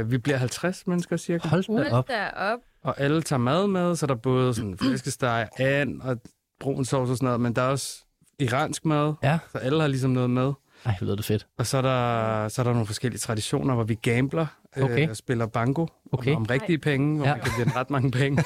Øh, 0.00 0.10
vi 0.10 0.18
bliver 0.18 0.36
50 0.36 0.86
mennesker 0.86 1.16
cirka. 1.16 1.48
Hold 1.48 1.62
da 1.64 1.72
Hold 1.72 1.86
op. 1.92 2.08
da 2.08 2.28
op. 2.36 2.58
Og 2.84 3.00
alle 3.00 3.22
tager 3.22 3.40
mad 3.40 3.66
med, 3.66 3.96
så 3.96 4.06
der 4.06 4.14
er 4.14 4.18
både 4.18 4.54
sådan 4.54 4.78
flæskesteg, 4.78 5.48
and 5.58 6.00
og 6.00 6.16
brun 6.60 6.84
sovs 6.84 7.10
og 7.10 7.16
sådan 7.16 7.26
noget, 7.26 7.40
men 7.40 7.56
der 7.56 7.62
er 7.62 7.68
også 7.68 8.04
iransk 8.38 8.84
mad, 8.84 9.14
Ja. 9.22 9.38
så 9.52 9.58
alle 9.58 9.80
har 9.80 9.88
ligesom 9.88 10.10
noget 10.10 10.30
med. 10.30 10.52
Ej, 10.84 10.94
lyder 11.00 11.16
det 11.16 11.24
fedt. 11.24 11.46
Og 11.58 11.66
så 11.66 11.78
er 11.78 11.82
der, 11.82 12.48
så 12.48 12.62
er 12.62 12.64
der 12.64 12.72
nogle 12.72 12.86
forskellige 12.86 13.18
traditioner, 13.18 13.74
hvor 13.74 13.84
vi 13.84 13.94
gambler 13.94 14.46
Okay. 14.76 15.02
øh, 15.04 15.10
og 15.10 15.16
spiller 15.16 15.46
bango 15.46 15.86
Okay. 16.12 16.30
om, 16.30 16.36
om 16.36 16.42
rigtige 16.50 16.78
penge, 16.78 17.16
hvor 17.16 17.26
Ja. 17.26 17.30
ja. 17.30 17.36
man 17.36 17.44
kan 17.44 17.52
vinde 17.58 17.72
ret 17.76 17.90
mange 17.90 18.10
penge. 18.10 18.44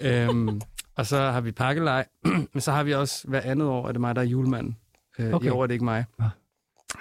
øhm, 0.00 0.60
og 0.96 1.06
så 1.06 1.18
har 1.30 1.40
vi 1.40 1.52
pakkelej, 1.52 2.06
men 2.52 2.60
så 2.60 2.72
har 2.72 2.82
vi 2.82 2.94
også 2.94 3.28
hver 3.28 3.40
andet 3.40 3.68
år, 3.68 3.88
er 3.88 3.92
det 3.92 4.00
mig, 4.00 4.14
der 4.16 4.22
er 4.22 4.26
julemanden. 4.26 4.76
Øh, 5.18 5.34
Okay. 5.34 5.46
I 5.46 5.50
år 5.50 5.62
er 5.62 5.66
det 5.66 5.74
ikke 5.74 5.84
mig. 5.84 6.04
Ah. 6.18 6.28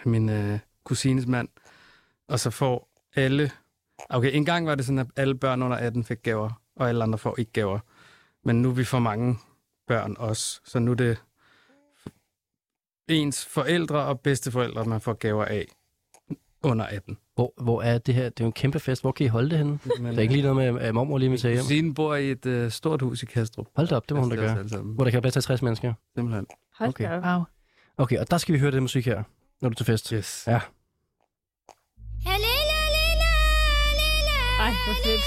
Min 0.05 0.29
øh, 0.29 0.59
kusines 0.85 1.25
mand. 1.27 1.47
Og 2.29 2.39
så 2.39 2.49
får 2.49 2.89
alle... 3.15 3.51
Okay, 4.09 4.35
en 4.35 4.45
gang 4.45 4.67
var 4.67 4.75
det 4.75 4.85
sådan, 4.85 4.99
at 4.99 5.07
alle 5.15 5.35
børn 5.35 5.61
under 5.63 5.77
18 5.77 6.03
fik 6.03 6.23
gaver, 6.23 6.61
og 6.75 6.89
alle 6.89 7.03
andre 7.03 7.17
får 7.17 7.35
ikke 7.39 7.51
gaver. 7.51 7.79
Men 8.45 8.61
nu 8.61 8.69
er 8.69 8.73
vi 8.73 8.83
for 8.83 8.99
mange 8.99 9.37
børn 9.87 10.15
også, 10.19 10.61
så 10.65 10.79
nu 10.79 10.91
er 10.91 10.95
det 10.95 11.17
ens 13.07 13.45
forældre 13.45 13.99
og 14.05 14.19
bedsteforældre, 14.19 14.85
man 14.85 15.01
får 15.01 15.13
gaver 15.13 15.45
af 15.45 15.65
under 16.63 16.85
18. 16.85 17.17
Hvor, 17.35 17.53
hvor 17.61 17.81
er 17.81 17.97
det 17.97 18.15
her? 18.15 18.23
Det 18.29 18.39
er 18.39 18.43
jo 18.43 18.47
en 18.47 18.51
kæmpe 18.53 18.79
fest. 18.79 19.01
Hvor 19.01 19.11
kan 19.11 19.25
I 19.25 19.29
holde 19.29 19.49
det 19.49 19.57
henne? 19.57 19.79
Men, 19.99 20.05
Der 20.05 20.17
er 20.17 20.21
ikke 20.21 20.33
lige 20.33 20.53
noget 20.53 20.73
med, 20.73 20.81
at 20.81 20.93
mormor 20.95 21.17
lige 21.17 21.29
vil 21.29 21.39
tage 21.39 21.53
hjem. 21.53 21.63
Kusinen 21.63 21.93
bor 21.93 22.15
i 22.15 22.31
et 22.31 22.45
øh, 22.45 22.71
stort 22.71 23.01
hus 23.01 23.23
i 23.23 23.25
Kastrup. 23.25 23.67
Hold 23.75 23.87
da 23.87 23.95
op, 23.95 24.09
det 24.09 24.15
må 24.17 24.21
hun 24.21 24.29
da 24.29 24.35
Altså, 24.35 24.47
gøre. 24.47 24.57
alle 24.59 24.69
sammen. 24.69 24.95
Hvor 24.95 25.03
der 25.03 25.11
kan 25.11 25.15
være 25.17 25.21
plads 25.21 25.33
til 25.33 25.41
60 25.43 25.61
mennesker. 25.61 25.93
Simpelthen. 26.15 26.45
Hold 26.77 26.89
Okay. 26.89 27.03
da. 27.09 27.33
Wow. 27.35 27.43
Okay, 27.97 28.17
og 28.19 28.31
der 28.31 28.37
skal 28.37 28.53
vi 28.53 28.59
høre 28.59 28.71
det 28.71 28.81
musik 28.81 29.05
her, 29.05 29.23
når 29.61 29.69
du 29.69 29.73
er 29.73 29.75
til 29.75 29.85
fest. 29.85 30.09
Yes. 30.09 30.43
Ja. 30.47 30.59
Ej, 34.59 34.73
hvor 34.85 34.95
fedt. 35.03 35.23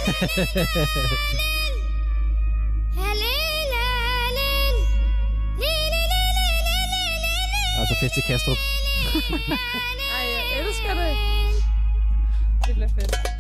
Altså 7.79 7.95
fest 8.01 8.15
til 8.15 8.23
Kastrup. 8.23 8.57
Ej, 10.17 10.25
jeg 10.37 10.61
elsker 10.61 10.95
det. 10.95 11.17
Det 12.67 12.75
bliver 12.75 12.89
fedt. 12.89 13.32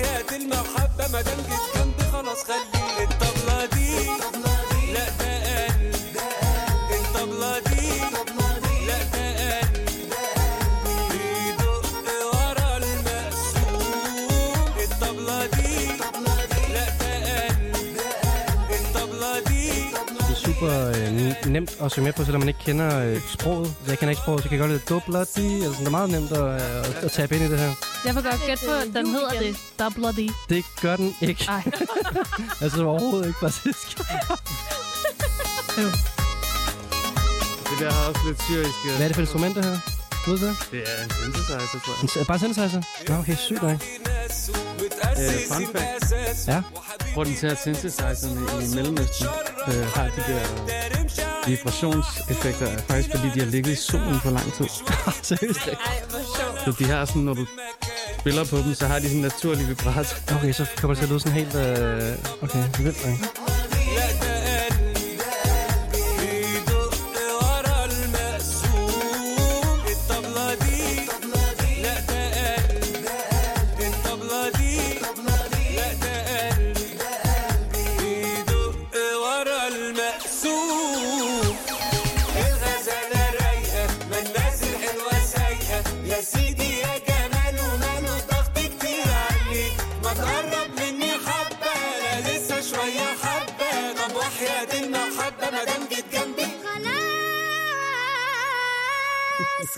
طب 0.00 0.06
وحياة 0.06 0.36
المحبة 0.36 1.08
ما 1.12 1.20
دام 1.22 1.38
جيت 1.50 1.76
جنبي 1.76 2.04
خلاص 2.12 2.44
خليك 2.44 3.10
الطبلة 3.10 3.66
دي. 3.66 4.06
لا 4.92 5.06
ده 5.18 5.66
قلب 5.66 6.16
الطبلة 6.90 7.58
دي. 7.58 8.00
لا 8.86 8.98
ده 9.12 9.60
قلب 9.60 9.88
بيدق 11.10 11.84
ورا 12.32 12.76
المقسوم 12.76 13.84
الطبلة 14.84 15.46
دي. 15.46 15.86
لا 16.74 16.86
ده 17.00 17.12
قلب 17.48 18.70
الطبلة 18.70 19.32
دي. 19.40 19.70
Nemt 21.50 21.76
at 21.82 21.90
synge 21.92 22.04
med 22.04 22.12
på, 22.12 22.24
selvom 22.24 22.40
man 22.40 22.48
ikke 22.48 22.60
kender 22.60 23.04
øh, 23.06 23.20
sproget. 23.28 23.66
Så 23.84 23.90
jeg 23.90 23.98
kender 23.98 24.10
ikke 24.10 24.22
sproget, 24.22 24.42
så 24.42 24.48
kan 24.48 24.58
jeg 24.58 24.68
godt 24.68 24.70
lide 24.70 24.82
dubler 24.88 25.24
de. 25.36 25.64
Altså, 25.64 25.80
det 25.80 25.86
er 25.86 25.90
meget 25.90 26.10
nemt 26.10 26.32
at, 26.32 26.44
øh, 26.44 26.54
at, 26.54 27.04
at 27.04 27.10
tabe 27.12 27.34
ind 27.36 27.44
i 27.44 27.50
det 27.50 27.58
her. 27.58 27.72
Jeg 28.06 28.14
vil 28.14 28.22
godt 28.22 28.40
gætte 28.46 28.66
på, 28.66 28.72
at 28.72 28.86
den 28.94 29.06
hedder 29.06 29.30
det. 29.30 29.56
Double 29.78 30.08
D. 30.08 30.30
Det 30.48 30.64
gør 30.82 30.96
den 30.96 31.14
ikke. 31.20 31.44
Ej. 31.48 31.62
altså 32.62 32.84
overhovedet 32.84 33.26
ikke, 33.26 33.38
faktisk. 33.40 33.98
Det 37.70 37.78
der 37.80 37.92
har 37.92 38.08
også 38.08 38.20
lidt 38.26 38.42
syriske... 38.42 38.86
Hvad 38.96 39.04
er 39.04 39.08
det 39.08 39.14
for 39.14 39.20
instrumenter 39.20 39.62
her? 39.62 39.99
Du 40.26 40.30
ved 40.30 40.48
det? 40.48 40.56
Det 40.70 40.82
er 40.86 41.04
en 41.04 41.10
synthesizer, 41.10 41.80
tror 41.84 42.16
jeg. 42.16 42.20
En, 42.20 42.26
bare 42.26 42.38
synthesizer? 42.38 42.82
Nå, 43.08 43.14
okay, 43.16 43.36
sygt 43.36 43.62
nok. 43.62 43.70
Øh, 43.70 45.32
fun 45.52 45.66
fact. 45.72 46.48
Ja. 46.48 46.62
Grunden 47.14 47.36
til, 47.36 47.46
at 47.46 47.60
synthesizerne 47.60 48.64
i 48.64 48.74
Mellemøsten 48.74 49.26
øh, 49.68 49.86
har 49.94 50.04
de 50.04 50.22
der 50.32 50.42
vibrationseffekter, 51.46 52.66
er 52.66 52.78
faktisk, 52.78 53.10
fordi 53.16 53.30
de 53.34 53.40
har 53.40 53.46
ligget 53.46 53.72
i 53.72 53.76
solen 53.76 54.20
for 54.20 54.30
lang 54.30 54.52
tid. 54.52 54.66
Seriøst? 55.22 55.60
Ej, 55.66 56.02
hvor 56.10 56.18
sjovt. 56.18 56.76
Så 56.76 56.84
de 56.84 56.90
har 56.90 57.04
sådan, 57.04 57.22
når 57.22 57.34
du 57.34 57.46
spiller 58.20 58.44
på 58.44 58.56
dem, 58.56 58.74
så 58.74 58.86
har 58.86 58.98
de 58.98 59.02
sådan 59.02 59.16
en 59.16 59.22
naturlig 59.22 59.68
vibrato. 59.68 60.34
Okay, 60.36 60.52
så 60.52 60.66
kommer 60.76 60.94
det 60.94 60.98
til 60.98 61.04
at 61.04 61.10
lyde 61.10 61.20
sådan 61.20 61.38
helt... 61.38 61.54
Øh... 61.54 62.42
Okay, 62.42 62.64
vildt 62.78 63.06
nok. 63.06 63.49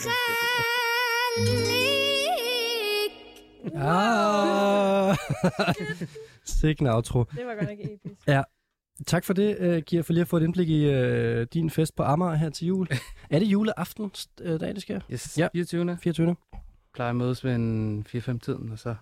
Skrælik. 0.03 1.73
Ah. 3.75 5.17
Sikke 6.61 6.83
en 6.83 6.87
outro. 6.87 7.25
Det 7.25 7.47
var 7.47 7.55
godt 7.55 7.69
nok 7.69 7.79
episk. 7.81 8.29
Ja. 8.29 8.43
Tak 9.07 9.25
for 9.25 9.33
det, 9.33 9.77
uh, 9.77 9.83
Gia, 9.83 10.01
for 10.01 10.13
lige 10.13 10.21
at 10.21 10.29
få 10.29 10.37
et 10.37 10.43
indblik 10.43 10.69
i 10.69 10.89
uh, 10.89 11.43
din 11.53 11.71
fest 11.71 11.97
på 11.97 12.03
Amager 12.03 12.35
her 12.35 12.51
til 12.51 12.67
jul. 12.67 12.89
er 13.31 13.39
det 13.39 13.47
juleaften, 13.47 14.05
uh, 14.05 14.61
dag 14.61 14.75
det 14.75 14.83
sker? 14.83 15.01
Yes, 15.13 15.39
ja. 15.39 15.49
24. 15.53 15.99
24. 16.03 16.37
Plejer 16.95 17.11
at 17.11 17.17
mødes 17.17 17.45
ved 17.45 17.55
en 17.55 18.07
4-5-tiden, 18.09 18.73
og 18.73 18.79
så 18.79 18.95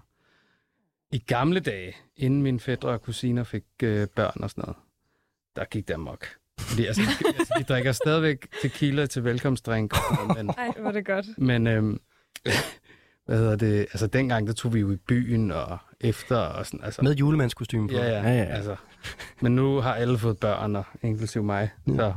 i 1.13 1.19
gamle 1.19 1.61
dage, 1.61 1.97
inden 2.17 2.43
mine 2.43 2.61
fædre 2.61 2.89
og 2.89 3.03
kusiner 3.03 3.45
fik 3.45 3.65
øh, 3.83 4.09
børn 4.09 4.43
og 4.43 4.51
sådan 4.51 4.63
noget, 4.63 4.77
der 5.57 5.65
gik 5.65 5.89
der 5.89 5.97
mok. 5.97 6.27
Fordi 6.69 6.87
altså, 6.87 7.03
de, 7.03 7.27
altså, 7.39 7.55
de 7.59 7.65
drikker 7.65 7.93
stadigvæk 7.93 8.47
tequila 8.63 9.07
til 9.07 9.25
velkomstdrink, 9.25 9.95
men, 10.37 10.51
Ej, 10.51 10.73
hvor 10.79 10.89
er 10.89 10.93
det 10.93 11.07
godt. 11.07 11.27
men 11.39 11.67
øhm, 11.67 12.01
hvad 13.27 13.39
hedder 13.39 13.57
det, 13.57 13.79
altså 13.81 14.07
dengang, 14.07 14.47
der 14.47 14.53
tog 14.53 14.75
vi 14.75 14.81
jo 14.81 14.93
i 14.93 14.97
byen 14.97 15.51
og 15.51 15.79
efter 16.01 16.37
og 16.37 16.67
sådan, 16.67 16.81
altså. 16.85 17.03
Med 17.03 17.15
julemandskostyme 17.15 17.89
på. 17.89 17.95
Ja, 17.95 18.05
ja, 18.05 18.23
ja, 18.23 18.35
ja. 18.35 18.45
altså. 18.45 18.77
Men 19.41 19.57
nu 19.57 19.81
har 19.81 19.95
alle 19.95 20.19
fået 20.19 20.39
børn, 20.39 20.77
og 20.77 20.85
inklusive 21.03 21.45
mig, 21.45 21.71
så 21.87 22.13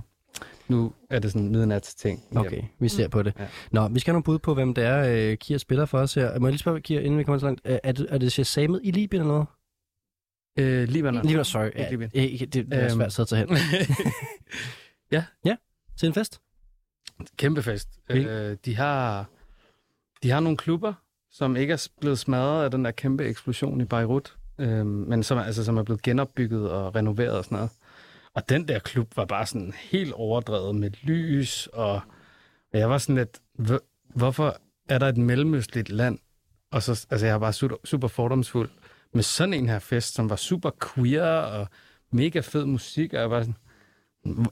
nu 0.67 0.93
er 1.09 1.19
det 1.19 1.31
sådan 1.31 1.49
midnats 1.49 1.95
ting. 1.95 2.23
Okay, 2.35 2.61
vi 2.79 2.89
ser 2.89 3.07
på 3.07 3.23
det. 3.23 3.33
Ja. 3.39 3.45
Nå, 3.71 3.87
vi 3.87 3.99
skal 3.99 4.11
have 4.11 4.15
nogle 4.15 4.23
bud 4.23 4.39
på, 4.39 4.53
hvem 4.53 4.73
det 4.73 4.83
er, 4.83 5.31
uh, 5.31 5.37
Kira 5.37 5.57
spiller 5.57 5.85
for 5.85 5.97
os 5.97 6.13
her. 6.13 6.39
Må 6.39 6.47
jeg 6.47 6.51
lige 6.51 6.59
spørge, 6.59 6.81
Kira, 6.81 7.01
inden 7.01 7.19
vi 7.19 7.23
kommer 7.23 7.39
så 7.39 7.45
langt. 7.45 7.61
Er, 7.63 7.79
er 7.83 7.91
det, 7.91 8.07
er 8.09 8.17
det 8.17 8.31
Shazamet 8.31 8.81
i 8.83 8.91
Libyen 8.91 9.21
eller 9.21 9.33
noget? 9.33 9.47
Øh, 10.59 10.87
Libanon. 10.87 11.25
Libanon, 11.25 11.45
sorry. 11.45 11.69
Ja, 11.75 11.89
Libyen. 11.89 12.09
ikke, 12.13 12.45
det, 12.45 12.65
det 12.65 12.73
er 12.73 12.81
Øhm. 12.83 12.89
svært 12.89 13.05
at 13.05 13.13
sætte 13.13 13.29
sig 13.29 13.37
hen. 13.39 13.49
ja. 15.11 15.25
Ja, 15.45 15.55
til 15.99 16.07
en 16.07 16.13
fest. 16.13 16.39
Kæmpe 17.37 17.63
fest. 17.63 17.89
Øh, 18.09 18.57
de, 18.65 18.75
har, 18.75 19.25
de 20.23 20.29
har 20.29 20.39
nogle 20.39 20.57
klubber, 20.57 20.93
som 21.31 21.55
ikke 21.55 21.73
er 21.73 21.87
blevet 22.01 22.19
smadret 22.19 22.63
af 22.63 22.71
den 22.71 22.85
der 22.85 22.91
kæmpe 22.91 23.25
eksplosion 23.25 23.81
i 23.81 23.85
Beirut, 23.85 24.35
øh, 24.59 24.85
men 24.85 25.23
som, 25.23 25.37
er- 25.37 25.43
altså, 25.43 25.63
som 25.65 25.77
er 25.77 25.83
blevet 25.83 26.01
genopbygget 26.01 26.71
og 26.71 26.95
renoveret 26.95 27.37
og 27.37 27.43
sådan 27.43 27.55
noget. 27.55 27.71
Og 28.35 28.49
den 28.49 28.67
der 28.67 28.79
klub 28.79 29.17
var 29.17 29.25
bare 29.25 29.45
sådan 29.45 29.73
helt 29.77 30.13
overdrevet 30.13 30.75
med 30.75 30.91
lys, 31.03 31.67
og, 31.73 31.93
og 32.73 32.79
jeg 32.79 32.89
var 32.89 32.97
sådan 32.97 33.15
lidt, 33.15 33.39
"Hvor- 33.53 33.83
hvorfor 34.15 34.57
er 34.89 34.97
der 34.97 35.07
et 35.09 35.17
mellemøstligt 35.17 35.89
land, 35.89 36.19
og 36.71 36.83
så, 36.83 37.07
altså 37.09 37.25
jeg 37.25 37.33
var 37.33 37.39
bare 37.39 37.53
super, 37.53 37.75
super 37.85 38.07
fordomsfuld, 38.07 38.69
med 39.13 39.23
sådan 39.23 39.53
en 39.53 39.69
her 39.69 39.79
fest, 39.79 40.13
som 40.13 40.29
var 40.29 40.35
super 40.35 40.69
queer 40.95 41.37
og 41.37 41.67
mega 42.11 42.39
fed 42.39 42.65
musik, 42.65 43.13
og 43.13 43.19
jeg 43.19 43.31
var 43.31 43.39
sådan, 43.41 43.55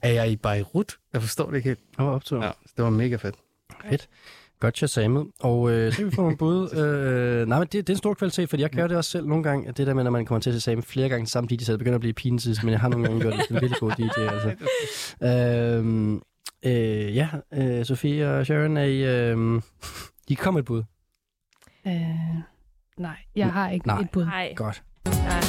er 0.01 0.11
jeg 0.11 0.31
i 0.31 0.35
Beirut? 0.35 0.97
Jeg 1.13 1.21
forstår 1.21 1.49
det 1.49 1.57
ikke 1.57 1.69
helt. 1.69 1.79
Jeg 1.97 2.05
var 2.05 2.11
optur. 2.11 2.43
Ja, 2.43 2.51
så 2.65 2.73
det 2.77 2.83
var 2.83 2.89
mega 2.89 3.15
fedt. 3.15 3.35
Fedt. 3.89 4.09
Godt 4.59 4.77
Shazamet. 4.77 5.27
Og 5.39 5.71
øh, 5.71 5.91
så 5.93 6.05
vi 6.05 6.11
få 6.11 6.21
nogle 6.21 6.37
bud. 6.37 6.73
øh, 6.73 7.47
nej, 7.47 7.59
men 7.59 7.67
det, 7.67 7.73
det 7.73 7.89
er 7.89 7.93
en 7.93 7.97
stor 7.97 8.13
kvalitet, 8.13 8.49
fordi 8.49 8.61
jeg 8.61 8.69
gør 8.69 8.87
det 8.87 8.97
også 8.97 9.11
selv 9.11 9.27
nogle 9.27 9.43
gange. 9.43 9.71
Det 9.71 9.87
der 9.87 9.93
med, 9.93 10.03
når 10.03 10.11
man 10.11 10.25
kommer 10.25 10.41
til 10.41 10.49
at 10.49 10.61
Shazame 10.61 10.81
flere 10.81 11.09
gange 11.09 11.27
samtidig, 11.27 11.65
så 11.65 11.71
det 11.71 11.79
begynder 11.79 11.95
at 11.95 12.01
blive 12.01 12.13
pinligt, 12.13 12.63
men 12.63 12.71
jeg 12.71 12.79
har 12.79 12.89
nogle 12.89 13.07
gange 13.07 13.21
gjort 13.21 13.33
det 13.33 13.49
en 13.49 13.55
virkelig 13.55 13.79
god 13.79 13.91
DJ. 13.91 14.19
Altså. 14.33 14.55
Øhm, 15.23 16.21
øh, 16.65 17.15
ja, 17.15 17.29
øh, 17.53 17.85
Sofie 17.85 18.29
og 18.29 18.45
Sharon, 18.45 18.77
er 18.77 18.83
I, 18.83 19.31
øh, 19.31 19.61
I 20.33 20.33
kom 20.33 20.57
et 20.57 20.65
bud. 20.65 20.83
Øh, 21.87 21.93
nej, 23.01 23.17
jeg 23.35 23.53
har 23.53 23.69
ikke 23.69 23.87
Nej. 23.87 23.99
et 23.99 24.09
bud. 24.09 24.25
Nej. 24.25 24.53
Godt. 24.55 24.83
Nej. 25.05 25.41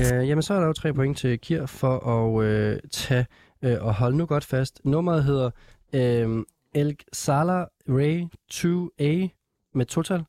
Øh, 0.00 0.28
jamen, 0.28 0.42
så 0.42 0.54
er 0.54 0.60
der 0.60 0.66
jo 0.66 0.72
tre 0.72 0.92
point 0.92 1.18
til 1.18 1.40
Kir 1.40 1.66
for 1.66 1.98
at 1.98 2.44
øh, 2.44 2.78
tage 2.92 3.26
øh, 3.62 3.76
og 3.80 3.94
holde 3.94 4.16
nu 4.16 4.26
godt 4.26 4.44
fast. 4.44 4.80
Nummeret 4.84 5.24
hedder 5.24 5.50
øh, 5.92 6.44
El 6.74 6.96
Sala 7.12 7.64
Ray 7.88 8.24
2A 8.52 9.28
med 9.74 9.86
total, 9.86 10.24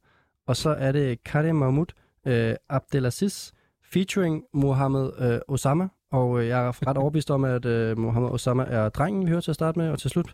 og 0.47 0.55
så 0.55 0.69
er 0.69 0.91
det 0.91 1.23
Karim 1.23 1.55
Mahmoud 1.55 1.85
øh, 2.27 2.55
Abdelaziz 2.69 3.51
featuring 3.93 4.43
Mohammed 4.53 5.11
øh, 5.19 5.39
Osama, 5.47 5.87
og 6.11 6.39
øh, 6.39 6.47
jeg 6.47 6.67
er 6.67 6.87
ret 6.87 6.97
overbevist 6.97 7.31
om, 7.31 7.43
at 7.43 7.65
øh, 7.65 7.97
Mohammed 7.97 8.29
Osama 8.29 8.63
er 8.63 8.89
drengen, 8.89 9.25
vi 9.25 9.29
hører 9.29 9.41
til 9.41 9.51
at 9.51 9.55
starte 9.55 9.79
med 9.79 9.89
og 9.89 9.99
til 9.99 10.09
slut. 10.09 10.33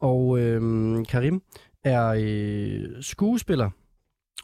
Og 0.00 0.38
øh, 0.38 0.60
Karim 1.08 1.42
er 1.88 2.14
øh, 2.18 3.02
skuespiller 3.02 3.70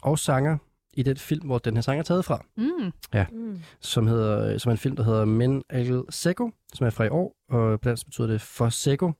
og 0.01 0.19
sanger 0.19 0.57
i 0.93 1.03
den 1.03 1.17
film, 1.17 1.45
hvor 1.45 1.57
den 1.57 1.73
her 1.75 1.81
sang 1.81 1.99
er 1.99 2.03
taget 2.03 2.25
fra 2.25 2.45
Mm. 2.57 2.91
Ja. 3.13 3.25
Mm. 3.31 3.59
som, 3.79 4.07
hedder, 4.07 4.57
som 4.57 4.69
er 4.69 4.71
en 4.71 4.77
film, 4.77 4.95
der 4.95 5.03
hedder 5.03 5.25
Men 5.25 5.63
Al 5.69 6.03
Seco, 6.09 6.51
som 6.73 6.85
er 6.87 6.89
fra 6.91 7.03
i 7.03 7.09
år, 7.09 7.35
og 7.49 7.81
på 7.81 7.89
dansk 7.89 8.05
betyder 8.05 8.27
det 8.27 8.41
For 8.41 8.69
Seco. 8.69 9.11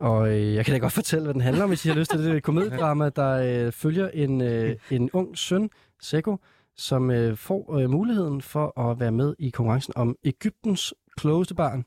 Og 0.00 0.28
øh, 0.28 0.54
jeg 0.54 0.64
kan 0.64 0.72
da 0.72 0.78
godt 0.78 0.92
fortælle, 0.92 1.24
hvad 1.24 1.34
den 1.34 1.40
handler 1.40 1.62
om, 1.62 1.70
hvis 1.70 1.84
I 1.84 1.88
har 1.88 1.96
lyst 1.96 2.10
til 2.10 2.18
det. 2.18 2.26
Det 2.26 2.32
er 2.32 2.36
et 2.36 2.42
komediedrama, 2.42 3.08
der 3.08 3.66
øh, 3.66 3.72
følger 3.72 4.08
en, 4.08 4.40
øh, 4.40 4.76
en 4.90 5.10
ung 5.12 5.38
søn, 5.38 5.70
Seco, 6.00 6.36
som 6.76 7.10
øh, 7.10 7.36
får 7.36 7.76
øh, 7.78 7.90
muligheden 7.90 8.42
for 8.42 8.80
at 8.90 9.00
være 9.00 9.12
med 9.12 9.34
i 9.38 9.50
konkurrencen 9.50 9.92
om 9.96 10.16
Ægyptens 10.24 10.94
klogeste 11.16 11.54
barn. 11.54 11.84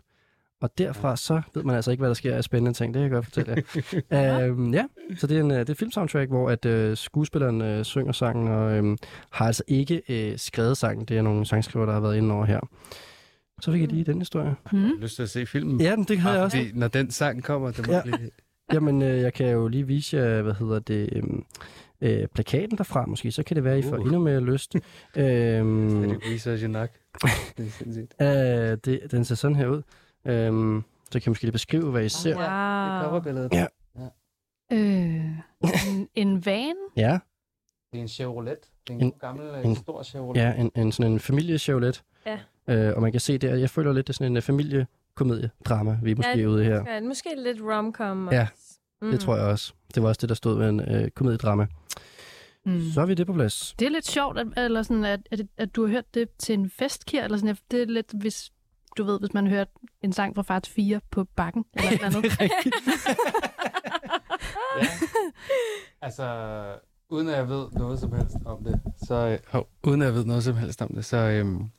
Og 0.61 0.69
derfra 0.77 1.15
så 1.17 1.41
ved 1.53 1.63
man 1.63 1.75
altså 1.75 1.91
ikke, 1.91 2.01
hvad 2.01 2.09
der 2.09 2.13
sker 2.13 2.35
af 2.35 2.43
spændende 2.43 2.73
ting. 2.77 2.93
Det 2.93 2.99
kan 2.99 3.03
jeg 3.03 3.11
godt 3.11 3.25
fortælle 3.25 3.63
jer. 4.11 4.45
øhm, 4.47 4.73
ja, 4.73 4.85
så 5.17 5.27
det 5.27 5.37
er 5.37 5.41
en, 5.43 5.51
øh, 5.51 5.59
det 5.59 5.69
er 5.69 5.73
et 5.73 5.77
filmsoundtrack, 5.77 6.29
hvor 6.29 6.49
at 6.49 6.65
øh, 6.65 6.97
skuespilleren 6.97 7.61
øh, 7.61 7.83
synger 7.85 8.11
sangen, 8.11 8.47
og 8.47 8.77
øh, 8.77 8.97
har 9.31 9.45
altså 9.45 9.63
ikke 9.67 10.01
øh, 10.09 10.37
skrevet 10.37 10.77
sangen. 10.77 11.05
Det 11.05 11.17
er 11.17 11.21
nogle 11.21 11.45
sangskriver, 11.45 11.85
der 11.85 11.93
har 11.93 11.99
været 11.99 12.17
inde 12.17 12.33
over 12.35 12.45
her. 12.45 12.59
Så 13.61 13.71
fik 13.71 13.81
jeg 13.81 13.89
lige 13.89 14.03
den 14.03 14.19
historie. 14.19 14.55
Mm. 14.71 14.79
Jeg 14.81 14.87
har 14.89 15.01
lyst 15.01 15.15
til 15.15 15.23
at 15.23 15.29
se 15.29 15.45
filmen. 15.45 15.81
Ja, 15.81 15.95
men 15.95 16.05
det 16.05 16.19
havde 16.19 16.35
jeg 16.35 16.43
også. 16.43 16.57
Fordi, 16.57 16.71
når 16.73 16.87
den 16.87 17.11
sang 17.11 17.43
kommer, 17.43 17.71
det 17.71 17.87
må 17.87 17.93
Ja. 17.93 18.01
blive... 18.01 18.17
Jamen, 18.73 19.01
øh, 19.01 19.21
jeg 19.21 19.33
kan 19.33 19.49
jo 19.49 19.67
lige 19.67 19.87
vise 19.87 20.17
jer, 20.17 20.41
hvad 20.41 20.53
hedder 20.53 20.79
det, 20.79 21.09
øhm, 21.11 21.43
øh, 22.01 22.27
plakaten 22.35 22.77
derfra 22.77 23.05
måske, 23.05 23.31
så 23.31 23.43
kan 23.43 23.55
det 23.55 23.63
være, 23.63 23.73
at 23.73 23.85
I 23.85 23.89
får 23.89 23.97
Uh. 23.97 24.01
endnu 24.05 24.19
mere 24.19 24.39
lyst. 24.39 24.75
øhm, 25.17 26.03
Er 26.03 26.07
det 26.07 26.19
research 26.33 26.67
nok? 26.67 26.89
det 27.57 27.65
er 27.65 27.69
sindssygt. 27.69 28.13
øh, 28.21 28.77
det, 28.85 29.11
den 29.11 29.25
ser 29.25 29.35
sådan 29.35 29.55
her 29.55 29.67
ud. 29.67 29.81
Øhm, 30.25 30.83
så 31.05 31.11
kan 31.11 31.21
jeg 31.25 31.31
måske 31.31 31.43
lige 31.43 31.51
beskrive, 31.51 31.91
hvad 31.91 32.05
I 32.05 32.09
ser. 32.09 32.37
Det 32.37 32.45
er 32.45 32.99
Wow. 33.01 33.09
coverbilledet. 33.09 33.53
Ja. 33.53 33.65
Øh, 34.71 35.25
en, 35.89 36.09
en 36.15 36.45
van? 36.45 36.75
Ja, 36.97 37.19
Det 37.91 37.97
er 37.97 38.01
en 38.01 38.07
Chevrolet. 38.07 38.57
Det 38.87 38.93
er 38.93 38.97
en, 38.97 39.03
En- 39.03 39.13
gammel, 39.19 39.65
en- 39.65 39.75
stor 39.75 40.03
Chevrolet. 40.03 40.41
ja 40.41 40.53
en, 40.53 40.71
en 40.75 40.91
sådan 40.91 41.11
en 41.11 41.19
familie-Chevrolet. 41.19 42.03
Ja. 42.25 42.39
Øh, 42.67 42.95
og 42.95 43.01
man 43.01 43.11
kan 43.11 43.21
se 43.21 43.37
der, 43.37 43.55
jeg 43.55 43.69
føler 43.69 43.93
lidt, 43.93 44.07
det 44.07 44.13
er 44.13 44.15
sådan 44.17 44.31
en 44.31 44.37
uh, 44.37 44.43
familiekomedie-drama, 44.43 45.99
vi 46.03 46.11
er 46.11 46.15
måske 46.15 46.39
Ja, 46.39 46.45
ude 46.45 46.63
her. 46.63 46.93
Ja, 46.93 47.01
måske 47.01 47.29
lidt 47.37 47.57
romcom. 47.61 48.29
Ja, 48.31 48.41
også. 48.53 48.79
Mm. 49.01 49.11
Det 49.11 49.19
tror 49.19 49.35
jeg 49.35 49.45
også. 49.45 49.73
Det 49.95 50.03
var 50.03 50.09
også 50.09 50.19
det, 50.21 50.29
der 50.29 50.35
stod 50.35 50.57
ved 50.57 50.69
en 50.69 50.79
øh, 50.79 51.09
komediedrama. 51.11 51.67
Mm. 52.65 52.81
Så 52.93 53.01
er 53.01 53.05
vi 53.05 53.13
det 53.13 53.27
på 53.27 53.33
plads. 53.33 53.75
Det 53.79 53.85
er 53.85 53.89
lidt 53.91 54.07
sjovt, 54.07 54.39
at, 54.39 54.47
eller 54.57 54.83
sådan, 54.83 55.05
at, 55.05 55.19
at, 55.31 55.39
at 55.57 55.75
du 55.75 55.81
har 55.85 55.91
hørt 55.93 56.13
det 56.13 56.29
til 56.39 56.53
en 56.53 56.69
festkir, 56.69 57.23
eller 57.23 57.37
sådan, 57.37 57.57
det 57.71 57.81
er 57.81 57.85
lidt, 57.85 58.13
hvis 58.21 58.51
du 58.97 59.03
ved, 59.03 59.19
hvis 59.19 59.33
man 59.33 59.47
hørt 59.47 59.67
en 60.01 60.13
sang 60.13 60.35
fra 60.35 60.41
Far 60.41 60.59
til 60.59 60.73
4 60.73 61.01
på 61.11 61.23
bakken, 61.35 61.65
eller 61.73 61.87
et 61.89 61.93
eller 61.93 62.05
andet. 62.05 62.23
det 62.23 62.31
er 62.39 62.41
rigtigt. 62.43 62.75
Ja. 64.81 64.87
Altså, 66.01 66.25
uden 67.09 67.27
at 67.29 67.37
jeg 67.37 67.49
ved 67.49 67.65
noget 67.71 67.99
som 67.99 68.13
helst 68.13 68.35
om 68.45 68.63
det, 68.63 68.81
så, 69.07 69.39
øh, 69.55 69.61
uden 69.83 70.01
at 70.01 70.05
jeg 70.05 70.13
ved 70.15 70.25
noget 70.25 70.43
som 70.43 70.55
helst 70.57 70.81
om 70.81 70.91
det, 70.95 71.05
så 71.05 71.17
øhm, 71.17 71.69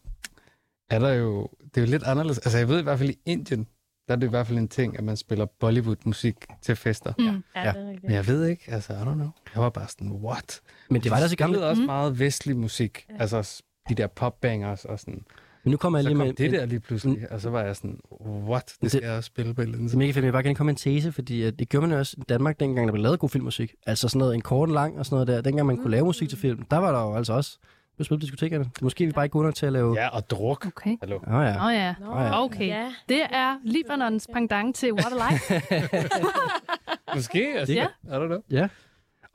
er 0.91 0.99
der 0.99 1.13
jo, 1.13 1.49
det 1.75 1.77
er 1.77 1.81
jo 1.87 1.91
lidt 1.91 2.03
anderledes. 2.03 2.39
Altså, 2.39 2.59
jeg 2.59 2.69
ved 2.69 2.81
i 2.81 2.83
hvert 2.83 2.99
fald 2.99 3.11
i 3.11 3.19
Indien, 3.27 3.67
der 4.09 4.15
er 4.15 4.19
det 4.19 4.27
i 4.27 4.31
hvert 4.31 4.47
fald 4.47 4.59
en 4.59 4.69
ting, 4.69 4.99
at 4.99 5.05
man 5.05 5.17
spiller 5.17 5.45
Bollywood-musik 5.47 6.37
til 6.63 6.77
fester. 6.77 7.13
Mm. 7.19 7.25
Ja, 7.25 7.33
Ja. 7.63 7.73
det 7.73 7.81
er 7.81 7.85
rigtigt. 7.87 8.03
Men 8.05 8.13
jeg 8.13 8.27
ved 8.27 8.47
ikke, 8.47 8.65
altså, 8.69 8.93
I 8.93 8.97
don't 8.97 9.03
know. 9.15 9.31
Jeg 9.55 9.63
var 9.63 9.71
bare 9.71 9.89
sådan, 9.89 10.13
what? 10.13 10.61
Men 10.91 11.03
det 11.03 11.11
var 11.11 11.21
der 11.21 11.27
så 11.29 11.37
gamle. 11.37 11.55
spillede 11.55 11.71
også 11.71 11.83
Mm. 11.83 11.87
meget 11.87 12.19
vestlig 12.19 12.57
musik. 12.57 13.07
Ja. 13.11 13.15
Altså, 13.21 13.63
de 13.89 13.95
der 13.95 14.07
popbangers 14.07 14.85
og 14.85 15.01
sådan. 15.01 15.25
Men 15.65 15.71
nu 15.71 15.77
kommer 15.77 15.99
jeg 15.99 16.03
Så 16.03 16.09
lige 16.09 16.19
kom 16.19 16.27
med... 16.27 16.35
det 16.35 16.53
der 16.53 16.67
lige 16.67 16.81
pludselig, 16.81 17.33
og 17.33 17.41
så 17.41 17.51
var 17.51 17.63
jeg 17.63 17.77
sådan, 17.77 18.01
what? 18.23 18.75
Det 18.83 18.91
skal 18.91 19.03
jeg 19.05 19.13
også 19.13 19.27
spille 19.27 19.55
på 19.55 19.61
et 19.61 19.65
eller 19.65 19.79
andet 19.79 19.91
Det 19.91 19.95
er 19.95 19.99
mega 19.99 20.09
fedt, 20.09 20.17
jeg 20.17 20.25
vil 20.25 20.33
bare 20.33 20.43
gerne 20.43 20.55
komme 20.55 20.69
med 20.69 20.75
en 20.75 20.77
tese, 21.01 21.13
fordi 21.13 21.43
at 21.43 21.59
det 21.59 21.69
gjorde 21.69 21.87
man 21.87 21.93
jo 21.93 21.99
også 21.99 22.15
i 22.19 22.23
Danmark, 22.29 22.61
dengang 22.61 22.89
der 22.89 22.93
blev 22.93 23.03
lavet 23.03 23.19
god 23.19 23.29
filmmusik. 23.29 23.75
Altså 23.87 24.09
sådan 24.09 24.19
noget, 24.19 24.35
en 24.35 24.41
kort 24.41 24.69
og 24.69 24.75
lang 24.75 24.99
og 24.99 25.07
sådan 25.07 25.15
noget 25.15 25.29
der. 25.29 25.41
Dengang 25.41 25.67
man 25.67 25.77
kunne 25.77 25.91
lave 25.91 26.05
musik 26.05 26.29
til 26.29 26.39
film, 26.39 26.63
der 26.71 26.77
var 26.77 26.93
der 26.93 27.01
jo 27.01 27.15
altså 27.15 27.33
også 27.33 27.59
blev 27.97 28.05
spillet 28.05 28.21
på 28.21 28.25
diskotekerne. 28.25 28.65
Det 28.65 28.81
er 28.81 28.85
måske 28.85 29.07
vi 29.07 29.13
bare 29.13 29.25
ikke 29.25 29.33
gode 29.33 29.45
nok 29.45 29.55
til 29.55 29.67
at 29.67 29.73
lave... 29.73 29.95
Ja, 29.95 30.09
og 30.09 30.31
druk. 30.31 30.67
Okay. 30.67 30.97
Hallo. 31.01 31.17
Åh 31.27 31.35
oh, 31.35 31.45
ja. 31.45 31.57
Åh 31.57 31.67
oh, 31.67 31.75
ja. 31.75 31.95
Nå, 32.01 32.21
ja. 32.21 32.45
Okay. 32.45 32.67
Ja. 32.67 32.93
Det 33.09 33.23
er 33.31 33.57
Libanons 33.65 34.27
pendant 34.33 34.77
til 34.77 34.93
What 34.93 35.13
a 35.13 35.31
Life. 35.31 35.55
Måske, 37.15 37.55
altså. 37.57 37.75
Ja. 37.75 37.87
I 38.05 38.07
don't 38.07 38.27
know. 38.27 38.39
Ja. 38.51 38.69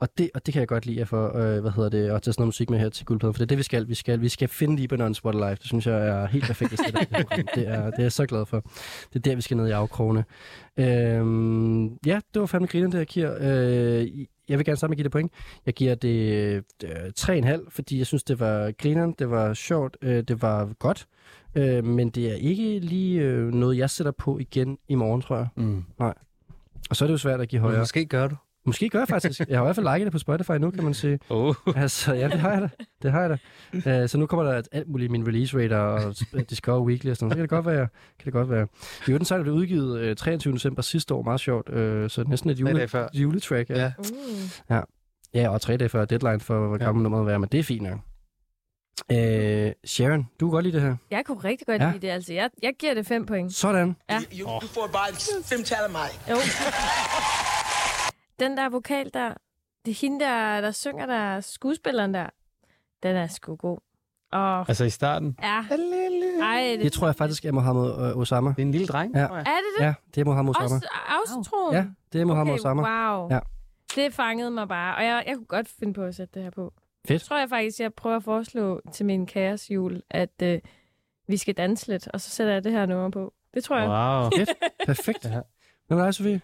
Og 0.00 0.08
det, 0.18 0.30
og 0.34 0.46
det 0.46 0.52
kan 0.52 0.60
jeg 0.60 0.68
godt 0.68 0.86
lide 0.86 1.00
at 1.00 1.08
få, 1.08 1.38
øh, 1.38 1.60
hvad 1.60 1.70
hedder 1.70 1.88
det, 1.88 1.98
at 2.10 2.22
tage 2.22 2.32
sådan 2.32 2.40
noget 2.42 2.48
musik 2.48 2.70
med 2.70 2.78
her 2.78 2.88
til 2.88 3.06
guldpladen, 3.06 3.34
for 3.34 3.38
det 3.38 3.44
er 3.44 3.48
det, 3.48 3.58
vi 3.58 3.62
skal. 3.62 3.88
Vi 3.88 3.94
skal, 3.94 4.20
vi 4.20 4.28
skal 4.28 4.48
finde 4.48 4.76
Libanons 4.76 5.24
What 5.24 5.34
a 5.34 5.50
Life. 5.50 5.58
Det 5.60 5.66
synes 5.66 5.86
jeg 5.86 6.08
er 6.08 6.26
helt 6.26 6.44
perfekt 6.44 6.72
i 6.72 6.76
det 6.76 6.98
her 6.98 7.22
program. 7.22 7.46
det, 7.54 7.68
er, 7.68 7.84
det 7.84 7.98
er 7.98 8.02
jeg 8.02 8.12
så 8.12 8.26
glad 8.26 8.46
for. 8.46 8.60
Det 9.12 9.16
er 9.16 9.20
der, 9.20 9.34
vi 9.34 9.42
skal 9.42 9.56
ned 9.56 9.68
i 9.68 9.70
afkrogene. 9.70 10.24
Øhm, 10.76 11.84
ja, 12.06 12.20
det 12.34 12.40
var 12.40 12.46
fandme 12.46 12.66
grinen, 12.68 12.92
det 12.92 12.98
her, 12.98 13.04
Kier. 13.04 13.34
Øh, 13.40 14.26
jeg 14.48 14.58
vil 14.58 14.64
gerne 14.64 14.76
sammen 14.76 14.96
give 14.96 15.04
det 15.04 15.12
point. 15.12 15.32
Jeg 15.66 15.74
giver 15.74 15.94
det 15.94 16.64
øh, 16.84 17.10
3,5, 17.18 17.70
fordi 17.70 17.98
jeg 17.98 18.06
synes, 18.06 18.22
det 18.24 18.40
var 18.40 18.72
grineren, 18.72 19.14
det 19.18 19.30
var 19.30 19.54
sjovt, 19.54 19.96
øh, 20.02 20.22
det 20.22 20.42
var 20.42 20.72
godt. 20.78 21.06
Øh, 21.54 21.84
men 21.84 22.10
det 22.10 22.30
er 22.30 22.34
ikke 22.34 22.78
lige 22.78 23.20
øh, 23.20 23.52
noget, 23.52 23.78
jeg 23.78 23.90
sætter 23.90 24.12
på 24.12 24.38
igen 24.38 24.78
i 24.88 24.94
morgen, 24.94 25.22
tror 25.22 25.36
jeg. 25.36 25.46
Mm. 25.56 25.84
Og 26.90 26.96
så 26.96 27.04
er 27.04 27.06
det 27.06 27.12
jo 27.12 27.18
svært 27.18 27.40
at 27.40 27.48
give 27.48 27.60
Men 27.60 27.64
højere. 27.66 27.80
måske 27.80 28.04
gør 28.06 28.28
du. 28.28 28.36
Måske 28.66 28.88
gør 28.88 28.98
jeg 28.98 29.08
faktisk. 29.08 29.40
Jeg 29.48 29.58
har 29.58 29.64
i 29.64 29.66
hvert 29.66 29.76
fald 29.76 29.86
liket 29.94 30.04
det 30.04 30.12
på 30.12 30.18
Spotify 30.18 30.50
nu, 30.50 30.70
kan 30.70 30.84
man 30.84 30.94
sige. 30.94 31.18
Oh. 31.30 31.54
Altså, 31.76 32.14
ja, 32.14 32.28
det 32.28 32.40
har 32.40 32.50
jeg 32.52 32.62
da. 32.62 32.68
Det 33.02 33.12
har 33.12 33.20
jeg 33.20 33.38
da. 33.84 34.02
Uh, 34.02 34.08
så 34.08 34.18
nu 34.18 34.26
kommer 34.26 34.52
der 34.52 34.62
alt 34.72 34.88
muligt 34.88 35.08
i 35.08 35.12
min 35.12 35.26
release 35.28 35.58
radar 35.58 36.06
og 36.06 36.14
Discover 36.50 36.80
Weekly 36.86 37.10
og 37.10 37.16
sådan 37.16 37.24
noget. 37.26 37.32
Så 37.32 37.36
kan 37.36 37.42
det 37.42 37.50
godt 37.50 37.66
være. 37.66 37.88
Kan 38.18 38.24
det 38.24 38.32
godt 38.32 38.50
være. 38.50 38.66
Jo, 39.08 39.16
den 39.16 39.24
sang 39.24 39.42
blev 39.42 39.54
udgivet 39.54 40.10
uh, 40.10 40.14
23. 40.16 40.54
december 40.54 40.82
sidste 40.82 41.14
år. 41.14 41.22
Meget 41.22 41.40
sjovt. 41.40 41.68
Uh, 41.68 41.74
så 42.08 42.24
næsten 42.28 42.50
et 42.50 42.60
jule, 42.60 42.88
juletrack. 43.14 43.70
Ja. 43.70 43.78
Ja. 43.80 43.92
Uh. 43.98 44.06
ja. 44.70 44.80
Ja, 45.34 45.48
og 45.48 45.60
tre 45.60 45.76
dage 45.76 45.88
før 45.88 46.04
deadline 46.04 46.40
for, 46.40 46.66
hvor 46.68 46.76
gammel 46.78 47.02
nummeret 47.02 47.26
være, 47.26 47.38
men 47.38 47.48
det 47.52 47.60
er 47.60 47.64
fint 47.64 47.82
nok. 47.82 47.98
Uh, 49.12 49.16
Sharon, 49.84 50.28
du 50.40 50.46
kan 50.46 50.50
godt 50.50 50.64
lide 50.64 50.76
det 50.76 50.82
her. 50.82 50.96
Jeg 51.10 51.22
kunne 51.26 51.38
rigtig 51.38 51.66
godt 51.66 51.80
Ja. 51.82 51.86
ja. 51.86 51.92
lide 51.92 52.06
det, 52.06 52.12
altså. 52.12 52.32
Jeg, 52.32 52.50
jeg 52.62 52.72
giver 52.78 52.94
det 52.94 53.06
fem 53.06 53.26
point. 53.26 53.54
Sådan. 53.54 53.96
Ja. 54.10 54.18
Du, 54.38 54.44
du 54.62 54.66
får 54.66 54.88
bare 54.92 55.08
et 55.10 55.44
femtal 55.44 55.78
af 55.84 55.90
mig. 55.90 56.08
Jo. 56.30 56.34
Den 58.38 58.56
der 58.56 58.68
vokal 58.68 59.10
der, 59.14 59.34
det 59.84 59.90
er 59.90 59.94
hende 60.00 60.20
der, 60.24 60.60
der 60.60 60.70
synger 60.70 61.06
der, 61.06 61.40
skuespilleren 61.40 62.14
der, 62.14 62.26
den 63.02 63.16
er 63.16 63.26
sgu 63.26 63.56
god. 63.56 63.78
Og 64.32 64.58
Altså 64.68 64.84
i 64.84 64.90
starten. 64.90 65.36
ja. 65.42 65.64
Ej, 66.42 66.60
det, 66.76 66.80
Det 66.80 66.92
tror 66.92 67.06
jeg 67.06 67.16
faktisk 67.16 67.44
er 67.44 67.52
Mohammed 67.52 68.12
uh, 68.12 68.18
Osama. 68.20 68.50
Det 68.50 68.58
er 68.58 68.62
en 68.62 68.70
lille 68.72 68.86
dreng, 68.86 69.14
Ja. 69.16 69.26
tror 69.26 69.36
jeg. 69.36 69.46
er 69.46 69.56
det 69.56 69.78
det? 69.78 69.84
Ja, 69.84 69.94
det 70.14 70.20
er 70.20 70.24
Mohammed 70.24 70.50
Osama. 70.56 70.80
Også? 71.22 71.70
Ja, 71.72 71.84
det 72.12 72.20
er 72.20 72.24
Mohammed 72.24 72.52
okay, 72.52 72.60
Osama. 72.60 72.82
wow. 73.10 73.28
Ja. 73.30 73.38
Det 73.94 74.14
fangede 74.14 74.50
mig 74.50 74.68
bare, 74.68 74.96
og 74.96 75.04
jeg, 75.04 75.24
jeg 75.26 75.34
kunne 75.36 75.46
godt 75.46 75.68
finde 75.68 75.94
på 75.94 76.02
at 76.02 76.14
sætte 76.14 76.34
det 76.34 76.42
her 76.42 76.50
på. 76.50 76.72
Fedt. 77.08 77.22
Så 77.22 77.28
tror 77.28 77.38
jeg 77.38 77.48
faktisk, 77.48 77.80
jeg 77.80 77.94
prøver 77.94 78.16
at 78.16 78.24
foreslå 78.24 78.80
til 78.92 79.06
min 79.06 79.26
kaosjul, 79.26 80.02
at 80.10 80.42
øh, 80.42 80.58
vi 81.28 81.36
skal 81.36 81.54
danse 81.54 81.88
lidt, 81.88 82.08
og 82.08 82.20
så 82.20 82.30
sætter 82.30 82.52
jeg 82.52 82.64
det 82.64 82.72
her 82.72 82.86
nummer 82.86 83.10
på. 83.10 83.32
Det 83.54 83.64
tror 83.64 83.78
jeg. 83.78 83.88
Wow. 83.88 84.30
Fedt. 84.38 84.50
Perfekt. 84.86 85.24
Ja. 85.24 85.40
Hvad 85.86 85.96
med 85.96 86.04
dig, 86.04 86.14
Sofie? 86.14 86.40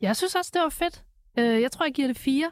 Jeg 0.00 0.16
synes 0.16 0.34
også, 0.34 0.50
det 0.54 0.62
var 0.62 0.68
fedt. 0.68 1.04
Øh, 1.38 1.62
Jeg 1.62 1.72
tror, 1.72 1.86
jeg 1.86 1.94
giver 1.94 2.08
det 2.08 2.18
fire. 2.18 2.50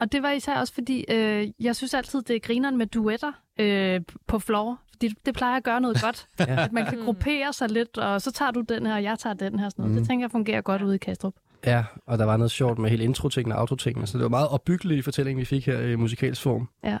Og 0.00 0.12
det 0.12 0.22
var 0.22 0.30
især 0.30 0.56
også, 0.60 0.74
fordi 0.74 1.04
øh, 1.08 1.48
jeg 1.60 1.76
synes 1.76 1.94
altid, 1.94 2.22
det 2.22 2.36
er 2.36 2.40
grineren 2.40 2.76
med 2.78 2.86
duetter 2.86 3.32
øh, 3.58 4.00
på 4.26 4.38
floor. 4.38 4.80
Fordi 4.92 5.14
det 5.26 5.34
plejer 5.34 5.56
at 5.56 5.64
gøre 5.64 5.80
noget 5.80 6.02
godt. 6.02 6.26
Ja. 6.38 6.64
At 6.64 6.72
man 6.72 6.86
kan 6.86 6.98
gruppere 7.04 7.52
sig 7.52 7.68
lidt, 7.70 7.98
og 7.98 8.22
så 8.22 8.32
tager 8.32 8.50
du 8.50 8.60
den 8.60 8.86
her, 8.86 8.94
og 8.94 9.02
jeg 9.02 9.18
tager 9.18 9.34
den 9.34 9.58
her. 9.58 9.68
Sådan 9.68 9.82
noget. 9.82 9.94
Mm. 9.94 10.00
Det 10.00 10.08
tænker 10.08 10.24
jeg 10.24 10.30
fungerer 10.30 10.60
godt 10.60 10.82
ude 10.82 10.94
i 10.94 10.98
Kastrup. 10.98 11.34
Ja, 11.66 11.84
og 12.06 12.18
der 12.18 12.24
var 12.24 12.36
noget 12.36 12.50
sjovt 12.50 12.78
med 12.78 12.90
hele 12.90 13.04
intro-tingene 13.04 13.54
og 13.54 13.60
autotingene, 13.60 14.06
så 14.06 14.18
det 14.18 14.22
var 14.22 14.28
meget 14.28 14.48
opbyggelig 14.48 15.04
fortælling, 15.04 15.38
vi 15.38 15.44
fik 15.44 15.66
her 15.66 15.80
i 15.80 15.96
musikalsk 15.96 16.42
form. 16.42 16.68
Ja. 16.84 16.98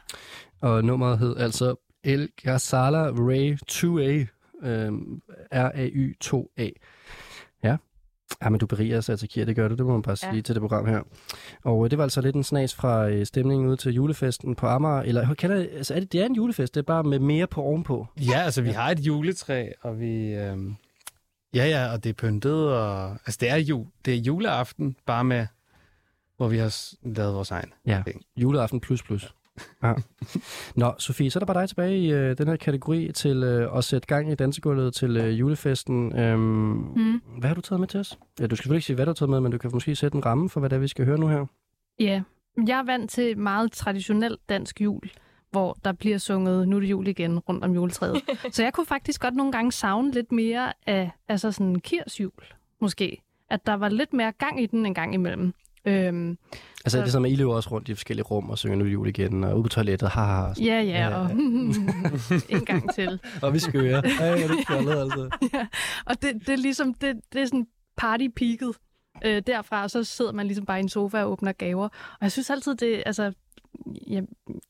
Og 0.60 0.84
nummeret 0.84 1.18
hed 1.18 1.36
altså 1.36 1.74
El 2.04 2.28
Ghazala 2.42 3.02
Ray 3.10 3.58
2A, 3.72 4.26
øhm, 4.68 5.20
R-A-Y 5.52 6.16
2A. 6.24 6.70
Ja. 7.64 7.76
Ja, 8.42 8.48
men 8.48 8.60
du 8.60 8.66
beriger 8.66 8.98
os 8.98 9.08
altså, 9.08 9.26
Kira, 9.26 9.44
det 9.44 9.56
gør 9.56 9.68
du, 9.68 9.74
det 9.74 9.86
må 9.86 9.92
man 9.92 10.02
bare 10.02 10.16
sige 10.16 10.34
Ja. 10.34 10.40
til 10.40 10.54
det 10.54 10.60
program 10.60 10.86
her. 10.86 11.02
Og 11.64 11.84
øh, 11.84 11.90
det 11.90 11.98
var 11.98 12.04
altså 12.04 12.20
lidt 12.20 12.36
en 12.36 12.44
snas 12.44 12.74
fra 12.74 13.08
øh, 13.08 13.26
stemningen 13.26 13.68
ud 13.68 13.76
til 13.76 13.92
julefesten 13.92 14.54
på 14.54 14.66
Amager, 14.66 15.02
eller 15.02 15.34
kalder 15.34 15.56
det, 15.56 15.70
altså 15.72 15.94
er 15.94 16.00
det, 16.00 16.12
det 16.12 16.20
er 16.20 16.26
en 16.26 16.34
julefest, 16.34 16.74
det 16.74 16.80
er 16.80 16.84
bare 16.84 17.02
med 17.04 17.18
mere 17.18 17.46
på 17.46 17.62
ovenpå. 17.62 18.06
Ja, 18.20 18.38
altså 18.40 18.62
vi 18.62 18.70
har 18.70 18.90
et 18.90 19.00
juletræ, 19.00 19.68
og 19.82 20.00
vi... 20.00 20.34
Øhm, 20.34 20.76
ja, 21.54 21.66
ja, 21.68 21.92
og 21.92 22.04
det 22.04 22.10
er 22.10 22.14
pyntet, 22.14 22.68
og... 22.72 23.10
Altså 23.10 23.38
det 23.40 23.50
er 23.50 23.56
jul. 23.56 23.86
Det 24.04 24.14
er 24.14 24.18
juleaften, 24.18 24.96
bare 25.06 25.24
med... 25.24 25.46
Hvor 26.36 26.48
vi 26.48 26.58
har 26.58 26.76
lavet 27.02 27.34
vores 27.34 27.50
egen. 27.50 27.72
Ja, 27.86 28.02
ting. 28.06 28.22
juleaften 28.36 28.80
plus 28.80 29.02
plus. 29.02 29.22
Ja. 29.22 29.28
Nå, 30.76 30.94
Sofie, 30.98 31.30
så 31.30 31.38
er 31.38 31.40
der 31.40 31.52
bare 31.52 31.60
dig 31.60 31.68
tilbage 31.68 31.98
i 31.98 32.12
øh, 32.12 32.38
den 32.38 32.48
her 32.48 32.56
kategori 32.56 33.12
til 33.12 33.42
øh, 33.42 33.76
at 33.76 33.84
sætte 33.84 34.06
gang 34.06 34.32
i 34.32 34.34
dansegulvet 34.34 34.94
til 34.94 35.16
øh, 35.16 35.38
julefesten. 35.40 36.18
Øhm, 36.18 36.40
Mm. 36.40 37.20
Hvad 37.38 37.48
har 37.48 37.54
du 37.54 37.60
taget 37.60 37.80
med 37.80 37.88
til 37.88 38.00
os? 38.00 38.18
Ja, 38.40 38.46
du 38.46 38.56
skal 38.56 38.62
selvfølgelig 38.62 38.76
ikke 38.78 38.86
sige, 38.86 38.94
hvad 38.96 39.06
du 39.06 39.10
har 39.10 39.14
taget 39.14 39.30
med, 39.30 39.40
men 39.40 39.52
du 39.52 39.58
kan 39.58 39.70
måske 39.72 39.96
sætte 39.96 40.16
en 40.16 40.26
ramme 40.26 40.48
for, 40.50 40.60
hvad 40.60 40.70
det 40.70 40.76
er, 40.76 40.80
vi 40.80 40.88
skal 40.88 41.04
høre 41.04 41.18
nu 41.18 41.28
her. 41.28 41.46
Ja, 42.00 42.22
jeg 42.66 42.78
er 42.78 42.82
vant 42.82 43.10
til 43.10 43.38
meget 43.38 43.72
traditionel 43.72 44.38
dansk 44.48 44.80
jul, 44.80 45.10
hvor 45.50 45.76
der 45.84 45.92
bliver 45.92 46.18
sunget 46.18 46.68
Nu 46.68 46.76
er 46.76 46.80
det 46.80 46.90
jul 46.90 47.08
igen 47.08 47.38
rundt 47.38 47.64
om 47.64 47.74
juletræet. 47.74 48.22
så 48.52 48.62
jeg 48.62 48.72
kunne 48.72 48.86
faktisk 48.86 49.20
godt 49.20 49.34
nogle 49.34 49.52
gange 49.52 49.72
savne 49.72 50.12
lidt 50.12 50.32
mere 50.32 50.72
af 50.86 51.10
altså 51.28 51.52
sådan 51.52 51.66
en 51.66 51.80
kirsjul, 51.80 52.32
måske. 52.80 53.22
At 53.50 53.66
der 53.66 53.74
var 53.74 53.88
lidt 53.88 54.12
mere 54.12 54.32
gang 54.32 54.62
i 54.62 54.66
den 54.66 54.86
en 54.86 54.94
gang 54.94 55.14
imellem. 55.14 55.52
Øhm, 55.84 56.38
Altså, 56.84 56.96
Så- 56.96 56.98
det 56.98 57.06
er 57.06 57.10
som, 57.10 57.24
at 57.24 57.30
I 57.30 57.34
løber 57.34 57.54
også 57.54 57.70
rundt 57.70 57.88
i 57.88 57.94
forskellige 57.94 58.24
rum 58.24 58.50
og 58.50 58.58
synger 58.58 58.76
nu 58.76 58.84
jul 58.84 59.08
igen, 59.08 59.44
og 59.44 59.54
ude 59.54 59.62
på 59.62 59.68
toilettet, 59.68 60.08
haha. 60.08 60.42
og 60.42 60.56
sådan. 60.56 60.66
ja, 60.66 60.80
ja, 60.82 61.16
og 61.16 61.30
en 62.56 62.64
gang 62.66 62.94
til. 62.94 63.20
Og 63.42 63.54
vi 63.54 63.58
skører. 63.58 64.02
Ej, 64.20 64.28
er 64.42 64.46
det 64.48 64.56
fjollet, 64.68 64.96
altså. 65.00 65.30
ja. 65.54 65.66
Og 66.06 66.22
det, 66.22 66.34
det 66.40 66.48
er 66.48 66.56
ligesom, 66.56 66.94
det, 66.94 67.20
det 67.32 67.40
er 67.40 67.46
sådan 67.46 67.66
party-peaket 68.02 68.72
øh, 69.24 69.42
derfra, 69.46 69.82
og 69.82 69.90
så 69.90 70.04
sidder 70.04 70.32
man 70.32 70.46
ligesom 70.46 70.66
bare 70.66 70.78
i 70.78 70.82
en 70.82 70.88
sofa 70.88 71.22
og 71.22 71.30
åbner 71.32 71.52
gaver. 71.52 71.84
Og 71.88 72.18
jeg 72.20 72.32
synes 72.32 72.50
altid, 72.50 72.74
det 72.74 73.02
altså, 73.06 73.32
jeg, 74.06 74.22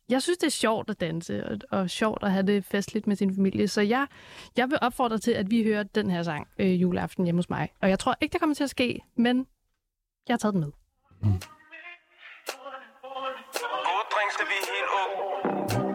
jeg 0.08 0.22
synes, 0.22 0.38
det 0.38 0.46
er 0.46 0.50
sjovt 0.50 0.90
at 0.90 1.00
danse, 1.00 1.46
og, 1.46 1.58
og 1.70 1.90
sjovt 1.90 2.22
at 2.24 2.32
have 2.32 2.46
det 2.46 2.64
festligt 2.64 3.06
med 3.06 3.16
sin 3.16 3.34
familie. 3.34 3.68
Så 3.68 3.80
jeg, 3.80 4.06
jeg 4.56 4.70
vil 4.70 4.78
opfordre 4.82 5.18
til, 5.18 5.30
at 5.32 5.50
vi 5.50 5.62
hører 5.64 5.82
den 5.82 6.10
her 6.10 6.22
sang 6.22 6.48
øh, 6.58 6.82
juleaften 6.82 7.24
hjemme 7.24 7.38
hos 7.38 7.50
mig. 7.50 7.68
Og 7.82 7.88
jeg 7.88 7.98
tror 7.98 8.16
ikke, 8.20 8.32
det 8.32 8.40
kommer 8.40 8.54
til 8.54 8.64
at 8.64 8.70
ske, 8.70 9.00
men 9.16 9.46
jeg 10.28 10.34
har 10.34 10.38
taget 10.38 10.52
den 10.54 10.60
med. 10.60 10.70
Mm. 11.22 11.40
Gode 13.86 14.06
drinks, 14.12 14.36
det 14.38 14.46
vi 14.50 14.56
er 14.60 14.66
helt 14.72 14.90
Hey, 15.70 15.89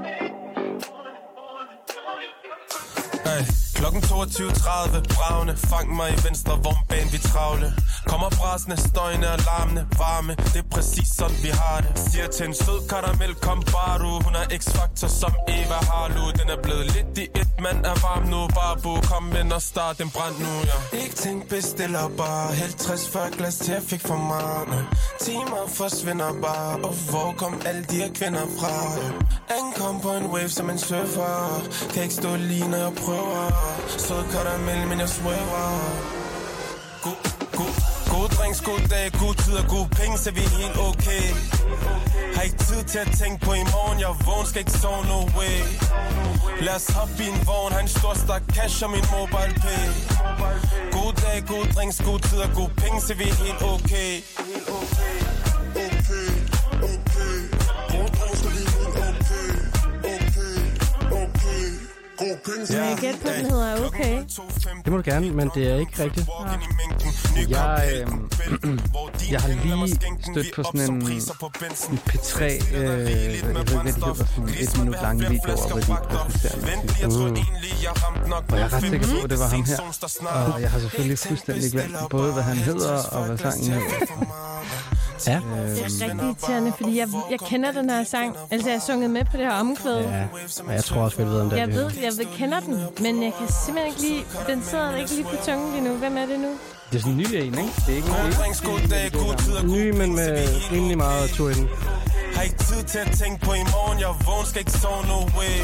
klokken 3.86 4.04
22.30, 4.04 5.02
bravne 5.16 5.58
Fang 5.58 5.96
mig 5.96 6.10
i 6.14 6.18
venstre 6.28 6.54
vognbane, 6.64 7.12
vi 7.12 7.18
travle. 7.18 7.74
Kommer 8.06 8.30
brasende, 8.30 8.78
støjende, 8.90 9.28
alarmende, 9.28 9.84
varme. 10.00 10.34
Det 10.54 10.60
er 10.66 10.70
præcis 10.72 11.08
sådan 11.08 11.38
vi 11.44 11.52
har 11.62 11.78
det. 11.82 11.92
Siger 12.00 12.28
til 12.28 12.46
en 12.46 12.54
sød 12.54 12.80
karamel, 12.90 13.34
kom 13.36 13.60
bare 13.76 13.98
du. 14.00 14.12
Hun 14.26 14.36
er 14.42 14.46
x-faktor 14.62 15.08
som 15.08 15.34
Eva 15.48 15.80
Harlu 15.90 16.26
Den 16.40 16.48
er 16.56 16.60
blevet 16.64 16.86
lidt 16.96 17.18
i 17.18 17.26
et, 17.42 17.52
mand 17.66 17.86
er 17.86 17.98
varm 18.06 18.24
nu. 18.34 18.42
Barbu, 18.58 18.92
kom 19.12 19.26
ind 19.42 19.52
og 19.54 19.62
start 19.62 20.02
en 20.02 20.10
brand 20.16 20.36
nu, 20.46 20.54
ja. 20.70 20.78
Ikke 21.02 21.16
tænk, 21.16 21.50
bestiller 21.50 22.08
bare 22.18 22.50
50-40 22.52 23.38
glas 23.38 23.56
til, 23.58 23.74
jeg 23.74 23.84
fik 23.92 24.02
for 24.10 24.20
meget. 24.34 24.86
Timer 25.20 25.64
forsvinder 25.68 26.32
bare. 26.42 26.76
Og 26.88 26.94
hvor 27.10 27.34
kom 27.38 27.54
alle 27.66 27.84
de 27.92 27.96
her 27.96 28.12
kvinder 28.14 28.46
fra? 28.60 28.74
Ankom 29.58 30.02
på 30.02 30.12
en 30.12 30.26
wave 30.26 30.50
som 30.50 30.70
en 30.70 30.80
surfer. 30.80 31.62
Kan 31.94 32.04
ikke 32.04 32.16
stå 32.16 32.36
lige, 32.36 32.68
når 32.68 32.78
jeg 32.78 32.94
prøver. 33.04 33.75
Sød 33.98 34.24
karamel, 34.32 34.88
men 34.88 35.00
jeg 35.00 35.10
svæver 35.10 35.66
God, 37.04 37.20
god, 37.60 37.74
god 38.14 38.28
drinks, 38.38 38.62
god 38.62 38.80
dag, 38.90 39.12
god 39.24 39.36
tid 39.44 39.54
og 39.54 39.66
god 39.76 39.88
penge, 40.00 40.18
så 40.18 40.32
vi 40.32 40.42
er 40.50 40.54
helt 40.62 40.78
okay. 40.90 41.26
Har 42.36 42.42
ikke 42.42 42.58
tid 42.58 42.84
til 42.84 43.00
at 43.06 43.10
tænke 43.22 43.46
på 43.46 43.52
i 43.54 43.64
morgen, 43.76 44.00
jeg 44.00 44.10
er 44.10 44.18
vågen, 44.26 44.46
skal 44.48 44.60
ikke 44.60 44.72
sove, 44.72 45.02
no 45.12 45.20
way. 45.38 45.58
Lad 46.66 46.76
os 46.76 46.88
hoppe 46.98 47.14
i 47.26 47.28
en 47.34 47.40
vogn, 47.48 47.72
har 47.76 47.80
en 47.80 47.88
stor 47.88 48.14
stak 48.24 48.44
cash 48.56 48.84
og 48.86 48.90
min 48.96 49.06
mobile 49.16 49.54
pay. 49.64 49.86
God 50.96 51.14
dag, 51.24 51.38
god 51.48 51.66
drinks, 51.76 51.98
god 52.10 52.20
tid 52.20 52.40
og 52.48 52.50
god 52.60 52.70
penge, 52.82 52.98
så 53.02 53.14
vi 53.20 53.24
er 53.24 53.36
helt 53.46 53.62
okay. 53.74 54.12
Må 62.48 62.76
jeg 62.76 62.98
gætte 63.02 63.20
på, 63.20 63.28
den 63.28 63.46
hedder 63.46 63.86
Okay? 63.86 64.24
Det 64.84 64.92
må 64.92 64.98
du 64.98 65.04
gerne, 65.06 65.32
men 65.32 65.52
det 65.56 65.72
er 65.72 65.76
ikke 65.80 66.04
rigtigt. 66.04 66.28
Jeg, 67.50 67.92
øh, 67.94 68.08
jeg 69.34 69.42
har 69.42 69.48
lige 69.48 69.96
stødt 70.32 70.56
på 70.56 70.64
sådan 70.64 70.82
en, 70.82 71.02
en 71.02 72.00
P3, 72.10 72.44
øh, 72.44 72.84
jeg 72.84 72.98
ved 72.98 73.08
ikke, 73.08 73.46
hvad 73.46 73.64
de 73.64 73.92
hedder, 73.92 74.14
sådan 74.14 74.50
et 74.60 74.78
minut 74.80 74.96
lange 75.02 75.30
videoer, 75.30 75.68
hvor 75.68 75.80
de 75.80 75.86
præsenterer. 76.10 76.58
Mm. 77.08 78.32
Og 78.52 78.58
jeg 78.60 78.66
er 78.66 78.74
ret 78.74 78.82
sikker 78.82 79.08
på, 79.08 79.24
at 79.24 79.30
det 79.30 79.40
var 79.40 79.48
ham 79.48 79.64
her. 79.64 79.80
Og 80.54 80.62
jeg 80.62 80.72
har 80.72 80.80
selvfølgelig 80.80 81.20
fuldstændig 81.20 81.72
glemt 81.72 81.96
både, 82.10 82.34
hvad 82.34 82.44
han 82.44 82.58
hedder 82.58 83.04
og 83.12 83.26
hvad 83.26 83.38
sangen 83.38 83.72
hedder. 83.72 84.95
Ja. 85.28 85.42
Det 85.76 85.82
er 85.82 85.86
rigtig 85.86 86.24
irriterende, 86.24 86.74
fordi 86.78 86.98
jeg, 86.98 87.08
jeg 87.32 87.40
kender 87.40 87.72
den 87.72 87.90
her 87.90 88.04
sang. 88.04 88.36
Altså, 88.52 88.70
jeg 88.70 88.80
har 88.80 88.86
sunget 88.86 89.10
med 89.10 89.26
på 89.26 89.38
det 89.38 89.46
her 89.46 89.54
omkvæd. 89.54 90.02
Ja, 90.02 90.28
og 90.68 90.74
jeg 90.74 90.84
tror 90.84 91.02
også, 91.02 91.18
vi 91.18 91.24
ved, 91.24 91.42
om 91.42 91.50
det 91.50 91.58
Jeg 91.58 91.68
ved, 91.68 91.92
jeg 92.04 92.12
ved, 92.18 92.26
kender 92.38 92.60
den, 92.60 92.76
men 93.02 93.24
jeg 93.24 93.34
kan 93.40 93.48
simpelthen 93.66 93.88
ikke 93.88 94.02
lige... 94.02 94.26
Den 94.48 94.64
sidder 94.64 94.96
ikke 94.96 95.12
lige 95.12 95.24
på 95.24 95.36
tungen 95.46 95.72
lige 95.72 95.84
nu. 95.84 95.96
Hvem 95.96 96.18
er 96.18 96.26
det 96.26 96.40
nu? 96.40 96.50
Det 96.92 96.98
er 96.98 97.00
sådan 97.00 97.12
en 97.12 97.18
ny 97.18 97.36
en, 97.36 97.46
ikke? 97.46 97.74
Det 97.86 97.90
er 97.90 97.96
ikke 97.96 98.08
en 99.64 99.72
Ny, 99.72 99.90
men 99.98 100.16
med 100.16 100.48
rimelig 100.72 100.98
meget 100.98 101.30
tur 101.30 101.50
i 101.50 101.54
den. 101.54 101.70
Har 102.36 102.44
ikke 102.50 102.58
tid 102.70 102.82
til 102.92 103.00
at 103.06 103.12
tænke 103.22 103.46
på 103.46 103.52
i 103.54 103.66
morgen. 103.76 103.98
Jeg 104.00 104.08
vågen, 104.28 104.46
skal 104.50 104.60
ikke 104.64 104.76
sove, 104.82 105.02
no 105.12 105.20
way. 105.38 105.58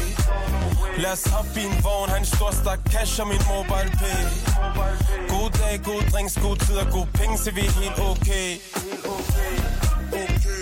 Lad 1.02 1.12
os 1.16 1.24
hoppe 1.34 1.50
i 1.62 1.64
en 1.70 1.76
vogn. 1.84 2.08
Har 2.12 2.18
en 2.24 2.28
stor 2.34 2.50
stak 2.60 2.80
cash 2.92 3.20
og 3.22 3.26
min 3.32 3.42
mobile 3.52 3.90
pay. 4.00 4.20
God 5.32 5.50
dag, 5.60 5.74
god 5.84 6.02
drinks, 6.12 6.34
god 6.46 6.56
tid 6.56 6.76
og 6.76 6.86
god 6.92 7.06
penge 7.14 7.38
Så 7.38 7.50
vi 7.50 7.60
er 7.60 7.72
helt 7.80 7.98
okay 8.10 8.48
Okay. 9.04 10.61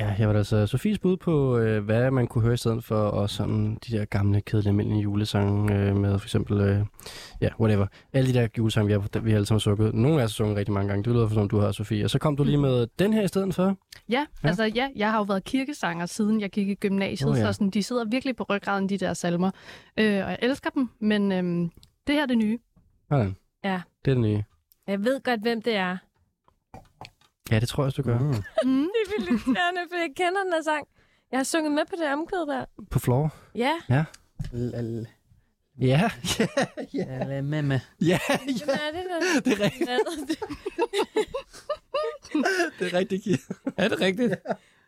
Ja, 0.00 0.14
jeg 0.18 0.28
var 0.28 0.34
altså 0.34 0.66
Sofies 0.66 0.98
bud 0.98 1.16
på, 1.16 1.58
øh, 1.58 1.84
hvad 1.84 2.10
man 2.10 2.26
kunne 2.26 2.42
høre 2.42 2.54
i 2.54 2.56
stedet 2.56 2.84
for, 2.84 2.96
og 2.96 3.30
sådan 3.30 3.78
de 3.86 3.96
der 3.98 4.04
gamle, 4.04 4.40
kedelige, 4.40 4.68
almindelige 4.68 5.02
julesange 5.02 5.74
øh, 5.74 5.96
med 5.96 6.18
for 6.18 6.26
eksempel, 6.26 6.60
øh, 6.60 6.84
ja, 7.40 7.48
whatever. 7.60 7.86
Alle 8.12 8.32
de 8.32 8.38
der 8.38 8.48
julesange, 8.58 8.86
vi 8.86 8.92
har, 8.92 9.20
vi 9.20 9.30
har 9.30 9.36
alle 9.36 9.46
sammen 9.46 9.60
sunget. 9.60 9.94
Nogle 9.94 10.20
af 10.20 10.24
os 10.24 10.30
har 10.30 10.34
sunget 10.34 10.56
rigtig 10.56 10.72
mange 10.74 10.88
gange. 10.88 11.04
Det 11.04 11.12
lyder 11.12 11.28
for 11.28 11.34
som 11.34 11.48
du 11.48 11.58
har, 11.58 11.72
Sofie. 11.72 12.04
Og 12.04 12.10
så 12.10 12.18
kom 12.18 12.36
du 12.36 12.44
lige 12.44 12.56
med 12.56 12.86
den 12.98 13.12
her 13.12 13.22
i 13.22 13.28
stedet 13.28 13.54
for. 13.54 13.76
Ja, 14.08 14.26
Ja. 14.44 14.48
altså 14.48 14.64
ja, 14.64 14.88
jeg 14.96 15.10
har 15.10 15.18
jo 15.18 15.22
været 15.22 15.44
kirkesanger, 15.44 16.06
siden 16.06 16.40
jeg 16.40 16.50
gik 16.50 16.68
i 16.68 16.74
gymnasiet, 16.74 17.30
oh, 17.30 17.38
ja. 17.38 17.42
så 17.46 17.52
sådan, 17.52 17.70
de 17.70 17.82
sidder 17.82 18.04
virkelig 18.04 18.36
på 18.36 18.44
ryggraden, 18.50 18.88
de 18.88 18.98
der 18.98 19.14
salmer. 19.14 19.50
Øh, 19.98 20.06
og 20.06 20.30
jeg 20.30 20.38
elsker 20.42 20.70
dem, 20.70 20.88
men 21.00 21.32
øhm, 21.32 21.70
det 22.06 22.14
her 22.14 22.22
er 22.22 22.26
det 22.26 22.38
nye. 22.38 22.58
Sådan. 23.08 23.36
Ja. 23.64 23.80
Det 24.04 24.10
er 24.10 24.14
det 24.14 24.22
nye. 24.22 24.42
Jeg 24.86 25.04
ved 25.04 25.20
godt, 25.22 25.40
hvem 25.40 25.62
det 25.62 25.76
er. 25.76 25.96
Ja, 27.50 27.60
det 27.60 27.68
tror 27.68 27.82
jeg 27.82 27.86
også, 27.86 28.02
du 28.02 28.08
gør. 28.08 28.18
Mm. 28.18 28.26
Mm. 28.26 28.32
Det 28.34 29.00
er 29.06 29.18
vildt 29.18 29.30
irriterende, 29.30 29.80
for 29.90 29.96
jeg 29.96 30.10
kender 30.16 30.42
den 30.44 30.52
her 30.52 30.62
sang. 30.62 30.86
Jeg 31.30 31.38
har 31.38 31.44
sunget 31.44 31.72
med 31.72 31.82
på 31.90 31.96
det 31.98 32.12
omkvæd 32.12 32.46
der. 32.46 32.64
På 32.90 32.98
floor. 32.98 33.34
Ja. 33.54 33.80
Ja. 33.88 34.04
Lal. 34.52 35.08
Ja. 35.80 36.10
Ja, 36.94 37.42
med 37.52 37.62
med. 37.62 37.80
Ja, 38.00 38.18
Hvad 38.64 38.74
er 38.74 38.92
det, 38.92 39.04
der? 39.10 39.40
Det 39.44 39.52
er 39.52 39.64
rigtigt. 39.64 39.90
det 42.78 42.92
er 42.94 42.98
rigtigt, 42.98 43.24
Kira. 43.24 43.72
Er 43.76 43.88
det 43.88 44.00
rigtigt? 44.00 44.34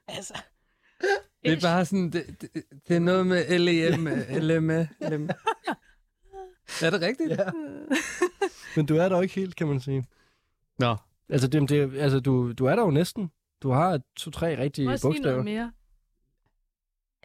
altså. 0.08 0.34
Det 1.44 1.52
er 1.52 1.60
bare 1.60 1.84
sådan, 1.84 2.10
det, 2.10 2.40
det, 2.40 2.50
det 2.88 2.96
er 2.96 3.00
noget 3.00 3.26
med 3.26 3.58
LEM, 3.58 4.06
LM, 4.40 4.70
LM. 5.00 5.28
Er 6.82 6.90
det 6.90 7.00
rigtigt? 7.00 7.30
Ja. 7.30 7.44
Men 8.76 8.86
du 8.86 8.96
er 8.96 9.08
der 9.08 9.22
ikke 9.22 9.34
helt, 9.34 9.56
kan 9.56 9.66
man 9.66 9.80
sige. 9.80 10.04
Nå. 10.78 10.96
Altså, 11.32 11.48
det, 11.48 11.68
det, 11.68 11.98
altså 11.98 12.20
du, 12.20 12.52
du 12.52 12.66
er 12.66 12.76
der 12.76 12.82
jo 12.82 12.90
næsten. 12.90 13.30
Du 13.62 13.70
har 13.70 14.00
to-tre 14.16 14.58
rigtige 14.58 14.98
sige 14.98 15.08
bogstaver. 15.08 15.30
noget 15.30 15.44
mere. 15.44 15.72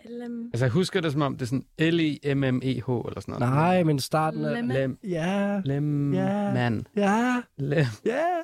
LM. 0.05 0.45
Altså, 0.45 0.65
jeg 0.65 0.71
husker 0.71 1.01
det 1.01 1.11
som 1.11 1.21
om, 1.21 1.34
det 1.38 1.41
er 1.41 1.45
sådan 1.45 1.65
L-E-M-M-E-H 1.79 2.89
eller 3.07 3.19
sådan 3.21 3.39
noget. 3.39 3.53
Nej, 3.53 3.84
men 3.84 3.99
starten 3.99 4.45
er... 4.45 4.53
Lemme. 4.53 4.73
Lem. 4.73 4.99
Ja. 5.03 5.61
Lem. 5.65 6.13
Ja. 6.13 6.53
Man. 6.53 6.88
Ja. 6.95 7.41
Lem. 7.57 7.85
Ja. 8.05 8.43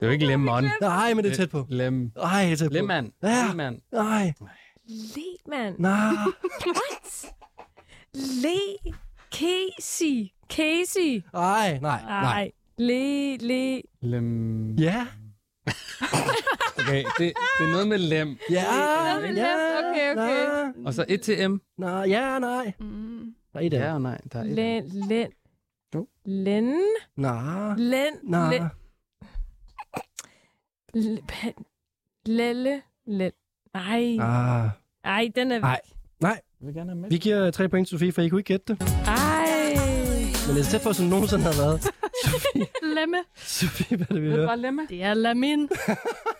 Det 0.00 0.02
er 0.02 0.06
jo 0.06 0.12
ikke 0.12 0.26
lemon. 0.26 0.64
Nej, 0.80 1.14
men 1.14 1.24
det 1.24 1.32
er 1.32 1.36
tæt 1.36 1.50
på. 1.50 1.66
Lem. 1.68 2.12
Nej, 2.16 2.44
det 2.44 2.52
er 2.52 2.56
tæt 2.56 2.70
på. 2.70 2.74
Lemman. 2.74 3.12
Ja. 3.22 3.46
Lemman. 3.48 3.82
Nej. 3.92 4.32
Lehmann. 4.88 5.74
Nej. 5.78 6.12
What? 6.66 7.34
Le... 8.14 8.92
Casey. 9.32 10.28
Casey. 10.48 11.22
Nej, 11.32 11.78
nej, 11.78 12.02
nej. 12.02 12.52
Nej. 12.78 12.86
Le... 12.86 13.36
Le... 13.36 13.82
Lem. 14.02 14.74
Ja. 14.76 15.06
Okay, 16.78 17.04
det, 17.04 17.18
det 17.18 17.64
er 17.66 17.70
noget 17.70 17.88
med 17.88 17.98
lem. 17.98 18.38
Ja. 18.50 18.64
Noget 18.64 19.22
med 19.22 19.32
lem. 19.34 19.46
Okay, 19.78 20.12
okay. 20.12 20.14
Nej. 20.14 20.72
Og 20.86 20.94
så 20.94 21.04
et 21.08 21.20
til 21.20 21.50
M. 21.50 21.60
Nej, 21.78 22.04
ja, 22.08 22.38
nej. 22.38 22.72
Mm. 22.80 23.34
Der 23.52 23.60
er 23.60 23.64
et 23.64 23.72
Ja 23.72 23.94
og 23.94 24.02
nej. 24.02 24.20
Der 24.32 24.38
er 24.38 24.44
et. 24.44 24.50
Len... 24.50 24.84
Len... 25.08 25.28
Jo. 25.94 26.08
Len... 26.24 26.74
Nej. 27.16 27.74
Len... 27.76 28.12
Nej. 28.22 28.60
Lelle... 32.26 32.82
Len... 33.06 33.32
Nej. 33.74 34.16
Ah. 34.20 34.70
Ej, 35.04 35.30
den 35.36 35.52
er... 35.52 35.58
Nej. 35.60 35.80
Nej. 36.20 36.40
Med. 36.60 37.10
Vi 37.10 37.18
giver 37.18 37.50
tre 37.50 37.68
point 37.68 37.88
til 37.88 37.98
Sofie, 37.98 38.12
for 38.12 38.22
I 38.22 38.28
kunne 38.28 38.40
ikke 38.40 38.48
gætte 38.48 38.74
det. 38.74 39.05
Men 40.46 40.54
det 40.56 40.60
er 40.60 40.64
så 40.64 40.70
tæt 40.70 40.82
på, 40.82 40.92
som 40.92 41.06
nogensinde 41.06 41.42
har 41.44 41.56
været. 41.62 41.80
Lemme. 42.96 43.16
Sofie, 43.36 43.96
hvad 43.96 44.06
er 44.10 44.14
det, 44.14 44.22
vi 44.22 44.26
Det 44.26 44.32
er 44.32 44.36
hører? 44.36 44.46
bare 44.46 44.58
lemme. 44.58 44.86
Det 44.88 45.02
er 45.02 45.14
lamin 45.14 45.68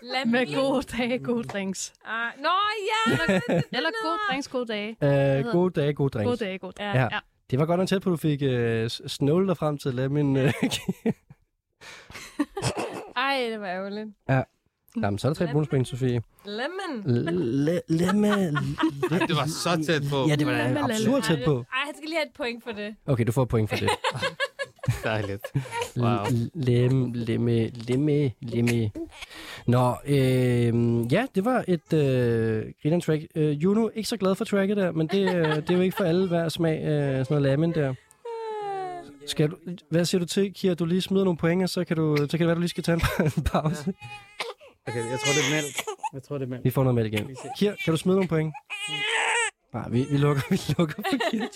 Lamin. 0.03 0.33
med 0.33 0.55
gode 0.55 0.83
dage, 0.83 1.19
gode 1.19 1.45
drinks. 1.45 1.93
Ah, 2.05 2.33
nå, 2.43 2.49
ja. 2.91 3.27
Eller 3.77 3.91
gode 4.05 4.19
drinks, 4.31 4.49
gode 4.49 4.67
dage. 4.67 4.97
Uh, 5.45 5.53
gode 5.53 5.81
dage, 5.81 5.93
gode 5.95 6.11
drinks. 6.11 6.27
Gode 6.29 6.37
dage, 6.45 6.59
gode 6.59 6.73
dage. 6.79 6.91
Ja. 6.91 6.99
Ja. 7.03 7.09
Ja. 7.13 7.19
Det 7.51 7.59
var 7.59 7.67
godt 7.67 7.79
nok 7.79 7.89
tæt 7.89 8.03
på, 8.03 8.11
at 8.11 8.13
du 8.13 8.17
fik 8.17 8.43
uh, 8.43 8.87
snålet 9.09 9.49
dig 9.49 9.57
frem 9.57 9.79
til 9.79 9.89
at 9.89 9.95
lade 9.95 10.09
min... 10.09 10.37
Uh, 10.37 10.43
Ej, 13.17 13.49
det 13.51 13.61
var 13.61 13.67
ærgerligt. 13.67 14.09
Jamen, 15.03 15.19
så 15.19 15.29
er 15.29 15.33
der 15.33 15.47
tre 15.47 15.53
bonuspoint, 15.53 15.89
Sofie. 15.89 16.23
Lemon. 16.45 17.03
Lemme... 17.89 18.29
Det 19.29 19.37
var 19.37 19.47
så 19.47 19.85
tæt 19.87 20.03
på. 20.11 20.29
Ja, 20.29 20.37
det 20.37 20.47
var 20.47 20.53
Lemme, 20.53 20.81
absurd 20.81 21.23
tæt 21.23 21.39
på. 21.45 21.55
Ej, 21.57 21.65
han 21.85 21.95
skal 21.97 22.09
lige 22.09 22.17
have 22.17 22.27
et 22.27 22.33
point 22.37 22.65
for 22.65 22.71
det. 22.73 22.95
Okay, 23.07 23.25
du 23.27 23.33
får 23.33 23.43
et 23.43 23.49
point 23.49 23.71
for 23.71 23.77
det. 23.77 23.89
Dejligt. 25.05 25.43
Wow. 25.97 26.25
Lem, 26.55 27.13
lemme, 27.15 27.69
lemme, 27.69 28.31
lemme. 28.41 28.91
Nå, 29.67 29.95
øh, 30.07 31.13
ja, 31.13 31.27
det 31.35 31.45
var 31.45 31.65
et 31.69 31.93
øh, 31.93 32.65
grineren 32.83 33.01
track. 33.01 33.23
Øh, 33.35 33.51
Juno, 33.63 33.89
ikke 33.95 34.09
så 34.09 34.17
glad 34.17 34.35
for 34.35 34.45
tracket 34.45 34.77
der, 34.77 34.93
men 34.93 35.07
det, 35.07 35.35
øh, 35.37 35.57
det 35.57 35.71
er 35.71 35.75
jo 35.75 35.81
ikke 35.81 35.97
for 35.97 36.05
alle 36.05 36.29
hver 36.29 36.49
smag, 36.49 36.79
øh, 36.85 36.89
sådan 36.89 37.27
noget 37.31 37.43
lamen 37.43 37.75
der. 37.75 37.95
Skal 39.27 39.51
du, 39.51 39.57
hvad 39.91 40.05
siger 40.05 40.19
du 40.19 40.27
til, 40.27 40.53
Kira, 40.55 40.75
du 40.75 40.85
lige 40.85 41.01
smider 41.01 41.25
nogle 41.25 41.37
point, 41.39 41.63
og 41.63 41.69
så 41.69 41.85
kan, 41.85 41.97
du, 41.97 42.17
så 42.17 42.27
kan 42.31 42.39
det 42.39 42.47
være, 42.47 42.55
du 42.55 42.61
lige 42.61 42.69
skal 42.69 42.85
tage 42.85 43.01
en, 43.21 43.25
en 43.37 43.43
pause. 43.53 43.95
Okay, 44.89 45.11
jeg 45.11 45.19
tror, 45.21 45.33
det 45.33 45.43
er 45.47 45.63
mælk. 45.63 45.77
Jeg 46.13 46.23
tror, 46.23 46.39
det 46.39 46.45
er 46.45 46.49
mælk. 46.49 46.65
Vi 46.65 46.71
får 46.71 46.83
noget 46.85 46.95
med 46.95 47.05
igen. 47.05 47.37
Kira, 47.59 47.75
kan 47.85 47.91
du 47.93 47.97
smide 47.97 48.17
nogle 48.17 48.29
point? 48.29 48.55
Nej, 49.73 49.89
vi, 49.89 50.07
vi 50.11 50.17
lukker, 50.17 50.43
vi 50.51 50.61
lukker 50.79 50.95
for 50.95 51.31
Kira. 51.31 51.47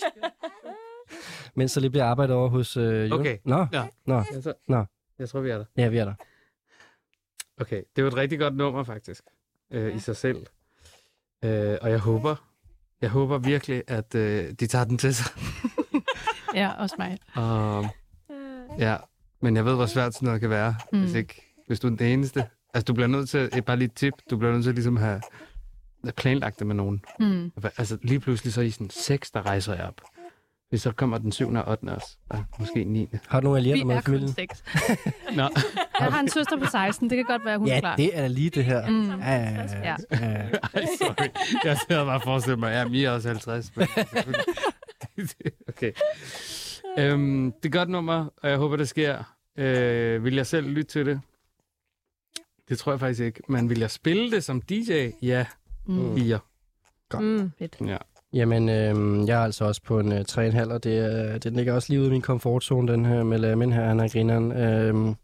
Mens 1.55 1.73
der 1.73 1.81
lige 1.81 1.91
bliver 1.91 2.05
arbejdet 2.05 2.35
over 2.35 2.49
hos 2.49 2.77
øh, 2.77 3.03
Juno. 3.09 3.19
Okay. 3.19 3.37
Nå, 3.45 3.65
Ja. 3.73 3.87
nå, 4.05 4.23
Jeg, 4.33 4.43
tror, 4.43 4.53
Nå. 4.67 4.85
jeg 5.19 5.29
tror, 5.29 5.39
vi 5.39 5.49
er 5.49 5.57
der. 5.57 5.65
ja, 5.77 5.87
vi 5.87 5.97
er 5.97 6.05
der. 6.05 6.13
Okay, 7.61 7.77
det 7.77 7.97
er 7.97 8.01
jo 8.01 8.07
et 8.07 8.15
rigtig 8.15 8.39
godt 8.39 8.55
nummer, 8.55 8.83
faktisk. 8.83 9.23
Øh, 9.71 9.95
I 9.95 9.99
sig 9.99 10.15
selv. 10.15 10.45
Øh, 11.43 11.77
og 11.81 11.89
jeg 11.89 11.99
håber, 11.99 12.35
jeg 13.01 13.09
håber 13.09 13.37
virkelig, 13.37 13.83
at 13.87 14.15
øh, 14.15 14.51
de 14.59 14.67
tager 14.67 14.85
den 14.85 14.97
til 14.97 15.15
sig. 15.15 15.25
Ja, 16.55 16.71
også 16.71 16.95
mig. 16.99 17.17
Og, 17.35 17.85
ja, 18.79 18.97
men 19.41 19.55
jeg 19.55 19.65
ved, 19.65 19.75
hvor 19.75 19.85
svært 19.85 20.13
sådan 20.13 20.25
noget 20.25 20.41
kan 20.41 20.49
være. 20.49 20.75
Mm. 20.93 20.99
hvis, 21.01 21.13
ikke, 21.13 21.53
hvis 21.67 21.79
du 21.79 21.87
er 21.87 21.95
den 21.95 22.07
eneste. 22.07 22.45
Altså, 22.73 22.85
du 22.85 22.93
bliver 22.93 23.07
nødt 23.07 23.29
til, 23.29 23.49
et 23.57 23.65
bare 23.65 23.77
lige 23.77 23.85
et 23.85 23.93
tip, 23.93 24.13
du 24.29 24.37
bliver 24.37 24.53
nødt 24.53 24.63
til 24.63 24.73
ligesom 24.73 24.97
at 24.97 25.03
have 25.03 25.21
have 26.03 26.13
planlagt 26.13 26.59
det 26.59 26.67
med 26.67 26.75
nogen. 26.75 27.01
Mm. 27.19 27.51
Altså, 27.77 27.97
lige 28.03 28.19
pludselig 28.19 28.53
så 28.53 28.61
er 28.61 28.65
I 28.65 28.71
sådan 28.71 28.89
seks, 28.89 29.31
der 29.31 29.45
rejser 29.45 29.73
jer 29.75 29.87
op. 29.87 30.01
Hvis 30.69 30.81
så 30.81 30.91
kommer 30.91 31.17
den 31.17 31.31
7. 31.31 31.53
og 31.53 31.67
8. 31.67 31.83
også, 31.83 32.17
og 32.29 32.43
måske 32.59 32.83
9. 32.83 33.07
Har 33.27 33.39
du 33.39 33.43
nogle 33.43 33.61
Vi 33.63 33.69
allierede 33.69 33.85
med 33.87 33.95
i 33.95 33.97
er 33.97 34.01
kun 34.01 34.05
familien? 34.13 34.33
seks. 34.33 34.63
Nå, 35.37 35.49
Jeg 35.99 36.07
har 36.11 36.19
en 36.19 36.29
søster 36.29 36.57
på 36.59 36.65
16. 36.65 37.09
Det 37.09 37.15
kan 37.17 37.25
godt 37.25 37.45
være, 37.45 37.57
hun 37.57 37.67
er 37.67 37.73
Ja, 37.73 37.79
klar. 37.79 37.95
det 37.95 38.17
er 38.17 38.21
da 38.21 38.27
lige 38.27 38.49
det 38.49 38.65
her. 38.65 38.89
Mm. 38.89 39.09
Ja, 39.09 39.35
ja, 39.35 39.61
ja. 39.83 39.95
Ej, 40.73 40.85
sorry. 40.97 41.27
Jeg 41.63 41.77
sidder 41.87 42.05
bare 42.05 42.15
og 42.15 42.21
forestiller 42.23 42.57
mig, 42.57 42.71
ja, 42.71 42.85
Mia 42.87 43.07
er 43.09 43.11
også 43.11 43.27
50. 43.27 43.71
Men 43.75 43.87
okay. 45.69 45.91
Øhm, 46.97 47.51
det 47.63 47.75
er 47.75 47.79
godt 47.79 47.89
nummer, 47.89 48.25
og 48.43 48.49
jeg 48.49 48.57
håber, 48.57 48.75
det 48.75 48.89
sker. 48.89 49.23
Øh, 49.57 50.23
vil 50.23 50.35
jeg 50.35 50.45
selv 50.47 50.67
lytte 50.67 50.91
til 50.91 51.05
det? 51.05 51.21
Det 52.71 52.79
tror 52.79 52.91
jeg 52.91 52.99
faktisk 52.99 53.21
ikke. 53.21 53.41
Men 53.47 53.69
vil 53.69 53.79
jeg 53.79 53.91
spille 53.91 54.31
det 54.31 54.43
som 54.43 54.61
DJ? 54.61 55.09
Ja. 55.21 55.45
Mm. 55.87 56.17
Fire. 56.17 56.39
Mm. 57.13 57.51
Fedt. 57.59 57.77
Ja. 57.85 57.97
Jamen, 58.33 58.69
øh, 58.69 59.27
jeg 59.27 59.39
er 59.39 59.43
altså 59.43 59.65
også 59.65 59.81
på 59.83 59.99
en 59.99 60.11
øh, 60.11 60.25
3,5, 60.31 60.73
og 60.73 60.83
det, 60.83 60.97
er, 60.97 61.37
den 61.37 61.53
ligger 61.53 61.73
også 61.73 61.89
lige 61.89 61.99
ude 61.99 62.07
i 62.07 62.11
min 62.11 62.21
komfortzone, 62.21 62.91
den 62.91 63.05
her 63.05 63.23
med 63.23 63.37
Lamin 63.37 63.73
her, 63.73 63.85
han 63.85 63.99
er 63.99 64.07
grineren. 64.07 64.51
Øh, 64.51 65.15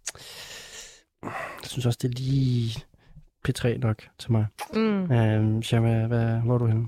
jeg 1.24 1.70
synes 1.70 1.86
også, 1.86 2.00
det 2.02 2.08
er 2.08 2.14
lige 2.22 2.84
P3 3.48 3.78
nok 3.78 4.04
til 4.20 4.32
mig. 4.32 4.46
Mm. 4.74 5.12
Øh, 5.12 5.64
Shama, 5.64 6.08
hvad, 6.08 6.42
hvor 6.46 6.54
er 6.54 6.58
du 6.58 6.66
henne? 6.66 6.88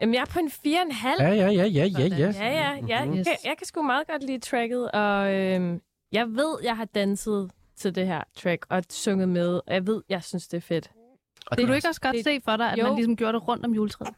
Jamen, 0.00 0.14
jeg 0.14 0.20
er 0.20 0.32
på 0.32 0.38
en 0.38 0.48
4,5. 0.48 1.22
Ja, 1.22 1.28
ja, 1.28 1.48
ja, 1.48 1.64
ja, 1.64 1.64
ja, 1.64 2.06
ja. 2.06 2.32
Ja, 2.38 2.50
ja, 2.50 2.76
ja. 2.88 3.04
Mhm. 3.04 3.14
Jeg, 3.14 3.24
kan, 3.26 3.36
jeg 3.44 3.54
kan 3.58 3.66
sgu 3.66 3.82
meget 3.82 4.06
godt 4.06 4.22
lide 4.26 4.38
tracket, 4.40 4.90
og 4.90 5.34
øhm, 5.34 5.80
jeg 6.12 6.26
ved, 6.28 6.56
jeg 6.64 6.76
har 6.76 6.84
danset 6.84 7.50
til 7.76 7.94
det 7.94 8.06
her 8.06 8.22
track 8.36 8.66
og 8.70 8.82
sunget 8.90 9.28
med, 9.28 9.48
og 9.54 9.74
jeg 9.74 9.86
ved, 9.86 10.02
jeg 10.08 10.22
synes, 10.24 10.48
det 10.48 10.56
er 10.56 10.60
fedt. 10.60 10.90
Og 11.46 11.56
Kunne 11.56 11.66
du 11.66 11.70
det 11.72 11.76
ikke 11.76 11.88
også 11.88 12.00
godt 12.00 12.14
det- 12.16 12.24
se 12.24 12.40
for 12.44 12.56
dig, 12.56 12.72
at 12.72 12.78
Jo. 12.78 12.84
man 12.86 12.94
ligesom 12.96 13.16
gjorde 13.16 13.32
det 13.32 13.48
rundt 13.48 13.64
om 13.64 13.74
juletræet? 13.74 14.14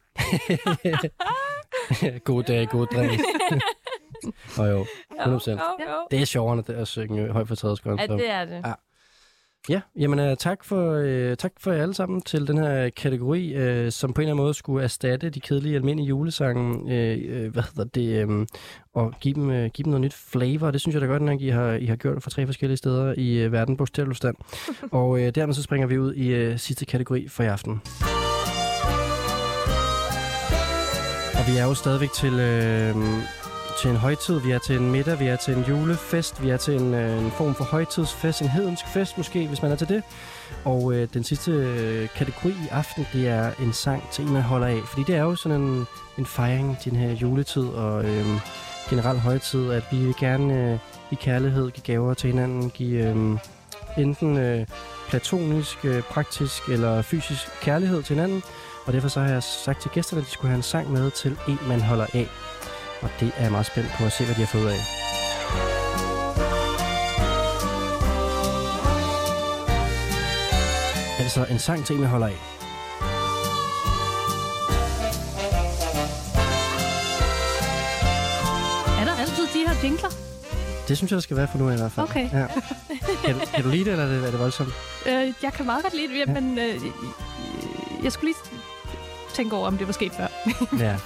god 2.25 2.43
dag, 2.43 2.69
god 2.69 2.87
dreng. 2.87 3.11
og 4.59 4.69
jo, 4.73 4.85
100%. 4.85 5.51
Jo, 5.51 5.57
jo, 5.57 5.91
jo. 5.91 6.07
Det 6.11 6.21
er 6.21 6.25
sjovere, 6.25 6.63
at 6.69 6.89
synge 6.89 7.33
højt 7.33 7.49
for 7.49 7.55
tredje 7.55 7.77
skånd. 7.77 8.01
Ja, 8.01 8.07
det 8.07 8.31
er 8.31 8.45
det. 8.45 8.63
Ja. 8.67 8.73
Ja, 9.69 9.81
jamen 9.99 10.19
uh, 10.31 10.37
tak, 10.39 10.65
for, 10.65 10.99
uh, 10.99 11.35
tak 11.37 11.53
for 11.59 11.73
jer 11.73 11.83
alle 11.83 11.95
sammen 11.95 12.23
til 12.23 12.47
den 12.47 12.59
her 12.59 12.91
kategori, 12.91 13.57
uh, 13.57 13.93
som 13.93 14.13
på 14.13 14.21
en 14.21 14.23
eller 14.23 14.33
anden 14.33 14.45
måde 14.45 14.55
skulle 14.55 14.85
erstatte 14.85 15.31
de 15.31 15.41
kedelige 15.41 15.75
almindelige 15.75 16.09
julesange, 16.09 16.75
uh, 16.75 17.37
uh, 17.37 17.53
hvad 17.53 17.63
hedder 17.63 17.85
det, 17.85 18.25
um, 18.25 18.47
og 18.95 19.15
give 19.21 19.35
dem, 19.35 19.49
uh, 19.49 19.55
give 19.55 19.85
dem 19.85 19.87
noget 19.91 20.01
nyt 20.01 20.15
flavor. 20.15 20.71
Det 20.71 20.81
synes 20.81 20.95
jeg 20.95 21.03
da 21.03 21.07
godt, 21.07 21.23
nok, 21.23 21.41
I 21.41 21.49
har, 21.49 21.73
I 21.73 21.87
har 21.87 21.97
gjort 21.97 22.23
fra 22.23 22.31
tre 22.31 22.47
forskellige 22.47 22.77
steder 22.77 23.15
i 23.17 23.47
uh, 23.47 23.53
verden, 23.53 23.77
bogstaveligt 23.77 24.17
stand. 24.17 24.37
og 24.93 25.09
uh, 25.11 25.29
dermed 25.29 25.55
så 25.55 25.63
springer 25.63 25.87
vi 25.87 25.99
ud 25.99 26.15
i 26.15 26.51
uh, 26.51 26.59
sidste 26.59 26.87
kategori 26.87 27.29
for 27.29 27.43
i 27.43 27.47
aften. 27.47 27.81
Og 31.39 31.53
vi 31.53 31.59
er 31.59 31.65
jo 31.65 31.75
stadigvæk 31.75 32.13
til, 32.13 32.33
øh, 32.33 32.97
til 33.81 33.91
en 33.91 33.97
højtid, 33.97 34.41
vi 34.41 34.51
er 34.51 34.59
til 34.59 34.77
en 34.77 34.91
middag, 34.91 35.21
vi 35.21 35.27
er 35.27 35.37
til 35.37 35.55
en 35.55 35.65
julefest, 35.69 36.43
vi 36.43 36.51
er 36.51 36.57
til 36.57 36.75
en, 36.75 36.95
øh, 36.95 37.25
en 37.25 37.31
form 37.31 37.55
for 37.55 37.65
højtidsfest, 37.65 38.43
en 38.43 38.49
hedensk 38.49 38.87
fest 38.87 39.17
måske, 39.19 39.47
hvis 39.47 39.63
man 39.63 39.73
er 39.73 39.77
til 39.77 39.89
det. 39.89 40.03
Og 40.65 40.95
øh, 40.95 41.09
den 41.15 41.25
sidste 41.25 41.51
øh, 41.51 42.09
kategori 42.09 42.51
i 42.51 42.69
aften, 42.71 43.07
det 43.13 43.29
er 43.29 43.51
en 43.63 43.73
sang 43.73 44.11
til 44.13 44.25
en, 44.25 44.33
man 44.33 44.43
holder 44.43 44.67
af. 44.67 44.81
Fordi 44.87 45.03
det 45.07 45.15
er 45.15 45.23
jo 45.23 45.37
sådan 45.37 45.61
en, 45.61 45.87
en 46.19 46.27
fejring 46.27 46.79
til 46.79 46.93
den 46.93 47.01
her 47.01 47.13
juletid 47.13 47.67
og 47.67 48.05
øh, 48.05 48.27
generelt 48.91 49.21
højtid, 49.21 49.71
at 49.71 49.83
vi 49.91 49.97
vil 49.97 50.15
gerne 50.21 50.73
øh, 50.73 50.79
i 51.11 51.15
kærlighed 51.15 51.71
give 51.71 51.85
gaver 51.85 52.15
til 52.15 52.31
hinanden, 52.31 52.71
give 52.71 53.09
øh, 53.09 53.39
enten 53.99 54.37
øh, 54.37 54.67
platonisk, 55.09 55.85
øh, 55.85 56.03
praktisk 56.03 56.69
eller 56.69 57.03
fysisk 57.03 57.61
kærlighed 57.63 58.03
til 58.03 58.15
hinanden. 58.15 58.43
Og 58.87 58.93
derfor 58.93 59.09
så 59.09 59.21
har 59.21 59.29
jeg 59.29 59.43
sagt 59.43 59.83
til 59.83 59.91
gæsterne, 59.91 60.21
at 60.21 60.27
de 60.27 60.33
skulle 60.33 60.49
have 60.49 60.57
en 60.57 60.63
sang 60.63 60.93
med 60.93 61.11
til 61.11 61.37
en, 61.49 61.59
man 61.69 61.81
holder 61.81 62.07
af. 62.15 62.29
Og 63.03 63.11
det 63.21 63.33
er 63.37 63.43
jeg 63.43 63.51
meget 63.51 63.67
spændt 63.67 63.91
på 63.99 64.05
at 64.05 64.13
se, 64.13 64.25
hvad 64.25 64.35
de 64.35 64.41
har 64.41 64.47
fået 64.47 64.63
ud 64.63 64.69
af. 64.69 64.81
Altså 71.19 71.47
en 71.51 71.59
sang 71.59 71.87
til 71.87 71.95
en, 71.95 72.01
man 72.01 72.11
holder 72.11 72.27
af. 72.27 72.39
Er 79.01 79.05
der 79.05 79.15
altid 79.21 79.47
de 79.55 79.69
her 79.69 79.75
jingler? 79.83 80.09
Det 80.89 80.97
synes 80.97 81.11
jeg, 81.11 81.17
der 81.17 81.21
skal 81.23 81.37
være 81.37 81.49
for 81.53 81.59
nu 81.59 81.71
i 81.71 81.77
hvert 81.77 81.93
fald. 81.93 82.07
Okay. 82.09 82.31
Ja. 82.33 82.47
Kan, 83.25 83.35
du, 83.35 83.41
kan 83.55 83.65
du 83.65 83.71
lide 83.71 83.85
det, 83.85 83.93
eller 83.93 84.05
er 84.05 84.09
det, 84.09 84.27
er 84.27 84.31
det 84.31 84.41
voldsomt? 84.41 84.73
Øh, 85.07 85.33
jeg 85.43 85.53
kan 85.53 85.67
meget 85.67 85.83
godt 85.83 85.95
lide 85.95 86.09
det, 86.09 86.19
ja. 86.27 86.41
men 86.41 86.59
øh, 86.59 86.81
jeg 88.05 88.13
skulle 88.13 88.33
lige 88.33 88.54
tænke 89.35 89.57
over, 89.57 89.67
om 89.67 89.79
det 89.79 89.87
var 89.87 89.93
sket 89.93 90.13
før. 90.13 90.27
Ja. 90.87 90.97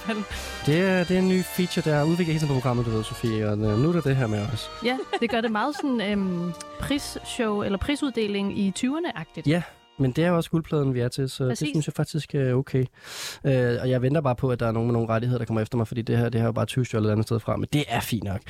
Det 0.65 0.81
er, 0.81 1.03
det 1.03 1.15
er 1.15 1.19
en 1.19 1.29
ny 1.29 1.43
feature, 1.43 1.91
der 1.91 1.97
er 1.97 2.03
udviklet 2.03 2.25
hele 2.27 2.39
tiden 2.39 2.47
på 2.47 2.53
programmet, 2.53 2.85
du 2.85 2.91
ved, 2.91 3.03
Sofie. 3.03 3.47
Og 3.49 3.51
øh, 3.57 3.79
nu 3.79 3.89
er 3.89 3.93
der 3.93 4.01
det 4.01 4.15
her 4.15 4.27
med 4.27 4.39
os. 4.53 4.69
ja, 4.85 4.97
det 5.19 5.29
gør 5.29 5.41
det 5.41 5.51
meget 5.51 5.75
sådan 5.75 6.01
øhm, 6.01 6.51
prisshow 6.79 7.61
eller 7.61 7.77
prisuddeling 7.77 8.59
i 8.59 8.73
20'erne-agtigt. 8.79 9.43
Ja, 9.49 9.61
men 9.99 10.11
det 10.11 10.23
er 10.23 10.29
jo 10.29 10.35
også 10.35 10.49
guldpladen, 10.49 10.93
vi 10.93 10.99
er 10.99 11.07
til, 11.07 11.29
så 11.29 11.47
Præcis. 11.47 11.59
det 11.59 11.67
synes 11.73 11.87
jeg 11.87 11.93
faktisk 11.93 12.35
er 12.35 12.53
okay. 12.53 12.85
Øh, 13.45 13.77
og 13.81 13.89
jeg 13.89 14.01
venter 14.01 14.21
bare 14.21 14.35
på, 14.35 14.49
at 14.51 14.59
der 14.59 14.67
er 14.67 14.71
nogen 14.71 14.87
med 14.87 14.93
nogle 14.93 15.09
rettigheder, 15.09 15.37
der 15.37 15.45
kommer 15.45 15.61
efter 15.61 15.77
mig, 15.77 15.87
fordi 15.87 16.01
det 16.01 16.17
her, 16.17 16.29
det 16.29 16.35
her 16.35 16.41
er 16.41 16.47
jo 16.47 16.51
bare 16.51 16.65
20 16.65 16.85
stjålet 16.85 17.07
et 17.07 17.11
andet 17.11 17.25
sted 17.25 17.39
fra, 17.39 17.55
men 17.57 17.67
det 17.73 17.83
er 17.87 17.99
fint 17.99 18.23
nok. 18.23 18.41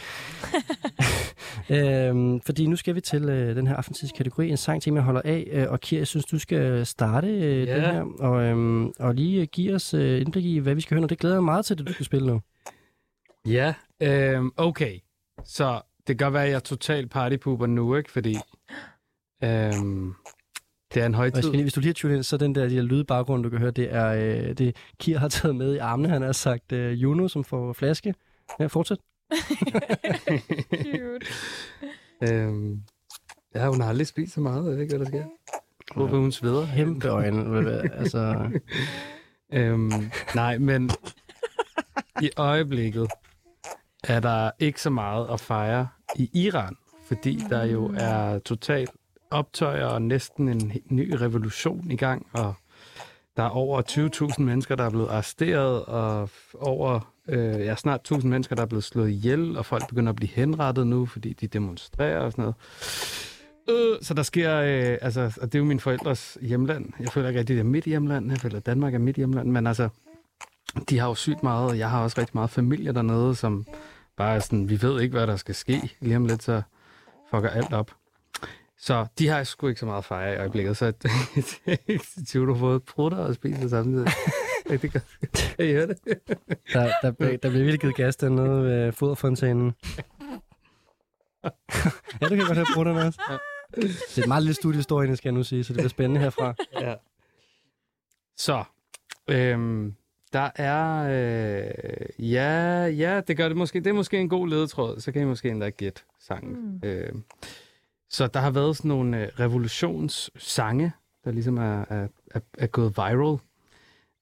øhm, 1.70 2.42
fordi 2.42 2.68
nu 2.68 2.76
skal 2.76 2.96
vi 2.96 3.02
til 3.02 3.30
øh, 3.30 3.56
den 3.56 3.68
her 3.68 3.76
aftensids 3.76 4.12
kategori, 4.12 4.50
en 4.50 4.58
sang 4.58 4.82
til, 4.82 4.94
jeg 4.94 5.02
holder 5.04 5.22
af. 5.26 5.48
Øh, 5.52 5.66
og 5.70 5.80
Kira, 5.80 6.00
jeg 6.00 6.08
synes, 6.08 6.26
du 6.26 6.40
skal 6.40 6.86
starte 6.86 7.28
øh, 7.28 7.68
Ja. 7.68 7.76
den 7.76 7.82
her, 7.84 8.06
og, 8.20 8.42
øhm, 8.44 8.88
og 9.00 9.16
lige 9.16 9.42
øh, 9.42 9.48
give 9.52 9.76
os 9.76 9.94
øh, 9.94 10.22
indblik 10.22 10.46
i, 10.46 10.58
hvad 10.58 10.76
vi 10.76 10.82
skal 10.82 10.96
høre 10.96 11.02
nu. 11.02 11.08
Det 11.08 11.20
glæder 11.20 11.36
jeg 11.36 11.44
mig 11.44 11.52
meget 11.52 11.66
til, 11.66 11.74
at 11.74 11.88
du 11.88 11.94
skal 11.94 12.06
spille 12.06 12.28
nu. 12.28 12.42
Ja, 13.48 13.74
øhm, 14.02 14.52
okay. 14.58 15.00
Så 15.46 15.82
det 16.08 16.18
kan 16.18 16.26
godt 16.26 16.34
være, 16.34 16.44
at 16.44 16.50
jeg 16.50 16.56
er 16.56 16.60
totalt 16.60 17.12
partypooper 17.12 17.66
nu, 17.66 17.96
ikke? 17.96 18.12
Fordi 18.12 18.38
øhm, 19.44 20.14
det 20.94 21.02
er 21.02 21.06
en 21.06 21.14
Og 21.14 21.18
højtid. 21.18 21.42
skal 21.42 21.52
lige, 21.52 21.64
hvis 21.64 21.74
du 21.74 21.80
lige 21.80 21.90
har 21.90 21.94
tunet 21.94 22.16
ind, 22.16 22.24
så 22.24 22.38
den 22.38 22.56
der, 22.56 22.68
de 22.70 22.76
der 22.76 22.82
lyde 22.82 23.04
baggrund, 23.06 23.44
du 23.44 23.50
kan 23.50 23.60
høre, 23.60 23.72
det 23.72 23.94
er 23.94 24.08
øh, 24.08 24.58
det, 24.58 24.76
Kir 25.00 25.18
har 25.18 25.28
taget 25.28 25.56
med 25.56 25.74
i 25.74 25.78
armene. 25.78 26.10
Han 26.10 26.22
har 26.22 26.32
sagt 26.32 26.72
øh, 26.72 27.02
Juno, 27.02 27.28
som 27.28 27.44
får 27.44 27.74
flaske. 27.74 28.14
Ja, 28.60 28.66
fortsæt. 28.66 28.98
Cute. 30.72 31.26
Øhm, 32.22 32.82
ja, 33.56 33.68
hun 33.68 33.82
har 33.82 33.90
aldrig 33.90 34.08
spist 34.08 34.34
så 34.34 34.42
meget. 34.42 34.66
Jeg 34.66 34.74
ved 34.74 34.82
ikke, 34.82 34.98
hvad 34.98 35.06
der 35.06 35.12
sker. 35.12 35.24
Hvorfor 35.96 36.18
hun 36.18 36.32
sveder. 36.32 36.68
Kæmpe 36.76 37.08
øjne. 37.08 37.94
altså, 37.94 38.50
øhm, 39.54 39.92
nej, 40.36 40.58
men 40.58 40.90
i 42.22 42.30
øjeblikket 42.38 43.08
er 44.04 44.20
der 44.20 44.52
ikke 44.60 44.82
så 44.82 44.90
meget 44.90 45.28
at 45.34 45.40
fejre 45.40 45.88
i 46.16 46.30
Iran, 46.34 46.76
fordi 47.08 47.40
der 47.50 47.64
jo 47.64 47.94
er 47.98 48.40
totalt 48.40 48.92
optøjer 49.32 49.86
og 49.86 50.02
næsten 50.02 50.50
en 50.50 50.74
ny 50.86 51.14
revolution 51.14 51.92
i 51.92 51.96
gang, 51.96 52.28
og 52.34 52.54
der 53.38 53.44
er 53.44 53.50
over 53.50 53.82
20.000 54.32 54.42
mennesker, 54.42 54.76
der 54.76 54.84
er 54.84 54.90
blevet 54.90 55.08
arresteret, 55.08 55.86
og 55.86 56.30
over 56.54 57.14
øh, 57.28 57.60
ja, 57.60 57.76
snart 57.76 58.12
1.000 58.12 58.28
mennesker, 58.28 58.56
der 58.56 58.64
er 58.64 58.68
blevet 58.68 58.84
slået 58.84 59.10
ihjel, 59.10 59.58
og 59.58 59.66
folk 59.66 59.88
begynder 59.88 60.10
at 60.10 60.16
blive 60.16 60.30
henrettet 60.30 60.88
nu, 60.88 61.06
fordi 61.06 61.34
de 61.34 61.48
demonstrerer 61.48 62.20
og 62.20 62.32
sådan 62.32 62.42
noget. 62.42 62.56
Øh, 63.70 63.98
så 64.02 64.14
der 64.14 64.24
sker, 64.24 64.56
øh, 64.56 64.98
altså, 65.02 65.38
og 65.42 65.48
det 65.52 65.56
er 65.56 65.60
jo 65.60 65.66
mine 65.66 65.80
forældres 65.80 66.38
hjemland. 66.42 66.86
Jeg 67.00 67.08
føler 67.12 67.28
ikke 67.28 67.40
rigtig, 67.40 67.56
det 67.56 67.62
er 67.62 67.66
mit 67.66 67.84
hjemland. 67.84 68.32
Jeg 68.32 68.40
føler, 68.40 68.58
at 68.58 68.66
Danmark 68.66 68.94
er 68.94 69.00
mit 69.00 69.16
hjemland. 69.16 69.52
Men 69.52 69.68
altså, 69.68 69.90
de 70.90 71.00
har 71.00 71.08
jo 71.08 71.16
sygt 71.16 71.44
meget, 71.44 71.70
og 71.70 71.78
jeg 71.78 71.90
har 71.90 72.04
også 72.04 72.22
rigtig 72.22 72.38
meget 72.38 72.50
familie 72.50 72.94
dernede, 72.94 73.36
som 73.36 73.66
bare 74.18 74.36
er 74.36 74.40
sådan, 74.40 74.70
vi 74.70 74.82
ved 74.82 75.02
ikke, 75.02 75.18
hvad 75.18 75.28
der 75.28 75.36
skal 75.36 75.56
ske. 75.56 75.96
Lige 76.00 76.16
om 76.16 76.26
lidt, 76.26 76.44
så 76.44 76.62
fucker 77.32 77.50
alt 77.50 77.74
op. 77.74 77.92
Så 78.82 79.08
de 79.20 79.28
har 79.28 79.44
sgu 79.44 79.68
ikke 79.68 79.80
så 79.80 79.86
meget 79.86 80.06
fejre 80.06 80.34
i 80.34 80.38
øjeblikket, 80.38 80.78
så 80.78 80.92
du 82.34 82.54
har 82.54 82.60
fået 82.60 82.84
prutter 82.84 83.18
og 83.18 83.36
spiser 83.36 83.68
samtidig. 83.68 84.08
Rigtig 84.72 84.92
godt. 84.92 85.04
Kan 85.34 85.66
I 85.66 85.72
høre 85.72 85.88
det? 85.88 85.98
der, 86.74 86.92
der, 87.02 87.12
der, 87.12 87.12
der 87.12 87.38
bliver 87.38 87.52
virkelig 87.52 87.80
givet 87.80 87.96
gas 87.96 88.16
dernede 88.16 88.64
ved 88.64 88.92
foderfontænen. 88.92 89.74
ja, 91.44 91.50
det 92.22 92.30
kan 92.30 92.38
jeg 92.38 92.48
godt 92.48 92.58
have 92.58 92.90
den 92.90 92.98
også. 92.98 93.40
Det 93.76 94.18
er 94.18 94.22
et 94.22 94.28
meget 94.28 94.44
lille 94.44 94.56
studiehistorie, 94.56 95.16
skal 95.16 95.30
jeg 95.30 95.34
nu 95.34 95.44
sige, 95.44 95.64
så 95.64 95.74
det 95.74 95.78
bliver 95.78 95.90
spændende 95.90 96.22
herfra. 96.22 96.54
Ja. 96.82 96.96
Så, 98.38 98.64
øhm, 99.28 99.96
der 100.34 100.50
er... 100.56 101.08
Øh, 101.10 102.32
ja, 102.32 102.86
ja, 102.86 103.22
det 103.28 103.38
gør 103.38 103.48
det 103.48 103.58
måske. 103.58 103.80
Det 103.80 103.88
er 103.88 103.94
måske 103.94 104.18
en 104.18 104.30
god 104.30 104.48
ledetråd. 104.48 105.00
Så 105.00 105.12
kan 105.12 105.22
I 105.22 105.26
måske 105.26 105.50
endda 105.50 105.70
gætte 105.70 106.02
sangen. 106.20 106.80
Mm. 106.84 106.88
Øh, 106.88 107.14
så 108.10 108.28
der 108.28 108.40
har 108.40 108.52
været 108.52 108.78
sådan 108.78 108.90
nogle 108.90 109.24
øh, 109.24 109.28
revolutionssange, 109.40 110.92
der 111.24 111.32
ligesom 111.32 111.58
er, 111.58 111.86
er, 111.90 112.08
er, 112.32 112.40
er 112.58 112.68
gået 112.68 112.98
viral. 112.98 113.40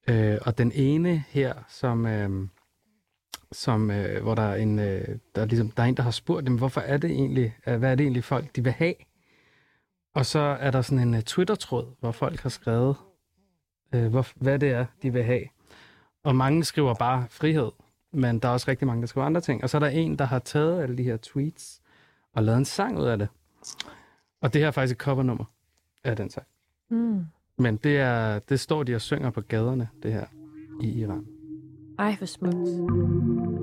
Øh, 0.09 0.38
og 0.41 0.57
den 0.57 0.72
ene 0.76 1.23
her, 1.30 1.53
som... 1.69 2.05
Øh, 2.05 2.47
som, 3.51 3.91
øh, 3.91 4.23
hvor 4.23 4.35
der 4.35 4.41
er 4.41 4.55
en, 4.55 4.80
øh, 4.80 5.07
der, 5.35 5.41
er 5.41 5.45
ligesom, 5.45 5.72
der 5.72 5.84
er 5.84 5.88
en, 5.88 5.97
der 5.97 6.03
har 6.03 6.11
spurgt 6.11 6.47
dem, 6.47 6.57
hvorfor 6.57 6.81
er 6.81 6.97
det 6.97 7.11
egentlig, 7.11 7.55
øh, 7.68 7.77
hvad 7.77 7.91
er 7.91 7.95
det 7.95 8.03
egentlig 8.03 8.23
folk, 8.23 8.55
de 8.55 8.64
vil 8.64 8.72
have? 8.72 8.93
Og 10.15 10.26
så 10.26 10.39
er 10.39 10.72
der 10.72 10.81
sådan 10.81 11.07
en 11.07 11.14
uh, 11.14 11.19
Twitter-tråd, 11.19 11.95
hvor 11.99 12.11
folk 12.11 12.39
har 12.39 12.49
skrevet, 12.49 12.95
øh, 13.95 14.07
hvor, 14.07 14.27
hvad 14.35 14.59
det 14.59 14.69
er, 14.69 14.85
de 15.01 15.14
vil 15.14 15.23
have. 15.23 15.43
Og 16.23 16.35
mange 16.35 16.64
skriver 16.64 16.93
bare 16.93 17.26
frihed, 17.30 17.72
men 18.14 18.39
der 18.39 18.47
er 18.47 18.53
også 18.53 18.72
rigtig 18.72 18.88
mange, 18.88 19.01
der 19.01 19.07
skriver 19.07 19.26
andre 19.26 19.41
ting. 19.41 19.64
Og 19.64 19.69
så 19.69 19.77
er 19.77 19.80
der 19.80 19.88
en, 19.88 20.19
der 20.19 20.26
har 20.26 20.39
taget 20.39 20.81
alle 20.81 20.97
de 20.97 21.03
her 21.03 21.18
tweets 21.18 21.81
og 22.34 22.43
lavet 22.43 22.57
en 22.57 22.65
sang 22.65 22.99
ud 22.99 23.05
af 23.05 23.18
det. 23.18 23.27
Og 24.41 24.53
det 24.53 24.61
her 24.61 24.68
er 24.68 24.72
faktisk 24.72 24.95
et 24.95 25.02
covernummer 25.02 25.45
af 26.03 26.15
den 26.15 26.30
sang. 26.30 26.48
Mm. 26.89 27.26
Men 27.57 27.77
det, 27.77 27.98
er, 27.98 28.39
det 28.39 28.60
står 28.60 28.84
de 28.84 28.95
og 28.95 29.02
synger 29.02 29.30
på 29.30 29.41
gaderne, 29.41 29.89
det 30.03 30.14
her, 30.14 30.26
i 30.81 30.99
Iran. 30.99 31.26
Ej, 31.99 32.15
hvor 32.15 32.26
smukt. 32.26 33.57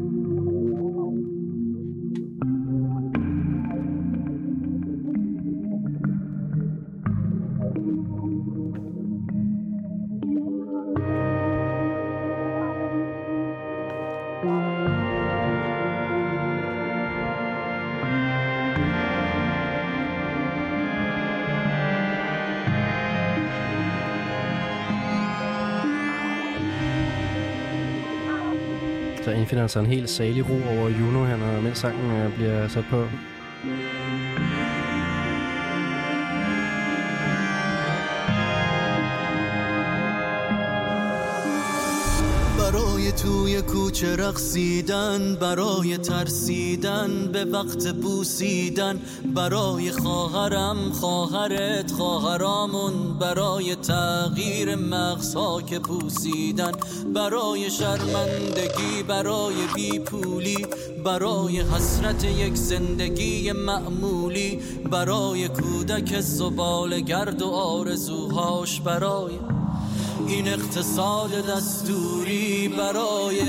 Så 29.55 29.61
altså 29.61 29.81
en 29.81 29.87
helt 29.87 30.11
salig 30.11 30.51
ro 30.51 30.55
over 30.55 30.89
Juno 30.89 31.25
her, 31.25 31.37
når 31.37 31.61
mens 31.61 31.79
sangen 31.79 32.11
øh, 32.11 32.35
bliver 32.35 32.69
sat 32.69 32.85
på. 32.91 33.07
توی 43.25 43.63
کوچه 43.63 44.17
رقصیدن 44.17 45.37
برای 45.41 45.99
ترسیدن 45.99 47.31
به 47.33 47.45
وقت 47.45 47.93
بوسیدن. 47.93 49.03
برای 49.35 49.93
خواهرم 49.93 50.93
خواهرت 50.93 51.93
خواهرامون 51.93 53.19
برای 53.19 53.77
تغییر 53.77 54.77
مغزها 54.77 55.63
که 55.63 55.79
پوسیدن. 55.79 56.73
برای 57.15 57.71
شرمندگی 57.71 59.03
برای 59.09 59.55
بیپولی. 59.75 60.67
برای 61.05 61.61
حسرت 61.61 62.25
یک 62.25 62.55
زندگی 62.55 63.53
معمولی. 63.53 64.61
برای 64.91 65.49
کودک 65.49 66.21
زبال 66.21 67.01
گرد 67.01 67.43
و 67.43 67.51
آرزوهاش 67.51 68.81
برای 68.81 69.54
این 70.35 70.49
اقتصاد 70.49 71.31
دستوری 71.47 72.69
برای 72.69 73.41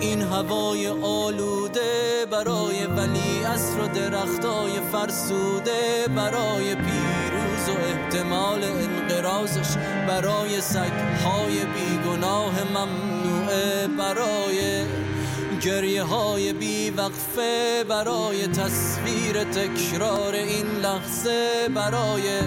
این 0.00 0.22
هوای 0.22 0.88
آلوده 0.88 2.26
برای 2.30 2.86
ولی 2.86 3.44
اصر 3.44 3.80
و 3.80 3.86
درختای 3.86 4.72
فرسوده 4.92 6.06
برای 6.16 6.74
پیروز 6.74 7.68
و 7.68 7.72
احتمال 7.72 8.64
انقرازش 8.64 9.76
برای 10.08 10.60
سگهای 10.60 11.64
بیگناه 11.64 12.52
ممنوعه 12.70 13.86
برای 13.98 14.84
گریه 15.62 16.02
های 16.02 16.52
بی 16.52 16.90
وقفه 16.90 17.84
برای 17.88 18.46
تصویر 18.46 19.44
تکرار 19.44 20.34
این 20.34 20.66
لحظه 20.66 21.68
برای 21.74 22.40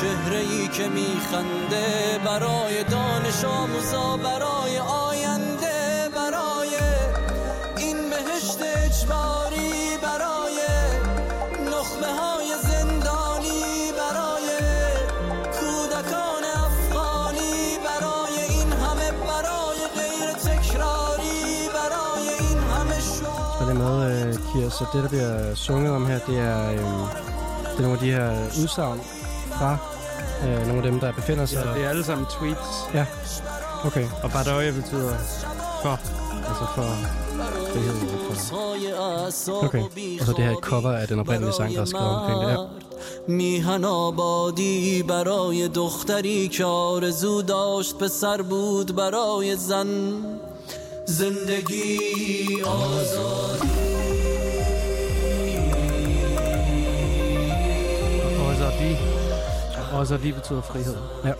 چهره 0.00 0.38
ای 0.38 0.68
که 0.68 0.88
میخنده 0.88 2.18
برای 2.24 2.84
دانش 2.84 3.44
آموزا 3.44 4.16
برای 4.16 4.78
آینده 4.78 6.08
برای 6.16 6.74
این 7.76 7.96
بهشت 8.10 8.58
اجباری 8.60 9.96
برای 10.02 10.58
نخبه 11.66 12.06
های 12.06 12.48
زندانی 12.62 13.92
برای 14.00 14.48
کودکان 15.60 16.44
افغانی 16.66 17.78
برای 17.84 18.38
این 18.48 18.72
همه 18.72 19.10
برای 19.12 19.80
غیر 19.96 20.32
تکراری 20.32 21.68
برای 21.74 22.28
این 22.48 22.58
همه 22.58 23.00
شعار. 23.00 23.74
Det 24.52 24.92
det, 24.92 25.02
der 25.02 25.08
bliver 25.08 25.54
sunget 25.54 25.90
om 25.90 26.06
her, 26.06 26.18
det 26.26 26.38
er 26.38 27.80
nogle 27.80 27.92
af 27.92 27.98
de 27.98 28.10
her 28.16 28.30
udsagn 28.62 29.19
fra 29.60 29.76
øh, 30.46 30.66
nogle 30.66 30.76
af 30.76 30.82
dem, 30.82 31.00
der 31.00 31.12
befinder 31.12 31.46
sig... 31.46 31.62
Ja, 31.64 31.74
det 31.74 31.84
er 31.84 31.88
alle 31.88 32.04
sammen 32.04 32.26
tweets. 32.26 32.70
Ja, 32.94 33.06
okay. 33.84 34.06
Og 34.22 34.30
Badoye 34.30 34.72
betyder 34.72 35.14
for, 35.82 35.94
altså 36.48 36.64
for 36.74 36.88
frihed. 37.72 37.94
For... 38.40 39.64
Okay, 39.64 39.82
og 40.20 40.26
så 40.26 40.32
det 40.36 40.44
her 40.44 40.54
cover 40.54 40.92
af 40.92 41.08
den 41.08 41.18
oprindelige 41.20 41.54
sang, 41.54 41.74
der 41.74 41.80
er 41.80 41.84
skrevet 41.84 42.16
omkring 42.16 42.40
det 42.40 42.50
her. 42.50 42.68
میهن 43.28 43.84
آبادی 43.84 45.02
برای 45.02 45.68
دختری 45.68 46.48
که 46.48 46.64
آرزو 46.64 47.42
داشت 47.42 47.98
پسر 47.98 48.42
بود 48.42 48.96
برای 48.96 49.56
زن 49.56 49.88
زندگی 51.06 51.98
آزادی 52.62 53.69
Azadi 59.92 60.32
betyder 60.32 60.62
frihed. 60.62 60.96
Ja. 61.24 61.34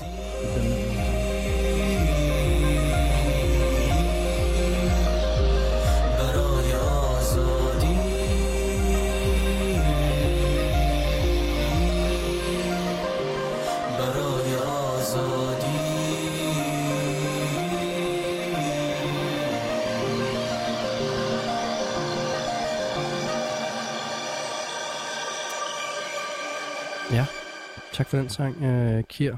For 28.11 28.17
den 28.17 28.29
sang, 28.29 28.63
øh, 28.63 29.05
Kir. 29.05 29.37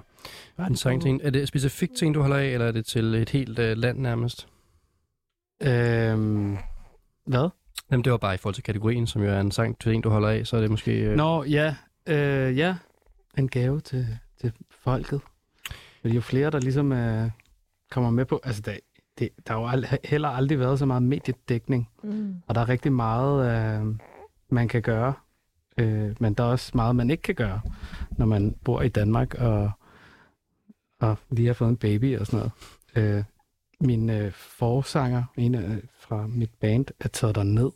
En 0.69 0.77
sang 0.77 1.03
til 1.03 1.11
en. 1.11 1.21
Er 1.25 1.31
det 1.31 1.49
specifikt 1.49 1.97
til 1.97 2.07
en, 2.07 2.13
du 2.13 2.21
holder 2.21 2.37
af, 2.37 2.47
eller 2.47 2.67
er 2.67 2.73
det 2.73 2.87
til 2.87 3.15
et 3.15 3.31
helt 3.31 3.59
øh, 3.59 3.77
land 3.77 3.99
nærmest? 3.99 4.49
Øhm, 5.63 6.57
hvad? 7.27 7.49
Jamen, 7.91 8.05
det 8.05 8.13
var 8.13 8.19
bare 8.19 8.35
i 8.35 8.37
forhold 8.37 8.55
til 8.55 8.65
kategorien, 8.65 9.07
som 9.07 9.23
jo 9.23 9.29
er 9.29 9.41
en 9.41 9.51
sang 9.51 9.79
til 9.79 9.93
en, 9.93 10.01
du 10.01 10.09
holder 10.11 10.29
af, 10.29 10.47
så 10.47 10.57
er 10.57 10.61
det 10.61 10.71
måske... 10.71 11.01
Øh, 11.01 11.17
Nå, 11.17 11.45
ja. 11.45 11.75
Øh, 12.07 12.59
ja. 12.59 12.77
En 13.39 13.49
gave 13.49 13.81
til, 13.81 14.07
til 14.41 14.53
folket. 14.71 15.21
Fordi 16.01 16.15
jo 16.15 16.21
flere, 16.21 16.51
der 16.51 16.61
ligesom 16.61 16.93
øh, 16.93 17.31
kommer 17.91 18.11
med 18.11 18.25
på... 18.25 18.41
Altså, 18.45 18.63
der, 18.63 18.77
det, 19.19 19.29
der 19.47 19.53
har 19.53 19.61
jo 19.61 19.69
ald- 19.69 19.97
heller 20.05 20.29
aldrig 20.29 20.59
været 20.59 20.79
så 20.79 20.87
meget 20.87 21.03
mediedækning. 21.03 21.89
Mm. 22.03 22.35
Og 22.47 22.55
der 22.55 22.61
er 22.61 22.69
rigtig 22.69 22.93
meget, 22.93 23.81
øh, 23.81 23.87
man 24.51 24.69
kan 24.69 24.83
gøre. 24.83 25.15
Øh, 25.83 26.17
men 26.21 26.35
der 26.35 26.45
er 26.45 26.49
også 26.49 26.71
meget, 26.75 26.97
man 26.97 27.11
ikke 27.11 27.23
kan 27.23 27.35
gøre, 27.35 27.61
når 28.11 28.27
man 28.27 28.57
bor 28.65 28.83
i 28.83 28.89
Danmark 28.89 29.35
og, 29.35 29.71
og 31.01 31.19
lige 31.31 31.47
har 31.47 31.55
fået 31.55 31.69
en 31.69 31.77
baby 31.77 32.19
og 32.19 32.27
sådan 32.27 32.51
noget. 32.95 33.17
Øh, 33.17 33.25
min 33.81 34.11
øh, 34.11 34.33
forsanger, 34.33 35.25
en 35.37 35.55
af, 35.55 35.79
fra 35.99 36.27
mit 36.27 36.51
band, 36.61 36.87
er 37.01 37.09
taget 37.09 37.35
der 37.35 37.43
ned 37.43 37.71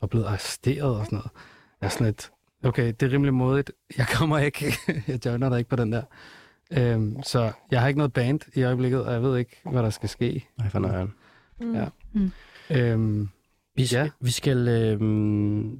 og 0.00 0.10
blevet 0.10 0.26
arresteret 0.26 0.96
og 0.96 1.04
sådan 1.04 1.16
noget. 1.16 1.30
Jeg 1.80 1.86
er 1.86 1.90
sådan 1.90 2.06
lidt, 2.06 2.30
okay, 2.64 2.94
det 3.00 3.02
er 3.02 3.12
rimelig 3.12 3.34
modigt. 3.34 3.72
Jeg 3.98 4.06
kommer 4.06 4.38
ikke, 4.38 4.74
jeg 5.08 5.26
joiner 5.26 5.48
dig 5.48 5.58
ikke 5.58 5.70
på 5.70 5.76
den 5.76 5.92
der. 5.92 6.02
Øhm, 6.70 7.22
så 7.22 7.52
jeg 7.70 7.80
har 7.80 7.88
ikke 7.88 7.98
noget 7.98 8.12
band 8.12 8.40
i 8.54 8.62
øjeblikket, 8.62 9.04
og 9.04 9.12
jeg 9.12 9.22
ved 9.22 9.38
ikke, 9.38 9.60
hvad 9.64 9.82
der 9.82 9.90
skal 9.90 10.08
ske. 10.08 10.46
Nej, 10.58 10.68
for 10.68 10.78
nøjeren. 10.78 11.14
Mm. 11.60 11.74
Ja. 11.74 11.88
Mm. 12.12 12.32
Øhm, 12.70 13.28
Vi 13.78 13.86
skal, 13.86 13.98
Ja. 13.98 14.10
vi 14.20 14.30
skal, 14.30 14.68
øh, 14.68 15.00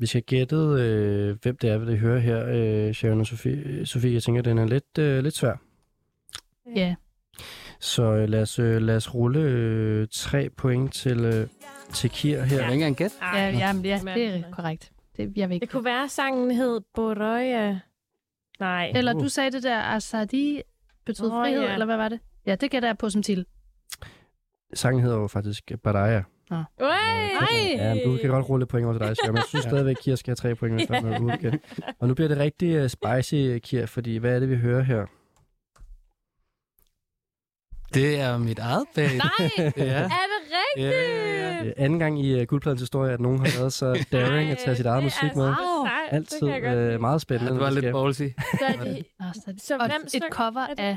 vi 0.01 0.07
skal 0.07 0.23
gætte, 0.23 0.57
øh, 0.57 1.37
hvem 1.43 1.57
det 1.57 1.71
er, 1.71 1.79
vi 1.79 1.97
hører 1.97 2.19
her, 2.19 2.47
øh, 2.49 2.95
Sharon 2.95 3.21
og 3.21 3.27
Sofie. 3.27 3.87
Sofie, 3.87 4.13
jeg 4.15 4.23
tænker, 4.23 4.43
den 4.43 4.59
er 4.59 4.67
lidt, 4.67 4.99
øh, 4.99 5.23
lidt 5.23 5.35
svær. 5.37 5.55
Ja. 6.77 6.95
Så 7.81 8.03
øh, 8.03 8.29
lad, 8.29 8.43
os, 8.43 8.59
øh, 8.59 8.83
lad 8.83 8.97
os 8.97 9.15
rulle 9.15 9.41
øh, 9.41 10.07
tre 10.13 10.51
point 10.51 10.93
til, 10.95 11.25
øh, 11.25 11.47
til 11.95 12.11
Kir 12.11 12.41
her. 12.43 12.57
Jeg 12.57 12.65
ikke 12.65 12.75
engang 12.75 12.97
gæt. 12.97 13.13
Ja, 13.23 13.49
ja, 13.49 13.59
ja, 13.59 13.73
det 14.15 14.25
er 14.25 14.43
korrekt. 14.53 14.93
Det, 15.17 15.33
jeg 15.37 15.49
vil 15.49 15.55
ikke. 15.55 15.65
Det 15.65 15.73
kunne 15.73 15.85
være, 15.85 16.05
at 16.05 16.11
sangen 16.11 16.51
hed 16.51 16.81
Borøya. 16.95 17.79
Nej. 18.61 18.93
Eller 18.95 19.13
du 19.13 19.29
sagde 19.29 19.51
det 19.51 19.63
der, 19.63 19.83
Asadi 19.83 20.61
betød 21.07 21.29
Nå, 21.29 21.43
frihed, 21.43 21.63
ja. 21.63 21.73
eller 21.73 21.87
hvad 21.87 21.97
var 21.97 22.09
det? 22.09 22.21
Ja, 22.47 22.55
det 22.55 22.71
gætter 22.71 22.89
jeg 22.89 22.99
på 22.99 23.11
som 23.11 23.23
titel. 23.23 23.47
Sangen 24.75 25.03
hedder 25.03 25.17
jo 25.19 25.27
faktisk 25.27 25.73
Badaya. 26.49 26.65
Ui, 26.81 27.77
Ja, 27.77 27.95
men 27.95 28.05
du 28.05 28.19
kan 28.21 28.31
godt 28.31 28.49
rulle 28.49 28.67
point 28.67 28.85
over 28.87 28.99
til 28.99 29.01
dig, 29.07 29.17
men 29.27 29.37
jeg 29.37 29.45
synes 29.49 29.63
stadigvæk, 29.65 29.97
Kir 30.03 30.15
skal 30.15 30.31
have 30.31 30.37
tre 30.37 30.55
point, 30.55 30.75
hvis 30.75 30.87
der 30.87 30.95
er 30.95 31.19
noget. 31.19 31.61
Og 31.99 32.09
nu 32.09 32.15
bliver 32.15 32.29
det 32.29 32.39
rigtig 32.39 32.83
uh, 32.83 32.89
spicy, 32.89 33.59
Kir, 33.59 33.87
fordi 33.87 34.17
hvad 34.17 34.35
er 34.35 34.41
det, 34.41 34.49
vi 34.51 34.57
hører 34.57 34.83
her? 34.83 35.07
Det 37.95 38.21
er 38.21 38.39
mit 38.39 38.59
eget 38.59 38.85
band. 38.95 39.13
Nej, 39.17 39.49
Ja. 39.77 40.03
er 40.03 40.09
det 40.09 40.53
rigtigt? 40.77 40.95
Ja, 40.95 41.39
Øh, 41.65 41.73
anden 41.77 41.99
gang 41.99 42.25
i 42.25 42.41
uh, 42.41 42.47
guldpladens 42.47 42.81
historie, 42.81 43.13
at 43.13 43.21
nogen 43.21 43.39
har 43.39 43.59
været 43.59 43.73
så 43.73 44.05
daring 44.13 44.51
at 44.51 44.59
tage 44.59 44.77
sit 44.77 44.87
eget 44.87 45.03
musik 45.03 45.37
med. 45.37 45.55
Altid 46.11 46.43
uh, 46.43 47.01
meget 47.01 47.21
spændende. 47.21 47.53
Ja, 47.53 47.55
det 47.59 47.65
var 47.65 47.71
lidt 47.81 47.93
ballsy. 47.93 48.23
Så 48.59 48.65
er 48.65 48.85
det, 48.85 49.07
så, 49.35 49.55
Så 49.67 49.77
og 49.77 49.87
et 50.15 50.23
cover 50.31 50.61
er 50.61 50.75
af... 50.79 50.97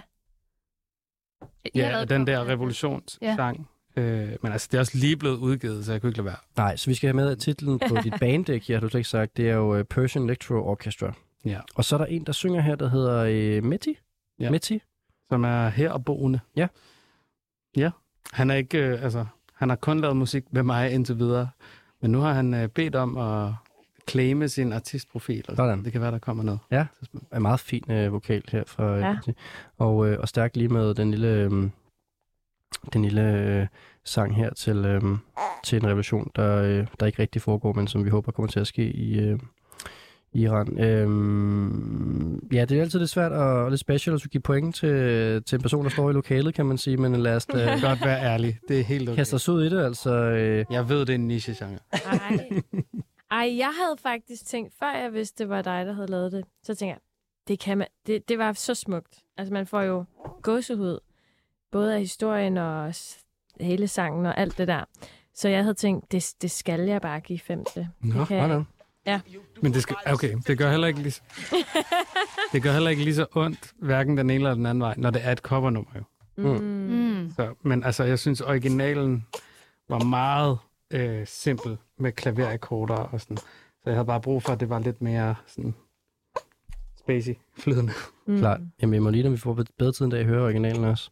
Ja, 1.75 2.05
den 2.05 2.27
der 2.27 2.47
revolutionssang. 2.47 3.67
Øh, 3.95 4.29
men 4.41 4.51
altså, 4.51 4.67
det 4.71 4.77
er 4.77 4.79
også 4.79 4.97
lige 4.97 5.17
blevet 5.17 5.37
udgivet, 5.37 5.85
så 5.85 5.91
jeg 5.91 6.01
kunne 6.01 6.09
ikke 6.09 6.17
lade 6.17 6.25
være. 6.25 6.35
Nej, 6.57 6.75
så 6.75 6.89
vi 6.89 6.93
skal 6.93 7.07
have 7.07 7.15
med, 7.15 7.29
at 7.31 7.37
titlen 7.39 7.79
på 7.79 7.97
dit 8.03 8.13
band, 8.19 8.49
øh, 8.49 8.61
Kir, 8.61 8.75
har 8.75 8.81
du 8.81 8.89
slet 8.89 8.99
ikke 8.99 9.09
sagt, 9.09 9.37
det 9.37 9.49
er 9.49 9.53
jo 9.55 9.77
uh, 9.79 9.83
Persian 9.83 10.23
Electro 10.23 10.53
Orchestra. 10.55 11.13
Ja. 11.45 11.59
Og 11.75 11.85
så 11.85 11.95
er 11.95 11.97
der 11.97 12.05
en, 12.05 12.25
der 12.25 12.31
synger 12.31 12.61
her, 12.61 12.75
der 12.75 12.89
hedder 12.89 13.57
uh, 13.57 13.63
Meti. 13.63 13.97
Ja. 14.39 14.51
Meti. 14.51 14.81
Som 15.29 15.43
er 15.43 15.69
her 15.69 15.91
og 15.91 16.05
boende. 16.05 16.39
Ja. 16.55 16.67
Ja. 17.77 17.89
Han 18.31 18.49
er 18.49 18.55
ikke, 18.55 18.77
øh, 18.77 19.03
altså, 19.03 19.25
han 19.55 19.69
har 19.69 19.75
kun 19.75 19.99
lavet 19.99 20.17
musik 20.17 20.43
med 20.53 20.63
mig 20.63 20.91
indtil 20.91 21.19
videre. 21.19 21.49
Men 22.01 22.11
nu 22.11 22.19
har 22.19 22.33
han 22.33 22.53
øh, 22.53 22.67
bedt 22.67 22.95
om 22.95 23.17
at 23.17 23.53
claime 24.09 24.49
sin 24.49 24.73
artistprofil. 24.73 25.45
Og 25.47 25.55
Sådan. 25.55 25.83
Det 25.83 25.91
kan 25.91 26.01
være, 26.01 26.11
der 26.11 26.19
kommer 26.19 26.43
noget. 26.43 26.59
Ja, 26.71 26.85
er 27.31 27.39
meget 27.39 27.59
fin 27.59 27.91
øh, 27.91 28.13
vokal 28.13 28.43
her 28.51 28.63
fra 28.67 28.95
Ja. 28.95 29.17
ja. 29.27 29.33
og, 29.77 30.07
øh, 30.07 30.19
og 30.19 30.27
stærk 30.27 30.55
lige 30.55 30.69
med 30.69 30.93
den 30.93 31.11
lille, 31.11 31.27
øh, 31.27 31.69
den 32.93 33.01
lille 33.01 33.33
øh, 33.37 33.67
sang 34.03 34.35
her 34.35 34.53
til, 34.53 34.77
øh, 34.85 35.01
til 35.63 35.75
en 35.77 35.87
revolution, 35.87 36.31
der, 36.35 36.57
øh, 36.63 36.87
der 36.99 37.05
ikke 37.05 37.21
rigtig 37.21 37.41
foregår, 37.41 37.73
men 37.73 37.87
som 37.87 38.05
vi 38.05 38.09
håber 38.09 38.31
kommer 38.31 38.49
til 38.49 38.59
at 38.59 38.67
ske 38.67 38.91
i, 38.91 39.19
øh, 39.19 39.39
i 40.33 40.41
Iran. 40.41 40.79
Øh, 40.79 41.09
ja, 42.55 42.65
det 42.65 42.77
er 42.77 42.81
altid 42.81 42.99
lidt 42.99 43.09
svært 43.09 43.31
og, 43.31 43.63
og 43.63 43.69
lidt 43.69 43.79
special 43.81 44.13
at 44.13 44.19
skulle 44.19 44.31
give 44.31 44.41
point 44.41 44.75
til, 44.75 45.43
til 45.43 45.55
en 45.55 45.61
person, 45.61 45.83
der 45.83 45.89
står 45.89 46.09
i 46.09 46.13
lokalet, 46.13 46.53
kan 46.53 46.65
man 46.65 46.77
sige, 46.77 46.97
men 46.97 47.15
lad 47.15 47.35
os 47.35 47.45
da 47.45 47.79
Godt 47.81 48.05
være 48.05 48.21
ærlig. 48.23 48.59
Det 48.67 48.79
er 48.79 48.83
helt 48.83 49.09
okay. 49.09 49.15
kaste 49.15 49.33
os 49.33 49.49
ud 49.49 49.63
i 49.63 49.69
det, 49.69 49.83
altså. 49.85 50.13
Øh, 50.13 50.65
Jeg 50.71 50.89
ved, 50.89 50.99
det 50.99 51.09
er 51.09 51.15
en 51.15 51.27
niche-genre. 51.27 51.79
Ej. 51.91 52.61
Ej, 53.31 53.57
jeg 53.57 53.71
havde 53.81 53.97
faktisk 54.03 54.45
tænkt, 54.45 54.73
før 54.79 54.91
jeg 55.01 55.13
vidste, 55.13 55.43
det 55.43 55.49
var 55.49 55.61
dig, 55.61 55.85
der 55.85 55.93
havde 55.93 56.07
lavet 56.11 56.31
det, 56.31 56.45
så 56.63 56.75
tænkte 56.75 56.85
jeg, 56.85 56.97
det, 57.47 57.59
kan 57.59 57.77
man, 57.77 57.87
det, 58.07 58.29
det 58.29 58.37
var 58.37 58.53
så 58.53 58.75
smukt. 58.75 59.15
Altså, 59.37 59.53
man 59.53 59.67
får 59.67 59.81
jo 59.81 60.03
gåsehud, 60.41 60.99
både 61.71 61.93
af 61.93 61.99
historien 61.99 62.57
og 62.57 62.93
hele 63.61 63.87
sangen 63.87 64.25
og 64.25 64.37
alt 64.37 64.57
det 64.57 64.67
der. 64.67 64.83
Så 65.33 65.49
jeg 65.49 65.61
havde 65.61 65.73
tænkt, 65.73 66.11
det, 66.11 66.33
det 66.41 66.51
skal 66.51 66.79
jeg 66.79 67.01
bare 67.01 67.19
give 67.19 67.39
fem 67.39 67.63
til. 67.73 67.87
Nå, 68.01 68.19
det 68.19 68.27
kan 68.27 68.37
jeg. 68.37 68.63
Ja. 69.05 69.21
Men 69.61 69.73
det, 69.73 69.81
skal, 69.81 69.95
okay, 70.05 70.37
det 70.47 70.57
gør 70.57 70.71
heller 70.71 70.87
ikke 70.87 70.99
lige 71.01 71.11
så, 71.11 71.21
det 72.53 72.63
gør 72.63 72.71
heller 72.71 72.89
ikke 72.89 73.03
lige 73.03 73.15
så 73.15 73.25
ondt, 73.35 73.73
hverken 73.79 74.17
den 74.17 74.29
ene 74.29 74.33
eller 74.33 74.53
den 74.53 74.65
anden 74.65 74.81
vej, 74.81 74.93
når 74.97 75.09
det 75.09 75.25
er 75.25 75.31
et 75.31 75.39
covernummer 75.39 75.91
jo. 75.95 76.03
Mm. 76.37 76.63
Mm. 76.63 77.31
Så, 77.35 77.53
men 77.61 77.83
altså, 77.83 78.03
jeg 78.03 78.19
synes, 78.19 78.41
originalen 78.41 79.25
var 79.89 79.99
meget 80.03 80.57
øh, 80.91 81.27
simpel 81.27 81.77
med 81.97 82.11
klaverakkorder 82.11 82.95
og 82.95 83.21
sådan. 83.21 83.37
Så 83.37 83.83
jeg 83.85 83.93
havde 83.93 84.05
bare 84.05 84.21
brug 84.21 84.43
for, 84.43 84.53
at 84.53 84.59
det 84.59 84.69
var 84.69 84.79
lidt 84.79 85.01
mere 85.01 85.35
sådan 85.47 85.75
spacey, 86.99 87.33
flydende. 87.57 87.93
Mm. 88.25 88.37
Klart. 88.37 88.59
Jamen, 88.81 88.93
jeg 88.93 89.03
må 89.03 89.09
lige, 89.09 89.23
når 89.23 89.29
vi 89.31 89.37
får 89.37 89.53
bed- 89.53 89.73
bedre 89.77 89.91
tid 89.91 90.05
en 90.05 90.11
dag, 90.11 90.25
høre 90.25 90.43
originalen 90.43 90.83
også. 90.83 91.11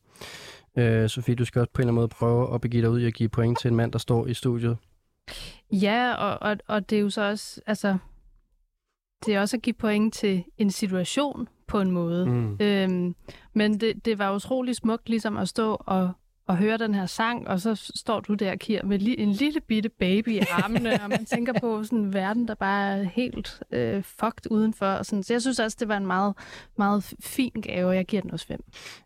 Øh, 0.77 1.09
Sofie, 1.09 1.35
du 1.35 1.45
skal 1.45 1.59
også 1.59 1.71
på 1.73 1.81
en 1.81 1.83
eller 1.83 1.91
anden 1.91 1.95
måde 1.95 2.07
prøve 2.07 2.53
at 2.53 2.61
begive 2.61 2.81
dig 2.81 2.89
ud 2.89 2.99
i 2.99 3.05
at 3.05 3.13
give 3.13 3.29
point 3.29 3.59
til 3.59 3.69
en 3.69 3.75
mand, 3.75 3.91
der 3.91 3.99
står 3.99 4.27
i 4.27 4.33
studiet. 4.33 4.77
Ja, 5.71 6.13
og, 6.13 6.49
og, 6.49 6.57
og 6.67 6.89
det 6.89 6.97
er 6.97 7.01
jo 7.01 7.09
så 7.09 7.21
også, 7.21 7.61
altså, 7.67 7.97
det 9.25 9.35
er 9.35 9.41
også 9.41 9.57
at 9.57 9.61
give 9.61 9.73
point 9.73 10.13
til 10.13 10.43
en 10.57 10.71
situation 10.71 11.47
på 11.67 11.81
en 11.81 11.91
måde. 11.91 12.25
Mm. 12.25 12.57
Øhm, 12.61 13.15
men 13.53 13.79
det, 13.79 14.05
det 14.05 14.19
var 14.19 14.35
utrolig 14.35 14.75
smukt 14.75 15.09
ligesom 15.09 15.37
at 15.37 15.49
stå 15.49 15.77
og, 15.79 16.11
og 16.49 16.57
høre 16.57 16.77
den 16.77 16.95
her 16.95 17.05
sang, 17.05 17.47
og 17.47 17.59
så 17.59 17.91
står 17.95 18.19
du 18.19 18.33
der, 18.33 18.55
Kier, 18.55 18.85
med 18.85 18.99
li- 18.99 19.15
en 19.21 19.31
lille 19.31 19.59
bitte 19.67 19.89
baby 19.89 20.27
i 20.29 20.39
armene, 20.51 20.93
og 21.03 21.09
man 21.09 21.25
tænker 21.25 21.53
på 21.61 21.83
sådan 21.83 21.99
en 21.99 22.13
verden, 22.13 22.47
der 22.47 22.55
bare 22.55 22.97
er 22.99 23.03
helt 23.03 23.59
øh, 23.71 24.03
fucked 24.03 24.51
udenfor. 24.51 24.85
Og 24.85 25.05
sådan. 25.05 25.23
Så 25.23 25.33
jeg 25.33 25.41
synes 25.41 25.59
også, 25.59 25.77
det 25.79 25.87
var 25.87 25.97
en 25.97 26.07
meget, 26.07 26.33
meget 26.77 27.13
fin 27.19 27.51
gave, 27.63 27.87
og 27.87 27.95
jeg 27.95 28.05
giver 28.05 28.21
den 28.21 28.31
også 28.31 28.47
fem. 28.47 28.63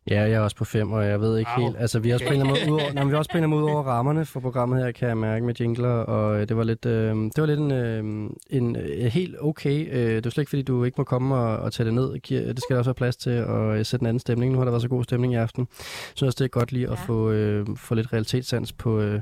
Ja, 0.10 0.22
jeg 0.22 0.32
er 0.32 0.40
også 0.40 0.56
på 0.56 0.66
fem, 0.66 0.92
og 0.92 1.06
jeg 1.06 1.22
ved 1.22 1.38
ikke 1.38 1.52
Wow. 1.58 1.66
helt... 1.66 1.78
Altså, 1.80 2.00
vi 2.00 2.10
er 2.10 2.14
også 2.14 2.26
på 2.28 2.34
en 2.34 2.40
eller 2.42 2.54
anden 2.54 2.70
måde 2.70 2.74
ud 2.76 2.82
over, 2.82 2.94
nej, 2.94 3.04
vi 3.04 3.12
er 3.14 3.18
også 3.18 3.32
på 3.32 3.38
en 3.38 3.44
eller 3.44 3.48
anden 3.48 3.60
måde 3.62 3.72
ud 3.72 3.76
over 3.76 3.84
rammerne 3.84 4.26
for 4.26 4.40
programmet 4.40 4.84
her, 4.84 4.92
kan 4.92 5.08
jeg 5.08 5.18
mærke 5.18 5.46
med 5.46 5.54
jingler, 5.60 5.90
og 5.90 6.42
øh, 6.42 6.48
det 6.50 6.58
var 6.58 6.64
lidt, 6.64 6.86
øh, 6.86 7.16
det 7.16 7.38
var 7.38 7.46
lidt 7.46 7.60
en, 7.60 7.72
øh, 7.72 8.30
en 8.50 8.76
øh, 8.76 9.06
helt 9.06 9.36
okay... 9.42 9.88
Øh, 9.92 10.16
det 10.16 10.26
er 10.26 10.30
slet 10.30 10.42
ikke, 10.42 10.50
fordi 10.50 10.62
du 10.62 10.84
ikke 10.84 10.96
må 10.98 11.04
komme 11.04 11.36
og, 11.36 11.58
og 11.58 11.74
tage 11.74 11.86
det 11.86 11.94
ned. 11.94 12.20
Kier. 12.20 12.54
Det 12.54 12.60
skal 12.64 12.74
der 12.74 12.78
også 12.78 12.90
være 12.90 12.96
plads 12.96 13.16
til 13.16 13.30
at 13.30 13.50
øh, 13.50 13.86
sætte 13.86 14.04
en 14.04 14.08
anden 14.08 14.20
stemning. 14.20 14.52
Nu 14.52 14.58
har 14.58 14.66
der 14.66 14.72
været 14.72 14.82
så 14.82 14.88
god 14.88 15.04
stemning 15.04 15.34
i 15.34 15.36
aften. 15.36 15.62
Jeg 15.70 15.78
synes 16.16 16.22
også, 16.28 16.38
det 16.40 16.46
er 16.46 16.60
godt 16.60 16.72
lige 16.72 16.90
at 16.92 17.00
få, 17.00 17.32
øh, 17.34 17.68
få 17.76 17.96
lidt 17.96 18.14
realitetssans 18.14 18.74
på, 18.74 19.00
øh, 19.00 19.22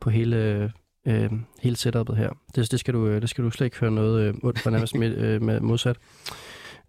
på 0.00 0.10
hele... 0.10 0.36
Øh, 1.06 1.30
hele 1.62 1.76
setupet 1.76 2.16
her. 2.16 2.30
Det, 2.54 2.70
det, 2.70 2.80
skal 2.80 2.94
du, 2.94 3.06
øh, 3.06 3.20
det 3.20 3.30
skal 3.30 3.44
du 3.44 3.50
slet 3.50 3.64
ikke 3.64 3.78
høre 3.78 3.90
noget 3.90 4.22
øh, 4.22 4.34
ondt 4.42 4.58
for 4.58 4.70
nærmest 4.70 4.94
med, 4.94 5.16
øh, 5.16 5.42
med 5.42 5.60
modsat. 5.60 5.96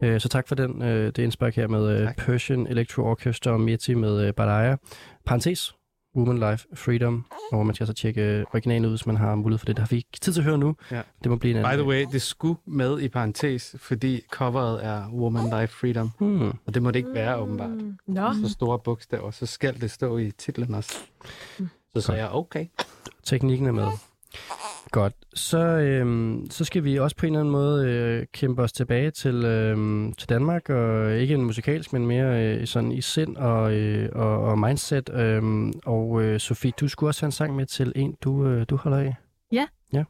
Øh, 0.04 0.22
Så 0.22 0.30
tak 0.30 0.48
for 0.48 0.56
den, 0.56 0.82
øh, 0.82 1.06
det 1.06 1.18
indspark 1.18 1.56
her 1.56 1.68
med 1.68 2.02
øh, 2.02 2.08
Persian 2.18 2.68
Electro 2.68 3.02
Orchestra 3.02 3.52
og 3.52 3.62
Meti 3.62 3.94
med 3.94 4.28
øh, 4.28 4.34
Badaya. 4.34 4.76
Parentes, 5.26 5.76
Woman 6.16 6.52
Life 6.52 6.68
Freedom, 6.76 7.26
hvor 7.52 7.64
man 7.64 7.76
skal 7.76 7.88
så 7.88 7.94
tjekke 7.94 8.22
øh, 8.22 8.46
originalen 8.54 8.86
ud, 8.86 8.90
hvis 8.92 9.06
man 9.06 9.18
har 9.18 9.36
mulighed 9.36 9.60
for 9.60 9.66
det. 9.66 9.76
Det 9.76 9.82
har 9.84 9.88
vi 9.90 9.96
ikke 9.96 10.10
tid 10.22 10.34
til 10.34 10.40
at 10.42 10.46
høre 10.46 10.58
nu. 10.58 10.76
Ja. 10.92 11.02
Det 11.24 11.32
må 11.32 11.36
blive 11.38 11.58
en 11.58 11.64
By 11.64 11.66
anden. 11.68 11.80
the 11.80 11.88
way, 11.90 12.06
det 12.12 12.22
skulle 12.22 12.60
med 12.66 13.00
i 13.00 13.08
parentes, 13.10 13.76
fordi 13.80 14.22
coveret 14.32 14.86
er 14.86 15.10
Woman 15.10 15.44
Life 15.62 15.74
Freedom. 15.80 16.12
Hmm. 16.20 16.48
Og 16.66 16.74
det 16.74 16.84
må 16.84 16.92
det 16.92 17.00
ikke 17.00 17.14
være, 17.14 17.38
åbenbart. 17.38 17.70
Nå. 18.08 18.34
Så 18.34 18.50
store 18.54 18.80
bogstaver, 18.80 19.32
så 19.32 19.46
skal 19.46 19.82
det 19.82 19.92
stå 19.92 20.18
i 20.18 20.32
titlen 20.32 20.74
også. 20.76 20.98
Så 21.96 22.02
sagde 22.02 22.22
jeg, 22.22 22.30
okay. 22.32 22.66
Teknikken 23.24 23.68
er 23.68 23.72
med. 23.72 23.88
Godt. 24.92 25.14
Så, 25.34 25.58
øhm, 25.58 26.48
så 26.50 26.66
skal 26.66 26.84
vi 26.84 27.00
også 27.00 27.16
på 27.16 27.26
en 27.26 27.34
eller 27.34 27.40
anden 27.40 27.52
måde 27.52 27.88
øh, 27.88 28.26
kæmpe 28.34 28.62
os 28.62 28.72
tilbage 28.72 29.12
til, 29.12 29.46
øhm, 29.46 30.14
til 30.14 30.30
Danmark, 30.30 30.70
og 30.70 31.14
ikke 31.18 31.34
en 31.34 31.44
musikalsk, 31.44 31.94
men 31.94 32.08
mere 32.08 32.46
øh, 32.46 32.68
sådan 32.68 32.92
i 32.92 33.02
sind 33.02 33.38
og, 33.38 33.74
øh, 33.74 34.10
og, 34.16 34.44
og 34.44 34.60
mindset. 34.60 35.10
Øhm, 35.14 35.74
og 35.86 36.24
øh, 36.24 36.40
Sofie, 36.40 36.72
du 36.80 36.88
skulle 36.88 37.10
også 37.10 37.22
have 37.22 37.28
en 37.28 37.32
sang 37.32 37.56
med 37.56 37.66
til 37.66 37.94
en, 37.96 38.18
du, 38.22 38.48
øh, 38.48 38.66
du 38.70 38.76
holder 38.76 38.98
af. 38.98 39.16
Ja. 39.52 39.68
Ja. 39.94 40.04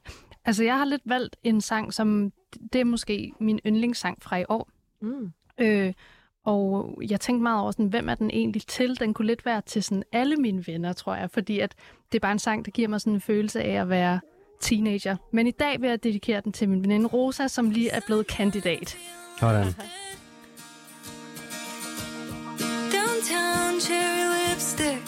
Altså, 0.46 0.64
jeg 0.64 0.78
har 0.78 0.86
lidt 0.86 1.02
valgt 1.06 1.36
en 1.44 1.62
sang, 1.62 1.94
som 1.94 2.32
det 2.74 2.82
er 2.82 2.86
måske 2.86 3.32
min 3.40 3.60
yndlingssang 3.66 4.24
fra 4.24 4.38
i 4.38 4.44
år. 4.50 4.70
Mm. 5.02 5.32
Øh, 5.62 5.94
og 6.46 6.98
jeg 7.10 7.20
tænkte 7.20 7.44
meget 7.44 7.62
over, 7.62 7.72
sådan, 7.72 7.86
hvem 7.86 8.10
er 8.10 8.16
den 8.16 8.30
egentlig 8.30 8.62
til? 8.68 9.00
Den 9.00 9.14
kunne 9.14 9.28
lidt 9.28 9.46
være 9.46 9.62
til 9.66 9.84
sådan 9.84 10.04
alle 10.12 10.36
mine 10.36 10.68
venner, 10.68 10.94
tror 10.94 11.16
jeg, 11.16 11.30
fordi 11.32 11.60
at 11.60 11.76
det 12.12 12.18
er 12.18 12.20
bare 12.20 12.32
en 12.32 12.40
sang, 12.40 12.66
der 12.66 12.72
giver 12.72 12.88
mig 12.88 13.02
sådan 13.02 13.14
en 13.14 13.22
følelse 13.22 13.62
af 13.64 13.82
at 13.82 13.90
være 13.90 14.20
teenager. 14.62 15.16
Men 15.32 15.48
i 15.48 15.52
dag 15.52 15.82
vil 15.82 15.90
jeg 15.90 16.04
dedikere 16.04 16.42
den 16.42 16.52
til 16.52 16.70
min 16.70 16.84
veninde 16.84 17.08
Rosa, 17.08 17.48
som 17.48 17.70
lige 17.70 17.90
er 17.90 18.00
blevet 18.06 18.28
kandidat. 18.28 18.98
Sådan. 19.40 19.66
Downtown 22.96 23.80
cherry 23.80 24.50
lipstick. 24.50 25.02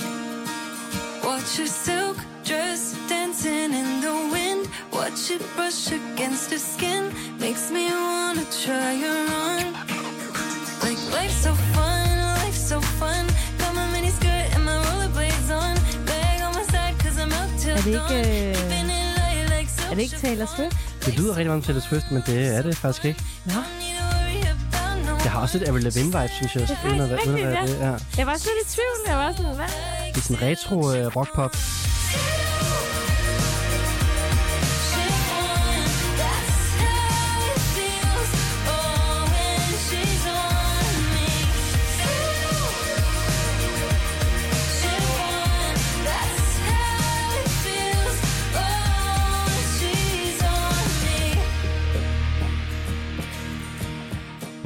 Watch 1.28 1.60
your 1.60 1.68
silk 1.68 2.18
dress 2.50 2.96
dancing 3.10 3.72
in 3.82 3.90
the 4.06 4.16
wind. 4.34 4.64
Watch 4.94 5.32
it 5.36 5.42
brush 5.56 5.94
against 5.94 6.52
her 6.52 6.60
skin. 6.74 7.04
Makes 7.40 7.72
me 7.72 7.84
wanna 7.92 8.46
try 8.64 8.92
her 9.04 9.20
on. 9.46 9.93
Life's 11.18 11.40
so 11.48 11.52
fun, 11.76 12.08
life's 12.42 12.64
so 12.72 12.78
fun. 13.00 13.24
Got 13.62 13.72
my 13.80 13.86
mini 13.96 14.12
skirt 14.20 14.48
and 14.56 14.64
my 14.70 14.78
rollerblades 14.88 15.50
on. 15.62 15.74
Bag 16.10 16.38
on 16.48 16.52
my 16.60 16.66
side 16.74 16.94
cause 17.04 17.16
I'm 17.24 17.32
out 17.40 17.52
till 17.62 17.72
Er 17.78 17.82
det 17.88 17.94
dawn. 17.94 18.18
ikke, 18.18 18.50
øh, 18.50 18.56
Keeping 18.56 18.90
it 18.98 19.10
light 19.22 19.46
like 19.56 19.70
so 19.78 19.84
Er 19.92 19.96
det 19.96 20.02
ikke 20.06 20.18
Taylor 20.26 20.48
Swift? 20.56 20.76
Det 21.06 21.12
lyder 21.18 21.32
rigtig 21.38 21.48
meget 21.52 21.64
til 21.64 21.68
Taylor 21.74 21.86
Swift, 21.90 22.08
men 22.12 22.22
det 22.30 22.56
er 22.58 22.62
det 22.62 22.78
faktisk 22.78 23.06
ikke. 23.06 23.22
Nå. 23.46 23.54
Det 25.24 25.32
har 25.32 25.42
også 25.42 25.58
lidt 25.58 25.70
Avril 25.70 25.84
Lavigne-vibe, 25.84 26.34
synes 26.36 26.56
jeg. 26.56 26.62
Det 26.68 26.78
er 26.84 26.88
uden 26.90 27.02
at 27.02 27.10
være- 27.10 27.20
uden 27.28 27.38
at 27.40 27.62
rigtigt, 27.62 27.80
ja. 27.80 27.86
det, 27.92 27.92
ja. 27.92 27.98
Jeg 28.18 28.26
var 28.28 28.34
også 28.34 28.48
lidt 28.58 28.68
i 28.68 28.76
tvivl. 28.76 28.98
Jeg 29.08 29.18
var 29.18 29.32
sådan, 29.38 29.56
hvad? 29.56 29.66
Det 30.14 30.18
er 30.18 30.22
sådan 30.22 30.42
retro 30.42 30.94
øh, 30.94 31.18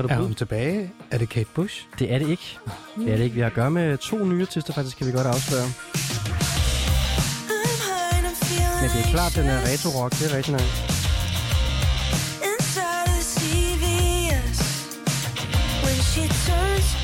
rockpop. 0.10 0.18
Er, 0.18 0.22
Er 0.22 0.26
hun 0.26 0.36
tilbage? 0.36 0.92
Er 1.12 1.18
det 1.18 1.30
Kate 1.30 1.50
Bush? 1.56 1.86
Det 2.00 2.14
er 2.14 2.20
det 2.20 2.30
ikke. 2.30 2.58
Det 2.98 3.14
er 3.14 3.18
det 3.18 3.24
ikke. 3.24 3.34
Vi 3.36 3.40
har 3.42 3.48
at 3.48 3.54
gøre 3.54 3.72
med 3.72 3.98
to 3.98 4.26
nye 4.26 4.42
artister, 4.42 4.74
faktisk, 4.74 4.98
kan 4.98 5.08
vi 5.08 5.12
godt 5.12 5.28
afsløre. 5.28 5.68
Men 8.82 8.90
det 8.96 9.06
er 9.06 9.12
klart, 9.12 9.36
den 9.36 9.46
er 9.46 9.60
retro-rock. 9.62 10.12
Det 10.20 10.32
er 10.32 10.38
rigtig 10.38 10.52
nok. 10.52 10.62
Inside 12.50 13.06
the 13.08 13.22
CVS 13.34 14.60
When 15.84 16.00
she 16.12 16.24
turns 16.48 16.97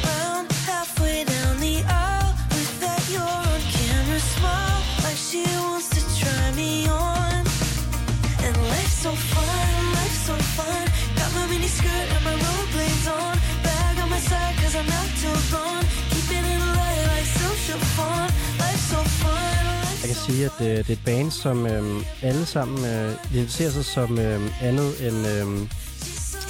Jeg 20.03 20.11
kan 20.11 20.21
sige, 20.33 20.45
at 20.45 20.51
øh, 20.61 20.77
det 20.77 20.89
er 20.89 20.93
et 20.93 20.99
band, 21.05 21.31
som 21.31 21.67
øh, 21.67 22.05
alle 22.21 22.45
sammen 22.45 22.85
øh, 22.85 23.11
identificerer 23.31 23.71
sig 23.71 23.85
som 23.85 24.19
øh, 24.19 24.41
andet 24.61 25.07
end... 25.07 25.27
Øh, 25.27 25.47
nej, 25.47 25.67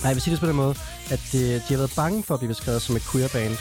jeg 0.04 0.14
vil 0.16 0.22
sige 0.22 0.32
det 0.32 0.40
på 0.40 0.48
den 0.48 0.56
måde, 0.56 0.76
at 1.12 1.20
det, 1.32 1.64
de 1.70 1.74
har 1.74 1.78
været 1.78 1.94
bange 1.96 2.24
for 2.24 2.34
at 2.34 2.40
blive 2.40 2.48
beskrevet 2.48 2.82
som 2.82 2.96
et 2.96 3.02
queer-band, 3.12 3.58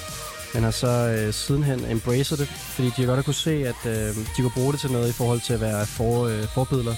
men 0.55 0.63
har 0.63 0.71
så 0.71 0.89
øh, 0.89 1.35
sidenhen 1.35 1.85
embraced 1.91 2.37
det, 2.37 2.49
fordi 2.49 2.87
de 2.89 3.03
har 3.03 3.07
godt 3.07 3.17
have 3.17 3.23
kunne 3.23 3.35
se, 3.35 3.51
at 3.69 3.87
øh, 3.87 4.17
de 4.17 4.43
kunne 4.43 4.51
bruge 4.51 4.73
det 4.73 4.81
til 4.81 4.91
noget 4.91 5.09
i 5.09 5.13
forhold 5.13 5.41
til 5.41 5.53
at 5.53 5.61
være 5.61 5.87
for, 5.87 6.27
øh, 6.27 6.45
forbilleder. 6.55 6.95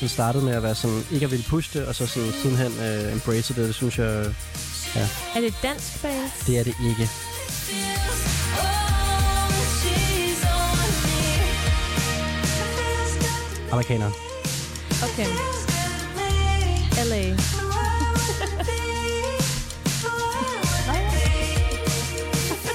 Den 0.00 0.08
startede 0.08 0.44
med 0.44 0.52
at 0.52 0.62
være 0.62 0.74
sådan, 0.74 1.02
ikke 1.10 1.24
at 1.24 1.30
ville 1.30 1.44
pushe 1.48 1.78
det, 1.78 1.88
og 1.88 1.94
så 1.94 2.06
sådan, 2.06 2.32
sidenhen 2.42 2.72
øh, 2.80 3.12
embraced 3.12 3.54
det. 3.56 3.66
Det 3.66 3.74
synes 3.74 3.98
jeg, 3.98 4.34
ja, 4.96 5.08
Er 5.36 5.40
det 5.40 5.46
et 5.46 5.58
dansk 5.62 6.02
band? 6.02 6.30
det 6.46 6.58
er 6.58 6.64
det 6.64 6.74
ikke. 6.90 7.08
Amerikaner. 13.72 14.10
Okay. 15.02 15.26
L.A. 17.08 17.36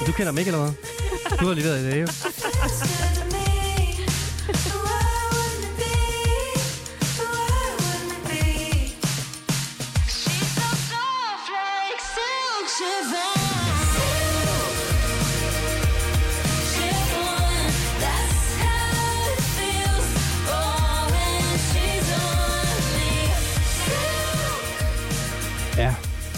Du 0.06 0.12
kender 0.12 0.30
dem 0.32 0.38
ikke, 0.38 0.48
eller 0.48 0.62
hvad? 0.62 0.72
Du 1.40 1.46
har 1.46 1.54
lige 1.54 1.64
været 1.64 1.80
i 1.80 1.90
det, 1.90 2.00
jo. 2.02 2.06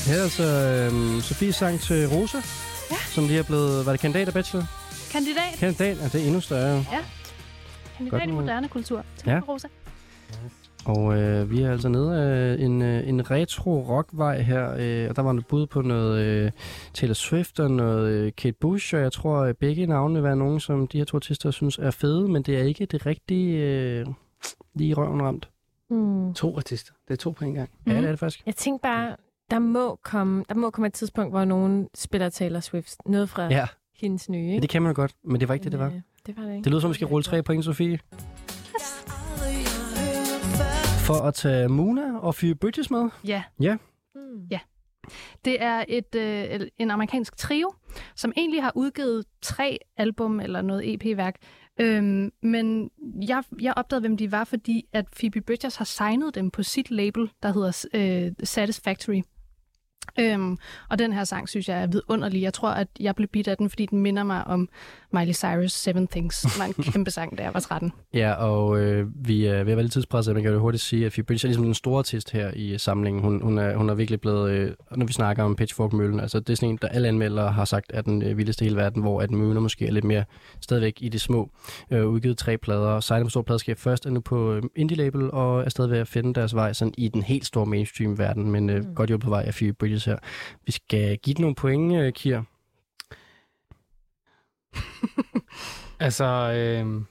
Ja. 0.06 0.12
Her 0.12 0.18
er 0.18 0.22
altså 0.22 0.42
øhm, 0.92 1.20
Sofies 1.20 1.54
sang 1.56 1.80
til 1.80 2.08
Rosa, 2.08 2.38
ja. 2.90 2.96
som 3.14 3.26
lige 3.26 3.38
er 3.38 3.42
blevet, 3.42 3.86
var 3.86 3.92
det 3.92 4.00
kandidat 4.00 4.28
og 4.28 4.34
bachelor? 4.34 4.64
Kandidat? 5.12 5.52
Kandidat, 5.58 5.96
ja, 6.00 6.04
det 6.04 6.14
er 6.22 6.26
endnu 6.26 6.40
større. 6.40 6.84
Ja. 6.92 6.98
En 8.00 8.08
Godt 8.10 8.26
med- 8.26 8.34
moderne 8.34 8.68
kultur. 8.68 9.04
Tak, 9.16 9.26
Ja. 9.26 9.32
ja. 9.34 9.40
Rosa. 9.48 9.68
Og 10.84 11.16
øh, 11.18 11.50
vi 11.50 11.62
er 11.62 11.72
altså 11.72 11.88
nede 11.88 12.16
af 12.22 12.56
en, 12.64 12.82
øh, 12.82 13.08
en 13.08 13.30
retro-rockvej 13.30 14.40
her, 14.42 14.74
øh, 14.78 15.10
og 15.10 15.16
der 15.16 15.22
var 15.22 15.32
et 15.32 15.46
bud 15.46 15.66
på 15.66 15.82
noget 15.82 16.20
øh, 16.24 16.50
Taylor 16.94 17.14
Swift 17.14 17.60
og 17.60 17.70
noget 17.70 18.08
øh, 18.10 18.32
Kate 18.36 18.56
Bush, 18.60 18.94
og 18.94 19.00
jeg 19.00 19.12
tror, 19.12 19.38
at 19.38 19.56
begge 19.56 19.86
navne 19.86 20.14
vil 20.14 20.22
være 20.22 20.36
nogen, 20.36 20.60
som 20.60 20.86
de 20.86 20.98
her 20.98 21.04
to 21.04 21.16
artister 21.16 21.50
synes 21.50 21.78
er 21.78 21.90
fede, 21.90 22.28
men 22.28 22.42
det 22.42 22.56
er 22.58 22.62
ikke 22.62 22.86
det 22.86 23.06
rigtige 23.06 23.58
øh, 23.62 24.06
lige 24.74 24.88
i 24.90 24.94
røven 24.94 25.22
ramt. 25.22 25.48
Mm. 25.90 26.34
To 26.34 26.56
artister. 26.56 26.92
Det 27.08 27.14
er 27.14 27.18
to 27.18 27.30
på 27.30 27.44
en 27.44 27.54
gang. 27.54 27.70
Ja, 27.86 27.90
det 27.94 28.04
er 28.04 28.10
det 28.10 28.18
faktisk. 28.18 28.42
Jeg 28.46 28.54
tænkte 28.56 28.82
bare, 28.82 29.16
der 29.50 29.58
må 29.58 29.96
komme, 30.02 30.44
der 30.48 30.54
må 30.54 30.70
komme 30.70 30.86
et 30.86 30.92
tidspunkt, 30.92 31.32
hvor 31.32 31.44
nogen 31.44 31.88
spiller 31.94 32.28
Taylor 32.28 32.60
Swift. 32.60 32.96
Noget 33.06 33.28
fra 33.28 33.42
Ja. 33.50 33.66
hendes 34.00 34.28
nye, 34.28 34.38
Ja, 34.46 34.50
ikke? 34.52 34.62
det 34.62 34.70
kan 34.70 34.82
man 34.82 34.94
godt, 34.94 35.12
men 35.24 35.40
det 35.40 35.48
var 35.48 35.54
ikke 35.54 35.64
det, 35.64 35.72
det 35.72 35.80
var. 35.80 35.86
Øh, 35.86 36.00
Det 36.26 36.36
var 36.36 36.42
det 36.42 36.50
ikke. 36.52 36.64
Det 36.64 36.70
lyder 36.72 36.80
som, 36.80 36.90
vi 36.90 36.94
skal 36.94 37.06
rulle 37.06 37.24
tre 37.24 37.42
point, 37.42 37.64
Sofie. 37.64 37.98
For 41.06 41.14
at 41.14 41.34
tage 41.34 41.68
Muna 41.68 42.18
og 42.18 42.34
Phoebe 42.34 42.58
Bridges 42.58 42.90
med. 42.90 43.08
Ja. 43.24 43.42
Ja. 43.60 43.76
Mm. 44.14 44.46
Ja. 44.50 44.58
Det 45.44 45.62
er 45.62 45.84
et, 45.88 46.14
øh, 46.14 46.60
en 46.78 46.90
amerikansk 46.90 47.36
trio, 47.36 47.72
som 48.16 48.32
egentlig 48.36 48.62
har 48.62 48.72
udgivet 48.74 49.24
tre 49.42 49.78
album 49.96 50.40
eller 50.40 50.62
noget 50.62 50.94
EP-værk. 50.94 51.36
Øhm, 51.80 52.32
men 52.42 52.90
jeg, 53.28 53.42
jeg 53.60 53.74
opdagede, 53.76 54.00
hvem 54.00 54.16
de 54.16 54.32
var, 54.32 54.44
fordi 54.44 54.88
at 54.92 55.04
Phoebe 55.20 55.40
Bridgers 55.40 55.76
har 55.76 55.84
signet 55.84 56.34
dem 56.34 56.50
på 56.50 56.62
sit 56.62 56.90
label, 56.90 57.30
der 57.42 57.52
hedder 57.52 57.84
øh, 57.94 58.32
Satisfactory. 58.44 59.22
Øhm, 60.18 60.58
og 60.90 60.98
den 60.98 61.12
her 61.12 61.24
sang, 61.24 61.48
synes 61.48 61.68
jeg 61.68 61.82
er 61.82 61.86
vidunderlig. 61.86 62.42
Jeg 62.42 62.54
tror, 62.54 62.70
at 62.70 62.88
jeg 63.00 63.14
blev 63.14 63.28
bidt 63.28 63.48
af 63.48 63.56
den, 63.56 63.70
fordi 63.70 63.86
den 63.86 64.00
minder 64.00 64.22
mig 64.24 64.44
om 64.46 64.68
Miley 65.12 65.32
Cyrus' 65.32 65.66
Seven 65.66 66.08
Things. 66.08 66.40
Det 66.40 66.58
var 66.58 66.64
en 66.64 66.84
kæmpe 66.92 67.10
sang, 67.10 67.38
da 67.38 67.42
jeg 67.42 67.54
var 67.54 67.60
13. 67.60 67.92
Ja, 68.14 68.32
og 68.32 68.78
øh, 68.80 69.06
vi 69.26 69.46
er 69.46 69.52
ved 69.52 69.60
at 69.60 69.66
være 69.66 69.82
lidt 69.82 69.92
tidspresset, 69.92 70.34
men 70.34 70.42
jeg 70.42 70.44
kan 70.44 70.52
jo 70.54 70.60
hurtigt 70.60 70.82
sige, 70.82 71.06
at 71.06 71.12
Phoebe 71.12 71.26
Bridges 71.26 71.44
er 71.44 71.48
ligesom 71.48 71.64
den 71.64 71.74
store 71.74 71.98
artist 71.98 72.30
her 72.30 72.50
i 72.56 72.72
øh, 72.72 72.80
samlingen. 72.80 73.22
Hun, 73.22 73.42
hun, 73.42 73.58
er, 73.58 73.76
hun 73.76 73.90
er 73.90 73.94
virkelig 73.94 74.20
blevet, 74.20 74.50
øh, 74.50 74.70
når 74.96 75.06
vi 75.06 75.12
snakker 75.12 75.42
om 75.42 75.56
Pitchfork-møllen, 75.56 76.20
altså 76.20 76.40
det 76.40 76.50
er 76.50 76.56
sådan 76.56 76.68
en, 76.68 76.78
der 76.82 76.88
alle 76.88 77.08
anmeldere 77.08 77.52
har 77.52 77.64
sagt 77.64 77.90
er 77.94 78.02
den 78.02 78.22
øh, 78.22 78.38
vildeste 78.38 78.64
i 78.64 78.68
hele 78.68 78.76
verden, 78.76 79.02
hvor 79.02 79.22
at 79.22 79.30
Møller 79.30 79.60
måske 79.60 79.86
er 79.86 79.92
lidt 79.92 80.04
mere 80.04 80.24
stadigvæk 80.60 80.98
i 81.00 81.08
det 81.08 81.20
små. 81.20 81.50
Øh, 81.90 82.06
udgivet 82.06 82.38
tre 82.38 82.58
plader, 82.58 83.00
signet 83.00 83.26
på 83.26 83.30
stor 83.30 83.42
pladskab 83.42 83.78
først, 83.78 84.06
er 84.06 84.10
nu 84.10 84.20
på 84.20 84.52
øh, 84.52 84.62
indie-label, 84.76 85.30
og 85.30 85.64
er 85.64 85.68
stadig 85.68 85.90
ved 85.90 85.98
at 85.98 86.08
finde 86.08 86.34
deres 86.34 86.54
vej 86.54 86.72
sådan 86.72 86.94
i 86.98 87.08
den 87.08 87.22
helt 87.22 87.46
store 87.46 87.66
mainstream-verden, 87.66 88.50
men 88.50 88.70
øh, 88.70 88.84
mm. 88.84 88.94
godt 88.94 89.10
hjulpet 89.10 89.24
på 89.24 89.30
vej 89.30 89.42
af 89.46 89.54
Phoebe 89.54 89.72
Bridges 89.72 89.95
her. 90.04 90.18
Vi 90.66 90.72
skal 90.72 91.18
give 91.18 91.34
den 91.34 91.42
nogle 91.42 91.54
point, 91.54 91.94
øh, 91.94 92.12
Kier. 92.12 92.42
Altså, 96.00 96.24
øh, 96.24 97.02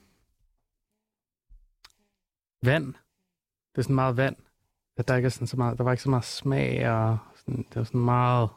vand. 2.62 2.86
Det 3.72 3.78
er 3.78 3.82
sådan 3.82 3.94
meget 3.94 4.16
vand. 4.16 4.36
At 4.96 5.08
der 5.08 5.16
ikke 5.16 5.26
er 5.26 5.30
sådan 5.30 5.46
så 5.46 5.56
meget, 5.56 5.78
der 5.78 5.84
var 5.84 5.92
ikke 5.92 6.02
så 6.02 6.10
meget 6.10 6.24
smag, 6.24 6.90
og 6.90 7.18
sådan, 7.36 7.56
det 7.68 7.76
var 7.76 7.84
sådan 7.84 8.00
meget... 8.00 8.48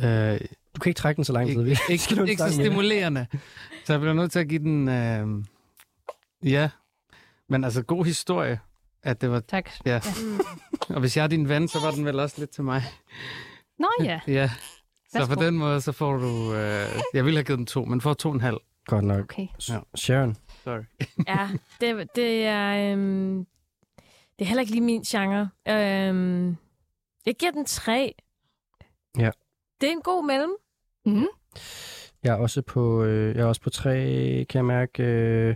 Øh, 0.00 0.40
du 0.74 0.80
kan 0.80 0.90
ikke 0.90 0.98
trække 0.98 1.16
den 1.16 1.24
så 1.24 1.32
lang 1.32 1.48
tid. 1.48 1.66
Ikke, 1.66 1.80
ikke, 1.88 2.30
ikke 2.30 2.42
så 2.42 2.52
stimulerende. 2.52 3.26
Så 3.84 3.92
jeg 3.92 4.00
bliver 4.00 4.14
nødt 4.14 4.32
til 4.32 4.38
at 4.38 4.48
give 4.48 4.62
den... 4.62 4.88
Øh, 4.88 5.44
ja, 6.52 6.70
men 7.48 7.64
altså 7.64 7.82
god 7.82 8.04
historie. 8.04 8.60
At 9.02 9.20
det 9.20 9.30
var, 9.30 9.40
tak. 9.40 9.70
Ja. 9.86 10.00
Og 10.88 11.00
hvis 11.00 11.16
jeg 11.16 11.22
er 11.22 11.26
din 11.26 11.48
ven, 11.48 11.68
så 11.68 11.78
var 11.80 11.90
den 11.90 12.04
vel 12.04 12.20
også 12.20 12.36
lidt 12.38 12.50
til 12.50 12.64
mig. 12.64 12.82
Nå 13.78 13.88
ja. 14.00 14.20
Ja. 14.26 14.50
Så 15.08 15.18
Værsgo. 15.18 15.34
på 15.34 15.42
den 15.42 15.58
måde, 15.58 15.80
så 15.80 15.92
får 15.92 16.16
du... 16.16 16.54
Øh, 16.54 16.88
jeg 17.14 17.24
ville 17.24 17.38
have 17.38 17.44
givet 17.44 17.58
den 17.58 17.66
to, 17.66 17.84
men 17.84 18.00
får 18.00 18.14
to 18.14 18.28
og 18.28 18.34
en 18.34 18.40
halv. 18.40 18.56
Godt 18.86 19.04
nok. 19.04 19.20
Okay. 19.20 19.46
Ja. 19.68 19.78
Sharon. 19.94 20.36
Sorry. 20.64 20.82
ja, 21.28 21.48
det, 21.80 22.08
det 22.16 22.44
er... 22.44 22.92
Øhm, 22.92 23.46
det 24.38 24.44
er 24.44 24.44
heller 24.44 24.60
ikke 24.60 24.72
lige 24.72 24.84
min 24.84 25.02
genre. 25.02 25.48
Øhm, 25.68 26.56
jeg 27.26 27.34
giver 27.34 27.52
den 27.52 27.64
tre. 27.64 28.14
Ja. 29.18 29.30
Det 29.80 29.86
er 29.88 29.92
en 29.92 30.02
god 30.02 30.26
mellem. 30.26 30.50
Mm. 31.06 31.26
Jeg 32.22 32.32
er 32.32 32.36
også 32.36 32.62
på, 32.62 33.02
øh, 33.02 33.36
jeg 33.36 33.42
er 33.42 33.46
også 33.46 33.60
på 33.60 33.70
tre, 33.70 33.94
kan 34.48 34.58
jeg 34.58 34.64
mærke. 34.64 35.02
Øh, 35.02 35.54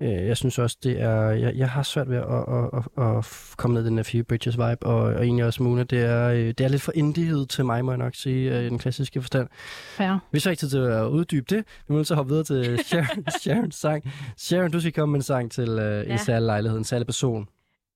øh, 0.00 0.26
jeg 0.26 0.36
synes 0.36 0.58
også, 0.58 0.76
det 0.82 1.00
er... 1.00 1.30
Jeg, 1.30 1.54
jeg 1.56 1.70
har 1.70 1.82
svært 1.82 2.10
ved 2.10 2.16
at, 2.16 2.24
at, 2.24 2.84
at, 2.98 3.16
at 3.18 3.26
komme 3.56 3.74
ned 3.74 3.84
i 3.84 3.86
den 3.88 3.96
her 3.96 4.04
Phoebe 4.04 4.24
Bridges 4.24 4.58
vibe, 4.58 4.86
og, 4.86 4.96
og 4.96 5.24
egentlig 5.24 5.44
også 5.44 5.62
Muna. 5.62 5.82
Det 5.82 6.00
er, 6.00 6.28
øh, 6.28 6.38
det 6.46 6.60
er 6.60 6.68
lidt 6.68 6.82
for 6.82 6.92
indiehed 6.94 7.46
til 7.46 7.64
mig, 7.64 7.84
må 7.84 7.90
jeg 7.90 7.98
nok 7.98 8.14
sige, 8.14 8.58
øh, 8.58 8.64
i 8.64 8.68
den 8.68 8.78
klassiske 8.78 9.22
forstand. 9.22 9.48
Fair. 9.96 10.18
Vi 10.32 10.40
så 10.40 10.50
ikke 10.50 10.60
tid 10.60 10.70
til 10.70 10.78
at 10.78 11.06
uddybe 11.06 11.46
det. 11.54 11.64
Vi 11.88 11.94
må 11.94 12.04
til 12.04 12.14
at 12.14 12.16
hoppe 12.16 12.30
videre 12.30 12.44
til 12.44 12.78
Sharon, 12.88 13.30
Sharons 13.40 13.74
sang. 13.74 14.12
Sharon, 14.36 14.70
du 14.70 14.80
skal 14.80 14.92
komme 14.92 15.12
med 15.12 15.18
en 15.18 15.22
sang 15.22 15.52
til 15.52 15.68
øh, 15.68 15.76
ja. 15.78 16.00
Ja. 16.02 16.12
en 16.12 16.18
særlig 16.18 16.46
lejlighed, 16.46 16.78
en 16.78 16.84
særlig 16.84 17.06
person. 17.06 17.48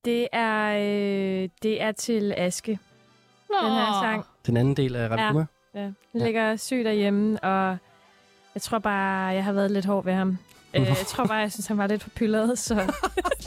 Det 0.05 0.29
er, 0.33 0.73
øh, 0.75 1.49
det 1.63 1.83
er 1.83 1.93
til 1.93 2.35
Aske. 2.37 2.79
Nå. 3.51 3.69
Den 3.69 3.77
her 3.77 4.03
sang. 4.03 4.25
Den 4.47 4.57
anden 4.57 4.77
del 4.77 4.97
af 4.97 5.09
Radikuma. 5.11 5.47
Ja, 5.75 5.81
ja. 5.81 5.91
Den 6.13 6.21
ligger 6.21 6.57
syg 6.57 6.85
derhjemme, 6.85 7.45
og 7.45 7.77
jeg 8.55 8.63
tror 8.63 8.79
bare, 8.79 9.27
jeg 9.35 9.45
har 9.45 9.53
været 9.53 9.71
lidt 9.71 9.85
hård 9.85 10.05
ved 10.05 10.13
ham. 10.13 10.39
Øh, 10.77 10.87
jeg 10.87 10.97
tror 11.07 11.25
bare, 11.25 11.37
jeg 11.39 11.53
synes, 11.53 11.67
han 11.67 11.79
var 11.79 11.87
lidt 11.87 12.03
for 12.03 12.11
pyllet, 12.11 12.59
så, 12.59 12.93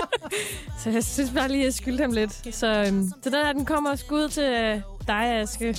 så 0.84 0.90
jeg 0.90 1.04
synes 1.04 1.32
bare 1.32 1.48
lige, 1.50 1.64
jeg 1.64 1.74
skyldte 1.74 2.02
ham 2.02 2.12
lidt. 2.12 2.56
Så, 2.56 2.84
øhm, 2.88 3.12
så 3.24 3.30
den 3.30 3.34
her, 3.34 3.54
den 3.54 3.66
kommer 3.66 3.96
skud 3.96 4.30
til 4.30 4.44
øh, 4.44 4.82
dig, 5.08 5.26
Aske. 5.42 5.78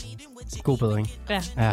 God 0.62 0.78
bedring. 0.78 1.10
Ja. 1.30 1.42
Ja. 1.56 1.72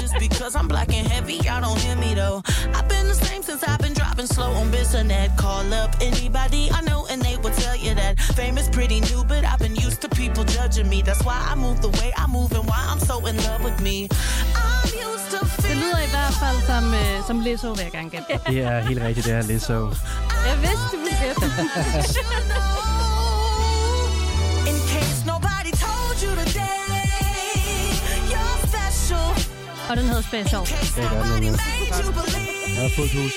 Just 0.00 0.14
because 0.18 0.54
I'm 0.56 0.68
black 0.68 0.92
and 0.92 1.06
heavy, 1.06 1.34
y'all 1.46 1.60
don't 1.60 1.78
hear 1.78 1.96
me 1.96 2.14
though. 2.14 2.42
I've 2.76 2.88
been 2.88 3.06
the 3.08 3.14
same 3.14 3.42
since 3.42 3.62
I've 3.64 3.80
been 3.80 3.94
dropping 3.94 4.26
slow 4.26 4.50
on 4.60 4.70
Bissonnet. 4.72 5.36
Call 5.38 5.72
up 5.72 5.90
anybody 6.00 6.70
I 6.72 6.80
know 6.82 7.06
and 7.10 7.22
they 7.22 7.36
will 7.36 7.54
tell 7.64 7.76
you 7.76 7.94
that 7.94 8.18
fame 8.38 8.58
is 8.58 8.68
pretty 8.68 9.00
new, 9.00 9.24
but 9.24 9.44
I've 9.44 9.58
been 9.58 9.76
used 9.76 10.00
to 10.02 10.08
people 10.08 10.44
judging 10.44 10.88
me. 10.88 11.02
That's 11.02 11.22
why 11.24 11.38
I 11.52 11.54
move 11.54 11.80
the 11.82 11.90
way 12.00 12.12
I 12.16 12.26
move 12.26 12.52
and 12.52 12.66
why 12.66 12.80
I'm 12.90 13.00
so 13.00 13.16
in 13.26 13.36
love 13.48 13.62
with 13.64 13.80
me. 13.80 14.08
I'm 14.54 14.88
used 15.08 15.30
to 15.32 15.38
Det 15.68 15.76
lyder 15.76 16.00
i 16.08 16.10
hvert 16.10 16.34
fald 16.42 16.58
som, 16.66 16.94
øh, 16.94 17.26
som 17.26 17.40
Lizzo, 17.40 17.68
vil 17.68 17.82
jeg 17.82 17.92
gerne 17.92 18.10
gætte 18.10 18.26
på. 18.28 18.50
Det 18.52 18.62
er 18.62 18.80
helt 18.80 19.02
rigtigt, 19.02 19.26
det 19.26 19.34
er 19.34 19.42
lidt 19.42 19.62
så. 19.62 19.96
Jeg 20.46 20.56
vidste, 20.62 20.84
du 20.92 20.96
ville 21.04 21.18
gætte. 21.22 21.46
Og 29.94 30.00
den 30.00 30.08
hedder 30.08 30.22
Special. 30.22 30.60
Det 30.60 31.04
er 31.04 31.10
gør 31.10 31.36
den. 31.36 31.44
Jeg 32.74 32.82
har 32.82 32.88
hus. 33.22 33.32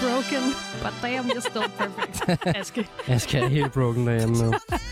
broken, 0.00 0.54
but 0.82 0.92
damn, 1.02 1.30
you're 1.30 1.40
still 1.40 1.68
perfect. 1.78 2.56
Aske. 2.56 2.88
Aske 3.08 3.38
er 3.38 3.48
helt 3.48 3.72
broken 3.72 4.06
derhjemme 4.06 4.36
nu. 4.36 4.52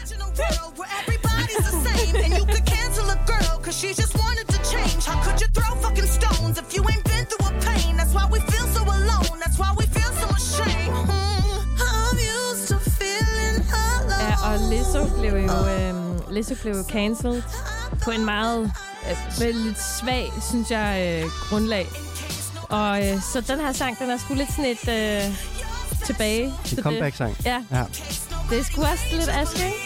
Lizzo 16.32 16.54
blev 16.62 16.74
cancelled 16.90 17.42
på 18.04 18.10
en 18.10 18.24
meget 18.24 18.72
øh, 19.10 19.40
vel 19.40 19.54
lidt 19.54 19.78
svag, 20.00 20.32
synes 20.48 20.70
jeg, 20.70 21.20
øh, 21.24 21.30
grundlag. 21.48 21.86
Og 22.68 23.08
øh, 23.08 23.20
så 23.32 23.40
den 23.40 23.60
her 23.60 23.72
sang, 23.72 23.98
den 23.98 24.10
er 24.10 24.16
sgu 24.18 24.34
lidt 24.34 24.50
sådan 24.50 24.64
et 24.64 24.88
øh, 24.88 25.34
tilbage. 26.06 26.54
til 26.64 26.76
det. 26.76 26.82
comeback-sang. 26.84 27.36
Ja. 27.44 27.64
Ja. 27.70 27.84
Det 28.50 28.58
er 28.58 28.64
sgu 28.64 28.82
også 28.82 29.04
lidt 29.12 29.28
aske, 29.28 29.64
ikke? 29.66 29.78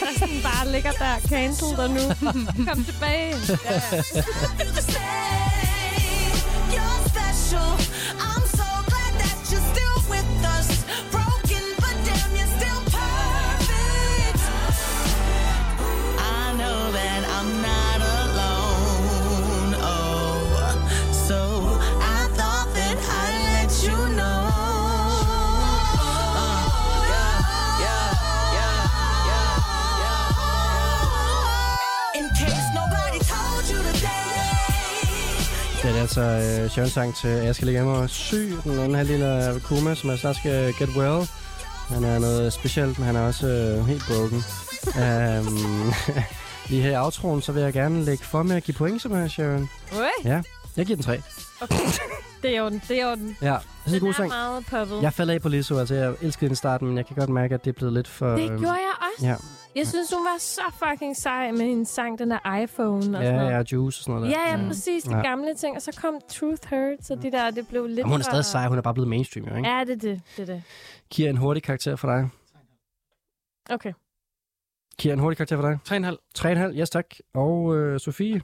Der 0.00 0.06
sådan 0.18 0.40
bare 0.42 0.72
ligger 0.72 0.90
der 0.90 1.20
cancelled 1.28 1.78
og 1.78 1.90
nu. 1.90 2.00
Kom 2.68 2.84
tilbage. 2.84 3.34
Ja, 3.64 3.80
altså 36.04 36.20
øh, 36.20 36.70
Sharon 36.70 36.90
sang 36.90 37.16
til 37.16 37.30
Jeg 37.30 37.54
skal 37.54 37.66
ligge 37.66 37.80
hjemme 37.80 37.96
og 37.98 38.10
syg. 38.10 38.52
Den 38.64 38.78
anden 38.78 38.94
halvdel 38.94 39.22
af 39.22 39.62
Kuma, 39.62 39.94
som 39.94 40.10
er 40.10 40.16
snart 40.16 40.36
skal 40.36 40.72
get 40.78 40.88
well. 40.96 41.28
Han 41.88 42.04
er 42.04 42.18
noget 42.18 42.52
specielt, 42.52 42.98
men 42.98 43.06
han 43.06 43.16
er 43.16 43.20
også 43.26 43.46
øh, 43.46 43.86
helt 43.86 44.02
broken. 44.08 44.44
um, 44.86 45.92
lige 46.70 46.82
her 46.82 46.90
i 46.90 46.96
outroen, 46.96 47.42
så 47.42 47.52
vil 47.52 47.62
jeg 47.62 47.72
gerne 47.72 48.04
lægge 48.04 48.24
for 48.24 48.42
med 48.42 48.56
at 48.56 48.62
give 48.62 48.74
point 48.74 49.02
som 49.02 49.12
her, 49.12 49.28
Sharon. 49.28 49.68
Ui, 49.92 49.98
Ja, 50.24 50.42
jeg 50.76 50.86
giver 50.86 50.96
den 50.96 51.04
tre. 51.04 51.20
det 52.42 52.56
er 52.56 52.60
jo 52.60 52.68
den, 52.68 52.82
det 52.88 53.00
er 53.00 53.10
jo 53.10 53.14
den. 53.14 53.36
Ja, 53.42 53.56
det 53.84 53.90
er 53.92 53.94
en 53.94 54.00
god 54.00 54.12
sang. 54.14 54.28
meget 54.28 54.66
poppet. 54.70 55.02
Jeg 55.02 55.12
falder 55.12 55.34
af 55.34 55.42
på 55.42 55.48
Lizzo, 55.48 55.78
altså 55.78 55.94
jeg 55.94 56.12
elskede 56.22 56.48
den 56.48 56.56
starten, 56.56 56.88
men 56.88 56.96
jeg 56.96 57.06
kan 57.06 57.16
godt 57.16 57.30
mærke, 57.30 57.54
at 57.54 57.64
det 57.64 57.70
er 57.70 57.74
blevet 57.74 57.92
lidt 57.92 58.08
for... 58.08 58.36
Det 58.36 58.50
øhm, 58.50 58.58
gjorde 58.58 58.72
jeg 58.74 59.08
også. 59.16 59.26
Ja, 59.26 59.34
Jeg 59.76 59.86
synes, 59.86 60.12
hun 60.12 60.24
var 60.24 60.38
så 60.38 60.62
fucking 60.84 61.16
sej 61.16 61.50
med 61.50 61.60
hendes 61.60 61.88
sang, 61.88 62.18
den 62.18 62.30
der 62.30 62.56
iPhone 62.62 62.96
og 62.96 63.02
sådan 63.02 63.22
ja, 63.24 63.32
noget. 63.36 63.50
ja, 63.52 63.62
Juice 63.72 63.98
og 64.00 64.02
sådan 64.04 64.14
noget 64.20 64.34
der. 64.34 64.40
Ja, 64.40 64.56
ja, 64.62 64.68
præcis. 64.68 65.02
De 65.04 65.16
Ja. 65.16 65.22
gamle 65.22 65.54
ting. 65.54 65.76
Og 65.76 65.82
så 65.82 65.98
kom 66.00 66.20
Truth 66.28 66.68
Hurts, 66.70 67.10
og 67.10 67.22
de 67.22 67.30
der, 67.32 67.50
det 67.50 67.68
blev 67.68 67.86
lidt 67.86 67.98
Jamen, 67.98 68.10
hun 68.10 68.20
er 68.20 68.24
stadig 68.24 68.44
sej, 68.44 68.66
hun 68.68 68.78
er 68.78 68.82
bare 68.82 68.94
blevet 68.94 69.08
mainstream, 69.08 69.46
jo, 69.48 69.56
ikke? 69.56 69.68
Ja, 69.68 69.80
det 69.84 69.90
er 69.90 69.96
det. 69.96 70.22
det, 70.36 70.42
er 70.48 70.54
det. 70.54 70.62
Kira, 71.10 71.30
en 71.30 71.36
hurtig 71.36 71.62
karakter 71.62 71.96
for 71.96 72.08
dig. 72.08 72.28
Okay. 73.70 73.92
Kira, 74.98 75.12
en 75.12 75.18
hurtig 75.18 75.36
karakter 75.36 75.56
for 75.56 75.68
dig. 75.68 75.78
3,5. 75.88 76.16
3,5, 76.72 76.80
yes 76.80 76.90
tak. 76.90 77.06
Og 77.34 77.76
øh, 77.76 78.00
Sofie? 78.00 78.42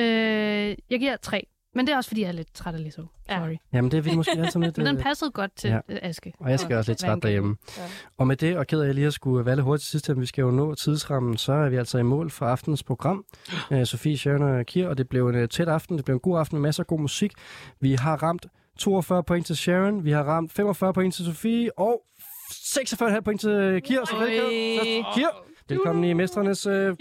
Øh, 0.00 0.76
jeg 0.90 0.98
giver 0.98 1.16
tre. 1.16 1.46
Men 1.74 1.86
det 1.86 1.92
er 1.92 1.96
også, 1.96 2.10
fordi 2.10 2.20
jeg 2.20 2.28
er 2.28 2.32
lidt 2.32 2.54
træt 2.54 2.74
af 2.74 2.84
Lizzo. 2.84 3.02
Sorry. 3.28 3.56
Jamen, 3.72 3.90
det 3.90 3.98
er 3.98 4.02
vi 4.02 4.16
måske 4.16 4.30
alle 4.30 4.50
sammen 4.50 4.66
lidt... 4.66 4.78
Men 4.78 4.86
den 4.86 4.96
øh, 4.96 5.02
passede 5.02 5.30
godt 5.30 5.56
til 5.56 5.70
ja. 5.70 5.80
ja. 5.88 5.98
Aske. 6.02 6.32
Og 6.40 6.50
jeg 6.50 6.60
skal 6.60 6.76
også 6.76 6.90
lidt 6.90 6.98
træt 6.98 7.22
derhjemme. 7.22 7.56
gave. 7.76 7.88
Og 8.18 8.26
med 8.26 8.36
det, 8.36 8.56
og 8.56 8.66
ked 8.66 8.78
af, 8.78 8.82
at 8.82 8.86
jeg 8.86 8.94
lige 8.94 9.04
har 9.04 9.10
skulle 9.10 9.44
valge 9.44 9.62
hurtigt 9.62 9.82
til 9.82 9.90
sidst, 9.90 10.08
men 10.08 10.20
vi 10.20 10.26
skal 10.26 10.42
jo 10.42 10.50
nå 10.50 10.74
tidsrammen, 10.74 11.36
så 11.36 11.52
er 11.52 11.68
vi 11.68 11.76
altså 11.76 11.98
i 11.98 12.02
mål 12.02 12.30
for 12.30 12.46
aftenens 12.46 12.82
program. 12.82 13.24
Uh, 13.70 13.84
Sofie, 13.90 14.18
Sharon 14.18 14.42
og 14.42 14.66
Kir, 14.66 14.88
og 14.88 14.98
det 14.98 15.08
blev 15.08 15.28
en 15.28 15.42
uh, 15.42 15.48
tæt 15.48 15.68
aften, 15.68 15.96
det 15.96 16.04
blev 16.04 16.14
en 16.14 16.20
god 16.20 16.38
aften 16.38 16.56
med 16.58 16.62
masser 16.62 16.82
af 16.82 16.86
god 16.86 17.00
musik. 17.00 17.32
Vi 17.80 17.94
har 17.94 18.22
ramt 18.22 18.46
42 18.78 19.22
point 19.22 19.46
til 19.46 19.56
Sharon, 19.56 20.04
vi 20.04 20.10
har 20.10 20.22
ramt 20.22 20.52
45 20.52 20.92
point 20.92 21.14
til 21.14 21.24
Sofie, 21.24 21.78
og 21.78 22.02
46,5 22.18 23.20
point 23.20 23.40
til 23.40 23.82
Kir. 23.84 24.04
Så 24.04 24.18
velkommen. 24.18 25.04
Kir, 25.14 25.28
velkommen 25.68 26.04
i 26.04 26.12
Mestrenes... 26.12 26.66
Uh... 26.66 26.94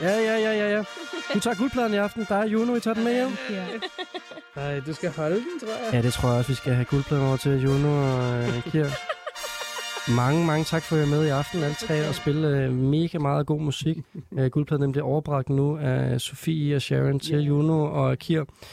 Ja, 0.00 0.18
ja, 0.20 0.36
ja, 0.38 0.52
ja, 0.52 0.70
ja. 0.76 0.84
Du 1.34 1.40
tager 1.40 1.54
guldpladen 1.56 1.94
i 1.94 1.96
aften. 1.96 2.26
Der 2.28 2.34
er 2.34 2.46
Juno, 2.46 2.74
I 2.74 2.80
tager 2.80 2.94
den 2.94 3.04
med 3.04 3.12
hjem. 3.14 3.28
Nej, 4.56 4.80
du 4.80 4.92
skal 4.94 5.10
holde 5.16 5.36
den, 5.36 5.60
tror 5.60 5.84
jeg. 5.84 5.94
Ja, 5.94 6.02
det 6.02 6.12
tror 6.12 6.28
jeg 6.28 6.38
også, 6.38 6.50
vi 6.50 6.54
skal 6.54 6.72
have 6.74 6.84
guldpladen 6.84 7.26
over 7.26 7.36
til 7.36 7.62
Juno 7.62 7.88
og 7.88 8.42
øh, 8.42 8.62
Kir. 8.62 8.86
Mange, 10.16 10.46
mange 10.46 10.64
tak 10.64 10.82
for 10.82 10.96
at 10.96 11.00
være 11.00 11.10
med 11.10 11.26
i 11.26 11.28
aften, 11.28 11.62
alle 11.62 11.74
tre, 11.74 12.08
og 12.08 12.14
spille 12.14 12.48
øh, 12.48 12.72
mega 12.72 13.18
meget 13.18 13.46
god 13.46 13.60
musik. 13.60 13.96
Øh, 14.38 14.50
guldpladen 14.50 14.82
den 14.82 14.92
bliver 14.92 15.04
overbragt 15.06 15.48
nu 15.48 15.78
af 15.78 16.20
Sofie 16.20 16.76
og 16.76 16.82
Sharon 16.82 17.20
til 17.20 17.38
Juno 17.40 17.84
og 17.84 18.18
Kir. 18.18 18.44